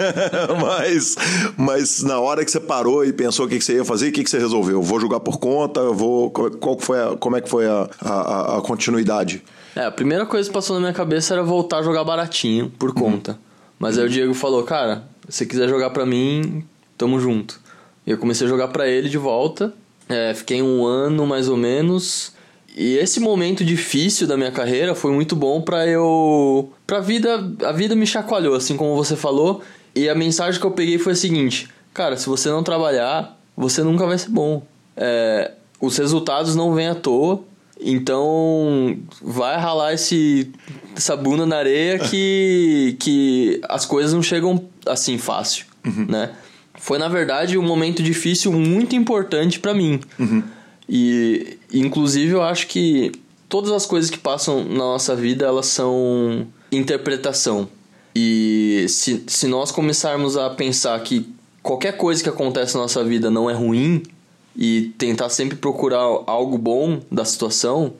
mas, 0.61 1.15
mas 1.57 2.03
na 2.03 2.19
hora 2.19 2.43
que 2.43 2.51
você 2.51 2.59
parou 2.59 3.05
e 3.05 3.13
pensou 3.13 3.45
o 3.45 3.49
que, 3.49 3.57
que 3.57 3.63
você 3.63 3.75
ia 3.75 3.85
fazer, 3.85 4.09
o 4.09 4.11
que, 4.11 4.23
que 4.23 4.29
você 4.29 4.37
resolveu? 4.37 4.81
Vou 4.81 4.99
jogar 4.99 5.21
por 5.21 5.39
conta, 5.39 5.81
vou. 5.91 6.29
Qual 6.29 6.77
foi 6.79 6.99
a, 6.99 7.15
como 7.17 7.37
é 7.37 7.41
que 7.41 7.49
foi 7.49 7.67
a, 7.67 7.89
a, 8.01 8.57
a 8.57 8.61
continuidade? 8.61 9.43
É, 9.75 9.85
a 9.85 9.91
primeira 9.91 10.25
coisa 10.25 10.49
que 10.49 10.53
passou 10.53 10.75
na 10.75 10.81
minha 10.81 10.93
cabeça 10.93 11.33
era 11.33 11.43
voltar 11.43 11.77
a 11.77 11.83
jogar 11.83 12.03
baratinho, 12.03 12.69
por 12.77 12.93
conta. 12.93 13.39
Mas 13.79 13.97
aí 13.97 14.05
o 14.05 14.09
Diego 14.09 14.33
falou, 14.33 14.63
cara, 14.63 15.05
se 15.29 15.45
quiser 15.45 15.69
jogar 15.69 15.91
pra 15.91 16.05
mim, 16.05 16.63
tamo 16.97 17.19
junto. 17.19 17.59
E 18.05 18.11
eu 18.11 18.17
comecei 18.17 18.45
a 18.45 18.49
jogar 18.49 18.67
pra 18.67 18.87
ele 18.87 19.09
de 19.09 19.17
volta. 19.17 19.73
É, 20.09 20.33
fiquei 20.33 20.61
um 20.61 20.85
ano 20.85 21.25
mais 21.25 21.47
ou 21.47 21.55
menos. 21.55 22.33
E 22.75 22.97
esse 22.97 23.19
momento 23.19 23.65
difícil 23.65 24.27
da 24.27 24.37
minha 24.37 24.51
carreira 24.51 24.95
foi 24.95 25.11
muito 25.11 25.35
bom 25.35 25.61
pra 25.61 25.85
eu. 25.87 26.71
Pra 26.87 26.99
vida. 26.99 27.51
A 27.65 27.71
vida 27.71 27.95
me 27.95 28.07
chacoalhou, 28.07 28.55
assim 28.55 28.77
como 28.77 28.95
você 28.95 29.15
falou. 29.15 29.61
E 29.93 30.07
a 30.07 30.15
mensagem 30.15 30.59
que 30.59 30.65
eu 30.65 30.71
peguei 30.71 30.97
foi 30.97 31.13
a 31.13 31.15
seguinte: 31.15 31.69
Cara, 31.93 32.15
se 32.15 32.27
você 32.27 32.49
não 32.49 32.63
trabalhar, 32.63 33.37
você 33.55 33.83
nunca 33.83 34.05
vai 34.05 34.17
ser 34.17 34.29
bom. 34.29 34.63
É, 34.95 35.51
os 35.79 35.97
resultados 35.97 36.55
não 36.55 36.73
vêm 36.73 36.87
à 36.87 36.95
toa. 36.95 37.43
Então, 37.83 38.99
vai 39.21 39.57
ralar 39.57 39.93
esse, 39.93 40.51
essa 40.95 41.17
bunda 41.17 41.47
na 41.47 41.57
areia 41.57 41.97
que, 41.97 42.95
que 43.01 43.59
as 43.67 43.87
coisas 43.87 44.13
não 44.13 44.21
chegam 44.21 44.69
assim 44.85 45.17
fácil, 45.17 45.65
né? 46.07 46.29
Foi, 46.75 46.99
na 46.99 47.07
verdade, 47.07 47.57
um 47.57 47.63
momento 47.63 48.03
difícil 48.03 48.51
muito 48.51 48.95
importante 48.95 49.59
pra 49.59 49.73
mim. 49.73 49.99
E, 50.93 51.57
inclusive, 51.73 52.33
eu 52.33 52.43
acho 52.43 52.67
que 52.67 53.13
todas 53.47 53.71
as 53.71 53.85
coisas 53.85 54.09
que 54.09 54.17
passam 54.17 54.61
na 54.65 54.79
nossa 54.79 55.15
vida, 55.15 55.45
elas 55.45 55.67
são 55.67 56.45
interpretação. 56.69 57.69
E 58.13 58.85
se, 58.89 59.23
se 59.25 59.47
nós 59.47 59.71
começarmos 59.71 60.35
a 60.35 60.49
pensar 60.49 60.99
que 61.01 61.33
qualquer 61.63 61.95
coisa 61.95 62.21
que 62.21 62.27
acontece 62.27 62.75
na 62.75 62.81
nossa 62.81 63.01
vida 63.05 63.31
não 63.31 63.49
é 63.49 63.53
ruim 63.53 64.03
e 64.53 64.91
tentar 64.97 65.29
sempre 65.29 65.57
procurar 65.57 66.01
algo 66.27 66.57
bom 66.57 66.99
da 67.09 67.23
situação, 67.23 67.93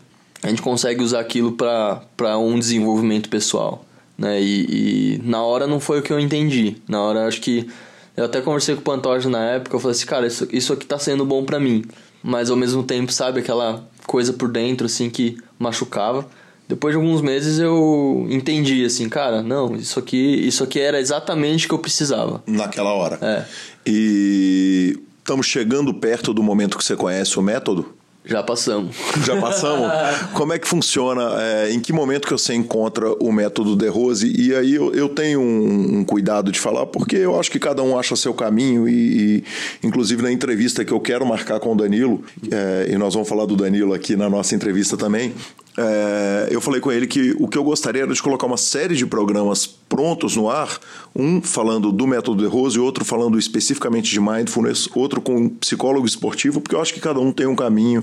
a 0.43 0.49
gente 0.49 0.61
consegue 0.61 1.01
usar 1.01 1.21
aquilo 1.21 1.53
para 1.53 2.37
um 2.37 2.59
desenvolvimento 2.59 3.29
pessoal. 3.29 3.85
Né? 4.17 4.41
E, 4.41 5.15
e 5.15 5.21
na 5.23 5.41
hora 5.41 5.65
não 5.65 5.79
foi 5.79 5.99
o 5.99 6.01
que 6.01 6.11
eu 6.11 6.19
entendi. 6.19 6.75
Na 6.89 7.01
hora 7.01 7.25
acho 7.25 7.39
que 7.39 7.69
eu 8.17 8.25
até 8.25 8.41
conversei 8.41 8.75
com 8.75 8.81
o 8.81 8.83
Pantoja 8.83 9.29
na 9.29 9.41
época, 9.45 9.77
eu 9.77 9.79
falei 9.79 9.95
assim, 9.95 10.05
cara, 10.05 10.27
isso, 10.27 10.45
isso 10.51 10.73
aqui 10.73 10.85
tá 10.85 10.99
sendo 10.99 11.25
bom 11.25 11.45
pra 11.45 11.57
mim. 11.57 11.85
Mas 12.24 12.49
ao 12.49 12.57
mesmo 12.57 12.84
tempo, 12.84 13.11
sabe, 13.11 13.39
aquela 13.39 13.84
coisa 14.05 14.34
por 14.34 14.49
dentro, 14.49 14.86
assim, 14.86 15.09
que 15.09 15.38
machucava. 15.57 16.28
Depois 16.67 16.93
de 16.93 17.01
alguns 17.01 17.22
meses 17.22 17.59
eu 17.59 18.26
entendi, 18.30 18.86
assim, 18.86 19.09
cara, 19.09 19.43
não, 19.43 19.76
isso 19.76 19.99
aqui, 19.99 20.17
isso 20.17 20.63
aqui 20.63 20.80
era 20.80 20.99
exatamente 20.99 21.65
o 21.65 21.69
que 21.69 21.74
eu 21.74 21.80
precisava. 21.80 22.41
Naquela 22.47 22.93
hora. 22.93 23.19
É. 23.22 23.45
E 23.86 24.97
estamos 25.19 25.47
chegando 25.47 25.93
perto 25.93 26.34
do 26.34 26.41
momento 26.41 26.78
que 26.78 26.84
você 26.84 26.95
conhece 26.95 27.38
o 27.38 27.41
método? 27.41 27.93
Já 28.24 28.43
passamos. 28.43 28.95
Já 29.26 29.39
passamos? 29.41 29.89
Como 30.34 30.53
é 30.53 30.59
que 30.59 30.67
funciona? 30.67 31.24
É, 31.41 31.72
em 31.72 31.80
que 31.80 31.91
momento 31.91 32.28
que 32.28 32.34
você 32.34 32.53
encontra 32.53 33.11
o 33.13 33.32
método 33.32 33.76
De 33.76 33.88
Rose? 33.88 34.32
E 34.32 34.55
aí 34.55 34.76
eu, 34.76 34.93
eu 34.93 35.09
tenho 35.09 35.41
um, 35.41 35.99
um, 35.99 36.03
cuidado 36.03 36.51
de 36.51 36.59
falar, 36.59 36.86
porque 36.86 37.15
eu 37.15 37.39
acho 37.39 37.49
que 37.49 37.59
cada 37.59 37.82
um 37.82 37.97
acha 37.97 38.15
seu 38.15 38.34
caminho 38.34 38.88
e, 38.88 38.93
e 38.93 39.43
inclusive 39.84 40.22
na 40.22 40.32
entrevista 40.32 40.86
que 40.86 40.91
eu 40.91 40.99
quero 40.99 41.26
marcar 41.26 41.59
com 41.59 41.74
o 41.74 41.76
Danilo, 41.76 42.24
é, 42.51 42.91
e 42.91 42.97
nós 42.97 43.13
vamos 43.13 43.28
falar 43.28 43.45
do 43.45 43.55
Danilo 43.55 43.93
aqui 43.93 44.15
na 44.15 44.30
nossa 44.30 44.53
entrevista 44.53 44.95
também, 44.95 45.34
é, 45.78 46.49
eu 46.51 46.61
falei 46.61 46.80
com 46.80 46.91
ele 46.91 47.07
que 47.07 47.36
o 47.39 47.47
que 47.47 47.57
eu 47.57 47.63
gostaria 47.63 48.03
era 48.03 48.13
de 48.13 48.22
colocar 48.22 48.45
uma 48.45 48.57
série 48.57 48.95
de 48.95 49.05
programas 49.05 49.80
prontos 49.91 50.37
no 50.37 50.49
ar, 50.49 50.79
um 51.13 51.41
falando 51.41 51.91
do 51.91 52.07
método 52.07 52.41
de 52.41 52.49
Rose, 52.49 52.79
outro 52.79 53.03
falando 53.03 53.37
especificamente 53.37 54.09
de 54.09 54.21
mindfulness, 54.21 54.87
outro 54.95 55.19
com 55.19 55.35
um 55.35 55.49
psicólogo 55.49 56.07
esportivo, 56.07 56.61
porque 56.61 56.73
eu 56.73 56.81
acho 56.81 56.93
que 56.93 57.01
cada 57.01 57.19
um 57.19 57.33
tem 57.33 57.45
um 57.45 57.57
caminho 57.57 58.01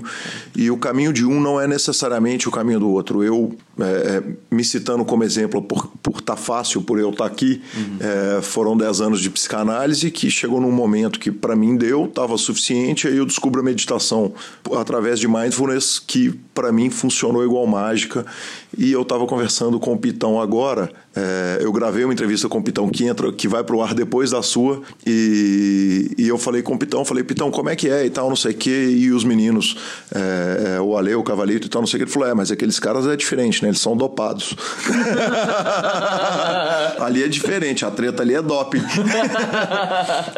e 0.55 0.69
o 0.69 0.77
caminho 0.77 1.11
de 1.11 1.25
um 1.25 1.41
não 1.41 1.59
é 1.59 1.67
necessariamente 1.67 2.47
o 2.47 2.51
caminho 2.51 2.79
do 2.79 2.89
outro. 2.91 3.23
Eu, 3.23 3.55
é, 3.79 4.21
me 4.51 4.63
citando 4.63 5.03
como 5.03 5.23
exemplo, 5.23 5.63
por 5.63 5.89
estar 6.19 6.21
tá 6.21 6.35
fácil, 6.35 6.83
por 6.83 6.99
eu 6.99 7.09
estar 7.09 7.23
tá 7.23 7.31
aqui, 7.31 7.59
uhum. 7.75 7.97
é, 7.99 8.41
foram 8.43 8.77
10 8.77 9.01
anos 9.01 9.19
de 9.19 9.31
psicanálise 9.31 10.11
que 10.11 10.29
chegou 10.29 10.61
num 10.61 10.71
momento 10.71 11.19
que 11.19 11.31
para 11.31 11.55
mim 11.55 11.75
deu, 11.75 12.05
estava 12.05 12.37
suficiente, 12.37 13.07
aí 13.07 13.17
eu 13.17 13.25
descubro 13.25 13.61
a 13.61 13.63
meditação 13.63 14.31
através 14.77 15.19
de 15.19 15.27
mindfulness 15.27 15.97
que 15.97 16.37
para 16.53 16.71
mim 16.71 16.91
funcionou 16.91 17.43
igual 17.43 17.65
mágica. 17.65 18.23
E 18.77 18.91
eu 18.91 19.01
estava 19.01 19.25
conversando 19.25 19.79
com 19.79 19.93
o 19.93 19.97
Pitão 19.97 20.39
agora. 20.39 20.91
É, 21.15 21.59
eu 21.61 21.71
gravei 21.71 22.03
uma 22.03 22.13
entrevista 22.13 22.47
com 22.47 22.59
o 22.59 22.63
Pitão 22.63 22.87
que 22.89 23.05
entra, 23.05 23.31
que 23.31 23.47
vai 23.47 23.63
pro 23.63 23.81
ar 23.81 23.93
depois 23.93 24.31
da 24.31 24.43
sua. 24.43 24.81
E, 25.05 26.11
e 26.17 26.27
eu 26.27 26.37
falei 26.37 26.61
com 26.61 26.75
o 26.75 26.77
Pitão, 26.77 27.03
falei, 27.03 27.23
Pitão, 27.23 27.49
como 27.49 27.69
é 27.69 27.75
que 27.75 27.89
é 27.89 28.05
e 28.05 28.09
tal, 28.09 28.29
não 28.29 28.35
sei 28.35 28.51
o 28.51 28.55
quê. 28.55 28.87
E 28.89 29.11
os 29.11 29.23
meninos, 29.23 29.75
é, 30.13 30.75
é, 30.75 30.81
o 30.81 30.95
Ale, 30.95 31.15
o 31.15 31.23
Cavalito 31.23 31.67
e 31.67 31.69
tal, 31.69 31.81
não 31.81 31.87
sei 31.87 31.97
o 31.97 31.99
que. 31.99 32.03
Ele 32.05 32.11
falou, 32.11 32.29
é, 32.29 32.33
mas 32.33 32.51
aqueles 32.51 32.79
caras 32.79 33.07
é 33.07 33.15
diferente, 33.15 33.63
né? 33.63 33.69
Eles 33.69 33.81
são 33.81 33.97
dopados. 33.97 34.55
ali 36.99 37.23
é 37.23 37.27
diferente, 37.27 37.85
a 37.85 37.91
treta 37.91 38.21
ali 38.21 38.35
é 38.35 38.41
doping. 38.41 38.81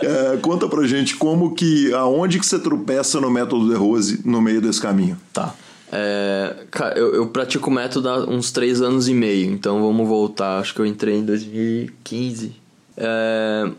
é, 0.02 0.38
conta 0.42 0.68
pra 0.68 0.86
gente 0.88 1.16
como 1.16 1.54
que, 1.54 1.94
aonde 1.94 2.40
que 2.40 2.46
você 2.46 2.58
tropeça 2.58 3.20
no 3.20 3.30
método 3.30 3.70
de 3.70 3.76
Rose 3.76 4.22
no 4.24 4.42
meio 4.42 4.62
desse 4.62 4.82
caminho. 4.82 5.18
Tá. 5.34 5.54
É, 5.92 6.56
eu, 6.96 7.16
eu 7.16 7.28
pratico 7.28 7.70
método 7.70 8.10
há 8.10 8.30
uns 8.30 8.52
três 8.52 8.82
anos 8.82 9.10
e 9.10 9.14
meio, 9.14 9.52
então 9.52 9.82
vamos 9.82 10.08
voltar. 10.08 10.60
Acho 10.60 10.74
que 10.74 10.80
eu 10.80 10.86
entrei 10.86 11.18
em 11.18 11.26
2015. 11.26 12.54
É, 12.96 13.70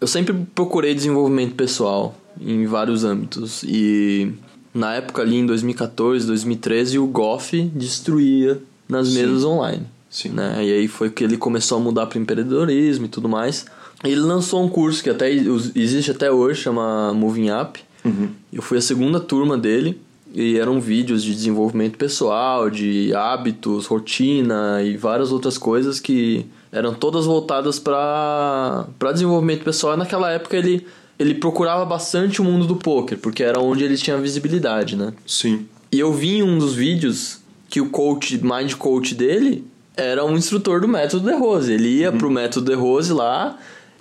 eu 0.00 0.06
sempre 0.06 0.34
procurei 0.54 0.94
desenvolvimento 0.94 1.54
pessoal 1.54 2.16
em 2.40 2.66
vários 2.66 3.02
âmbitos 3.02 3.62
e 3.62 4.32
na 4.72 4.94
época 4.94 5.22
ali 5.22 5.36
em 5.36 5.46
2014, 5.46 6.26
2013 6.26 6.98
o 6.98 7.06
Goff 7.06 7.60
destruía 7.74 8.60
nas 8.88 9.08
Sim. 9.08 9.14
mesas 9.14 9.44
online. 9.44 9.86
Sim. 10.08 10.30
Né? 10.30 10.64
E 10.64 10.72
aí 10.72 10.88
foi 10.88 11.10
que 11.10 11.24
ele 11.24 11.36
começou 11.36 11.78
a 11.78 11.80
mudar 11.80 12.06
para 12.06 12.18
empreendedorismo 12.18 13.06
e 13.06 13.08
tudo 13.08 13.28
mais. 13.28 13.66
Ele 14.04 14.20
lançou 14.20 14.62
um 14.62 14.68
curso 14.68 15.02
que 15.02 15.10
até 15.10 15.30
existe 15.30 16.10
até 16.10 16.30
hoje, 16.30 16.62
chama 16.62 17.12
Moving 17.12 17.50
Up. 17.50 17.80
Uhum. 18.04 18.28
Eu 18.52 18.62
fui 18.62 18.78
a 18.78 18.82
segunda 18.82 19.18
turma 19.18 19.58
dele 19.58 19.98
e 20.36 20.58
eram 20.58 20.78
vídeos 20.78 21.24
de 21.24 21.34
desenvolvimento 21.34 21.96
pessoal, 21.96 22.68
de 22.68 23.10
hábitos, 23.14 23.86
rotina 23.86 24.82
e 24.82 24.94
várias 24.94 25.32
outras 25.32 25.56
coisas 25.56 25.98
que 25.98 26.44
eram 26.70 26.92
todas 26.92 27.24
voltadas 27.24 27.78
para 27.78 28.86
desenvolvimento 29.14 29.64
pessoal. 29.64 29.94
E 29.94 29.96
naquela 29.96 30.30
época 30.30 30.54
ele, 30.54 30.86
ele 31.18 31.36
procurava 31.36 31.86
bastante 31.86 32.42
o 32.42 32.44
mundo 32.44 32.66
do 32.66 32.76
poker, 32.76 33.16
porque 33.16 33.42
era 33.42 33.58
onde 33.58 33.82
ele 33.82 33.96
tinha 33.96 34.18
visibilidade, 34.18 34.94
né? 34.94 35.14
Sim. 35.26 35.66
E 35.90 35.98
eu 35.98 36.12
vi 36.12 36.36
em 36.36 36.42
um 36.42 36.58
dos 36.58 36.74
vídeos 36.74 37.40
que 37.70 37.80
o 37.80 37.88
coach, 37.88 38.38
mind 38.44 38.74
coach 38.74 39.14
dele, 39.14 39.64
era 39.96 40.22
um 40.22 40.36
instrutor 40.36 40.82
do 40.82 40.88
método 40.88 41.26
de 41.26 41.34
Rose. 41.34 41.72
Ele 41.72 41.88
ia 42.00 42.10
uhum. 42.10 42.18
pro 42.18 42.30
método 42.30 42.70
de 42.70 42.76
Rose 42.76 43.10
lá 43.10 43.56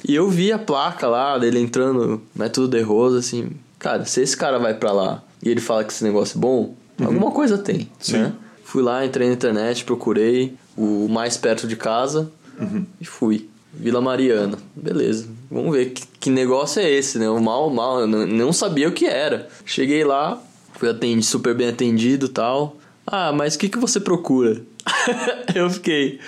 e 0.05 0.13
eu 0.13 0.29
vi 0.29 0.51
a 0.51 0.59
placa 0.59 1.07
lá 1.07 1.37
dele 1.37 1.61
entrando 1.61 2.21
método 2.35 2.67
de 2.67 2.81
Rose, 2.81 3.19
assim, 3.19 3.51
cara, 3.79 4.03
se 4.03 4.19
esse 4.19 4.35
cara 4.35 4.59
vai 4.59 4.73
para 4.73 4.91
lá 4.91 5.23
e 5.45 5.49
ele 5.49 5.61
fala 5.61 5.83
que 5.83 5.93
esse 5.93 6.03
negócio 6.03 6.37
é 6.37 6.41
bom, 6.41 6.75
uhum. 6.99 7.05
alguma 7.05 7.31
coisa 7.31 7.57
tem, 7.57 7.89
Sim. 7.99 8.17
né? 8.17 8.33
Fui 8.63 8.81
lá, 8.81 9.05
entrei 9.05 9.27
na 9.27 9.33
internet, 9.33 9.85
procurei 9.85 10.55
o 10.75 11.07
mais 11.07 11.37
perto 11.37 11.67
de 11.67 11.75
casa 11.75 12.31
uhum. 12.59 12.85
e 12.99 13.05
fui. 13.05 13.47
Vila 13.77 14.01
Mariana. 14.01 14.57
Beleza, 14.75 15.27
vamos 15.51 15.75
ver 15.75 15.91
que, 15.91 16.03
que 16.19 16.29
negócio 16.29 16.81
é 16.81 16.89
esse, 16.89 17.19
né? 17.19 17.29
O 17.29 17.39
mal, 17.39 17.69
mal, 17.69 18.01
eu 18.01 18.07
não, 18.07 18.53
sabia 18.53 18.87
o 18.87 18.91
que 18.91 19.05
era. 19.05 19.47
Cheguei 19.65 20.03
lá, 20.03 20.41
fui 20.73 20.89
atendido, 20.89 21.23
super 21.25 21.53
bem 21.53 21.69
atendido 21.69 22.29
tal. 22.29 22.77
Ah, 23.05 23.31
mas 23.31 23.55
o 23.55 23.59
que, 23.59 23.69
que 23.69 23.77
você 23.77 23.99
procura? 23.99 24.61
eu 25.53 25.69
fiquei. 25.69 26.19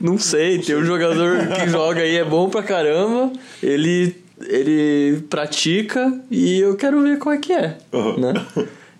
Não 0.00 0.18
sei, 0.18 0.58
tem 0.58 0.76
um 0.76 0.84
jogador 0.84 1.48
que 1.48 1.68
joga 1.68 2.02
aí, 2.02 2.16
é 2.16 2.24
bom 2.24 2.50
pra 2.50 2.62
caramba. 2.62 3.32
Ele 3.62 4.14
ele 4.40 5.22
pratica 5.30 6.20
e 6.30 6.60
eu 6.60 6.76
quero 6.76 7.02
ver 7.02 7.18
qual 7.18 7.34
é 7.34 7.38
que 7.38 7.52
é, 7.52 7.78
uhum. 7.92 8.18
né? 8.18 8.34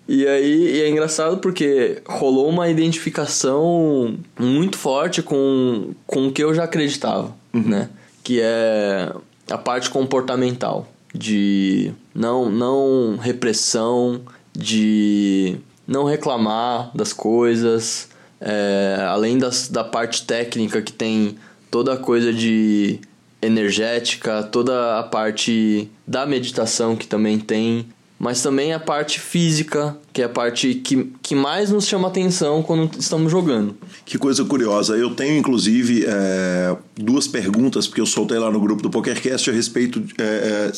E 0.07 0.25
aí 0.25 0.77
e 0.77 0.81
é 0.81 0.89
engraçado 0.89 1.37
porque 1.39 2.01
rolou 2.05 2.47
uma 2.47 2.69
identificação 2.69 4.17
muito 4.39 4.77
forte 4.77 5.21
com, 5.21 5.93
com 6.05 6.27
o 6.27 6.31
que 6.31 6.41
eu 6.41 6.53
já 6.53 6.63
acreditava, 6.63 7.35
uhum. 7.53 7.61
né? 7.61 7.89
Que 8.23 8.39
é 8.41 9.11
a 9.49 9.57
parte 9.57 9.89
comportamental, 9.89 10.87
de 11.13 11.91
não, 12.15 12.49
não 12.49 13.17
repressão, 13.17 14.21
de 14.53 15.57
não 15.85 16.05
reclamar 16.05 16.91
das 16.95 17.11
coisas, 17.13 18.09
é, 18.39 19.03
além 19.07 19.37
das, 19.37 19.67
da 19.67 19.83
parte 19.83 20.25
técnica 20.25 20.81
que 20.81 20.93
tem 20.93 21.37
toda 21.69 21.93
a 21.93 21.97
coisa 21.97 22.33
de 22.33 22.99
energética, 23.41 24.43
toda 24.43 24.99
a 24.99 25.03
parte 25.03 25.89
da 26.05 26.25
meditação 26.25 26.95
que 26.95 27.07
também 27.07 27.39
tem, 27.39 27.87
mas 28.17 28.41
também 28.41 28.73
a 28.73 28.79
parte 28.79 29.19
física, 29.19 29.95
que 30.17 30.21
é 30.23 30.25
a 30.25 30.29
parte 30.29 30.73
que, 30.73 31.11
que 31.21 31.35
mais 31.35 31.69
nos 31.69 31.85
chama 31.85 32.07
atenção 32.07 32.63
quando 32.63 32.89
estamos 32.97 33.31
jogando. 33.31 33.77
Que 34.03 34.17
coisa 34.17 34.43
curiosa. 34.43 34.97
Eu 34.97 35.13
tenho, 35.13 35.37
inclusive, 35.37 36.05
é, 36.07 36.75
duas 36.95 37.27
perguntas, 37.27 37.85
porque 37.85 38.01
eu 38.01 38.05
soltei 38.07 38.39
lá 38.39 38.49
no 38.49 38.59
grupo 38.59 38.81
do 38.81 38.89
PokerCast 38.89 39.47
a 39.51 39.53
respeito 39.53 40.03
é, 40.17 40.71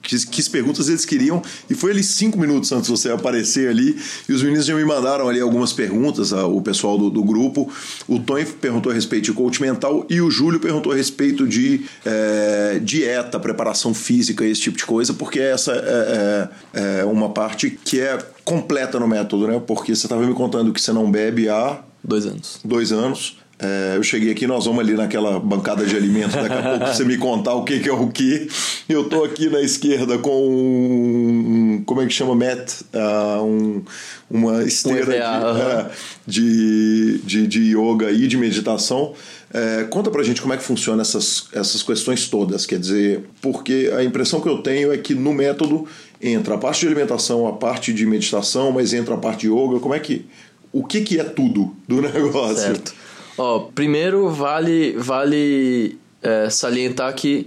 que, 0.00 0.26
que 0.26 0.48
perguntas 0.48 0.88
eles 0.88 1.04
queriam, 1.04 1.42
e 1.68 1.74
foi 1.74 1.90
ali 1.90 2.04
cinco 2.04 2.38
minutos 2.38 2.70
antes 2.70 2.84
de 2.84 2.92
você 2.92 3.10
aparecer 3.10 3.68
ali, 3.68 3.96
e 4.28 4.32
os 4.32 4.44
meninos 4.44 4.64
já 4.64 4.76
me 4.76 4.84
mandaram 4.84 5.28
ali 5.28 5.40
algumas 5.40 5.72
perguntas, 5.72 6.30
o 6.30 6.62
pessoal 6.62 6.96
do, 6.96 7.10
do 7.10 7.24
grupo. 7.24 7.68
O 8.06 8.20
Tony 8.20 8.44
perguntou 8.44 8.92
a 8.92 8.94
respeito 8.94 9.24
de 9.24 9.32
coach 9.32 9.60
mental 9.60 10.06
e 10.08 10.20
o 10.20 10.30
Júlio 10.30 10.60
perguntou 10.60 10.92
a 10.92 10.94
respeito 10.94 11.48
de 11.48 11.84
é, 12.06 12.78
dieta, 12.80 13.40
preparação 13.40 13.92
física, 13.92 14.44
esse 14.44 14.60
tipo 14.60 14.76
de 14.76 14.86
coisa, 14.86 15.12
porque 15.12 15.40
essa 15.40 15.72
é, 15.72 16.48
é, 16.74 17.00
é 17.00 17.04
uma 17.04 17.30
parte 17.30 17.76
que 17.84 17.98
é 17.98 18.33
completa 18.44 18.98
no 19.00 19.08
método, 19.08 19.48
né? 19.48 19.62
Porque 19.66 19.94
você 19.94 20.06
estava 20.06 20.24
me 20.26 20.34
contando 20.34 20.72
que 20.72 20.80
você 20.80 20.92
não 20.92 21.10
bebe 21.10 21.48
há. 21.48 21.80
Dois 22.02 22.26
anos. 22.26 22.60
Dois 22.64 22.92
anos. 22.92 23.36
É, 23.58 23.96
eu 23.96 24.02
cheguei 24.02 24.32
aqui, 24.32 24.46
nós 24.46 24.64
vamos 24.64 24.80
ali 24.80 24.94
naquela 24.94 25.38
bancada 25.38 25.86
de 25.86 25.96
alimentos, 25.96 26.34
daqui 26.34 26.54
a 26.54 26.62
pouco 26.62 26.86
você 26.86 27.04
me 27.04 27.16
contar 27.16 27.54
o 27.54 27.64
que, 27.64 27.78
que 27.78 27.88
é 27.88 27.92
o 27.92 28.08
que. 28.08 28.48
Eu 28.88 29.08
tô 29.08 29.22
aqui 29.22 29.48
na 29.48 29.60
esquerda 29.60 30.18
com 30.18 30.48
um. 30.48 31.82
Como 31.86 32.02
é 32.02 32.06
que 32.06 32.12
chama? 32.12 32.34
Matt? 32.34 32.82
Uh, 32.92 33.44
um, 33.44 33.84
uma 34.28 34.64
esteira 34.64 35.06
um 35.06 35.54
de, 36.26 36.40
uh, 36.40 37.18
de, 37.18 37.18
de, 37.18 37.46
de 37.46 37.76
yoga 37.76 38.10
e 38.10 38.26
de 38.26 38.36
meditação. 38.36 39.14
É, 39.56 39.84
conta 39.84 40.10
pra 40.10 40.24
gente 40.24 40.42
como 40.42 40.52
é 40.52 40.56
que 40.56 40.64
funciona 40.64 41.00
essas, 41.02 41.46
essas 41.52 41.80
questões 41.80 42.28
todas, 42.28 42.66
quer 42.66 42.76
dizer, 42.76 43.22
porque 43.40 43.88
a 43.96 44.02
impressão 44.02 44.40
que 44.40 44.48
eu 44.48 44.58
tenho 44.58 44.92
é 44.92 44.98
que 44.98 45.14
no 45.14 45.32
método 45.32 45.86
entra 46.20 46.54
a 46.54 46.58
parte 46.58 46.80
de 46.80 46.86
alimentação, 46.86 47.46
a 47.46 47.52
parte 47.52 47.92
de 47.92 48.06
meditação, 48.06 48.72
mas 48.72 48.92
entra 48.92 49.14
a 49.14 49.18
parte 49.18 49.42
de 49.42 49.48
yoga, 49.48 49.80
como 49.80 49.94
é 49.94 50.00
que... 50.00 50.26
O 50.72 50.84
que, 50.84 51.02
que 51.02 51.20
é 51.20 51.24
tudo 51.24 51.74
do 51.86 52.02
negócio? 52.02 52.56
Certo. 52.56 52.94
Ó, 53.38 53.60
primeiro 53.60 54.28
vale, 54.28 54.92
vale 54.96 55.98
é, 56.22 56.48
salientar 56.50 57.14
que 57.14 57.46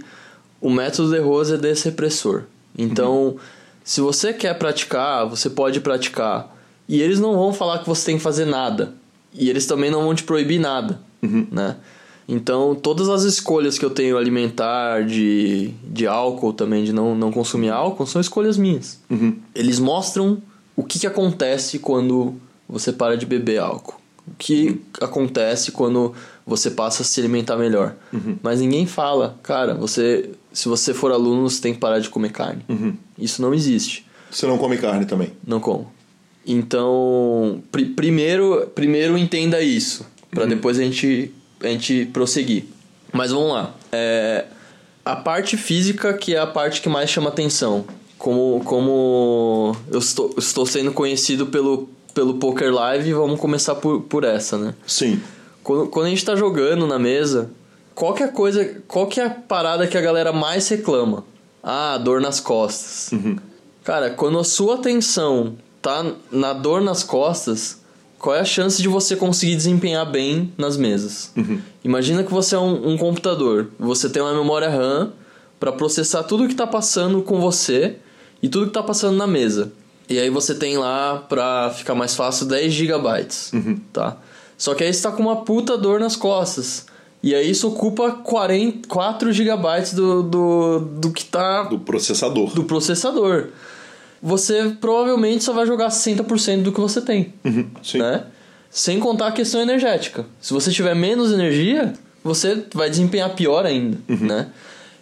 o 0.60 0.70
método 0.70 1.10
de 1.10 1.18
Rose 1.18 1.54
é 1.54 1.56
desrepressor. 1.56 2.44
Então, 2.76 3.26
uhum. 3.26 3.36
se 3.84 4.00
você 4.00 4.32
quer 4.32 4.54
praticar, 4.58 5.26
você 5.26 5.50
pode 5.50 5.80
praticar. 5.80 6.54
E 6.88 7.02
eles 7.02 7.20
não 7.20 7.34
vão 7.34 7.52
falar 7.52 7.80
que 7.80 7.88
você 7.88 8.06
tem 8.06 8.16
que 8.16 8.22
fazer 8.22 8.44
nada. 8.44 8.94
E 9.32 9.50
eles 9.50 9.66
também 9.66 9.90
não 9.90 10.02
vão 10.02 10.14
te 10.14 10.22
proibir 10.22 10.58
nada, 10.58 11.00
uhum. 11.22 11.46
né? 11.50 11.76
Então, 12.28 12.74
todas 12.74 13.08
as 13.08 13.22
escolhas 13.22 13.78
que 13.78 13.84
eu 13.84 13.90
tenho 13.90 14.18
alimentar, 14.18 15.04
de, 15.04 15.70
de 15.82 16.06
álcool 16.06 16.52
também, 16.52 16.84
de 16.84 16.92
não, 16.92 17.14
não 17.14 17.32
consumir 17.32 17.70
álcool, 17.70 18.06
são 18.06 18.20
escolhas 18.20 18.58
minhas. 18.58 19.00
Uhum. 19.08 19.38
Eles 19.54 19.78
mostram 19.78 20.42
o 20.76 20.84
que, 20.84 20.98
que 20.98 21.06
acontece 21.06 21.78
quando 21.78 22.34
você 22.68 22.92
para 22.92 23.16
de 23.16 23.24
beber 23.24 23.58
álcool. 23.58 23.98
O 24.26 24.34
que 24.36 24.68
uhum. 24.68 24.78
acontece 25.00 25.72
quando 25.72 26.12
você 26.46 26.70
passa 26.70 27.02
a 27.02 27.04
se 27.04 27.18
alimentar 27.18 27.56
melhor. 27.56 27.94
Uhum. 28.12 28.36
Mas 28.42 28.60
ninguém 28.60 28.86
fala, 28.86 29.38
cara, 29.42 29.72
você 29.72 30.30
se 30.52 30.68
você 30.68 30.92
for 30.92 31.12
aluno, 31.12 31.48
você 31.48 31.62
tem 31.62 31.72
que 31.72 31.78
parar 31.78 32.00
de 32.00 32.10
comer 32.10 32.32
carne. 32.32 32.62
Uhum. 32.68 32.94
Isso 33.16 33.40
não 33.40 33.54
existe. 33.54 34.04
Você 34.30 34.46
não 34.46 34.58
come 34.58 34.76
carne 34.76 35.06
também? 35.06 35.32
Não 35.46 35.60
como. 35.60 35.90
Então, 36.46 37.62
pr 37.70 37.82
primeiro, 37.94 38.66
primeiro 38.74 39.16
entenda 39.16 39.62
isso, 39.62 40.06
para 40.30 40.44
uhum. 40.44 40.48
depois 40.48 40.78
a 40.78 40.82
gente 40.82 41.32
a 41.62 41.66
gente 41.68 42.06
prosseguir. 42.06 42.64
Mas 43.12 43.30
vamos 43.30 43.52
lá. 43.52 43.74
É, 43.92 44.44
a 45.04 45.16
parte 45.16 45.56
física 45.56 46.12
que 46.12 46.34
é 46.34 46.38
a 46.38 46.46
parte 46.46 46.80
que 46.80 46.88
mais 46.88 47.10
chama 47.10 47.28
atenção. 47.28 47.84
Como, 48.18 48.60
como 48.64 49.76
eu 49.90 49.98
estou, 49.98 50.34
estou 50.36 50.66
sendo 50.66 50.92
conhecido 50.92 51.46
pelo, 51.46 51.88
pelo 52.12 52.34
Poker 52.34 52.72
Live, 52.74 53.12
vamos 53.12 53.38
começar 53.38 53.76
por, 53.76 54.02
por 54.02 54.24
essa, 54.24 54.58
né? 54.58 54.74
Sim. 54.86 55.20
Quando, 55.62 55.86
quando 55.88 56.06
a 56.06 56.08
gente 56.08 56.18
está 56.18 56.34
jogando 56.34 56.86
na 56.86 56.98
mesa, 56.98 57.50
qual 57.94 58.14
que 58.14 58.22
é 58.22 58.26
a 58.26 58.32
coisa, 58.32 58.64
qual 58.86 59.06
que 59.06 59.20
é 59.20 59.26
a 59.26 59.30
parada 59.30 59.86
que 59.86 59.96
a 59.96 60.00
galera 60.00 60.32
mais 60.32 60.68
reclama? 60.68 61.24
Ah, 61.62 61.96
dor 61.98 62.20
nas 62.20 62.40
costas. 62.40 63.10
Uhum. 63.12 63.36
Cara, 63.84 64.10
quando 64.10 64.38
a 64.38 64.44
sua 64.44 64.74
atenção 64.74 65.56
tá 65.80 66.04
na 66.30 66.52
dor 66.52 66.80
nas 66.80 67.02
costas, 67.02 67.77
qual 68.18 68.34
é 68.34 68.40
a 68.40 68.44
chance 68.44 68.82
de 68.82 68.88
você 68.88 69.14
conseguir 69.14 69.54
desempenhar 69.54 70.04
bem 70.10 70.52
nas 70.58 70.76
mesas? 70.76 71.32
Uhum. 71.36 71.60
Imagina 71.84 72.24
que 72.24 72.32
você 72.32 72.54
é 72.54 72.58
um, 72.58 72.90
um, 72.90 72.96
computador, 72.98 73.68
você 73.78 74.08
tem 74.08 74.20
uma 74.20 74.34
memória 74.34 74.68
RAM 74.68 75.12
para 75.58 75.70
processar 75.70 76.24
tudo 76.24 76.46
que 76.46 76.52
está 76.52 76.66
passando 76.66 77.22
com 77.22 77.40
você 77.40 77.96
e 78.42 78.48
tudo 78.48 78.64
que 78.64 78.70
está 78.70 78.82
passando 78.82 79.16
na 79.16 79.26
mesa. 79.26 79.72
E 80.08 80.18
aí 80.18 80.30
você 80.30 80.54
tem 80.54 80.76
lá, 80.78 81.16
para 81.28 81.70
ficar 81.70 81.94
mais 81.94 82.14
fácil, 82.14 82.46
10 82.46 82.72
GB, 82.72 83.26
uhum. 83.52 83.80
tá? 83.92 84.16
Só 84.56 84.74
que 84.74 84.82
aí 84.82 84.92
você 84.92 85.02
tá 85.02 85.12
com 85.12 85.22
uma 85.22 85.44
puta 85.44 85.76
dor 85.76 86.00
nas 86.00 86.16
costas. 86.16 86.86
E 87.22 87.34
aí 87.34 87.50
isso 87.50 87.68
ocupa 87.68 88.10
40, 88.12 88.88
4 88.88 89.32
GB 89.32 89.62
do, 89.94 90.22
do, 90.22 90.78
do 90.80 91.12
que 91.12 91.24
tá... 91.24 91.64
Do 91.64 91.78
processador. 91.78 92.54
Do 92.54 92.64
processador 92.64 93.48
você 94.22 94.76
provavelmente 94.80 95.44
só 95.44 95.52
vai 95.52 95.66
jogar 95.66 95.88
60% 95.88 96.62
do 96.62 96.72
que 96.72 96.80
você 96.80 97.00
tem. 97.00 97.32
Uhum, 97.44 97.70
né? 97.94 98.24
Sem 98.70 98.98
contar 98.98 99.28
a 99.28 99.32
questão 99.32 99.60
energética. 99.60 100.26
Se 100.40 100.52
você 100.52 100.70
tiver 100.70 100.94
menos 100.94 101.32
energia, 101.32 101.94
você 102.22 102.64
vai 102.74 102.90
desempenhar 102.90 103.34
pior 103.34 103.64
ainda, 103.64 103.98
uhum. 104.08 104.26
né? 104.26 104.48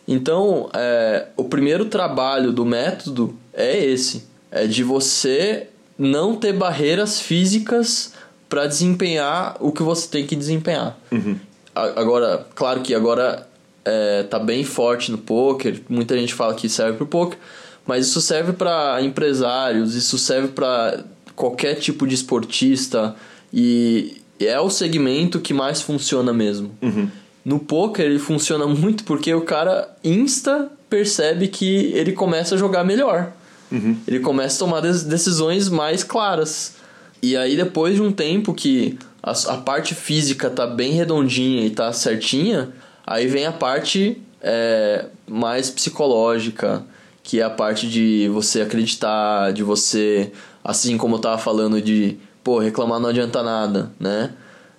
Então, 0.07 0.71
é, 0.73 1.27
o 1.37 1.45
primeiro 1.45 1.87
trabalho 1.87 2.53
do 2.53 2.65
método 2.65 3.37
é 3.53 3.77
esse. 3.77 4.25
É 4.51 4.67
de 4.67 4.85
você 4.85 5.67
não 5.99 6.37
ter 6.37 6.53
barreiras 6.53 7.21
físicas 7.21 8.13
para 8.49 8.67
desempenhar 8.67 9.57
o 9.61 9.73
que 9.73 9.83
você 9.83 10.09
tem 10.09 10.25
que 10.25 10.37
desempenhar. 10.37 10.97
Uhum. 11.11 11.37
Agora, 11.75 12.47
claro 12.55 12.81
que 12.81 12.95
agora 12.95 13.47
é, 13.85 14.23
tá 14.23 14.39
bem 14.39 14.65
forte 14.65 15.11
no 15.11 15.19
poker. 15.19 15.81
Muita 15.89 16.17
gente 16.17 16.33
fala 16.33 16.55
que 16.55 16.69
serve 16.69 16.97
pro 16.97 17.07
poker. 17.07 17.39
Mas 17.87 18.09
isso 18.09 18.21
serve 18.21 18.53
para 18.53 19.01
empresários, 19.03 19.95
isso 19.95 20.19
serve 20.19 20.49
para 20.49 21.05
qualquer 21.35 21.75
tipo 21.77 22.07
de 22.07 22.15
esportista 22.15 23.15
e 23.53 24.23
é 24.41 24.59
o 24.61 24.69
segmento 24.69 25.41
que 25.41 25.55
mais 25.55 25.81
funciona 25.81 26.33
mesmo. 26.33 26.73
Uhum. 26.83 27.09
No 27.45 27.61
poker 27.61 28.05
ele 28.05 28.19
funciona 28.19 28.67
muito 28.69 29.05
porque 29.05 29.33
o 29.33 29.43
cara 29.43 29.89
insta 30.03 30.71
percebe 30.91 31.49
que 31.49 31.93
ele 31.95 32.13
começa 32.13 32.55
a 32.55 32.59
jogar 32.59 32.85
melhor. 32.85 33.33
Uhum. 33.71 33.97
Ele 34.07 34.21
começa 34.21 34.57
a 34.57 34.59
tomar 34.67 34.81
decisões 34.81 35.69
mais 35.69 36.03
claras. 36.03 36.75
E 37.23 37.37
aí 37.37 37.57
depois 37.57 37.97
de 37.97 38.03
um 38.03 38.13
tempo 38.13 38.53
que 38.55 38.99
a, 39.23 39.33
a 39.33 39.57
parte 39.59 39.95
física 39.95 40.51
tá 40.51 40.67
bem 40.67 40.93
redondinha 40.93 41.65
e 41.67 41.71
tá 41.71 41.93
certinha, 41.93 42.71
aí 43.07 43.27
vem 43.27 43.47
a 43.47 43.53
parte 43.53 44.21
é, 44.41 45.07
mais 45.27 45.71
psicológica, 45.71 46.85
que 47.27 47.41
é 47.41 47.43
a 47.43 47.51
parte 47.51 47.89
de 47.89 48.31
você 48.33 48.61
acreditar, 48.61 49.53
de 49.53 49.65
você, 49.65 50.31
assim 50.63 50.97
como 50.97 51.17
eu 51.17 51.19
tava 51.19 51.37
falando 51.39 51.83
de, 51.83 52.17
pô, 52.45 52.61
reclamar 52.61 53.01
não 53.01 53.09
adianta 53.09 53.43
nada, 53.43 53.91
né? 53.99 54.31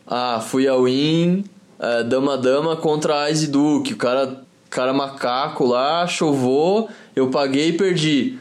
Ah, 0.08 0.40
fui 0.40 0.66
a 0.66 0.74
win, 0.78 1.44
é, 1.78 2.04
dama 2.04 2.38
dama 2.38 2.78
contra 2.78 3.24
a 3.24 3.30
Ice 3.30 3.48
Duke, 3.48 3.92
o 3.92 3.98
cara, 3.98 4.44
cara 4.70 4.94
macaco 4.94 5.66
lá, 5.66 6.08
chovou, 6.08 6.88
eu 7.14 7.30
paguei 7.30 7.68
e 7.68 7.74
perdi. 7.74 8.40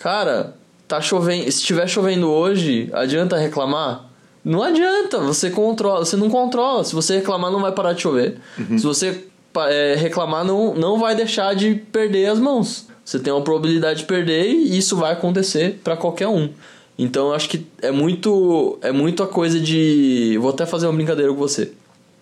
Cara, 0.00 0.54
tá 0.86 1.00
chovendo, 1.00 1.44
se 1.44 1.60
estiver 1.60 1.88
chovendo 1.88 2.28
hoje, 2.30 2.90
adianta 2.92 3.38
reclamar? 3.38 4.04
Não 4.44 4.62
adianta, 4.62 5.18
você 5.18 5.48
controla, 5.48 6.04
você 6.04 6.16
não 6.18 6.28
controla. 6.28 6.84
Se 6.84 6.94
você 6.94 7.16
reclamar, 7.16 7.50
não 7.50 7.62
vai 7.62 7.72
parar 7.72 7.94
de 7.94 8.02
chover. 8.02 8.38
Uhum. 8.58 8.78
Se 8.78 8.84
você 8.84 9.24
é, 9.56 9.94
reclamar, 9.94 10.44
não, 10.44 10.74
não 10.74 10.98
vai 10.98 11.14
deixar 11.14 11.54
de 11.54 11.74
perder 11.74 12.26
as 12.26 12.38
mãos. 12.38 12.86
Você 13.06 13.20
tem 13.20 13.32
uma 13.32 13.40
probabilidade 13.40 14.00
de 14.00 14.04
perder 14.04 14.48
e 14.48 14.76
isso 14.76 14.96
vai 14.96 15.12
acontecer 15.12 15.78
para 15.84 15.96
qualquer 15.96 16.26
um. 16.26 16.50
Então 16.98 17.28
eu 17.28 17.34
acho 17.34 17.48
que 17.48 17.64
é 17.80 17.92
muito 17.92 18.80
é 18.82 18.90
muito 18.90 19.22
a 19.22 19.28
coisa 19.28 19.60
de 19.60 20.36
vou 20.40 20.50
até 20.50 20.66
fazer 20.66 20.86
uma 20.86 20.94
brincadeira 20.94 21.32
com 21.32 21.38
você. 21.38 21.70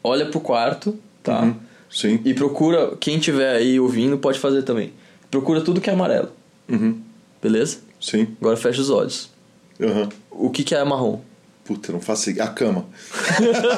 Olha 0.03 0.26
pro 0.26 0.41
quarto, 0.41 0.95
tá? 1.22 1.41
Uhum, 1.41 1.55
sim. 1.91 2.20
E 2.22 2.35
procura 2.35 2.95
quem 3.01 3.18
tiver 3.18 3.57
aí 3.57 3.80
ouvindo 3.80 4.18
pode 4.18 4.39
fazer 4.39 4.62
também. 4.62 4.93
Procura 5.30 5.62
tudo 5.62 5.80
que 5.80 5.89
é 5.89 5.95
amarelo. 5.95 6.28
Uhum. 6.68 7.01
Beleza? 7.41 7.78
Sim. 7.99 8.28
Agora 8.39 8.59
fecha 8.59 8.82
os 8.82 8.91
olhos. 8.91 9.30
Uhum. 9.80 10.09
O 10.30 10.51
que 10.51 10.62
que 10.62 10.74
é 10.74 10.85
marrom? 10.85 11.20
Puta, 11.64 11.93
não 11.93 12.01
faço 12.01 12.28
a 12.28 12.47
cama. 12.49 12.85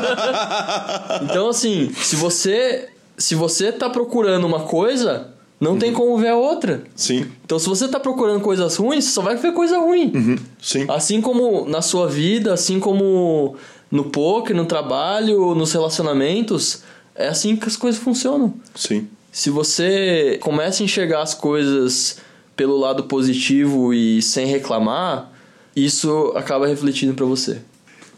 então 1.22 1.48
assim, 1.50 1.92
se 1.94 2.16
você 2.16 2.88
se 3.16 3.36
você 3.36 3.70
tá 3.70 3.88
procurando 3.88 4.44
uma 4.44 4.64
coisa, 4.64 5.35
Não 5.58 5.72
uhum. 5.72 5.78
tem 5.78 5.92
como 5.92 6.16
ver 6.18 6.28
a 6.28 6.36
outra. 6.36 6.84
Sim. 6.94 7.26
Então, 7.44 7.58
se 7.58 7.68
você 7.68 7.88
tá 7.88 7.98
procurando 7.98 8.40
coisas 8.40 8.76
ruins, 8.76 9.04
você 9.04 9.10
só 9.10 9.22
vai 9.22 9.36
ver 9.36 9.52
coisa 9.52 9.78
ruim. 9.78 10.12
Uhum. 10.14 10.36
Sim. 10.60 10.84
Assim 10.88 11.20
como 11.20 11.66
na 11.66 11.80
sua 11.80 12.06
vida, 12.06 12.52
assim 12.52 12.78
como 12.78 13.56
no 13.90 14.04
poker, 14.04 14.54
no 14.54 14.66
trabalho, 14.66 15.54
nos 15.54 15.72
relacionamentos, 15.72 16.82
é 17.14 17.28
assim 17.28 17.56
que 17.56 17.66
as 17.66 17.76
coisas 17.76 18.00
funcionam. 18.00 18.54
Sim. 18.74 19.08
Se 19.32 19.48
você 19.50 20.38
começa 20.40 20.82
a 20.82 20.84
enxergar 20.84 21.22
as 21.22 21.34
coisas 21.34 22.18
pelo 22.54 22.76
lado 22.76 23.04
positivo 23.04 23.92
e 23.92 24.20
sem 24.22 24.46
reclamar, 24.46 25.30
isso 25.74 26.32
acaba 26.34 26.66
refletindo 26.66 27.14
para 27.14 27.26
você. 27.26 27.60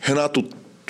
Renato, 0.01 0.45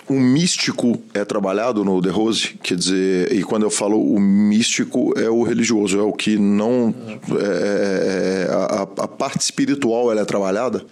o 0.08 0.14
místico 0.14 0.98
é 1.12 1.24
trabalhado 1.24 1.84
no 1.84 2.00
The 2.00 2.08
Rose, 2.08 2.58
quer 2.62 2.76
dizer, 2.76 3.32
e 3.32 3.42
quando 3.42 3.64
eu 3.64 3.70
falo 3.70 4.00
o 4.00 4.18
místico 4.18 5.12
é 5.18 5.28
o 5.28 5.42
religioso, 5.42 5.98
é 5.98 6.02
o 6.02 6.12
que 6.12 6.38
não. 6.38 6.94
É, 7.30 8.46
é, 8.46 8.48
é 8.48 8.52
a, 8.52 8.82
a, 8.82 9.08
parte 9.08 9.40
espiritual 9.42 10.10
ela 10.10 10.22
é 10.22 10.24
trabalhada? 10.24 10.84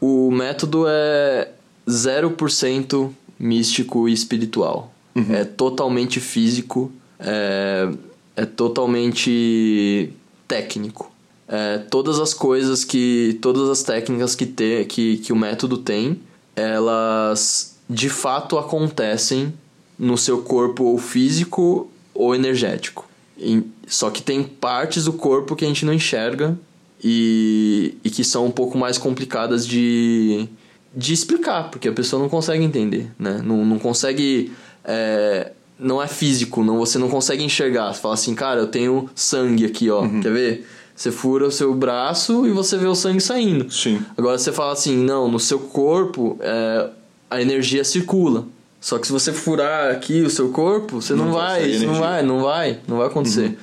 O 0.00 0.30
método 0.30 0.86
é 0.88 1.50
0% 1.86 3.10
místico 3.38 4.08
e 4.08 4.12
espiritual. 4.12 4.92
Uhum. 5.14 5.34
É 5.34 5.44
totalmente 5.44 6.18
físico, 6.18 6.90
é, 7.18 7.88
é 8.36 8.44
totalmente 8.44 10.10
técnico. 10.48 11.12
É, 11.46 11.78
todas 11.78 12.18
as 12.18 12.34
coisas 12.34 12.84
que. 12.84 13.38
Todas 13.40 13.68
as 13.70 13.82
técnicas 13.82 14.34
que, 14.34 14.46
te, 14.46 14.84
que, 14.84 15.18
que 15.18 15.32
o 15.32 15.36
método 15.36 15.78
tem, 15.78 16.20
elas 16.54 17.77
de 17.88 18.08
fato 18.08 18.58
acontecem 18.58 19.52
no 19.98 20.16
seu 20.16 20.42
corpo 20.42 20.84
ou 20.84 20.98
físico 20.98 21.90
ou 22.14 22.34
energético. 22.34 23.08
E, 23.38 23.62
só 23.86 24.10
que 24.10 24.22
tem 24.22 24.42
partes 24.42 25.04
do 25.04 25.12
corpo 25.12 25.56
que 25.56 25.64
a 25.64 25.68
gente 25.68 25.84
não 25.84 25.92
enxerga 25.92 26.58
e, 27.02 27.96
e 28.04 28.10
que 28.10 28.24
são 28.24 28.46
um 28.46 28.50
pouco 28.50 28.76
mais 28.76 28.98
complicadas 28.98 29.66
de, 29.66 30.48
de 30.94 31.12
explicar, 31.12 31.70
porque 31.70 31.88
a 31.88 31.92
pessoa 31.92 32.20
não 32.20 32.28
consegue 32.28 32.62
entender, 32.64 33.10
né? 33.18 33.40
Não, 33.44 33.64
não 33.64 33.78
consegue. 33.78 34.52
É, 34.84 35.52
não 35.78 36.02
é 36.02 36.08
físico, 36.08 36.64
não, 36.64 36.78
você 36.78 36.98
não 36.98 37.08
consegue 37.08 37.44
enxergar. 37.44 37.92
Você 37.92 38.00
fala 38.00 38.14
assim, 38.14 38.34
cara, 38.34 38.60
eu 38.60 38.66
tenho 38.66 39.08
sangue 39.14 39.64
aqui, 39.64 39.88
ó. 39.88 40.02
Uhum. 40.02 40.20
Quer 40.20 40.32
ver? 40.32 40.66
Você 40.94 41.12
fura 41.12 41.46
o 41.46 41.52
seu 41.52 41.72
braço 41.72 42.44
e 42.44 42.50
você 42.50 42.76
vê 42.76 42.86
o 42.86 42.94
sangue 42.96 43.20
saindo. 43.20 43.70
Sim. 43.70 44.02
Agora 44.16 44.36
você 44.36 44.50
fala 44.50 44.72
assim, 44.72 44.96
não, 44.96 45.30
no 45.30 45.38
seu 45.38 45.60
corpo 45.60 46.36
é, 46.40 46.90
a 47.30 47.40
energia 47.40 47.84
circula. 47.84 48.46
Só 48.80 48.98
que 48.98 49.06
se 49.06 49.12
você 49.12 49.32
furar 49.32 49.90
aqui 49.90 50.22
o 50.22 50.30
seu 50.30 50.50
corpo, 50.50 51.02
você 51.02 51.14
não, 51.14 51.26
não 51.26 51.32
vai, 51.32 51.78
não 51.78 51.94
vai, 51.94 52.22
não 52.22 52.42
vai, 52.42 52.80
não 52.86 52.98
vai 52.98 53.06
acontecer. 53.08 53.46
Uhum. 53.46 53.56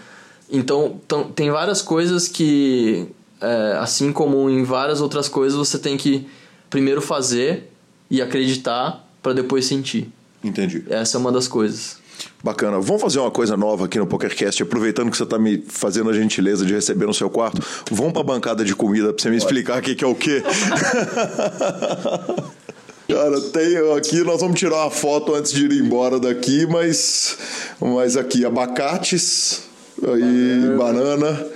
Então, 0.52 1.02
tem 1.34 1.50
várias 1.50 1.82
coisas 1.82 2.28
que, 2.28 3.08
é, 3.42 3.78
assim 3.80 4.12
como 4.12 4.50
em 4.50 4.64
várias 4.64 5.02
outras 5.02 5.28
coisas, 5.28 5.58
você 5.58 5.80
tem 5.80 5.98
que 5.98 6.28
primeiro 6.70 7.02
fazer 7.02 7.72
e 8.10 8.22
acreditar 8.22 9.08
para 9.24 9.34
depois 9.34 9.66
sentir. 9.66 10.10
Entendi. 10.44 10.84
Essa 10.90 11.18
é 11.18 11.20
uma 11.20 11.32
das 11.32 11.48
coisas. 11.48 11.98
Bacana. 12.44 12.80
Vamos 12.80 13.02
fazer 13.02 13.20
uma 13.20 13.32
coisa 13.32 13.58
nova 13.58 13.86
aqui 13.86 13.98
no 13.98 14.06
PokerCast, 14.06 14.62
aproveitando 14.62 15.10
que 15.10 15.18
você 15.18 15.24
está 15.24 15.40
me 15.40 15.64
fazendo 15.68 16.10
a 16.10 16.14
gentileza 16.14 16.66
de 16.66 16.74
receber 16.74 17.06
no 17.06 17.14
seu 17.14 17.30
quarto. 17.30 17.62
Vamos 17.92 18.14
para 18.14 18.22
a 18.22 18.26
bancada 18.26 18.64
de 18.64 18.76
comida 18.76 19.12
para 19.12 19.22
você 19.22 19.30
me 19.30 19.38
explicar 19.38 19.80
o 19.80 19.82
que, 19.82 19.96
que 19.96 20.04
é 20.04 20.08
o 20.08 20.16
quê. 20.16 20.44
Cara, 23.08 23.40
tem 23.40 23.78
aqui, 23.96 24.24
nós 24.24 24.42
vamos 24.42 24.60
tirar 24.60 24.78
uma 24.78 24.90
foto 24.90 25.36
antes 25.36 25.52
de 25.52 25.66
ir 25.66 25.74
embora 25.74 26.20
daqui, 26.20 26.66
mas, 26.66 27.38
mas 27.80 28.18
aqui, 28.18 28.44
abacates, 28.44 29.64
aí 30.02 30.76
banana. 30.76 31.16
banana. 31.32 31.48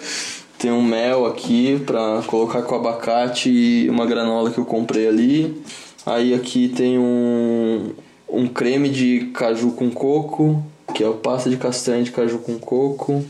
Tem 0.59 0.71
um 0.71 0.83
mel 0.83 1.25
aqui 1.25 1.81
para 1.85 2.21
colocar 2.27 2.61
com 2.63 2.75
abacate 2.75 3.49
e 3.49 3.89
uma 3.89 4.05
granola 4.05 4.51
que 4.51 4.59
eu 4.59 4.65
comprei 4.65 5.07
ali. 5.07 5.63
Aí 6.05 6.33
aqui 6.33 6.67
tem 6.67 6.99
um, 6.99 7.93
um 8.27 8.45
creme 8.45 8.89
de 8.89 9.31
caju 9.33 9.71
com 9.71 9.89
coco, 9.89 10.61
que 10.93 11.01
é 11.01 11.07
o 11.07 11.13
pasta 11.13 11.49
de 11.49 11.55
castanha 11.57 12.03
de 12.03 12.11
caju 12.11 12.39
com 12.39 12.59
coco. 12.59 13.25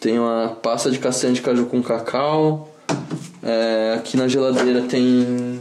Tem 0.00 0.18
uma 0.18 0.48
pasta 0.60 0.90
de 0.90 0.98
castanha 0.98 1.32
de 1.32 1.40
caju 1.40 1.66
com 1.66 1.80
cacau. 1.80 2.68
É, 3.42 3.94
aqui 3.96 4.16
na 4.16 4.26
geladeira 4.26 4.82
tem 4.82 5.60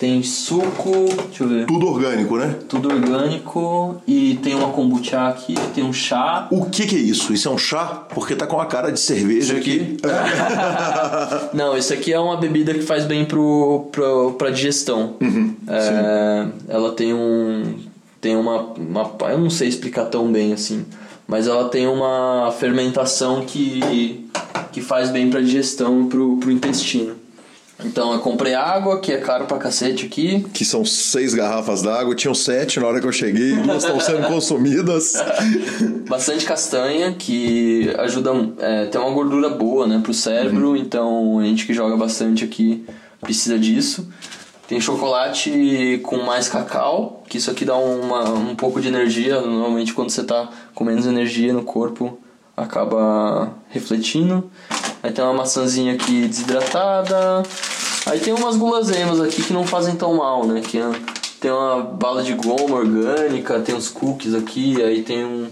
tem 0.00 0.22
suco, 0.22 0.90
deixa 1.28 1.44
eu 1.44 1.48
ver. 1.48 1.66
Tudo 1.66 1.86
orgânico, 1.86 2.38
né? 2.38 2.56
Tudo 2.66 2.88
orgânico 2.88 4.00
e 4.06 4.36
tem 4.42 4.54
uma 4.54 4.72
kombucha 4.72 5.28
aqui, 5.28 5.54
tem 5.74 5.84
um 5.84 5.92
chá. 5.92 6.48
O 6.50 6.64
que 6.70 6.86
que 6.86 6.96
é 6.96 6.98
isso? 6.98 7.34
Isso 7.34 7.46
é 7.46 7.50
um 7.50 7.58
chá? 7.58 8.06
Porque 8.08 8.34
tá 8.34 8.46
com 8.46 8.58
a 8.58 8.64
cara 8.64 8.90
de 8.90 8.98
cerveja 8.98 9.58
aqui. 9.58 9.98
aqui. 10.02 11.52
Não, 11.54 11.76
isso 11.76 11.92
aqui 11.92 12.14
é 12.14 12.18
uma 12.18 12.38
bebida 12.38 12.72
que 12.72 12.80
faz 12.80 13.04
bem 13.04 13.26
pro, 13.26 13.88
pro, 13.92 14.32
pra 14.38 14.48
digestão. 14.48 15.16
Uhum, 15.20 15.54
é, 15.68 16.46
ela 16.68 16.92
tem 16.92 17.12
um 17.12 17.74
tem 18.22 18.36
uma, 18.36 18.72
uma 18.72 19.10
eu 19.30 19.38
não 19.38 19.50
sei 19.50 19.68
explicar 19.68 20.06
tão 20.06 20.30
bem 20.30 20.52
assim, 20.52 20.84
mas 21.26 21.46
ela 21.46 21.68
tem 21.68 21.86
uma 21.86 22.50
fermentação 22.58 23.42
que 23.42 24.26
que 24.72 24.80
faz 24.80 25.10
bem 25.10 25.28
pra 25.28 25.40
digestão 25.40 26.06
pro, 26.06 26.38
pro 26.38 26.50
intestino. 26.50 27.19
Então 27.84 28.12
eu 28.12 28.20
comprei 28.20 28.54
água, 28.54 29.00
que 29.00 29.12
é 29.12 29.18
caro 29.18 29.46
pra 29.46 29.58
cacete 29.58 30.06
aqui. 30.06 30.44
Que 30.52 30.64
são 30.64 30.84
seis 30.84 31.34
garrafas 31.34 31.82
d'água, 31.82 32.14
tinham 32.14 32.34
sete 32.34 32.78
na 32.80 32.86
hora 32.86 33.00
que 33.00 33.06
eu 33.06 33.12
cheguei, 33.12 33.54
duas 33.56 33.84
estão 33.84 34.00
sendo 34.00 34.26
consumidas. 34.26 35.14
Bastante 36.08 36.44
castanha, 36.44 37.12
que 37.12 37.92
ajuda. 37.98 38.30
É, 38.58 38.86
tem 38.86 39.00
uma 39.00 39.10
gordura 39.10 39.48
boa, 39.48 39.86
né, 39.86 40.00
pro 40.02 40.14
cérebro, 40.14 40.70
uhum. 40.70 40.76
então 40.76 41.38
a 41.38 41.44
gente 41.44 41.66
que 41.66 41.74
joga 41.74 41.96
bastante 41.96 42.44
aqui 42.44 42.84
precisa 43.20 43.58
disso. 43.58 44.08
Tem 44.66 44.80
chocolate 44.80 46.00
com 46.04 46.18
mais 46.18 46.48
cacau, 46.48 47.24
que 47.28 47.38
isso 47.38 47.50
aqui 47.50 47.64
dá 47.64 47.76
uma, 47.76 48.30
um 48.30 48.54
pouco 48.54 48.80
de 48.80 48.86
energia. 48.86 49.40
Normalmente 49.40 49.92
quando 49.92 50.10
você 50.10 50.22
tá 50.22 50.48
com 50.74 50.84
menos 50.84 51.06
energia 51.06 51.52
no 51.52 51.64
corpo, 51.64 52.18
acaba 52.56 53.52
refletindo. 53.68 54.48
Aí 55.02 55.12
tem 55.12 55.24
uma 55.24 55.34
maçãzinha 55.34 55.94
aqui 55.94 56.26
desidratada. 56.26 57.42
Aí 58.06 58.18
tem 58.18 58.32
umas 58.32 58.56
guloseimas 58.56 59.20
aqui 59.20 59.42
que 59.42 59.52
não 59.52 59.66
fazem 59.66 59.96
tão 59.96 60.14
mal, 60.14 60.46
né? 60.46 60.60
Que 60.60 60.78
é, 60.78 60.90
tem 61.40 61.50
uma 61.50 61.82
bala 61.82 62.22
de 62.22 62.34
goma 62.34 62.76
orgânica, 62.76 63.60
tem 63.60 63.74
uns 63.74 63.88
cookies 63.88 64.34
aqui, 64.34 64.82
aí 64.82 65.02
tem 65.02 65.24
um. 65.24 65.48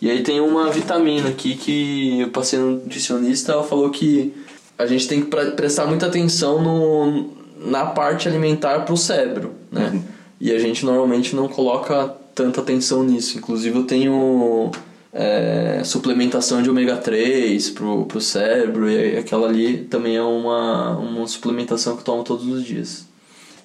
E 0.00 0.10
aí 0.10 0.22
tem 0.22 0.40
uma 0.40 0.70
vitamina 0.70 1.28
aqui 1.28 1.54
que 1.54 2.20
eu 2.20 2.28
passei 2.28 2.58
no 2.58 2.72
nutricionista, 2.72 3.52
ela 3.52 3.62
falou 3.62 3.90
que 3.90 4.34
a 4.76 4.86
gente 4.86 5.06
tem 5.06 5.22
que 5.22 5.28
prestar 5.28 5.86
muita 5.86 6.06
atenção 6.06 6.60
no, 6.60 7.30
na 7.70 7.86
parte 7.86 8.26
alimentar 8.26 8.80
para 8.80 8.92
o 8.92 8.96
cérebro, 8.96 9.52
né? 9.70 9.90
Uhum. 9.92 10.02
E 10.40 10.50
a 10.50 10.58
gente 10.58 10.84
normalmente 10.84 11.36
não 11.36 11.46
coloca 11.46 12.12
tanta 12.34 12.60
atenção 12.60 13.04
nisso. 13.04 13.38
Inclusive 13.38 13.78
eu 13.78 13.84
tenho 13.84 14.72
é, 15.12 15.82
suplementação 15.84 16.62
de 16.62 16.70
ômega 16.70 16.96
3 16.96 17.70
pro, 17.70 18.06
pro 18.06 18.20
cérebro, 18.20 18.88
e 18.88 19.16
aquela 19.16 19.46
ali 19.48 19.84
também 19.84 20.16
é 20.16 20.22
uma, 20.22 20.96
uma 20.98 21.26
suplementação 21.26 21.94
que 21.94 22.00
eu 22.00 22.04
tomo 22.04 22.24
todos 22.24 22.46
os 22.46 22.64
dias. 22.64 23.11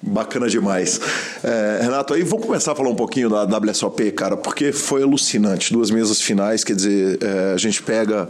Bacana 0.00 0.48
demais. 0.48 1.00
É, 1.42 1.80
Renato, 1.82 2.14
aí 2.14 2.22
vamos 2.22 2.46
começar 2.46 2.72
a 2.72 2.74
falar 2.74 2.88
um 2.88 2.94
pouquinho 2.94 3.28
da 3.28 3.44
WSOP, 3.44 4.12
cara, 4.12 4.36
porque 4.36 4.72
foi 4.72 5.02
alucinante. 5.02 5.72
Duas 5.72 5.90
mesas 5.90 6.20
finais, 6.20 6.62
quer 6.62 6.76
dizer, 6.76 7.18
é, 7.20 7.52
a 7.54 7.56
gente 7.56 7.82
pega, 7.82 8.28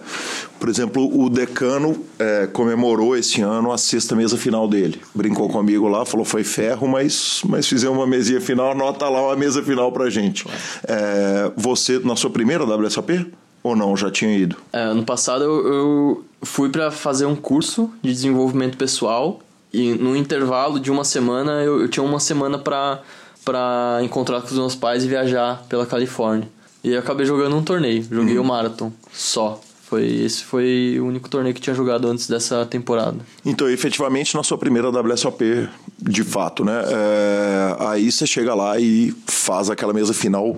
por 0.58 0.68
exemplo, 0.68 1.22
o 1.22 1.28
Decano 1.28 2.02
é, 2.18 2.46
comemorou 2.46 3.16
esse 3.16 3.42
ano 3.42 3.70
a 3.70 3.76
sexta 3.76 4.16
mesa 4.16 4.38
final 4.38 4.66
dele. 4.66 5.00
Brincou 5.14 5.48
comigo 5.48 5.86
lá, 5.88 6.06
falou 6.06 6.24
foi 6.24 6.42
ferro, 6.42 6.88
mas, 6.88 7.42
mas 7.44 7.66
fizemos 7.68 7.96
uma 7.96 8.06
mesinha 8.06 8.40
final, 8.40 8.72
anota 8.72 9.06
lá 9.08 9.26
uma 9.26 9.36
mesa 9.36 9.62
final 9.62 9.92
pra 9.92 10.08
gente. 10.08 10.46
É, 10.86 11.52
você, 11.54 11.98
na 11.98 12.16
sua 12.16 12.30
primeira 12.30 12.64
WSOP? 12.64 13.26
Ou 13.62 13.76
não, 13.76 13.96
já 13.96 14.10
tinha 14.10 14.34
ido? 14.34 14.56
É, 14.72 14.80
ano 14.80 15.04
passado 15.04 15.44
eu, 15.44 15.66
eu 15.66 16.24
fui 16.42 16.70
para 16.70 16.90
fazer 16.90 17.26
um 17.26 17.36
curso 17.36 17.90
de 18.00 18.12
desenvolvimento 18.12 18.78
pessoal 18.78 19.40
e 19.72 19.94
no 19.94 20.16
intervalo 20.16 20.80
de 20.80 20.90
uma 20.90 21.04
semana, 21.04 21.62
eu, 21.62 21.80
eu 21.80 21.88
tinha 21.88 22.02
uma 22.02 22.20
semana 22.20 22.58
pra, 22.58 23.02
pra 23.44 23.98
encontrar 24.02 24.40
com 24.40 24.46
os 24.46 24.52
meus 24.58 24.74
pais 24.74 25.04
e 25.04 25.08
viajar 25.08 25.64
pela 25.68 25.86
Califórnia. 25.86 26.48
E 26.82 26.92
eu 26.92 26.98
acabei 26.98 27.26
jogando 27.26 27.56
um 27.56 27.62
torneio, 27.62 28.06
joguei 28.10 28.38
uhum. 28.38 28.44
o 28.44 28.46
Marathon 28.46 28.92
só. 29.12 29.60
Foi, 29.88 30.04
esse 30.04 30.44
foi 30.44 30.98
o 31.00 31.06
único 31.06 31.30
torneio 31.30 31.54
que 31.54 31.62
tinha 31.62 31.74
jogado 31.74 32.06
antes 32.08 32.28
dessa 32.28 32.66
temporada. 32.66 33.16
Então, 33.42 33.70
efetivamente, 33.70 34.34
na 34.34 34.42
sua 34.42 34.58
primeira 34.58 34.90
WSOP, 34.90 35.66
de 35.98 36.22
fato, 36.22 36.62
né? 36.62 36.82
É, 36.86 37.76
aí 37.80 38.12
você 38.12 38.26
chega 38.26 38.54
lá 38.54 38.78
e 38.78 39.14
faz 39.26 39.70
aquela 39.70 39.94
mesa 39.94 40.12
final 40.12 40.56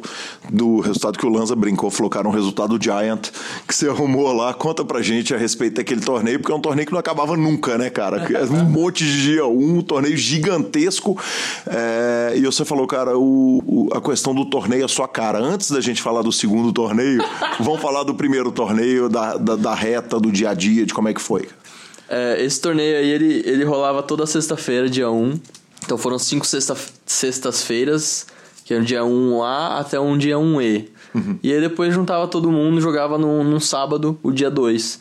do 0.51 0.81
resultado 0.81 1.17
que 1.17 1.25
o 1.25 1.29
Lanza 1.29 1.55
brincou, 1.55 1.91
falou, 1.91 2.11
cara, 2.11 2.27
um 2.27 2.33
resultado 2.33 2.77
Giant 2.83 3.31
que 3.69 3.75
você 3.75 3.89
arrumou 3.89 4.33
lá. 4.33 4.53
Conta 4.53 4.85
pra 4.85 5.01
gente 5.01 5.33
a 5.33 5.39
respeito 5.39 5.77
daquele 5.77 6.01
torneio, 6.01 6.41
porque 6.41 6.51
é 6.51 6.57
um 6.57 6.61
torneio 6.61 6.87
que 6.87 6.93
não 6.93 6.99
acabava 6.99 7.37
nunca, 7.37 7.79
né, 7.79 7.89
cara? 7.89 8.27
É 8.35 8.45
um 8.45 8.65
monte 8.65 9.05
de 9.05 9.23
dia 9.23 9.47
um, 9.47 9.81
torneio 9.81 10.17
gigantesco. 10.17 11.17
É, 11.69 12.33
e 12.35 12.41
você 12.41 12.65
falou, 12.65 12.87
cara, 12.89 13.17
o, 13.17 13.63
o, 13.65 13.89
a 13.95 14.01
questão 14.01 14.35
do 14.35 14.45
torneio 14.45 14.85
é 14.85 14.89
sua 14.89 15.07
cara. 15.07 15.39
Antes 15.39 15.71
da 15.71 15.81
gente 15.81 16.03
falar 16.03 16.23
do 16.23 16.33
segundo 16.33 16.73
torneio, 16.73 17.23
vamos 17.61 17.81
falar 17.81 18.03
do 18.03 18.13
primeiro 18.13 18.51
torneio, 18.51 19.09
da 19.09 19.20
da, 19.21 19.37
da, 19.37 19.57
da 19.57 19.75
reta, 19.75 20.19
do 20.19 20.31
dia 20.31 20.51
a 20.51 20.55
dia, 20.55 20.87
de 20.87 20.95
como 20.95 21.09
é 21.09 21.15
que 21.15 21.21
foi? 21.21 21.49
É, 22.09 22.43
esse 22.43 22.61
torneio 22.61 22.97
aí, 22.97 23.09
ele, 23.09 23.43
ele 23.47 23.65
rolava 23.65 24.03
toda 24.03 24.27
sexta-feira, 24.27 24.89
dia 24.89 25.11
1. 25.11 25.39
Então 25.85 25.97
foram 25.97 26.19
cinco 26.19 26.47
sexta, 26.47 26.77
sextas-feiras, 27.07 28.27
que 28.65 28.75
era 28.75 28.83
o 28.83 28.87
dia 28.87 29.03
1A 29.03 29.81
até 29.81 29.99
um 29.99 30.19
dia 30.19 30.37
1E. 30.37 30.89
Uhum. 31.15 31.39
E 31.43 31.53
aí 31.53 31.61
depois 31.61 31.95
juntava 31.95 32.27
todo 32.29 32.51
mundo 32.51 32.79
e 32.79 32.81
jogava 32.81 33.17
num, 33.17 33.45
num 33.45 33.61
sábado, 33.61 34.19
o 34.23 34.33
dia 34.33 34.51
2. 34.51 35.01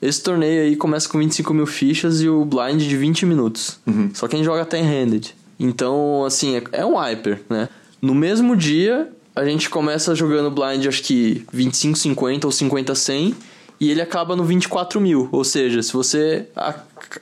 Esse 0.00 0.22
torneio 0.22 0.62
aí 0.62 0.76
começa 0.76 1.08
com 1.08 1.18
25 1.18 1.52
mil 1.52 1.66
fichas 1.66 2.20
e 2.20 2.28
o 2.28 2.44
blind 2.44 2.80
de 2.80 2.96
20 2.96 3.26
minutos. 3.26 3.78
Uhum. 3.86 4.10
Só 4.14 4.28
quem 4.28 4.44
joga 4.44 4.64
tem 4.64 4.84
handed. 4.84 5.34
Então, 5.58 6.24
assim, 6.24 6.56
é, 6.56 6.62
é 6.72 6.86
um 6.86 6.94
hyper, 6.94 7.40
né? 7.48 7.68
No 8.00 8.14
mesmo 8.14 8.56
dia, 8.56 9.10
a 9.34 9.44
gente 9.44 9.68
começa 9.68 10.14
jogando 10.14 10.50
blind, 10.50 10.86
acho 10.86 11.02
que 11.02 11.44
25, 11.52 11.98
50 11.98 12.46
ou 12.46 12.52
50, 12.52 12.94
100 12.94 13.34
e 13.80 13.90
ele 13.90 14.00
acaba 14.00 14.34
no 14.34 14.44
24 14.44 15.00
mil. 15.00 15.28
Ou 15.30 15.44
seja, 15.44 15.82
se 15.82 15.92
você 15.92 16.46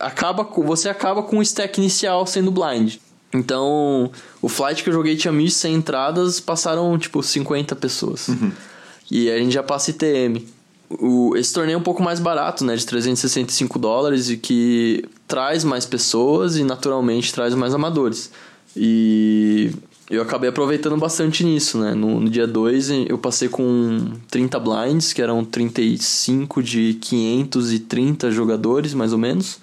acaba, 0.00 0.44
você 0.44 0.88
acaba 0.88 1.22
com 1.22 1.38
o 1.38 1.42
stack 1.42 1.78
inicial 1.78 2.26
sendo 2.26 2.50
blind. 2.50 2.96
Então, 3.34 4.10
o 4.40 4.48
flight 4.48 4.82
que 4.82 4.88
eu 4.88 4.94
joguei 4.94 5.16
tinha 5.16 5.32
1.100 5.32 5.70
entradas, 5.70 6.40
passaram 6.40 6.96
tipo 6.98 7.22
50 7.22 7.76
pessoas. 7.76 8.28
Uhum. 8.28 8.52
E 9.10 9.30
a 9.30 9.38
gente 9.38 9.52
já 9.52 9.62
passa 9.62 9.90
ITM. 9.90 10.46
O, 10.88 11.36
esse 11.36 11.52
torneio 11.52 11.74
é 11.76 11.78
um 11.78 11.82
pouco 11.82 12.02
mais 12.02 12.20
barato, 12.20 12.64
né? 12.64 12.76
De 12.76 12.86
365 12.86 13.78
dólares 13.78 14.30
e 14.30 14.36
que 14.36 15.04
traz 15.26 15.64
mais 15.64 15.84
pessoas 15.84 16.56
e 16.56 16.64
naturalmente 16.64 17.32
traz 17.34 17.54
mais 17.54 17.74
amadores. 17.74 18.30
E 18.76 19.72
eu 20.08 20.22
acabei 20.22 20.48
aproveitando 20.48 20.96
bastante 20.96 21.44
nisso, 21.44 21.78
né? 21.78 21.94
No, 21.94 22.20
no 22.20 22.30
dia 22.30 22.46
2 22.46 22.90
eu 23.08 23.18
passei 23.18 23.48
com 23.48 24.12
30 24.30 24.58
blinds, 24.60 25.12
que 25.12 25.20
eram 25.20 25.44
35 25.44 26.62
de 26.62 26.94
530 26.94 28.30
jogadores, 28.30 28.94
mais 28.94 29.12
ou 29.12 29.18
menos. 29.18 29.58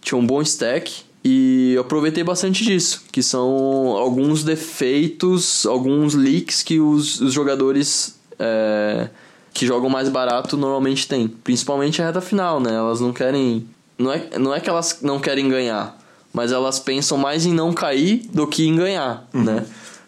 Tinha 0.00 0.18
um 0.18 0.26
bom 0.26 0.42
stack 0.42 0.92
e 1.24 1.72
eu 1.74 1.80
aproveitei 1.80 2.24
bastante 2.24 2.64
disso, 2.64 3.04
que 3.10 3.22
são 3.22 3.48
alguns 3.96 4.42
defeitos, 4.42 5.64
alguns 5.64 6.14
leaks 6.14 6.62
que 6.62 6.80
os, 6.80 7.20
os 7.20 7.32
jogadores 7.32 8.18
é, 8.38 9.08
que 9.52 9.64
jogam 9.64 9.88
mais 9.88 10.08
barato 10.08 10.56
normalmente 10.56 11.06
têm. 11.06 11.28
Principalmente 11.28 12.02
a 12.02 12.06
reta 12.06 12.20
final, 12.20 12.58
né? 12.58 12.74
Elas 12.74 13.00
não 13.00 13.12
querem. 13.12 13.66
Não 13.96 14.12
é, 14.12 14.38
não 14.38 14.52
é 14.52 14.58
que 14.58 14.68
elas 14.68 14.98
não 15.02 15.20
querem 15.20 15.48
ganhar, 15.48 15.96
mas 16.32 16.50
elas 16.50 16.80
pensam 16.80 17.16
mais 17.16 17.46
em 17.46 17.54
não 17.54 17.72
cair 17.72 18.28
do 18.32 18.44
que 18.44 18.66
em 18.66 18.74
ganhar, 18.74 19.26
uhum. 19.32 19.44
né? 19.44 19.66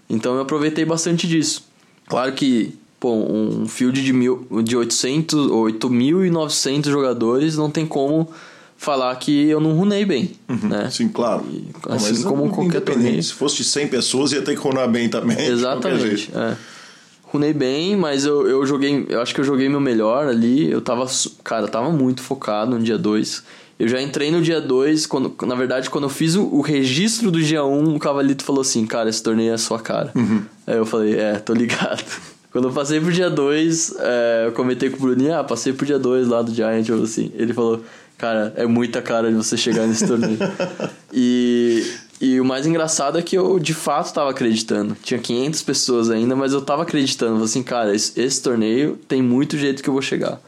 Então 0.09 0.35
eu 0.35 0.41
aproveitei 0.43 0.85
bastante 0.85 1.27
disso. 1.27 1.65
Claro 2.07 2.33
que, 2.33 2.79
pô, 3.01 3.13
um 3.13 3.67
field 3.67 4.03
de, 4.03 4.13
mil, 4.13 4.47
de 4.63 4.77
800, 4.77 5.49
8.900 5.49 6.91
jogadores 6.91 7.57
não 7.57 7.71
tem 7.71 7.87
como 7.87 8.31
falar 8.77 9.15
que 9.17 9.49
eu 9.49 9.59
não 9.59 9.73
runei 9.73 10.05
bem, 10.05 10.33
uhum, 10.49 10.69
né? 10.69 10.91
Sim, 10.91 11.09
claro. 11.09 11.45
E, 11.51 11.65
assim 11.89 12.13
Mas 12.13 12.25
como 12.25 12.51
qualquer 12.51 12.81
torneio. 12.81 13.23
Se 13.23 13.33
fosse 13.33 13.57
de 13.57 13.65
100 13.65 13.89
pessoas, 13.89 14.33
ia 14.33 14.43
ter 14.43 14.55
que 14.55 14.61
runar 14.61 14.89
bem 14.89 15.09
também. 15.09 15.39
Exatamente, 15.47 16.31
é. 16.35 16.57
Runei 17.25 17.53
bem, 17.53 17.97
mas 17.97 18.25
eu, 18.25 18.47
eu 18.47 18.65
joguei, 18.65 19.05
eu 19.09 19.21
acho 19.21 19.35
que 19.35 19.41
eu 19.41 19.45
joguei 19.45 19.69
meu 19.69 19.81
melhor 19.81 20.29
ali. 20.29 20.71
Eu 20.71 20.81
tava, 20.81 21.07
cara, 21.43 21.65
eu 21.65 21.69
tava 21.69 21.91
muito 21.91 22.23
focado 22.23 22.79
no 22.79 22.83
dia 22.83 22.97
2. 22.97 23.43
Eu 23.79 23.89
já 23.89 24.01
entrei 24.01 24.31
no 24.31 24.41
dia 24.41 24.61
2, 24.61 25.07
quando, 25.07 25.35
na 25.47 25.55
verdade, 25.55 25.91
quando 25.91 26.05
eu 26.05 26.11
fiz 26.11 26.35
o, 26.35 26.45
o, 26.45 26.61
registro 26.63 27.31
do 27.31 27.43
dia 27.43 27.63
1, 27.63 27.79
um, 27.79 27.97
o 27.97 27.99
Cavalito 27.99 28.43
falou 28.43 28.63
assim, 28.63 28.87
cara, 28.87 29.11
esse 29.11 29.23
torneio 29.23 29.51
é 29.51 29.55
a 29.55 29.59
sua 29.59 29.79
cara. 29.79 30.11
Uhum. 30.15 30.43
Aí 30.67 30.77
eu 30.77 30.87
falei, 30.87 31.19
é, 31.19 31.35
tô 31.35 31.53
ligado. 31.53 32.03
Quando 32.51 32.69
eu 32.69 32.73
passei 32.73 32.99
pro 32.99 33.13
dia 33.13 33.29
2, 33.29 33.97
é, 33.99 34.45
eu 34.47 34.53
comentei 34.53 34.89
com 34.89 34.97
o 34.97 35.01
Bruninho, 35.01 35.35
ah, 35.35 35.45
passei 35.45 35.75
pro 35.75 35.85
dia 35.85 35.99
2 35.99 36.27
lá 36.27 36.41
do 36.41 36.55
Giant, 36.55 36.89
ou 36.89 37.03
assim. 37.03 37.31
Ele 37.35 37.53
falou, 37.53 37.85
cara, 38.17 38.55
é 38.57 38.65
muita 38.65 39.03
cara 39.03 39.29
de 39.29 39.37
você 39.37 39.59
chegar 39.59 39.87
nesse 39.87 40.07
torneio. 40.07 40.39
e, 41.13 41.85
e 42.19 42.41
o 42.41 42.47
mais 42.47 42.67
engraçado 42.67 43.19
é 43.19 43.23
que 43.23 43.37
eu, 43.37 43.59
de 43.59 43.75
fato, 43.75 44.15
tava 44.15 44.31
acreditando. 44.31 44.97
Tinha 45.03 45.21
500 45.21 45.63
pessoas 45.63 46.09
ainda, 46.09 46.35
mas 46.35 46.55
eu 46.55 46.63
tava 46.63 46.83
acreditando. 46.83 47.33
Falei 47.33 47.45
assim, 47.45 47.63
cara, 47.63 47.95
esse, 47.95 48.19
esse 48.19 48.41
torneio 48.41 48.99
tem 49.07 49.21
muito 49.21 49.59
jeito 49.59 49.83
que 49.83 49.91
eu 49.91 49.93
vou 49.93 50.01
chegar 50.01 50.41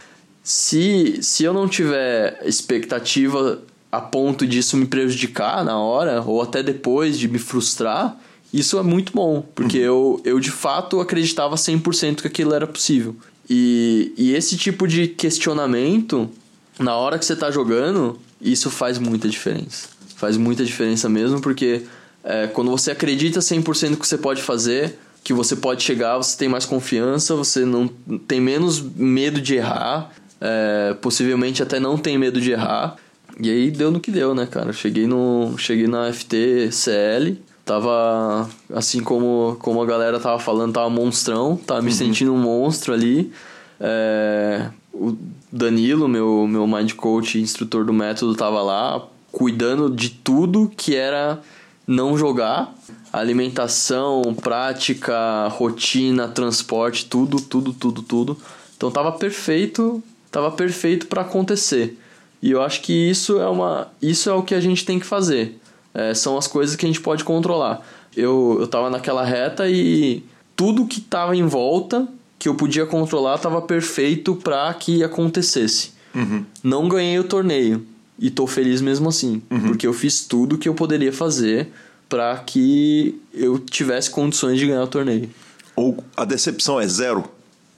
se, 0.49 1.19
se 1.21 1.45
eu 1.45 1.53
não 1.53 1.69
tiver 1.69 2.41
expectativa 2.43 3.61
a 3.93 4.01
ponto 4.01 4.47
disso 4.47 4.79
me 4.79 4.87
prejudicar 4.87 5.63
na 5.63 5.79
hora, 5.79 6.23
ou 6.23 6.41
até 6.41 6.63
depois 6.63 7.19
de 7.19 7.29
me 7.29 7.39
frustrar, 7.39 8.19
isso 8.51 8.79
é 8.79 8.83
muito 8.83 9.13
bom, 9.13 9.47
porque 9.55 9.81
uhum. 9.81 9.85
eu, 9.85 10.23
eu 10.25 10.41
de 10.41 10.51
fato 10.51 11.01
acreditava 11.01 11.55
100% 11.55 12.23
que 12.23 12.27
aquilo 12.27 12.55
era 12.55 12.67
possível. 12.67 13.15
E, 13.49 14.15
e 14.17 14.35
esse 14.35 14.57
tipo 14.57 14.89
de 14.89 15.09
questionamento, 15.09 16.31
na 16.79 16.97
hora 16.97 17.19
que 17.19 17.27
você 17.27 17.35
está 17.35 17.51
jogando, 17.51 18.19
isso 18.41 18.71
faz 18.71 18.99
muita 18.99 19.29
diferença. 19.29 19.89
Faz 20.17 20.39
muita 20.39 20.65
diferença 20.65 21.11
mesmo, 21.11 21.43
porque 21.43 21.83
é, 22.25 22.47
quando 22.47 22.71
você 22.71 22.91
acredita 22.91 23.41
100% 23.41 23.99
que 23.99 24.09
você 24.09 24.17
pode 24.17 24.41
fazer, 24.41 24.99
que 25.23 25.35
você 25.35 25.55
pode 25.55 25.83
chegar, 25.83 26.17
você 26.17 26.39
tem 26.39 26.49
mais 26.49 26.65
confiança, 26.65 27.37
você 27.37 27.67
não 27.67 27.87
tem 28.27 28.41
menos 28.41 28.81
medo 28.81 29.43
de 29.43 29.57
errar, 29.57 30.11
é, 30.41 30.95
possivelmente 31.01 31.63
até 31.63 31.81
não 31.81 31.97
tem 31.97 32.19
medo 32.19 32.41
de 32.41 32.53
errar. 32.53 32.97
E 33.41 33.51
aí 33.51 33.71
deu 33.71 33.91
no 33.91 34.01
que 34.01 34.11
deu, 34.11 34.35
né, 34.35 34.47
cara? 34.47 34.73
cheguei, 34.73 35.07
no, 35.07 35.57
cheguei 35.57 35.87
na 35.87 36.13
FTCL, 36.13 37.37
tava 37.65 38.49
assim 38.75 39.01
como, 39.01 39.57
como 39.61 39.81
a 39.81 39.87
galera 39.87 40.19
tava 40.19 40.39
falando, 40.39 40.73
tava 40.73 40.91
monstrão, 40.91 41.57
tava 41.57 41.81
me 41.83 41.91
uhum. 41.91 41.95
sentindo 41.95 42.33
um 42.33 42.39
monstro 42.39 42.93
ali. 42.93 43.33
É, 43.81 44.69
o 44.93 45.17
Danilo, 45.53 46.09
meu, 46.09 46.47
meu 46.49 46.67
mind 46.67 46.95
coach, 46.95 47.39
instrutor 47.41 47.85
do 47.85 47.93
método, 47.93 48.35
tava 48.35 48.61
lá 48.61 49.07
cuidando 49.31 49.89
de 49.95 50.11
tudo 50.11 50.71
que 50.77 50.97
era 50.97 51.41
não 51.87 52.19
jogar. 52.19 52.75
Alimentação, 53.13 54.35
prática, 54.35 55.49
rotina, 55.49 56.29
transporte, 56.29 57.07
tudo, 57.07 57.41
tudo, 57.41 57.73
tudo, 57.73 58.03
tudo. 58.03 58.37
Então 58.77 58.91
tava 58.91 59.13
perfeito 59.13 60.03
estava 60.29 60.51
perfeito 60.51 61.07
para 61.07 61.23
acontecer. 61.23 61.99
E 62.41 62.51
eu 62.53 62.63
acho 62.63 62.83
que 62.83 62.93
isso 62.93 63.41
é, 63.41 63.49
uma, 63.49 63.89
isso 64.01 64.31
é 64.31 64.33
o 64.33 64.43
que 64.43 64.55
a 64.55 64.61
gente 64.61 64.85
tem 64.85 65.01
que 65.01 65.07
fazer. 65.07 65.59
É, 65.93 66.15
são 66.15 66.39
as 66.39 66.47
coisas 66.47 66.77
que 66.77 66.87
a 66.87 66.89
gente 66.89 67.01
pode 67.01 67.25
controlar. 67.25 67.85
Eu, 68.17 68.59
eu 68.61 68.67
tava 68.69 68.89
naquela 68.89 69.25
reta 69.25 69.69
e 69.69 70.23
tudo 70.55 70.87
que 70.87 71.01
estava 71.01 71.35
em 71.35 71.47
volta, 71.47 72.07
que 72.39 72.49
eu 72.49 72.55
podia 72.55 72.87
controlar, 72.87 73.37
estava 73.37 73.61
perfeito 73.61 74.37
para 74.37 74.73
que 74.75 75.03
acontecesse. 75.03 75.93
Uhum. 76.15 76.45
Não 76.63 76.89
ganhei 76.89 77.19
o 77.19 77.25
torneio. 77.25 77.85
E 78.19 78.31
tô 78.31 78.47
feliz 78.47 78.81
mesmo 78.81 79.09
assim. 79.09 79.43
Uhum. 79.51 79.69
Porque 79.69 79.87
eu 79.87 79.93
fiz 79.93 80.25
tudo 80.25 80.59
que 80.59 80.69
eu 80.69 80.75
poderia 80.75 81.13
fazer 81.13 81.69
para 82.09 82.37
que 82.39 83.21
eu 83.33 83.59
tivesse 83.59 84.11
condições 84.11 84.59
de 84.59 84.67
ganhar 84.67 84.83
o 84.83 84.89
torneio. 84.89 85.29
Ou 85.77 86.03
a 86.17 86.25
decepção 86.25 86.81
é 86.81 86.89
zero? 86.89 87.25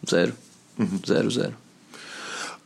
Zero. 0.08 0.32
Uhum. 0.78 1.00
Zero, 1.06 1.30
zero. 1.30 1.54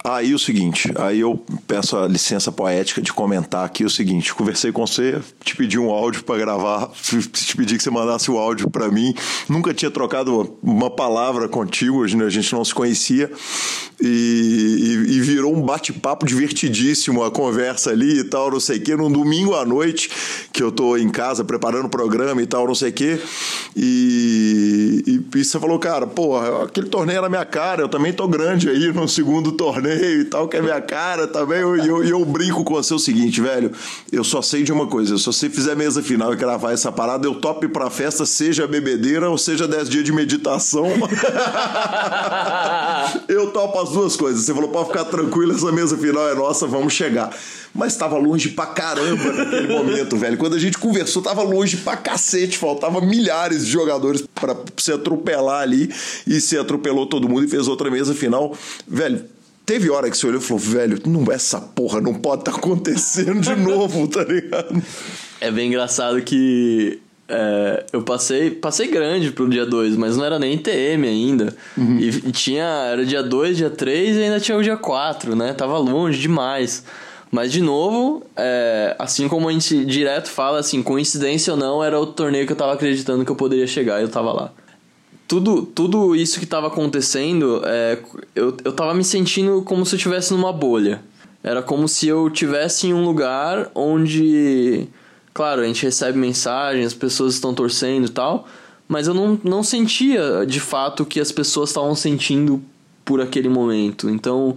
Aí 0.06 0.35
o 0.35 0.39
seguinte, 0.39 0.93
aí 0.98 1.20
eu 1.20 1.43
peço 1.66 1.97
a 1.97 2.06
licença 2.06 2.52
poética 2.52 3.01
de 3.01 3.10
comentar 3.10 3.64
aqui 3.64 3.86
o 3.86 3.90
seguinte: 3.90 4.35
conversei 4.35 4.70
com 4.70 4.86
você, 4.86 5.18
te 5.43 5.56
pedi 5.56 5.78
um 5.78 5.90
áudio 5.90 6.22
para 6.24 6.36
gravar, 6.36 6.90
te 7.32 7.56
pedi 7.56 7.78
que 7.78 7.82
você 7.82 7.89
mandasse 7.89 8.31
o 8.31 8.36
áudio 8.36 8.68
para 8.68 8.90
mim. 8.90 9.14
Nunca 9.48 9.72
tinha 9.72 9.90
trocado 9.90 10.59
uma 10.62 10.90
palavra 10.90 11.48
contigo, 11.48 12.05
a 12.05 12.28
gente 12.28 12.52
não 12.52 12.62
se 12.62 12.74
conhecia 12.74 13.32
e, 14.01 14.07
e, 15.09 15.16
e 15.16 15.21
virou 15.21 15.55
um 15.55 15.62
bate-papo 15.62 16.27
divertidíssimo 16.27 17.23
a 17.23 17.31
conversa 17.31 17.91
ali 17.91 18.21
e 18.21 18.25
tal, 18.25 18.51
não 18.51 18.61
sei 18.61 18.79
o 18.79 18.81
quê, 18.83 18.97
num 18.97 19.11
domingo 19.11 19.55
à 19.55 19.65
noite 19.65 20.11
que 20.53 20.62
eu 20.62 20.71
tô 20.71 20.97
em 20.97 21.09
casa 21.09 21.45
preparando 21.45 21.87
o 21.87 21.89
programa 21.89 22.43
e 22.43 22.47
tal, 22.47 22.66
não 22.66 22.75
sei 22.75 22.91
o 22.91 22.93
quê. 22.93 23.21
E, 23.77 25.03
e, 25.07 25.39
e 25.39 25.45
você 25.45 25.59
falou, 25.59 25.79
cara, 25.79 26.07
pô, 26.07 26.37
aquele 26.62 26.89
torneio 26.89 27.19
era 27.19 27.29
minha 27.29 27.45
cara, 27.45 27.83
eu 27.83 27.89
também 27.89 28.12
tô 28.12 28.27
grande 28.29 28.69
aí 28.69 28.93
no 28.93 29.09
segundo 29.09 29.53
torneio 29.53 30.21
e 30.21 30.25
tal, 30.25 30.49
que 30.49 30.57
é 30.57 30.62
minha 30.62 30.81
cara 30.81 31.27
também. 31.27 31.59
E 31.59 31.62
eu, 31.62 31.77
eu, 31.77 32.05
eu, 32.05 32.25
brinco 32.25 32.65
com 32.65 32.75
você 32.75 32.95
o 32.95 32.99
seguinte, 32.99 33.41
velho. 33.41 33.71
Eu 34.12 34.25
só 34.25 34.41
sei 34.43 34.62
de 34.62 34.73
uma 34.73 34.87
coisa: 34.87 35.19
se 35.19 35.25
você 35.25 35.51
fizer 35.51 35.77
mesa 35.77 36.03
final 36.03 36.33
e 36.33 36.37
gravar 36.37 36.73
essa 36.73 36.91
parada, 36.93 37.27
eu 37.27 37.35
topo 37.35 37.69
pra 37.69 37.91
festa, 37.91 38.27
seja 38.27 38.66
bebedeira 38.66 39.31
ou 39.31 39.39
seja 39.39 39.66
10 39.66 39.89
dias 39.89 40.05
de 40.05 40.12
meditação. 40.12 40.87
eu 43.29 43.51
topo 43.51 43.84
as 43.85 43.90
duas 43.90 44.16
coisas. 44.16 44.44
Você 44.44 44.52
falou, 44.52 44.70
pode 44.70 44.89
ficar 44.89 45.05
tranquilo, 45.05 45.55
essa 45.55 45.70
mesa 45.70 45.97
final 45.97 46.28
é 46.28 46.35
nossa, 46.35 46.66
vamos 46.66 46.93
chegar. 46.93 47.35
Mas 47.74 47.93
estava 47.93 48.16
longe 48.16 48.51
pra 48.51 48.66
caramba 48.66 49.32
naquele 49.32 49.69
momento, 49.69 50.16
velho. 50.16 50.36
Quando 50.36 50.55
a 50.55 50.59
gente 50.59 50.78
conversou, 50.78 51.23
tava 51.23 51.43
longe 51.43 51.78
pra 51.78 51.97
cacete. 51.97 52.56
Faltava 52.56 53.01
milhares 53.01 53.66
de 53.66 53.73
jogadores 53.73 54.24
para 54.35 54.56
se 54.77 54.93
atropelar 54.93 55.62
ali. 55.62 55.93
E 56.27 56.40
se 56.40 56.56
atropelou 56.56 57.06
todo 57.06 57.28
mundo 57.28 57.44
e 57.44 57.48
fez 57.48 57.66
outra 57.66 57.90
mesa 57.90 58.15
final. 58.15 58.56
Velho, 58.86 59.24
Teve 59.66 59.89
hora 59.89 60.11
que 60.11 60.19
você 60.19 60.27
olhou 60.27 60.43
e 60.43 60.44
falou, 60.44 60.59
velho, 60.62 61.01
não, 61.06 61.32
essa 61.32 61.59
porra 61.59 61.98
não 61.98 62.12
pode 62.12 62.43
estar 62.43 62.52
tá 62.52 62.59
acontecendo 62.59 63.40
de 63.40 63.56
novo, 63.56 64.06
tá 64.06 64.23
ligado? 64.23 64.82
É 65.40 65.51
bem 65.51 65.69
engraçado 65.69 66.20
que 66.20 67.01
É, 67.26 67.86
eu 67.92 68.02
passei, 68.02 68.51
passei 68.51 68.86
grande 68.86 69.30
pro 69.30 69.48
dia 69.48 69.64
2, 69.64 69.96
mas 69.96 70.16
não 70.16 70.24
era 70.24 70.38
nem 70.38 70.59
TM 70.59 71.06
ainda. 71.06 71.56
Uhum. 71.76 71.98
E, 71.98 72.09
e, 72.09 72.32
tinha. 72.32 72.64
Era 72.64 73.05
dia 73.05 73.22
2, 73.22 73.56
dia 73.56 73.70
3 73.70 74.16
e 74.16 74.22
ainda 74.22 74.40
tinha 74.40 74.56
o 74.56 74.62
dia 74.62 74.76
4, 74.76 75.34
né? 75.34 75.52
Tava 75.55 75.78
longe 75.78 76.20
demais. 76.20 76.84
Mas, 77.30 77.51
de 77.51 77.60
novo, 77.60 78.22
é, 78.36 78.94
assim 78.98 79.28
como 79.28 79.48
a 79.48 79.52
gente 79.52 79.84
direto 79.84 80.28
fala, 80.28 80.60
assim, 80.60 80.82
coincidência 80.82 81.52
ou 81.52 81.59
não, 81.59 81.82
era 81.82 81.98
o 81.98 82.06
torneio 82.06 82.46
que 82.46 82.52
eu 82.52 82.56
tava 82.56 82.74
acreditando 82.74 83.24
que 83.24 83.30
eu 83.30 83.36
poderia 83.36 83.66
chegar 83.66 83.98
e 84.01 84.05
eu 84.05 84.09
tava 84.09 84.32
lá. 84.32 84.52
Tudo, 85.26 85.62
tudo 85.62 86.14
isso 86.14 86.38
que 86.38 86.46
tava 86.46 86.68
acontecendo, 86.68 87.62
é, 87.64 87.98
eu, 88.36 88.56
eu 88.64 88.72
tava 88.72 88.94
me 88.94 89.02
sentindo 89.02 89.62
como 89.62 89.84
se 89.84 89.94
eu 89.94 89.96
estivesse 89.96 90.32
numa 90.32 90.52
bolha. 90.52 91.02
Era 91.42 91.60
como 91.60 91.88
se 91.88 92.06
eu 92.06 92.30
tivesse 92.30 92.86
em 92.86 92.94
um 92.94 93.05
lugar 93.05 93.70
onde 93.74 94.86
Claro, 95.35 95.62
a 95.62 95.66
gente 95.66 95.82
recebe 95.82 96.16
mensagens, 96.16 96.86
as 96.86 96.94
pessoas 96.94 97.35
estão 97.35 97.52
torcendo 97.52 98.06
e 98.06 98.11
tal, 98.11 98.47
mas 98.86 99.09
eu 99.09 99.15
não, 99.15 99.39
não 99.43 99.65
sentia 99.65 100.47
de 100.47 100.61
fato 100.61 101.02
o 101.02 101.06
que 101.06 101.19
as 101.19 101.32
pessoas 101.32 101.70
estavam 101.70 101.97
sentindo 101.97 102.62
por 103.05 103.20
aquele 103.20 103.48
momento. 103.48 104.09
Então, 104.09 104.56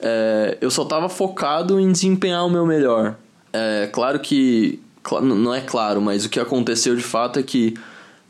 é, 0.00 0.58
eu 0.60 0.72
só 0.72 0.82
estava 0.82 1.08
focado 1.08 1.78
em 1.78 1.92
desempenhar 1.92 2.44
o 2.44 2.50
meu 2.50 2.66
melhor. 2.66 3.14
É, 3.52 3.88
claro 3.92 4.18
que. 4.18 4.80
Não 5.22 5.54
é 5.54 5.60
claro, 5.60 6.02
mas 6.02 6.26
o 6.26 6.28
que 6.28 6.38
aconteceu 6.38 6.94
de 6.94 7.02
fato 7.02 7.38
é 7.38 7.42
que 7.42 7.72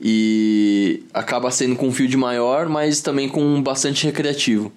e 0.00 1.02
acaba 1.12 1.50
sendo 1.50 1.76
com 1.76 1.88
um 1.88 1.92
field 1.92 2.16
maior, 2.16 2.68
mas 2.68 3.00
também 3.00 3.28
com 3.28 3.62
bastante 3.62 4.04
recreativo. 4.04 4.72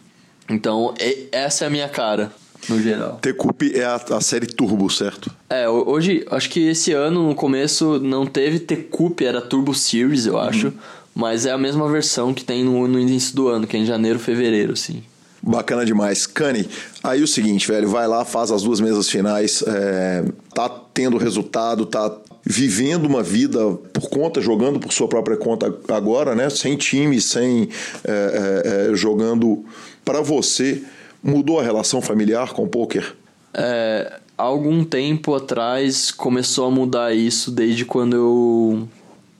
Então, 0.49 0.93
essa 1.31 1.65
é 1.65 1.67
a 1.67 1.69
minha 1.69 1.87
cara, 1.87 2.31
no 2.67 2.81
geral. 2.81 3.19
T-Cup 3.21 3.61
é 3.73 3.83
a, 3.83 3.95
a, 3.95 4.21
série 4.21 4.47
Turbo, 4.47 4.89
certo? 4.89 5.31
É, 5.49 5.69
hoje, 5.69 6.25
acho 6.31 6.49
que 6.49 6.67
esse 6.67 6.91
ano, 6.91 7.27
no 7.27 7.35
começo, 7.35 7.99
não 7.99 8.25
teve 8.25 8.59
T-Cup, 8.59 9.21
era 9.21 9.41
Turbo 9.41 9.75
Series, 9.75 10.25
eu 10.25 10.39
acho. 10.39 10.67
Uhum. 10.67 10.73
Mas 11.13 11.45
é 11.45 11.51
a 11.51 11.57
mesma 11.57 11.89
versão 11.89 12.33
que 12.33 12.43
tem 12.43 12.63
no, 12.63 12.87
no 12.87 12.99
início 12.99 13.35
do 13.35 13.47
ano, 13.47 13.67
que 13.67 13.75
é 13.75 13.79
em 13.79 13.85
janeiro, 13.85 14.17
fevereiro, 14.17 14.73
assim. 14.73 15.03
Bacana 15.41 15.85
demais. 15.85 16.25
Cani, 16.25 16.67
aí 17.03 17.21
o 17.21 17.27
seguinte, 17.27 17.67
velho, 17.67 17.87
vai 17.87 18.07
lá, 18.07 18.25
faz 18.25 18.51
as 18.51 18.63
duas 18.63 18.79
mesas 18.79 19.09
finais, 19.09 19.63
é, 19.65 20.25
tá 20.53 20.69
tendo 20.93 21.17
resultado, 21.17 21.85
tá 21.85 22.09
vivendo 22.43 23.05
uma 23.05 23.21
vida 23.21 23.59
por 23.93 24.09
conta, 24.09 24.41
jogando 24.41 24.79
por 24.79 24.91
sua 24.91 25.07
própria 25.07 25.37
conta 25.37 25.73
agora, 25.89 26.35
né? 26.35 26.49
Sem 26.49 26.75
time, 26.77 27.19
sem 27.21 27.69
é, 28.03 28.87
é, 28.87 28.91
é 28.91 28.95
jogando 28.95 29.65
para 30.03 30.21
você, 30.21 30.83
mudou 31.21 31.59
a 31.59 31.63
relação 31.63 32.01
familiar 32.01 32.53
com 32.53 32.63
o 32.63 32.67
poker? 32.67 33.15
É, 33.53 34.19
algum 34.37 34.83
tempo 34.83 35.35
atrás 35.35 36.11
começou 36.11 36.67
a 36.67 36.71
mudar 36.71 37.13
isso 37.13 37.51
desde 37.51 37.85
quando 37.85 38.15
eu 38.15 38.87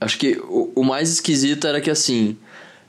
acho 0.01 0.17
que 0.17 0.39
o, 0.43 0.71
o 0.75 0.83
mais 0.83 1.09
esquisito 1.09 1.67
era 1.67 1.79
que 1.79 1.89
assim 1.89 2.37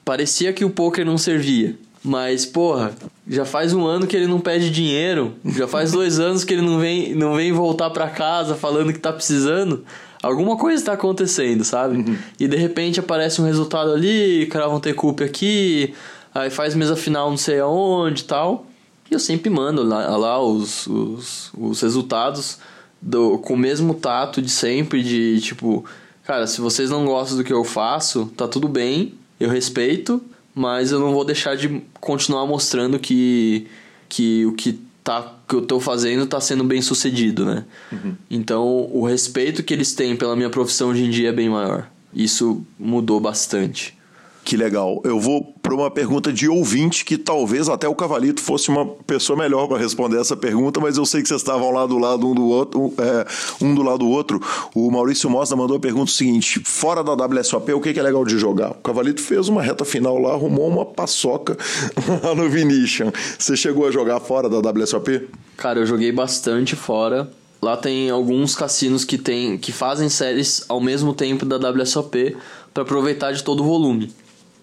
parecia 0.05 0.53
que 0.53 0.65
o 0.65 0.71
poker 0.71 1.05
não 1.05 1.17
servia 1.17 1.77
mas, 2.03 2.47
porra, 2.47 2.93
já 3.29 3.45
faz 3.45 3.75
um 3.75 3.87
ano 3.87 4.07
que 4.07 4.17
ele 4.17 4.27
não 4.27 4.41
pede 4.41 4.71
dinheiro, 4.71 5.35
já 5.45 5.69
faz 5.69 5.93
dois 5.93 6.19
anos 6.21 6.45
que 6.45 6.55
ele 6.55 6.63
não 6.63 6.79
vem, 6.79 7.15
não 7.15 7.35
vem 7.35 7.53
voltar 7.53 7.91
para 7.91 8.09
casa 8.09 8.55
falando 8.55 8.93
que 8.93 8.99
tá 8.99 9.13
precisando. 9.13 9.85
Alguma 10.23 10.57
coisa 10.57 10.85
tá 10.85 10.93
acontecendo, 10.93 11.65
sabe? 11.65 11.97
Uhum. 11.97 12.17
E 12.39 12.47
de 12.47 12.57
repente 12.57 13.01
aparece 13.01 13.41
um 13.41 13.45
resultado 13.45 13.93
ali, 13.93 14.47
crava 14.51 14.75
um 14.75 14.81
T-Cup 14.81 15.21
aqui, 15.23 15.95
aí 16.35 16.51
faz 16.51 16.75
mesa 16.75 16.97
final 16.97 17.31
não 17.31 17.37
sei 17.37 17.61
aonde 17.61 18.23
e 18.23 18.25
tal. 18.25 18.67
E 19.11 19.15
eu 19.15 19.19
sempre 19.19 19.51
mando 19.51 19.83
lá, 19.83 20.17
lá 20.17 20.43
os, 20.43 20.87
os, 20.87 21.51
os 21.57 21.81
resultados 21.81 22.59
do, 23.01 23.39
com 23.39 23.55
o 23.55 23.59
mesmo 23.59 23.95
tato 23.95 24.41
de 24.41 24.51
sempre, 24.51 25.03
de 25.03 25.41
tipo, 25.41 25.85
cara, 26.25 26.47
se 26.47 26.61
vocês 26.61 26.91
não 26.91 27.05
gostam 27.05 27.39
do 27.39 27.45
que 27.45 27.53
eu 27.53 27.65
faço, 27.65 28.27
tá 28.37 28.47
tudo 28.47 28.69
bem, 28.69 29.15
eu 29.39 29.49
respeito, 29.51 30.23
mas 30.55 30.93
eu 30.93 31.01
não 31.01 31.13
vou 31.13 31.25
deixar 31.25 31.57
de 31.57 31.83
continuar 32.01 32.47
mostrando 32.47 32.99
que, 32.99 33.67
que 34.09 34.45
o 34.47 34.53
que, 34.53 34.81
tá, 35.03 35.35
que 35.49 35.55
eu 35.55 35.63
estou 35.63 35.81
fazendo 35.81 36.25
está 36.25 36.41
sendo 36.41 36.65
bem 36.65 36.83
sucedido, 36.83 37.45
né? 37.45 37.65
Uhum. 37.93 38.15
Então, 38.31 38.89
o 38.93 39.07
respeito 39.07 39.63
que 39.63 39.73
eles 39.73 39.95
têm 39.95 40.17
pela 40.17 40.37
minha 40.37 40.51
profissão 40.51 40.91
hoje 40.91 41.05
em 41.05 41.11
dia 41.11 41.29
é 41.29 41.33
bem 41.33 41.49
maior. 41.49 41.89
Isso 42.13 42.65
mudou 42.79 43.21
bastante. 43.21 43.97
Que 44.45 44.57
legal. 44.57 45.01
Eu 45.05 45.21
vou 45.21 45.55
para 45.63 45.75
uma 45.75 45.91
pergunta 45.91 46.33
de 46.33 46.49
ouvinte 46.49 47.05
que 47.05 47.17
talvez 47.17 47.69
até 47.69 47.87
o 47.87 47.95
Cavalito 47.95 48.41
fosse 48.41 48.69
uma 48.69 48.87
pessoa 48.87 49.39
melhor 49.39 49.69
para 49.69 49.79
responder 49.79 50.19
essa 50.19 50.37
pergunta, 50.37 50.81
mas 50.81 50.97
eu 50.97 51.07
sei 51.07 51.23
que 51.23 51.29
vocês 51.29 51.41
estavam 51.41 51.71
lá 51.71 51.87
do 51.87 51.99
lado 51.99 52.27
um 52.27 52.35
do 52.35 52.47
outro, 52.47 52.81
um, 52.81 52.95
é, 52.99 53.27
um 53.61 53.75
do 53.75 53.83
lado 53.83 53.99
do 53.99 54.09
outro. 54.09 54.41
O 54.75 54.91
Maurício 54.91 55.29
Mosna 55.31 55.57
mandou 55.57 55.77
a 55.77 55.81
pergunta 55.81 56.11
seguinte: 56.11 56.61
fora 56.65 57.05
da 57.05 57.13
WSOP, 57.13 57.73
o 57.73 57.81
que 57.81 57.99
é 57.99 58.03
legal 58.03 58.25
de 58.25 58.39
jogar? 58.39 58.73
O 58.73 58.83
Cavalito 58.83 59.21
fez 59.21 59.49
uma 59.49 59.63
reta 59.63 59.85
final 59.85 60.19
lá, 60.19 60.33
arrumou 60.33 60.67
uma 60.69 60.85
paçoca 60.85 61.57
lá 62.25 62.35
no 62.35 62.49
Vinicius. 62.49 63.13
Você 63.39 63.57
chegou 63.57 63.87
a 63.87 63.91
jogar 63.91 64.21
fora 64.21 64.49
da 64.49 64.59
WSOP? 64.59 65.29
Cara, 65.57 65.79
eu 65.81 65.87
joguei 65.87 66.11
bastante 66.11 66.75
fora. 66.75 67.31
Lá 67.63 67.77
tem 67.77 68.09
alguns 68.09 68.55
cassinos 68.55 69.05
que 69.05 69.19
tem 69.19 69.59
que 69.59 69.71
fazem 69.71 70.09
séries 70.09 70.65
ao 70.67 70.81
mesmo 70.81 71.13
tempo 71.13 71.45
da 71.45 71.57
WSOP 71.57 72.37
para 72.73 72.83
aproveitar 72.83 73.33
de 73.33 73.45
todo 73.45 73.63
o 73.63 73.67
volume. 73.67 74.11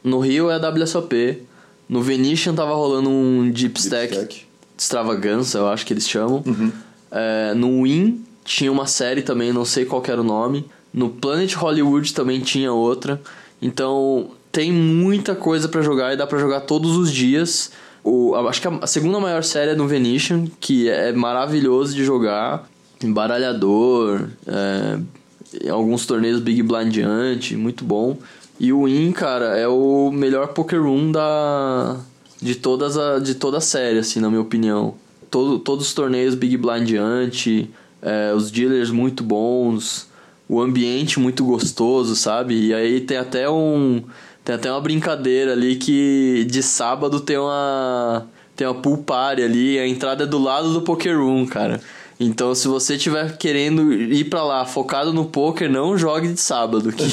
No 0.04 0.20
Rio 0.20 0.50
é 0.50 0.56
a 0.56 0.70
WSOP. 0.70 1.44
No 1.90 2.02
Venetian 2.02 2.54
tava 2.54 2.74
rolando 2.74 3.10
um 3.10 3.50
Deep 3.50 3.80
Stack, 3.80 4.08
Deep 4.08 4.14
Stack. 4.14 4.46
extravagança, 4.78 5.58
eu 5.60 5.68
acho 5.68 5.86
que 5.86 5.94
eles 5.94 6.08
chamam. 6.08 6.44
Uhum. 6.46 6.72
É, 7.12 7.54
no 7.54 7.84
Win 7.84 8.24
tinha 8.44 8.72
uma 8.72 8.86
série 8.86 9.22
também, 9.22 9.54
não 9.54 9.66
sei 9.66 9.86
qual 9.86 10.04
era 10.06 10.20
o 10.20 10.24
nome. 10.24 10.66
No 10.94 11.10
Planet 11.10 11.54
Hollywood 11.54 12.14
também 12.14 12.40
tinha 12.42 12.72
outra. 12.72 13.22
Então 13.62 14.32
tem 14.52 14.72
muita 14.72 15.36
coisa 15.36 15.68
para 15.68 15.82
jogar 15.82 16.14
e 16.14 16.18
dá 16.18 16.26
para 16.26 16.40
jogar 16.40 16.62
todos 16.62 16.96
os 16.96 17.12
dias. 17.12 17.72
O, 18.04 18.36
acho 18.36 18.62
que 18.62 18.68
a 18.68 18.88
segunda 18.88 19.20
maior 19.20 19.44
série 19.44 19.72
é 19.72 19.76
no 19.76 19.88
Venetian, 19.88 20.46
que 20.60 20.90
é 20.90 21.12
maravilhoso 21.12 21.94
de 21.94 22.04
jogar. 22.04 22.68
Embaralhador, 23.04 24.30
é, 24.48 25.70
alguns 25.70 26.06
torneios 26.06 26.40
Big 26.40 26.64
Blind 26.64 26.98
Ante, 27.00 27.56
muito 27.56 27.84
bom. 27.84 28.18
E 28.60 28.74
o 28.74 28.86
Win, 28.86 29.12
cara, 29.12 29.58
é 29.58 29.68
o 29.68 30.12
melhor 30.12 30.50
poker 30.50 30.82
room 30.82 31.12
da 31.12 31.98
de 32.42 32.56
todas 32.56 32.98
a, 32.98 33.20
de 33.20 33.36
toda 33.36 33.58
a 33.58 33.62
série, 33.62 34.00
assim, 34.00 34.20
na 34.20 34.30
minha 34.30 34.42
opinião. 34.42 34.96
Todo, 35.30 35.60
todos 35.60 35.88
os 35.88 35.94
torneios 35.94 36.36
Big 36.36 36.56
Blind 36.58 36.94
Ante, 36.94 37.70
é, 38.02 38.34
os 38.34 38.50
dealers 38.52 38.90
muito 38.90 39.24
bons, 39.24 40.08
o 40.48 40.62
ambiente 40.62 41.20
muito 41.20 41.44
gostoso, 41.44 42.16
sabe? 42.16 42.68
E 42.68 42.74
aí 42.74 43.02
tem 43.02 43.18
até 43.18 43.50
um 43.50 44.04
tem 44.44 44.56
até 44.56 44.72
uma 44.72 44.80
brincadeira 44.80 45.52
ali 45.52 45.76
que 45.76 46.46
de 46.50 46.64
sábado 46.64 47.20
tem 47.20 47.38
uma 47.38 48.26
tem 48.56 48.66
uma 48.66 48.76
pool 48.76 48.98
party 48.98 49.44
ali, 49.44 49.78
a 49.78 49.88
entrada 49.88 50.24
é 50.24 50.28
do 50.28 50.40
lado 50.40 50.74
do 50.74 50.82
poker 50.82 51.18
room, 51.18 51.46
cara. 51.46 51.82
Então, 52.20 52.56
se 52.56 52.68
você 52.68 52.96
estiver 52.96 53.38
querendo 53.38 53.94
ir 53.94 54.26
para 54.26 54.44
lá 54.44 54.66
focado 54.66 55.14
no 55.14 55.26
poker, 55.26 55.70
não 55.70 55.98
jogue 55.98 56.30
de 56.34 56.40
sábado. 56.40 56.92
Que... 56.92 57.04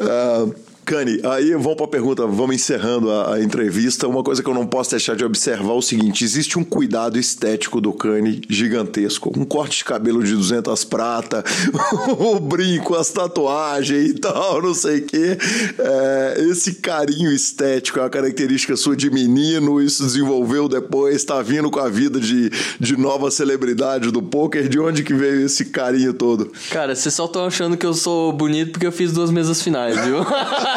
uh, 0.00 0.54
Cani, 0.84 1.18
aí 1.24 1.52
vamos 1.52 1.76
para 1.76 1.86
a 1.86 1.88
pergunta, 1.88 2.26
vamos 2.26 2.56
encerrando 2.56 3.10
a, 3.10 3.34
a, 3.34 3.42
entrevista. 3.42 4.06
Uma 4.06 4.22
coisa 4.22 4.42
que 4.42 4.48
eu 4.48 4.54
não 4.54 4.66
posso 4.66 4.90
deixar 4.90 5.16
de 5.16 5.24
observar 5.24 5.70
é 5.70 5.76
o 5.76 5.82
seguinte: 5.82 6.22
existe 6.22 6.58
um 6.58 6.64
cuidado 6.64 7.18
estético 7.18 7.80
do 7.80 7.92
Cani 7.92 8.42
gigantesco. 8.48 9.32
Um 9.36 9.44
corte 9.44 9.78
de 9.78 9.84
cabelo 9.84 10.22
de 10.22 10.34
200 10.34 10.84
prata, 10.84 11.42
o 12.18 12.38
brinco, 12.38 12.94
as 12.94 13.10
tatuagens 13.10 14.10
e 14.10 14.14
tal, 14.14 14.60
não 14.60 14.74
sei 14.74 14.98
o 14.98 15.06
quê. 15.06 15.38
É, 15.78 16.34
esse 16.50 16.74
carinho 16.74 17.32
estético 17.32 17.98
é 17.98 18.02
uma 18.02 18.10
característica 18.10 18.76
sua 18.76 18.94
de 18.94 19.10
menino, 19.10 19.80
isso 19.80 20.04
desenvolveu 20.04 20.68
depois, 20.68 21.16
está 21.16 21.40
vindo 21.40 21.70
com 21.70 21.80
a 21.80 21.88
vida 21.88 22.20
de, 22.20 22.50
de 22.78 22.96
nova 22.96 23.30
celebridade 23.30 24.10
do 24.10 24.22
poker. 24.22 24.68
De 24.68 24.78
onde 24.78 25.02
que 25.02 25.14
veio 25.14 25.46
esse 25.46 25.66
carinho 25.66 26.12
todo? 26.12 26.52
Cara, 26.70 26.94
vocês 26.94 27.14
só 27.14 27.24
estão 27.24 27.46
achando 27.46 27.76
que 27.76 27.86
eu 27.86 27.94
sou 27.94 28.32
bonito 28.32 28.72
porque 28.72 28.86
eu 28.86 28.92
fiz 28.92 29.12
duas 29.12 29.30
mesas 29.30 29.62
finais, 29.62 29.98
viu? 30.04 30.18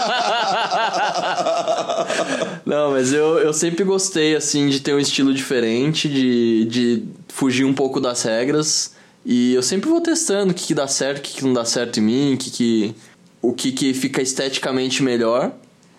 Não, 2.66 2.92
mas 2.92 3.14
eu, 3.14 3.40
eu 3.40 3.54
sempre 3.54 3.84
gostei, 3.84 4.36
assim, 4.36 4.68
de 4.70 4.80
ter 4.80 4.94
um 4.94 5.00
estilo 5.00 5.34
diferente, 5.34 6.10
de, 6.10 6.66
de 6.66 7.04
fugir 7.30 7.66
um 7.66 7.74
pouco 7.74 8.00
das 8.00 8.24
regras. 8.24 8.96
E 9.26 9.54
eu 9.54 9.62
sempre 9.62 9.90
vou 9.90 10.00
testando 10.02 10.52
o 10.52 10.56
que, 10.56 10.68
que 10.68 10.74
dá 10.74 10.88
certo, 10.88 11.20
o 11.20 11.22
que, 11.22 11.34
que 11.36 11.44
não 11.44 11.54
dá 11.54 11.66
certo 11.66 12.00
em 12.00 12.04
mim, 12.04 12.34
o 12.34 12.38
que, 12.38 12.50
que, 12.50 12.96
o 13.42 13.54
que, 13.54 13.72
que 13.72 13.94
fica 13.94 14.22
esteticamente 14.22 15.04
melhor. 15.04 15.52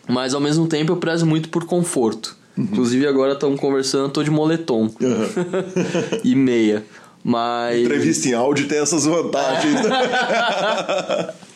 Mas 0.09 0.33
ao 0.33 0.41
mesmo 0.41 0.67
tempo 0.67 0.93
eu 0.93 0.97
prezo 0.97 1.27
muito 1.27 1.49
por 1.51 1.65
conforto. 1.65 2.37
Uhum. 2.57 2.65
Inclusive 2.65 3.07
agora 3.07 3.35
estamos 3.35 3.61
conversando, 3.61 4.11
tô 4.11 4.23
de 4.23 4.31
moletom. 4.31 4.85
Uhum. 4.85 4.91
e 6.25 6.35
meia. 6.35 6.85
Mas. 7.23 7.81
Entrevista 7.81 8.29
em 8.29 8.33
áudio 8.33 8.67
tem 8.67 8.79
essas 8.79 9.05
vantagens. 9.05 9.81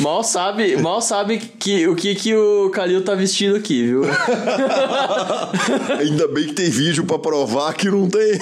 Mal 0.00 0.24
sabe, 0.24 0.76
mal 0.76 1.02
sabe 1.02 1.38
que, 1.38 1.86
o 1.86 1.94
que, 1.94 2.14
que 2.14 2.34
o 2.34 2.70
Kalil 2.70 3.04
tá 3.04 3.14
vestindo 3.14 3.56
aqui, 3.56 3.84
viu? 3.84 4.02
Ainda 6.00 6.26
bem 6.28 6.46
que 6.46 6.54
tem 6.54 6.70
vídeo 6.70 7.04
para 7.04 7.18
provar 7.18 7.74
que 7.74 7.90
não 7.90 8.08
tem. 8.08 8.32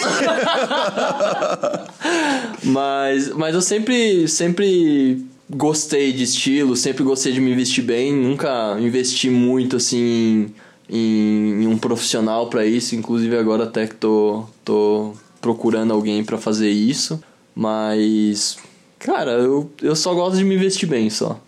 mas, 2.63 3.31
mas 3.31 3.55
eu 3.55 3.61
sempre, 3.61 4.29
sempre 4.29 5.25
gostei 5.49 6.13
de 6.13 6.23
estilo, 6.23 6.77
sempre 6.77 7.03
gostei 7.03 7.33
de 7.33 7.41
me 7.41 7.55
vestir 7.55 7.83
bem, 7.83 8.15
nunca 8.15 8.77
investi 8.79 9.29
muito 9.29 9.77
assim 9.77 10.51
em, 10.89 11.63
em 11.63 11.67
um 11.67 11.77
profissional 11.77 12.49
para 12.49 12.65
isso, 12.65 12.95
inclusive 12.95 13.37
agora 13.37 13.65
até 13.65 13.87
que 13.87 13.97
tô, 13.97 14.45
tô 14.65 15.13
procurando 15.41 15.93
alguém 15.93 16.25
para 16.25 16.39
fazer 16.39 16.71
isso, 16.71 17.21
mas 17.55 18.57
Cara, 19.01 19.33
eu, 19.33 19.71
eu 19.83 19.97
só 19.97 20.15
gosto 20.15 20.37
de 20.37 20.45
me 20.45 20.57
vestir 20.57 20.87
bem 20.87 21.11
só. 21.11 21.41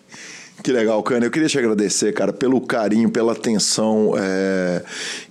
Que 0.61 0.71
legal, 0.71 1.03
Cana. 1.03 1.25
Eu 1.25 1.31
queria 1.31 1.47
te 1.47 1.59
agradecer, 1.59 2.13
cara, 2.13 2.31
pelo 2.31 2.59
carinho, 2.61 3.09
pela 3.09 3.33
atenção, 3.33 4.13
é... 4.17 4.81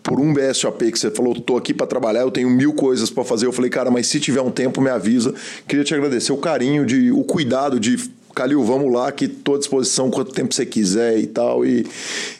por 0.02 0.20
um 0.20 0.32
BSOP 0.32 0.92
que 0.92 0.98
você 0.98 1.10
falou, 1.10 1.34
tô 1.34 1.56
aqui 1.56 1.72
para 1.72 1.86
trabalhar, 1.86 2.20
eu 2.20 2.30
tenho 2.30 2.50
mil 2.50 2.74
coisas 2.74 3.08
para 3.10 3.24
fazer. 3.24 3.46
Eu 3.46 3.52
falei, 3.52 3.70
cara, 3.70 3.90
mas 3.90 4.06
se 4.06 4.20
tiver 4.20 4.42
um 4.42 4.50
tempo, 4.50 4.80
me 4.80 4.90
avisa. 4.90 5.34
Queria 5.66 5.84
te 5.84 5.94
agradecer 5.94 6.32
o 6.32 6.36
carinho, 6.36 6.84
de, 6.84 7.10
o 7.10 7.24
cuidado 7.24 7.80
de 7.80 7.96
Calil, 8.34 8.64
vamos 8.64 8.90
lá, 8.92 9.12
que 9.12 9.26
estou 9.26 9.56
à 9.56 9.58
disposição 9.58 10.10
quanto 10.10 10.32
tempo 10.32 10.54
você 10.54 10.64
quiser 10.64 11.18
e 11.18 11.26
tal. 11.26 11.64
E, 11.66 11.86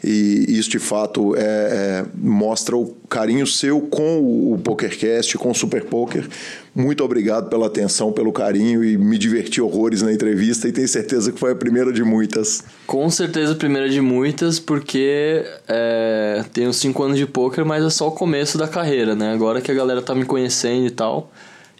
e 0.03 0.47
isso 0.49 0.71
de 0.71 0.79
fato 0.79 1.37
é, 1.37 1.41
é, 1.41 2.05
mostra 2.15 2.77
o 2.77 2.97
carinho 3.09 3.47
seu 3.47 3.81
com 3.81 4.21
o, 4.21 4.59
PokerCast, 4.59 5.37
com 5.37 5.51
o 5.51 5.55
Super 5.55 5.85
Poker. 5.85 6.27
Muito 6.74 7.05
obrigado 7.05 7.51
pela 7.51 7.66
atenção, 7.66 8.12
pelo 8.12 8.32
carinho 8.32 8.82
e 8.82 8.97
me 8.97 9.19
diverti 9.19 9.61
horrores 9.61 10.01
na 10.01 10.12
entrevista 10.12 10.66
e 10.66 10.73
tenho 10.73 10.89
certeza 10.89 11.31
que 11.31 11.39
foi 11.39 11.53
a 11.53 11.55
primeira 11.55 11.93
de 11.93 12.03
muitas. 12.03 12.65
Com 12.86 13.11
certeza 13.11 13.53
a 13.53 13.57
primeira 13.57 13.90
de 13.90 14.01
muitas, 14.01 14.59
porque 14.59 15.44
é, 15.69 16.44
tenho 16.53 16.73
cinco 16.73 17.03
anos 17.03 17.19
de 17.19 17.27
poker, 17.27 17.65
mas 17.65 17.85
é 17.85 17.90
só 17.90 18.09
o 18.09 18.12
começo 18.12 18.57
da 18.57 18.66
carreira, 18.66 19.15
né? 19.15 19.32
Agora 19.32 19.61
que 19.61 19.70
a 19.70 19.74
galera 19.74 20.01
tá 20.01 20.15
me 20.15 20.24
conhecendo 20.24 20.86
e 20.86 20.90
tal. 20.90 21.31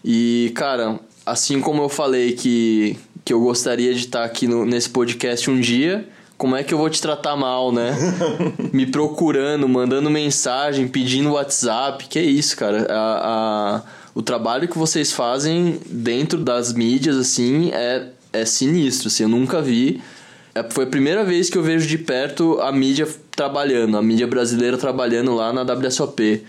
E, 0.05 0.51
cara, 0.53 0.99
assim 1.25 1.59
como 1.59 1.81
eu 1.81 1.89
falei 1.89 2.33
que 2.33 2.97
que 3.25 3.33
eu 3.33 3.39
gostaria 3.39 3.93
de 3.93 4.01
estar 4.01 4.23
aqui 4.23 4.47
no, 4.47 4.65
nesse 4.65 4.89
podcast 4.89 5.49
um 5.49 5.59
dia, 5.59 6.05
como 6.43 6.57
é 6.57 6.63
que 6.63 6.73
eu 6.73 6.77
vou 6.77 6.89
te 6.89 7.01
tratar 7.01 7.37
mal, 7.37 7.71
né? 7.71 7.95
Me 8.73 8.85
procurando, 8.85 9.65
mandando 9.65 10.09
mensagem, 10.09 10.89
pedindo 10.89 11.31
WhatsApp, 11.31 12.05
que 12.09 12.19
é 12.19 12.21
isso, 12.21 12.57
cara. 12.57 12.85
A, 12.89 13.77
a, 13.77 13.81
o 14.13 14.21
trabalho 14.21 14.67
que 14.67 14.77
vocês 14.77 15.13
fazem 15.13 15.79
dentro 15.89 16.37
das 16.37 16.73
mídias, 16.73 17.15
assim, 17.15 17.71
é, 17.71 18.09
é 18.33 18.43
sinistro, 18.43 19.07
assim, 19.07 19.23
eu 19.23 19.29
nunca 19.29 19.61
vi. 19.61 20.01
É, 20.53 20.69
foi 20.69 20.83
a 20.83 20.87
primeira 20.87 21.23
vez 21.23 21.49
que 21.49 21.57
eu 21.57 21.63
vejo 21.63 21.87
de 21.87 21.97
perto 21.97 22.59
a 22.59 22.73
mídia 22.73 23.07
trabalhando, 23.31 23.95
a 23.95 24.01
mídia 24.01 24.27
brasileira 24.27 24.77
trabalhando 24.77 25.33
lá 25.33 25.53
na 25.53 25.61
WSOP. 25.61 26.43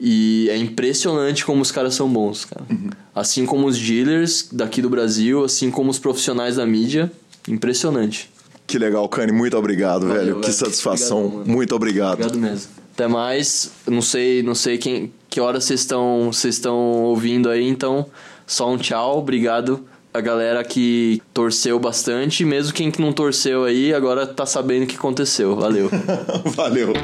E 0.00 0.48
é 0.50 0.56
impressionante 0.56 1.46
como 1.46 1.62
os 1.62 1.70
caras 1.70 1.94
são 1.94 2.08
bons, 2.08 2.44
cara. 2.44 2.66
Uhum. 2.68 2.90
Assim 3.14 3.46
como 3.46 3.68
os 3.68 3.78
dealers 3.78 4.48
daqui 4.50 4.82
do 4.82 4.90
Brasil, 4.90 5.44
assim 5.44 5.70
como 5.70 5.88
os 5.88 6.00
profissionais 6.00 6.56
da 6.56 6.66
mídia. 6.66 7.12
Impressionante. 7.46 8.34
Que 8.66 8.78
legal, 8.78 9.08
Cani. 9.08 9.32
Muito 9.32 9.56
obrigado, 9.56 10.06
Valeu, 10.06 10.14
velho. 10.14 10.34
velho. 10.34 10.40
Que 10.40 10.52
satisfação. 10.52 11.26
Obrigado, 11.26 11.48
muito 11.48 11.74
obrigado. 11.74 12.14
Obrigado 12.14 12.38
mesmo. 12.38 12.70
Até 12.94 13.06
mais. 13.06 13.70
Não 13.86 14.02
sei, 14.02 14.42
não 14.42 14.54
sei 14.54 14.78
quem, 14.78 15.12
que 15.28 15.40
hora 15.40 15.60
vocês 15.60 15.80
estão, 15.80 16.30
vocês 16.32 16.54
estão 16.56 16.76
ouvindo 17.04 17.48
aí, 17.48 17.68
então 17.68 18.06
só 18.46 18.70
um 18.70 18.76
tchau. 18.76 19.18
Obrigado 19.18 19.84
a 20.12 20.20
galera 20.20 20.64
que 20.64 21.22
torceu 21.34 21.78
bastante, 21.78 22.44
mesmo 22.44 22.72
quem 22.72 22.90
que 22.90 23.00
não 23.00 23.12
torceu 23.12 23.64
aí, 23.64 23.92
agora 23.92 24.26
tá 24.26 24.46
sabendo 24.46 24.84
o 24.84 24.86
que 24.86 24.96
aconteceu. 24.96 25.54
Valeu. 25.54 25.90
Valeu. 26.56 26.94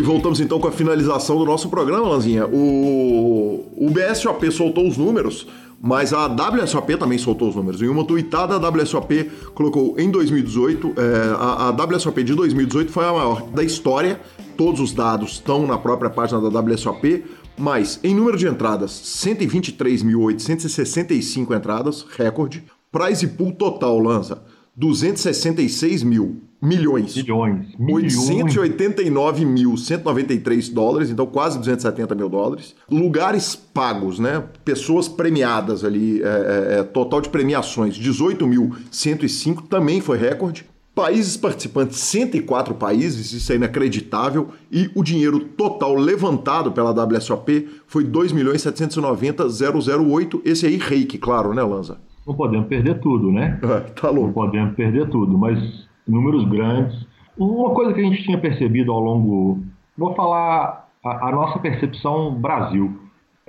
E 0.00 0.02
voltamos 0.02 0.40
então 0.40 0.58
com 0.58 0.66
a 0.66 0.72
finalização 0.72 1.36
do 1.36 1.44
nosso 1.44 1.68
programa, 1.68 2.08
Lanzinha. 2.08 2.46
O, 2.46 3.66
o 3.76 3.90
BSOP 3.90 4.50
soltou 4.50 4.88
os 4.88 4.96
números, 4.96 5.46
mas 5.78 6.14
a 6.14 6.26
WSOP 6.26 6.96
também 6.96 7.18
soltou 7.18 7.50
os 7.50 7.54
números. 7.54 7.82
Em 7.82 7.88
uma 7.88 8.02
tuitada, 8.02 8.54
a 8.54 8.68
WSOP 8.70 9.30
colocou 9.54 10.00
em 10.00 10.10
2018, 10.10 10.94
é, 10.96 11.34
a, 11.38 11.68
a 11.68 11.70
WSOP 11.70 12.24
de 12.24 12.34
2018 12.34 12.90
foi 12.90 13.04
a 13.04 13.12
maior 13.12 13.42
da 13.48 13.62
história. 13.62 14.18
Todos 14.56 14.80
os 14.80 14.94
dados 14.94 15.32
estão 15.32 15.66
na 15.66 15.76
própria 15.76 16.08
página 16.08 16.40
da 16.40 16.60
WSOP, 16.60 17.22
mas 17.58 18.00
em 18.02 18.14
número 18.14 18.38
de 18.38 18.48
entradas, 18.48 18.92
123.865 18.92 21.54
entradas, 21.54 22.06
recorde. 22.16 22.64
Prize 22.90 23.26
pool 23.26 23.52
total, 23.52 23.98
Lanza, 23.98 24.42
266 24.80 26.02
mil 26.02 26.40
milhões. 26.62 27.16
Milhões. 27.16 27.66
889.193 27.78 30.72
dólares, 30.72 31.10
então 31.10 31.26
quase 31.26 31.58
270 31.58 32.14
mil 32.14 32.30
dólares. 32.30 32.74
Lugares 32.90 33.54
pagos, 33.54 34.18
né? 34.18 34.42
Pessoas 34.64 35.06
premiadas 35.06 35.84
ali, 35.84 36.22
é, 36.22 36.26
é, 36.26 36.78
é 36.80 36.82
total 36.82 37.20
de 37.20 37.28
premiações, 37.28 37.98
18.105, 37.98 39.68
também 39.68 40.00
foi 40.00 40.16
recorde. 40.16 40.64
Países 40.94 41.36
participantes, 41.36 41.98
104 41.98 42.74
países, 42.74 43.32
isso 43.32 43.52
é 43.52 43.56
inacreditável. 43.56 44.48
E 44.70 44.90
o 44.94 45.02
dinheiro 45.04 45.40
total 45.40 45.94
levantado 45.94 46.72
pela 46.72 46.90
WSOP 46.90 47.68
foi 47.86 48.04
2.790.008. 48.04 50.40
Esse 50.44 50.66
aí, 50.66 50.76
reiki, 50.76 51.16
claro, 51.16 51.54
né, 51.54 51.62
Lanza? 51.62 51.98
Não 52.30 52.36
podemos 52.36 52.68
perder 52.68 53.00
tudo, 53.00 53.32
né? 53.32 53.58
É, 53.60 53.80
tá 54.00 54.08
louco. 54.08 54.28
Não 54.28 54.32
podemos 54.32 54.74
perder 54.76 55.08
tudo, 55.08 55.36
mas 55.36 55.58
números 56.06 56.48
grandes. 56.48 57.04
Uma 57.36 57.70
coisa 57.70 57.92
que 57.92 58.00
a 58.00 58.04
gente 58.04 58.22
tinha 58.22 58.38
percebido 58.38 58.92
ao 58.92 59.00
longo. 59.00 59.58
Vou 59.98 60.14
falar 60.14 60.88
a, 61.04 61.28
a 61.28 61.32
nossa 61.32 61.58
percepção 61.58 62.32
Brasil. 62.34 63.00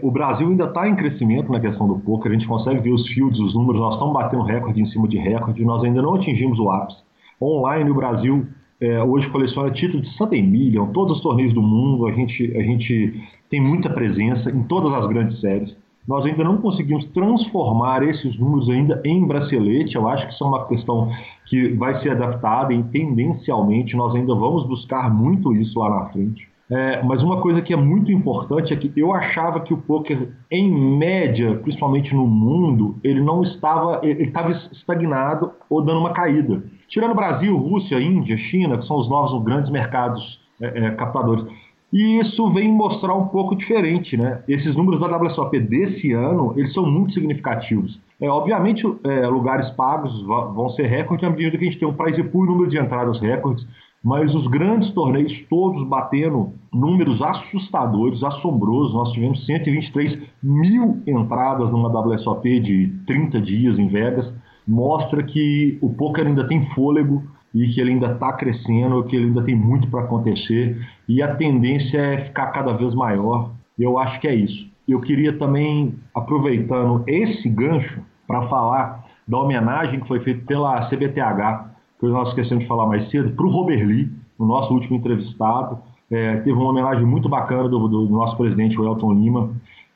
O 0.02 0.10
Brasil 0.10 0.48
ainda 0.48 0.66
está 0.66 0.90
em 0.90 0.96
crescimento 0.96 1.52
na 1.52 1.60
questão 1.60 1.88
do 1.88 2.00
poker, 2.00 2.32
a 2.32 2.34
gente 2.34 2.48
consegue 2.48 2.80
ver 2.80 2.92
os 2.92 3.08
fields, 3.10 3.40
os 3.40 3.54
números, 3.54 3.80
nós 3.80 3.94
estamos 3.94 4.16
batendo 4.16 4.42
recorde 4.42 4.82
em 4.82 4.86
cima 4.88 5.08
de 5.08 5.20
recorde, 5.20 5.64
nós 5.64 5.84
ainda 5.84 6.02
não 6.02 6.16
atingimos 6.16 6.58
o 6.58 6.72
ápice. 6.72 6.98
Online, 7.40 7.92
o 7.92 7.94
Brasil 7.94 8.48
é, 8.80 9.04
hoje 9.04 9.30
coleciona 9.30 9.70
títulos 9.70 10.10
de 10.10 10.18
Sunday 10.18 10.42
Million, 10.42 10.88
todos 10.88 11.18
os 11.18 11.22
torneios 11.22 11.54
do 11.54 11.62
mundo, 11.62 12.08
a 12.08 12.12
gente, 12.14 12.52
a 12.58 12.64
gente 12.64 13.14
tem 13.48 13.62
muita 13.62 13.92
presença 13.92 14.50
em 14.50 14.64
todas 14.64 14.92
as 14.92 15.08
grandes 15.08 15.40
séries 15.40 15.76
nós 16.08 16.26
ainda 16.26 16.44
não 16.44 16.58
conseguimos 16.58 17.06
transformar 17.06 18.04
esses 18.04 18.38
números 18.40 18.70
ainda 18.70 19.02
em 19.06 19.26
bracelete. 19.26 19.96
Eu 19.96 20.08
acho 20.08 20.28
que 20.28 20.34
isso 20.34 20.44
é 20.44 20.48
uma 20.48 20.68
questão 20.68 21.12
que 21.48 21.70
vai 21.74 22.02
ser 22.02 22.12
adaptada 22.12 22.74
e 22.74 22.84
tendencialmente 22.84 23.96
nós 23.96 24.16
ainda 24.16 24.34
vamos 24.34 24.68
buscar 24.68 25.14
muito 25.14 25.54
isso 25.54 25.80
lá 25.80 25.90
na 25.90 26.10
frente. 26.10 26.52
É, 26.72 27.04
mas 27.04 27.22
uma 27.22 27.42
coisa 27.42 27.62
que 27.62 27.74
é 27.74 27.76
muito 27.76 28.10
importante 28.14 28.74
é 28.74 28.78
que 28.78 28.94
eu 28.96 29.14
achava 29.14 29.60
que 29.60 29.74
o 29.74 29.78
poker, 29.78 30.30
em 30.50 30.72
média, 30.98 31.56
principalmente 31.56 32.16
no 32.16 32.26
mundo, 32.26 32.98
ele 33.04 33.20
não 33.20 33.44
estava, 33.44 34.00
ele 34.04 34.24
estava 34.24 34.52
estagnado 34.52 35.52
ou 35.70 35.82
dando 35.82 36.00
uma 36.00 36.14
caída. 36.14 36.64
Tirando 36.88 37.14
Brasil, 37.14 37.58
Rússia, 37.58 38.02
Índia, 38.02 38.38
China, 38.38 38.78
que 38.78 38.88
são 38.88 38.98
os 38.98 39.10
novos 39.10 39.44
grandes 39.44 39.70
mercados 39.70 40.40
é, 40.62 40.86
é, 40.86 40.92
captadores. 40.92 41.46
E 41.92 42.20
isso 42.22 42.50
vem 42.54 42.72
mostrar 42.72 43.14
um 43.14 43.28
pouco 43.28 43.54
diferente, 43.54 44.16
né? 44.16 44.42
Esses 44.48 44.76
números 44.76 45.02
da 45.02 45.18
WSOP 45.18 45.60
desse 45.60 46.14
ano, 46.14 46.54
eles 46.56 46.74
são 46.74 46.86
muito 46.86 47.14
significativos. 47.14 48.00
É, 48.20 48.30
obviamente, 48.30 48.82
é, 49.04 49.28
lugares 49.28 49.70
pagos 49.72 50.22
vão 50.24 50.70
ser 50.70 50.88
recordes 50.88 51.28
à 51.28 51.30
medida 51.30 51.58
que 51.58 51.66
a 51.66 51.68
gente 51.68 51.80
tem 51.80 51.88
um 51.88 51.94
prize 51.94 52.24
pool 52.24 52.46
e 52.46 52.48
número 52.48 52.70
de 52.70 52.80
entradas 52.80 53.20
recordes, 53.20 53.68
mas 54.02 54.34
os 54.34 54.48
grandes 54.48 54.90
torneios 54.94 55.34
todos 55.50 55.86
batendo 55.88 56.54
números 56.74 57.22
assustadores, 57.22 58.24
assombrosos. 58.24 58.94
Nós 58.94 59.12
tivemos 59.12 59.46
123 59.46 60.18
mil 60.42 61.04
entradas 61.06 61.70
numa 61.70 61.90
WSOP 61.90 62.60
de 62.62 62.88
30 63.06 63.42
dias 63.42 63.78
em 63.78 63.88
Vegas. 63.88 64.32
Mostra 64.66 65.22
que 65.24 65.78
o 65.82 65.90
poker 65.94 66.26
ainda 66.26 66.48
tem 66.48 66.66
fôlego 66.74 67.22
e 67.54 67.68
que 67.68 67.82
ele 67.82 67.92
ainda 67.92 68.14
está 68.14 68.34
crescendo, 68.34 69.04
que 69.04 69.16
ele 69.16 69.26
ainda 69.26 69.44
tem 69.44 69.56
muito 69.56 69.88
para 69.90 70.02
acontecer 70.02 70.80
e 71.08 71.22
a 71.22 71.36
tendência 71.36 71.98
é 71.98 72.26
ficar 72.26 72.48
cada 72.48 72.74
vez 72.74 72.94
maior. 72.96 73.52
Eu 73.78 73.98
acho 73.98 74.20
que 74.20 74.28
é 74.28 74.36
isso. 74.36 74.70
Eu 74.88 75.02
queria 75.02 75.38
também, 75.38 75.96
aproveitando 76.14 77.04
esse 77.08 77.50
gancho, 77.50 78.02
para 78.28 78.48
falar 78.48 79.06
da 79.28 79.38
homenagem 79.38 80.00
que 80.00 80.08
foi 80.08 80.22
feita 80.22 80.46
pela 80.46 80.90
CBTH 80.90 81.72
que 82.02 82.08
nós 82.08 82.30
esquecemos 82.30 82.64
de 82.64 82.68
falar 82.68 82.88
mais 82.88 83.10
cedo, 83.12 83.32
para 83.36 83.46
o 83.46 83.50
Robert 83.50 83.86
Lee, 83.86 84.12
o 84.40 84.46
nosso 84.46 84.74
último 84.74 84.98
entrevistado. 84.98 85.78
É, 86.10 86.38
teve 86.38 86.52
uma 86.52 86.72
homenagem 86.72 87.06
muito 87.06 87.30
bacana 87.30 87.70
do, 87.70 87.88
do, 87.88 88.10
nosso 88.10 88.36
presidente, 88.36 88.78
o 88.78 88.86
Elton 88.86 89.14
Lima, 89.14 89.52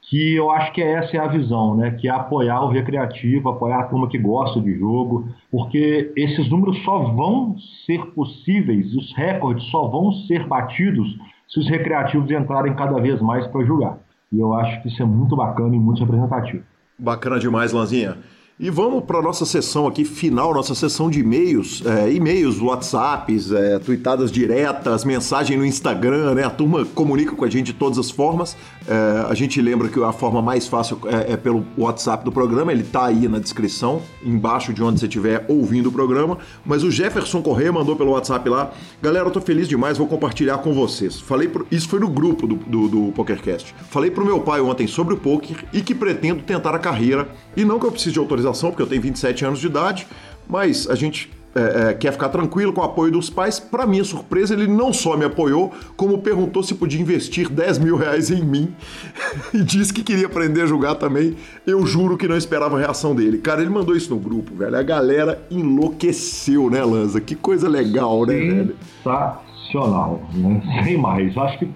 que 0.09 0.35
eu 0.35 0.51
acho 0.51 0.71
que 0.71 0.81
essa 0.81 1.17
é 1.17 1.19
a 1.19 1.27
visão, 1.27 1.75
né? 1.75 1.91
que 1.91 2.07
é 2.07 2.11
apoiar 2.11 2.61
o 2.61 2.69
recreativo, 2.69 3.49
apoiar 3.49 3.79
a 3.79 3.83
turma 3.83 4.07
que 4.07 4.17
gosta 4.17 4.61
de 4.61 4.77
jogo, 4.77 5.27
porque 5.51 6.11
esses 6.15 6.49
números 6.49 6.77
só 6.83 6.99
vão 6.99 7.55
ser 7.85 8.05
possíveis, 8.07 8.93
os 8.95 9.13
recordes 9.15 9.65
só 9.71 9.87
vão 9.87 10.11
ser 10.27 10.47
batidos 10.47 11.07
se 11.47 11.59
os 11.59 11.69
recreativos 11.69 12.29
entrarem 12.29 12.73
cada 12.75 12.99
vez 12.99 13.21
mais 13.21 13.47
para 13.47 13.65
jogar. 13.65 13.97
E 14.31 14.39
eu 14.39 14.53
acho 14.53 14.81
que 14.81 14.89
isso 14.89 15.01
é 15.01 15.05
muito 15.05 15.35
bacana 15.35 15.75
e 15.75 15.79
muito 15.79 15.99
representativo. 16.01 16.63
Bacana 16.97 17.39
demais, 17.39 17.71
Lanzinha. 17.71 18.17
E 18.57 18.69
vamos 18.69 19.03
para 19.03 19.21
nossa 19.21 19.45
sessão 19.45 19.85
aqui 19.85 20.05
final, 20.05 20.53
nossa 20.53 20.73
sessão 20.73 21.09
de 21.09 21.19
e-mails, 21.19 21.83
é, 21.85 22.09
e-mails, 22.13 22.61
WhatsApps, 22.61 23.51
é, 23.51 23.77
tweetadas 23.79 24.31
diretas, 24.31 25.03
mensagem 25.03 25.57
no 25.57 25.65
Instagram, 25.65 26.35
né? 26.35 26.45
A 26.45 26.49
turma 26.49 26.85
comunica 26.85 27.35
com 27.35 27.43
a 27.43 27.49
gente 27.49 27.65
de 27.65 27.73
todas 27.73 27.97
as 27.99 28.09
formas. 28.09 28.55
É, 28.87 29.25
a 29.29 29.33
gente 29.33 29.61
lembra 29.61 29.89
que 29.89 30.01
a 30.01 30.13
forma 30.13 30.41
mais 30.41 30.67
fácil 30.67 30.97
é, 31.05 31.33
é 31.33 31.37
pelo 31.37 31.65
WhatsApp 31.77 32.23
do 32.23 32.31
programa, 32.31 32.71
ele 32.71 32.83
está 32.83 33.07
aí 33.07 33.27
na 33.27 33.39
descrição, 33.39 34.01
embaixo 34.23 34.71
de 34.71 34.81
onde 34.81 35.01
você 35.01 35.05
estiver 35.05 35.43
ouvindo 35.49 35.89
o 35.89 35.91
programa. 35.91 36.37
Mas 36.65 36.81
o 36.81 36.89
Jefferson 36.89 37.41
Corrêa 37.41 37.73
mandou 37.73 37.97
pelo 37.97 38.11
WhatsApp 38.11 38.47
lá. 38.47 38.71
Galera, 39.01 39.27
eu 39.27 39.31
tô 39.31 39.41
feliz 39.41 39.67
demais, 39.67 39.97
vou 39.97 40.07
compartilhar 40.07 40.59
com 40.59 40.73
vocês. 40.73 41.19
Falei 41.19 41.49
pro... 41.49 41.67
Isso 41.69 41.89
foi 41.89 41.99
no 41.99 42.07
grupo 42.07 42.47
do, 42.47 42.55
do, 42.55 42.87
do 42.87 43.11
PokerCast. 43.11 43.75
Falei 43.89 44.09
pro 44.09 44.23
meu 44.23 44.39
pai 44.39 44.61
ontem 44.61 44.87
sobre 44.87 45.13
o 45.13 45.17
poker 45.17 45.65
e 45.73 45.81
que 45.81 45.93
pretendo 45.93 46.41
tentar 46.41 46.73
a 46.73 46.79
carreira. 46.79 47.27
E 47.57 47.65
não 47.65 47.77
que 47.79 47.85
eu 47.85 47.91
precise 47.91 48.13
de 48.13 48.19
autorização 48.19 48.44
porque 48.53 48.81
eu 48.81 48.87
tenho 48.87 49.01
27 49.01 49.45
anos 49.45 49.59
de 49.59 49.67
idade, 49.67 50.07
mas 50.47 50.89
a 50.89 50.95
gente 50.95 51.29
é, 51.55 51.91
é, 51.91 51.93
quer 51.93 52.11
ficar 52.11 52.27
tranquilo 52.27 52.73
com 52.73 52.81
o 52.81 52.83
apoio 52.83 53.13
dos 53.13 53.29
pais. 53.29 53.61
Para 53.61 53.87
minha 53.87 54.03
surpresa, 54.03 54.53
ele 54.53 54.67
não 54.67 54.91
só 54.91 55.15
me 55.15 55.23
apoiou, 55.23 55.73
como 55.95 56.17
perguntou 56.17 56.61
se 56.61 56.75
podia 56.75 56.99
investir 56.99 57.49
10 57.49 57.79
mil 57.79 57.95
reais 57.95 58.29
em 58.29 58.43
mim 58.43 58.75
e 59.53 59.63
disse 59.63 59.93
que 59.93 60.03
queria 60.03 60.25
aprender 60.25 60.63
a 60.63 60.65
jogar 60.65 60.95
também. 60.95 61.37
Eu 61.65 61.85
juro 61.85 62.17
que 62.17 62.27
não 62.27 62.35
esperava 62.35 62.75
a 62.75 62.79
reação 62.79 63.15
dele. 63.15 63.37
Cara, 63.37 63.61
ele 63.61 63.69
mandou 63.69 63.95
isso 63.95 64.13
no 64.13 64.19
grupo, 64.19 64.53
velho. 64.53 64.77
A 64.77 64.83
galera 64.83 65.41
enlouqueceu, 65.49 66.69
né, 66.69 66.83
Lanza? 66.83 67.21
Que 67.21 67.35
coisa 67.35 67.69
legal, 67.69 68.25
né, 68.25 68.35
velho? 68.35 68.75
Sensacional, 69.01 70.21
né? 70.33 70.83
Sem 70.83 70.97
mais. 70.97 71.37
Acho 71.37 71.59
que, 71.59 71.69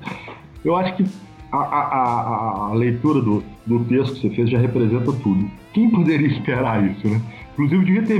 eu 0.66 0.76
acho 0.76 0.98
que 0.98 1.06
a, 1.54 1.58
a, 1.58 1.80
a, 1.80 2.68
a 2.72 2.74
leitura 2.74 3.22
do, 3.22 3.42
do 3.66 3.80
texto 3.86 4.16
que 4.16 4.22
você 4.22 4.30
fez 4.36 4.50
já 4.50 4.60
representa 4.60 5.14
tudo. 5.24 5.50
Quem 5.74 5.90
poderia 5.90 6.28
esperar 6.28 6.84
isso, 6.90 7.08
né? 7.08 7.22
Inclusive, 7.60 7.84
devia 7.84 8.04
ter, 8.04 8.20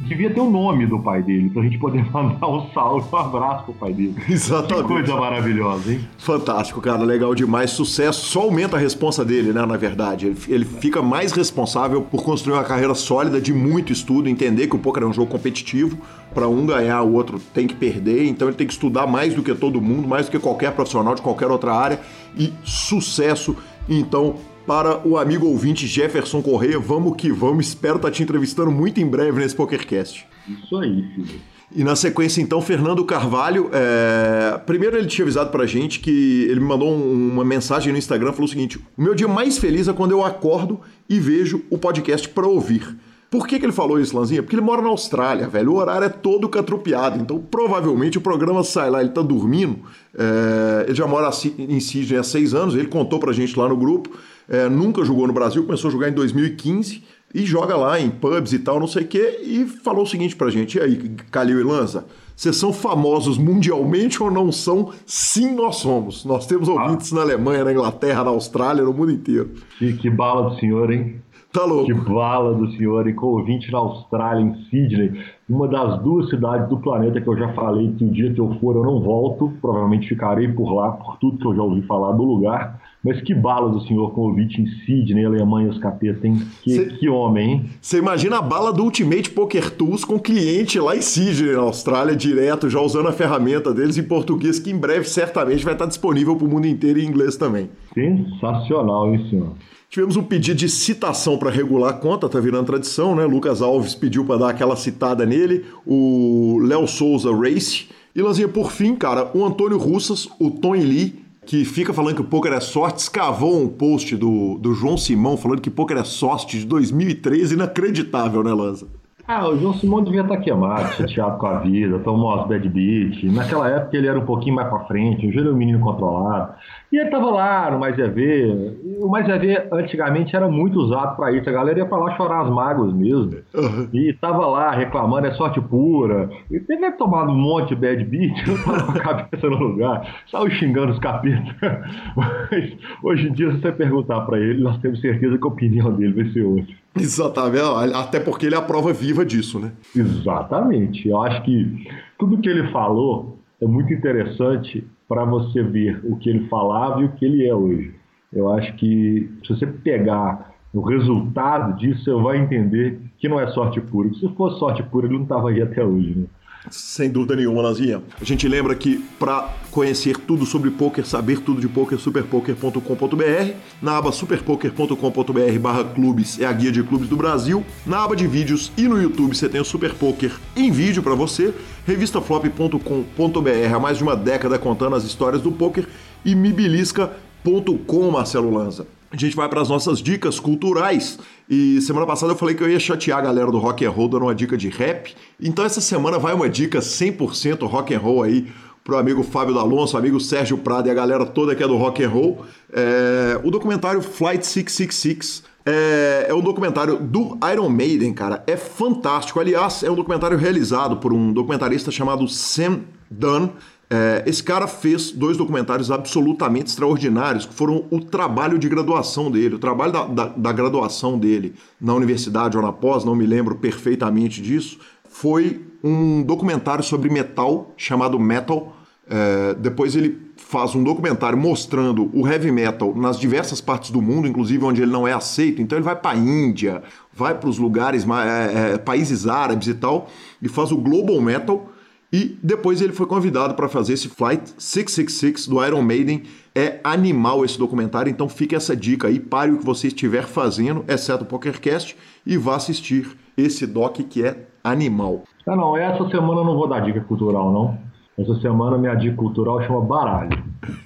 devia 0.00 0.30
ter 0.30 0.40
o 0.40 0.50
nome 0.50 0.84
do 0.84 0.98
pai 0.98 1.22
dele, 1.22 1.48
pra 1.48 1.62
gente 1.62 1.78
poder 1.78 2.04
mandar 2.10 2.48
um 2.48 2.68
salve, 2.72 3.06
um 3.12 3.16
abraço 3.16 3.64
pro 3.66 3.74
pai 3.74 3.92
dele. 3.92 4.16
Exatamente. 4.28 4.82
Que 4.82 4.88
coisa 4.88 5.16
maravilhosa, 5.16 5.92
hein? 5.92 6.00
Fantástico, 6.18 6.80
cara, 6.80 7.04
legal 7.04 7.32
demais. 7.32 7.70
Sucesso. 7.70 8.26
Só 8.26 8.42
aumenta 8.42 8.76
a 8.76 8.80
responsa 8.80 9.24
dele, 9.24 9.52
né, 9.52 9.64
na 9.64 9.76
verdade. 9.76 10.26
Ele, 10.26 10.36
ele 10.48 10.64
fica 10.64 11.00
mais 11.00 11.30
responsável 11.30 12.02
por 12.02 12.24
construir 12.24 12.54
uma 12.54 12.64
carreira 12.64 12.94
sólida 12.94 13.40
de 13.40 13.52
muito 13.52 13.92
estudo, 13.92 14.28
entender 14.28 14.66
que 14.66 14.74
o 14.74 14.78
poker 14.78 15.04
é 15.04 15.06
um 15.06 15.12
jogo 15.12 15.30
competitivo. 15.30 15.96
Para 16.34 16.48
um 16.48 16.66
ganhar, 16.66 17.02
o 17.02 17.12
outro 17.12 17.38
tem 17.54 17.68
que 17.68 17.74
perder. 17.74 18.26
Então 18.26 18.48
ele 18.48 18.56
tem 18.56 18.66
que 18.66 18.72
estudar 18.72 19.06
mais 19.06 19.34
do 19.34 19.42
que 19.42 19.54
todo 19.54 19.80
mundo, 19.80 20.08
mais 20.08 20.26
do 20.26 20.32
que 20.32 20.38
qualquer 20.40 20.72
profissional 20.72 21.14
de 21.14 21.22
qualquer 21.22 21.46
outra 21.46 21.72
área. 21.72 22.00
E 22.36 22.52
sucesso. 22.64 23.56
Então, 23.88 24.36
para 24.70 25.04
o 25.04 25.18
amigo 25.18 25.48
ouvinte 25.48 25.84
Jefferson 25.84 26.40
Correia. 26.40 26.78
Vamos 26.78 27.16
que 27.16 27.28
vamos. 27.32 27.66
Espero 27.66 27.96
estar 27.96 28.06
tá 28.06 28.14
te 28.14 28.22
entrevistando 28.22 28.70
muito 28.70 29.00
em 29.00 29.04
breve 29.04 29.40
nesse 29.40 29.52
PokerCast. 29.52 30.24
Isso 30.46 30.76
aí, 30.76 31.04
filho. 31.12 31.40
E 31.74 31.82
na 31.82 31.96
sequência, 31.96 32.40
então, 32.40 32.62
Fernando 32.62 33.04
Carvalho. 33.04 33.68
É... 33.72 34.60
Primeiro, 34.64 34.96
ele 34.96 35.08
tinha 35.08 35.24
avisado 35.24 35.50
pra 35.50 35.66
gente 35.66 35.98
que 35.98 36.46
ele 36.48 36.60
me 36.60 36.66
mandou 36.66 36.88
um, 36.88 37.32
uma 37.32 37.44
mensagem 37.44 37.92
no 37.92 37.98
Instagram 37.98 38.30
falou 38.30 38.44
o 38.44 38.48
seguinte: 38.48 38.78
O 38.96 39.02
meu 39.02 39.12
dia 39.12 39.26
mais 39.26 39.58
feliz 39.58 39.88
é 39.88 39.92
quando 39.92 40.12
eu 40.12 40.24
acordo 40.24 40.80
e 41.08 41.18
vejo 41.18 41.64
o 41.68 41.76
podcast 41.76 42.28
para 42.28 42.46
ouvir. 42.46 42.96
Por 43.28 43.48
que, 43.48 43.58
que 43.58 43.66
ele 43.66 43.72
falou 43.72 43.98
isso, 43.98 44.16
Lanzinha? 44.16 44.40
Porque 44.40 44.54
ele 44.54 44.62
mora 44.62 44.82
na 44.82 44.88
Austrália, 44.88 45.48
velho. 45.48 45.72
O 45.72 45.76
horário 45.78 46.04
é 46.04 46.08
todo 46.08 46.48
catrupiado. 46.48 47.18
Então, 47.18 47.40
provavelmente, 47.40 48.18
o 48.18 48.20
programa 48.20 48.62
sai 48.62 48.88
lá, 48.88 49.00
ele 49.00 49.10
tá 49.10 49.22
dormindo. 49.22 49.80
É... 50.16 50.84
Ele 50.86 50.94
já 50.94 51.08
mora 51.08 51.28
em 51.58 51.80
Sydney 51.80 52.20
há 52.20 52.22
seis 52.22 52.54
anos. 52.54 52.76
Ele 52.76 52.86
contou 52.86 53.18
pra 53.18 53.32
gente 53.32 53.58
lá 53.58 53.68
no 53.68 53.76
grupo 53.76 54.10
é, 54.50 54.68
nunca 54.68 55.04
jogou 55.04 55.28
no 55.28 55.32
Brasil, 55.32 55.64
começou 55.64 55.88
a 55.88 55.92
jogar 55.92 56.08
em 56.08 56.12
2015 56.12 57.04
e 57.32 57.46
joga 57.46 57.76
lá 57.76 58.00
em 58.00 58.10
pubs 58.10 58.52
e 58.52 58.58
tal, 58.58 58.80
não 58.80 58.88
sei 58.88 59.04
o 59.04 59.06
quê, 59.06 59.40
e 59.44 59.64
falou 59.64 60.02
o 60.02 60.06
seguinte 60.06 60.34
pra 60.34 60.50
gente: 60.50 60.76
e 60.76 60.80
aí, 60.80 60.96
Calil 61.30 61.60
e 61.60 61.62
Lanza, 61.62 62.04
vocês 62.34 62.56
são 62.56 62.72
famosos 62.72 63.38
mundialmente 63.38 64.20
ou 64.20 64.30
não 64.30 64.50
são? 64.50 64.90
Sim, 65.06 65.54
nós 65.54 65.76
somos. 65.76 66.24
Nós 66.24 66.46
temos 66.46 66.68
ah. 66.68 66.72
ouvintes 66.72 67.12
ah. 67.12 67.16
na 67.16 67.22
Alemanha, 67.22 67.64
na 67.64 67.72
Inglaterra, 67.72 68.24
na 68.24 68.30
Austrália, 68.30 68.82
no 68.82 68.92
mundo 68.92 69.12
inteiro. 69.12 69.50
Que, 69.78 69.92
que 69.92 70.10
bala 70.10 70.50
do 70.50 70.58
senhor, 70.58 70.90
hein? 70.90 71.20
Tá 71.52 71.64
louco. 71.64 71.86
Que 71.86 71.94
bala 71.94 72.54
do 72.54 72.70
senhor, 72.72 73.08
e 73.08 73.12
com 73.12 73.26
ouvinte 73.26 73.70
na 73.72 73.78
Austrália, 73.78 74.42
em 74.42 74.54
Sydney, 74.70 75.20
uma 75.48 75.66
das 75.66 76.00
duas 76.00 76.30
cidades 76.30 76.68
do 76.68 76.78
planeta 76.78 77.20
que 77.20 77.28
eu 77.28 77.36
já 77.36 77.52
falei 77.54 77.92
que 77.92 78.04
o 78.04 78.10
dia 78.10 78.32
que 78.32 78.40
eu 78.40 78.56
for 78.60 78.76
eu 78.76 78.84
não 78.84 79.00
volto, 79.00 79.52
provavelmente 79.60 80.08
ficarei 80.08 80.46
por 80.46 80.72
lá, 80.72 80.92
por 80.92 81.16
tudo 81.18 81.38
que 81.38 81.46
eu 81.46 81.54
já 81.54 81.62
ouvi 81.62 81.82
falar 81.82 82.12
do 82.12 82.22
lugar. 82.22 82.80
Mas 83.02 83.20
que 83.22 83.34
bala 83.34 83.70
do 83.70 83.80
senhor 83.86 84.12
com 84.12 84.22
ouvinte 84.22 84.60
em 84.60 84.66
Sydney, 84.84 85.24
Alemanha, 85.24 85.70
os 85.70 85.78
capetas, 85.78 86.22
hein? 86.22 86.42
Que, 86.62 86.74
cê, 86.74 86.84
que 86.98 87.08
homem, 87.08 87.50
hein? 87.50 87.64
Você 87.80 87.96
imagina 87.96 88.38
a 88.38 88.42
bala 88.42 88.72
do 88.72 88.84
Ultimate 88.84 89.30
Poker 89.30 89.70
Tools 89.70 90.04
com 90.04 90.18
cliente 90.18 90.78
lá 90.78 90.94
em 90.94 91.00
Sydney, 91.00 91.52
na 91.52 91.62
Austrália, 91.62 92.14
direto, 92.14 92.68
já 92.68 92.78
usando 92.78 93.08
a 93.08 93.12
ferramenta 93.12 93.72
deles 93.72 93.96
em 93.96 94.02
português, 94.02 94.58
que 94.58 94.70
em 94.70 94.76
breve 94.76 95.08
certamente 95.08 95.64
vai 95.64 95.72
estar 95.72 95.86
disponível 95.86 96.36
para 96.36 96.46
o 96.46 96.50
mundo 96.50 96.66
inteiro 96.66 97.00
em 97.00 97.06
inglês 97.06 97.36
também. 97.36 97.70
Sensacional, 97.94 99.14
hein, 99.14 99.26
senhor? 99.30 99.54
Tivemos 99.88 100.16
um 100.16 100.22
pedido 100.22 100.58
de 100.58 100.68
citação 100.68 101.38
para 101.38 101.50
regular 101.50 101.90
a 101.90 101.94
conta, 101.94 102.28
tá 102.28 102.38
virando 102.38 102.66
tradição, 102.66 103.16
né? 103.16 103.24
Lucas 103.24 103.62
Alves 103.62 103.94
pediu 103.94 104.24
para 104.26 104.36
dar 104.36 104.50
aquela 104.50 104.76
citada 104.76 105.24
nele, 105.24 105.64
o 105.86 106.60
Léo 106.62 106.86
Souza 106.86 107.34
Race. 107.34 107.88
E 108.14 108.20
Lanzinha, 108.20 108.46
por 108.46 108.70
fim, 108.70 108.94
cara, 108.94 109.30
o 109.34 109.44
Antônio 109.44 109.78
Russas, 109.78 110.28
o 110.38 110.50
Tony 110.50 110.84
Lee 110.84 111.19
que 111.46 111.64
fica 111.64 111.92
falando 111.92 112.16
que 112.16 112.20
o 112.20 112.24
poker 112.24 112.52
é 112.52 112.60
sorte, 112.60 112.98
escavou 112.98 113.62
um 113.62 113.68
post 113.68 114.16
do, 114.16 114.58
do 114.58 114.74
João 114.74 114.96
Simão 114.96 115.36
falando 115.36 115.60
que 115.60 115.70
poker 115.70 115.96
é 115.96 116.04
sorte 116.04 116.58
de 116.58 116.66
2013, 116.66 117.54
inacreditável, 117.54 118.42
né, 118.44 118.52
Lanza? 118.52 118.86
Ah, 119.26 119.48
o 119.48 119.56
João 119.56 119.74
Simão 119.74 120.02
devia 120.02 120.22
estar 120.22 120.38
queimado, 120.38 120.92
chateado 120.94 121.38
com 121.38 121.46
a 121.46 121.58
vida, 121.58 122.00
tomou 122.00 122.34
as 122.34 122.48
bad 122.48 122.68
beat. 122.68 123.22
Naquela 123.24 123.68
época 123.68 123.96
ele 123.96 124.08
era 124.08 124.18
um 124.18 124.26
pouquinho 124.26 124.56
mais 124.56 124.68
pra 124.68 124.80
frente, 124.80 125.24
o 125.24 125.38
era 125.38 125.52
um 125.52 125.56
menino 125.56 125.78
controlado. 125.78 126.54
E 126.92 126.98
ele 126.98 127.10
tava 127.10 127.30
lá 127.30 127.70
no 127.70 127.78
Mais 127.78 127.96
Ver. 127.96 128.78
O 129.00 129.08
Mais 129.08 129.26
Ver 129.26 129.68
antigamente 129.72 130.34
era 130.34 130.48
muito 130.48 130.78
usado 130.78 131.16
para 131.16 131.32
isso. 131.32 131.48
A 131.48 131.52
galera 131.52 131.78
ia 131.78 131.86
pra 131.86 131.98
lá 131.98 132.16
chorar 132.16 132.42
as 132.42 132.50
mágoas 132.50 132.92
mesmo. 132.92 133.36
Uhum. 133.54 133.88
E 133.92 134.12
tava 134.14 134.46
lá 134.46 134.72
reclamando, 134.72 135.28
é 135.28 135.32
sorte 135.32 135.60
pura. 135.60 136.28
E 136.50 136.56
ele 136.56 136.66
deve 136.66 136.96
tomado 136.96 137.30
um 137.30 137.36
monte 137.36 137.68
de 137.68 137.76
bad 137.76 138.04
beat, 138.04 138.34
com 138.64 138.70
a 138.72 139.00
cabeça 139.00 139.48
no 139.48 139.56
lugar, 139.56 140.22
saiu 140.30 140.50
xingando 140.50 140.92
os 140.92 140.98
capetas. 140.98 141.54
Mas 142.16 142.72
hoje 143.02 143.28
em 143.28 143.32
dia, 143.32 143.50
se 143.52 143.60
você 143.60 143.70
perguntar 143.70 144.22
para 144.22 144.38
ele, 144.38 144.62
nós 144.62 144.78
temos 144.78 145.00
certeza 145.00 145.38
que 145.38 145.44
a 145.44 145.48
opinião 145.48 145.92
dele 145.92 146.12
vai 146.12 146.32
ser 146.32 146.42
outra. 146.42 146.74
Exatamente, 146.96 147.94
até 147.94 148.18
porque 148.18 148.46
ele 148.46 148.56
é 148.56 148.58
a 148.58 148.62
prova 148.62 148.92
viva 148.92 149.24
disso, 149.24 149.60
né? 149.60 149.70
Exatamente. 149.94 151.08
Eu 151.08 151.22
acho 151.22 151.42
que 151.42 151.86
tudo 152.18 152.38
que 152.38 152.48
ele 152.48 152.68
falou 152.72 153.38
é 153.62 153.66
muito 153.66 153.92
interessante 153.92 154.84
para 155.10 155.24
você 155.24 155.60
ver 155.60 156.00
o 156.04 156.16
que 156.16 156.30
ele 156.30 156.46
falava 156.46 157.02
e 157.02 157.04
o 157.04 157.12
que 157.12 157.24
ele 157.24 157.44
é 157.44 157.52
hoje. 157.52 157.92
Eu 158.32 158.52
acho 158.52 158.72
que 158.76 159.28
se 159.42 159.48
você 159.48 159.66
pegar 159.66 160.54
o 160.72 160.80
resultado 160.82 161.76
disso, 161.76 162.04
você 162.04 162.22
vai 162.22 162.38
entender 162.38 163.00
que 163.18 163.28
não 163.28 163.40
é 163.40 163.48
sorte 163.48 163.80
pura. 163.80 164.08
Se 164.14 164.28
fosse 164.36 164.60
sorte 164.60 164.84
pura, 164.84 165.08
ele 165.08 165.16
não 165.16 165.24
estava 165.24 165.50
aí 165.50 165.60
até 165.60 165.84
hoje, 165.84 166.14
né? 166.16 166.26
Sem 166.68 167.10
dúvida 167.10 167.34
nenhuma, 167.36 167.62
Nazinha. 167.62 168.02
A 168.20 168.24
gente 168.24 168.46
lembra 168.46 168.74
que 168.74 169.02
para 169.18 169.48
conhecer 169.70 170.16
tudo 170.16 170.44
sobre 170.44 170.70
poker, 170.70 171.06
saber 171.06 171.40
tudo 171.40 171.60
de 171.60 171.68
poker, 171.68 171.98
superpoker.com.br. 171.98 173.54
Na 173.80 173.96
aba 173.96 174.12
superpoker.com.br 174.12 175.58
barra 175.58 175.84
clubes 175.84 176.38
é 176.38 176.44
a 176.44 176.52
guia 176.52 176.70
de 176.70 176.82
clubes 176.82 177.08
do 177.08 177.16
Brasil. 177.16 177.64
Na 177.86 178.04
aba 178.04 178.14
de 178.14 178.26
vídeos 178.26 178.70
e 178.76 178.82
no 178.82 179.00
YouTube 179.00 179.34
você 179.34 179.48
tem 179.48 179.60
o 179.60 179.64
Super 179.64 179.94
Poker 179.94 180.32
em 180.54 180.70
vídeo 180.70 181.02
para 181.02 181.14
você. 181.14 181.54
Revistaflop.com.br 181.86 183.74
há 183.74 183.78
mais 183.78 183.96
de 183.96 184.02
uma 184.02 184.14
década 184.14 184.58
contando 184.58 184.96
as 184.96 185.04
histórias 185.04 185.40
do 185.40 185.50
poker 185.50 185.86
e 186.24 186.34
mibilisca.com, 186.34 188.10
Marcelo 188.10 188.52
Lanza. 188.52 188.99
A 189.12 189.16
gente 189.16 189.34
vai 189.34 189.48
para 189.48 189.60
as 189.60 189.68
nossas 189.68 190.00
dicas 190.00 190.38
culturais. 190.38 191.18
E 191.48 191.80
semana 191.80 192.06
passada 192.06 192.32
eu 192.32 192.36
falei 192.36 192.54
que 192.54 192.62
eu 192.62 192.70
ia 192.70 192.78
chatear 192.78 193.18
a 193.18 193.22
galera 193.22 193.50
do 193.50 193.58
rock 193.58 193.84
and 193.84 193.90
roll 193.90 194.08
dando 194.08 194.22
uma 194.22 194.34
dica 194.34 194.56
de 194.56 194.68
rap. 194.68 195.14
Então 195.40 195.64
essa 195.64 195.80
semana 195.80 196.16
vai 196.16 196.32
uma 196.32 196.48
dica 196.48 196.78
100% 196.78 197.66
rock 197.66 197.92
and 197.92 197.98
roll 197.98 198.22
aí 198.22 198.46
pro 198.84 198.96
amigo 198.96 199.22
Fábio 199.24 199.54
D'Alonso, 199.54 199.96
amigo 199.96 200.20
Sérgio 200.20 200.58
Prado 200.58 200.86
e 200.88 200.90
a 200.90 200.94
galera 200.94 201.26
toda 201.26 201.56
que 201.56 201.62
é 201.62 201.66
do 201.66 201.76
rock 201.76 202.04
and 202.04 202.08
roll. 202.08 202.44
É... 202.72 203.40
o 203.42 203.50
documentário 203.50 204.00
Flight 204.00 204.46
666 204.46 205.42
é... 205.66 206.26
é 206.28 206.34
um 206.34 206.40
documentário 206.40 206.96
do 206.96 207.36
Iron 207.52 207.68
Maiden, 207.68 208.14
cara. 208.14 208.44
É 208.46 208.56
fantástico. 208.56 209.40
Aliás, 209.40 209.82
é 209.82 209.90
um 209.90 209.96
documentário 209.96 210.38
realizado 210.38 210.98
por 210.98 211.12
um 211.12 211.32
documentarista 211.32 211.90
chamado 211.90 212.28
Sam 212.28 212.82
Dunn. 213.10 213.48
É, 213.92 214.22
esse 214.24 214.40
cara 214.40 214.68
fez 214.68 215.10
dois 215.10 215.36
documentários 215.36 215.90
absolutamente 215.90 216.68
extraordinários, 216.68 217.44
que 217.44 217.52
foram 217.52 217.84
o 217.90 217.98
trabalho 217.98 218.56
de 218.56 218.68
graduação 218.68 219.28
dele, 219.28 219.56
o 219.56 219.58
trabalho 219.58 219.90
da, 219.90 220.04
da, 220.04 220.26
da 220.26 220.52
graduação 220.52 221.18
dele 221.18 221.54
na 221.80 221.92
universidade 221.92 222.56
ou 222.56 222.62
na 222.62 222.72
pós, 222.72 223.04
não 223.04 223.16
me 223.16 223.26
lembro 223.26 223.56
perfeitamente 223.56 224.40
disso, 224.40 224.78
foi 225.08 225.60
um 225.82 226.22
documentário 226.22 226.84
sobre 226.84 227.10
metal 227.10 227.74
chamado 227.76 228.16
Metal. 228.16 228.76
É, 229.08 229.54
depois 229.54 229.96
ele 229.96 230.30
faz 230.36 230.76
um 230.76 230.84
documentário 230.84 231.36
mostrando 231.36 232.08
o 232.14 232.28
heavy 232.28 232.52
metal 232.52 232.94
nas 232.94 233.18
diversas 233.18 233.60
partes 233.60 233.90
do 233.90 234.00
mundo, 234.00 234.28
inclusive 234.28 234.64
onde 234.64 234.82
ele 234.82 234.92
não 234.92 235.06
é 235.06 235.12
aceito. 235.12 235.60
Então 235.60 235.76
ele 235.76 235.84
vai 235.84 235.96
para 235.96 236.12
a 236.12 236.16
Índia, 236.16 236.80
vai 237.12 237.34
para 237.34 237.48
os 237.48 237.58
lugares, 237.58 238.06
é, 238.08 238.74
é, 238.74 238.78
países 238.78 239.26
árabes 239.26 239.66
e 239.66 239.74
tal, 239.74 240.08
e 240.40 240.48
faz 240.48 240.70
o 240.70 240.76
global 240.76 241.20
metal 241.20 241.69
e 242.12 242.36
depois 242.42 242.80
ele 242.80 242.92
foi 242.92 243.06
convidado 243.06 243.54
para 243.54 243.68
fazer 243.68 243.92
esse 243.92 244.08
Flight 244.08 244.52
666 244.58 245.46
do 245.46 245.64
Iron 245.64 245.82
Maiden. 245.82 246.22
É 246.54 246.80
animal 246.82 247.44
esse 247.44 247.56
documentário, 247.56 248.10
então 248.10 248.28
fica 248.28 248.56
essa 248.56 248.74
dica 248.74 249.06
aí, 249.06 249.20
pare 249.20 249.52
o 249.52 249.58
que 249.58 249.64
você 249.64 249.86
estiver 249.86 250.24
fazendo, 250.24 250.84
exceto 250.88 251.22
o 251.22 251.26
PokerCast, 251.26 251.96
e 252.26 252.36
vá 252.36 252.56
assistir 252.56 253.16
esse 253.36 253.66
doc 253.66 253.96
que 253.96 254.24
é 254.24 254.46
animal. 254.64 255.22
Ah, 255.46 255.54
não, 255.54 255.76
essa 255.76 256.08
semana 256.08 256.40
eu 256.40 256.44
não 256.44 256.56
vou 256.56 256.68
dar 256.68 256.80
dica 256.80 257.00
cultural, 257.00 257.52
não. 257.52 257.78
Essa 258.18 258.34
semana 258.40 258.76
minha 258.76 258.94
dica 258.96 259.14
cultural 259.14 259.62
chama 259.62 259.80
baralho. 259.80 260.42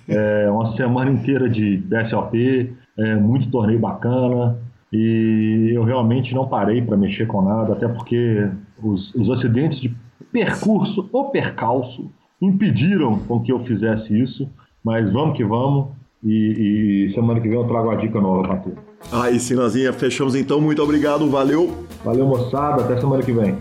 É 0.06 0.50
uma 0.50 0.76
semana 0.76 1.10
inteira 1.10 1.48
de 1.48 1.78
BSOP, 1.78 2.76
é 2.98 3.16
muito 3.16 3.50
torneio 3.50 3.78
bacana, 3.78 4.58
e 4.92 5.72
eu 5.74 5.82
realmente 5.82 6.34
não 6.34 6.46
parei 6.46 6.80
para 6.82 6.96
mexer 6.96 7.26
com 7.26 7.42
nada, 7.42 7.72
até 7.72 7.88
porque 7.88 8.48
os, 8.80 9.12
os 9.14 9.30
acidentes 9.30 9.80
de 9.80 9.88
percurso 10.34 11.08
ou 11.12 11.30
percalço 11.30 12.10
impediram 12.42 13.20
com 13.20 13.40
que 13.40 13.52
eu 13.52 13.60
fizesse 13.60 14.20
isso, 14.20 14.48
mas 14.82 15.10
vamos 15.12 15.36
que 15.36 15.44
vamos. 15.44 15.86
E, 16.24 17.06
e 17.10 17.14
semana 17.14 17.40
que 17.40 17.48
vem 17.48 17.56
eu 17.56 17.68
trago 17.68 17.90
a 17.90 17.94
dica 17.94 18.20
nova 18.20 18.42
pra 18.42 18.56
tu. 18.56 18.72
Aí, 19.12 19.38
Sinazinha, 19.38 19.92
fechamos 19.92 20.34
então. 20.34 20.60
Muito 20.60 20.82
obrigado, 20.82 21.30
valeu. 21.30 21.84
Valeu, 22.04 22.26
moçada. 22.26 22.82
Até 22.82 22.98
semana 22.98 23.22
que 23.22 23.32
vem. 23.32 23.56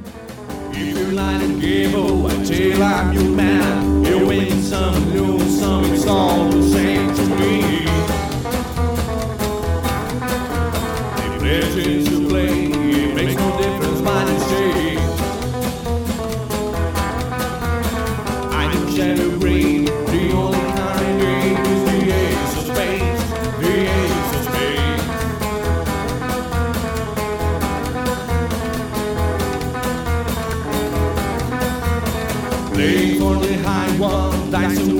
If 11.56 12.63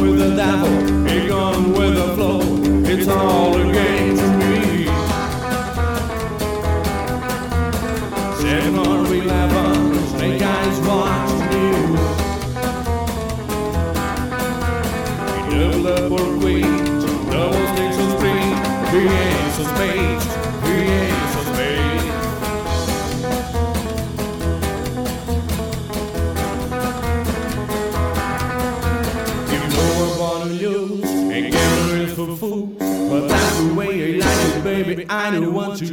I 0.06 0.62
don't 0.62 0.83
minor 35.32 35.50
want 35.50 35.80
to. 35.80 35.93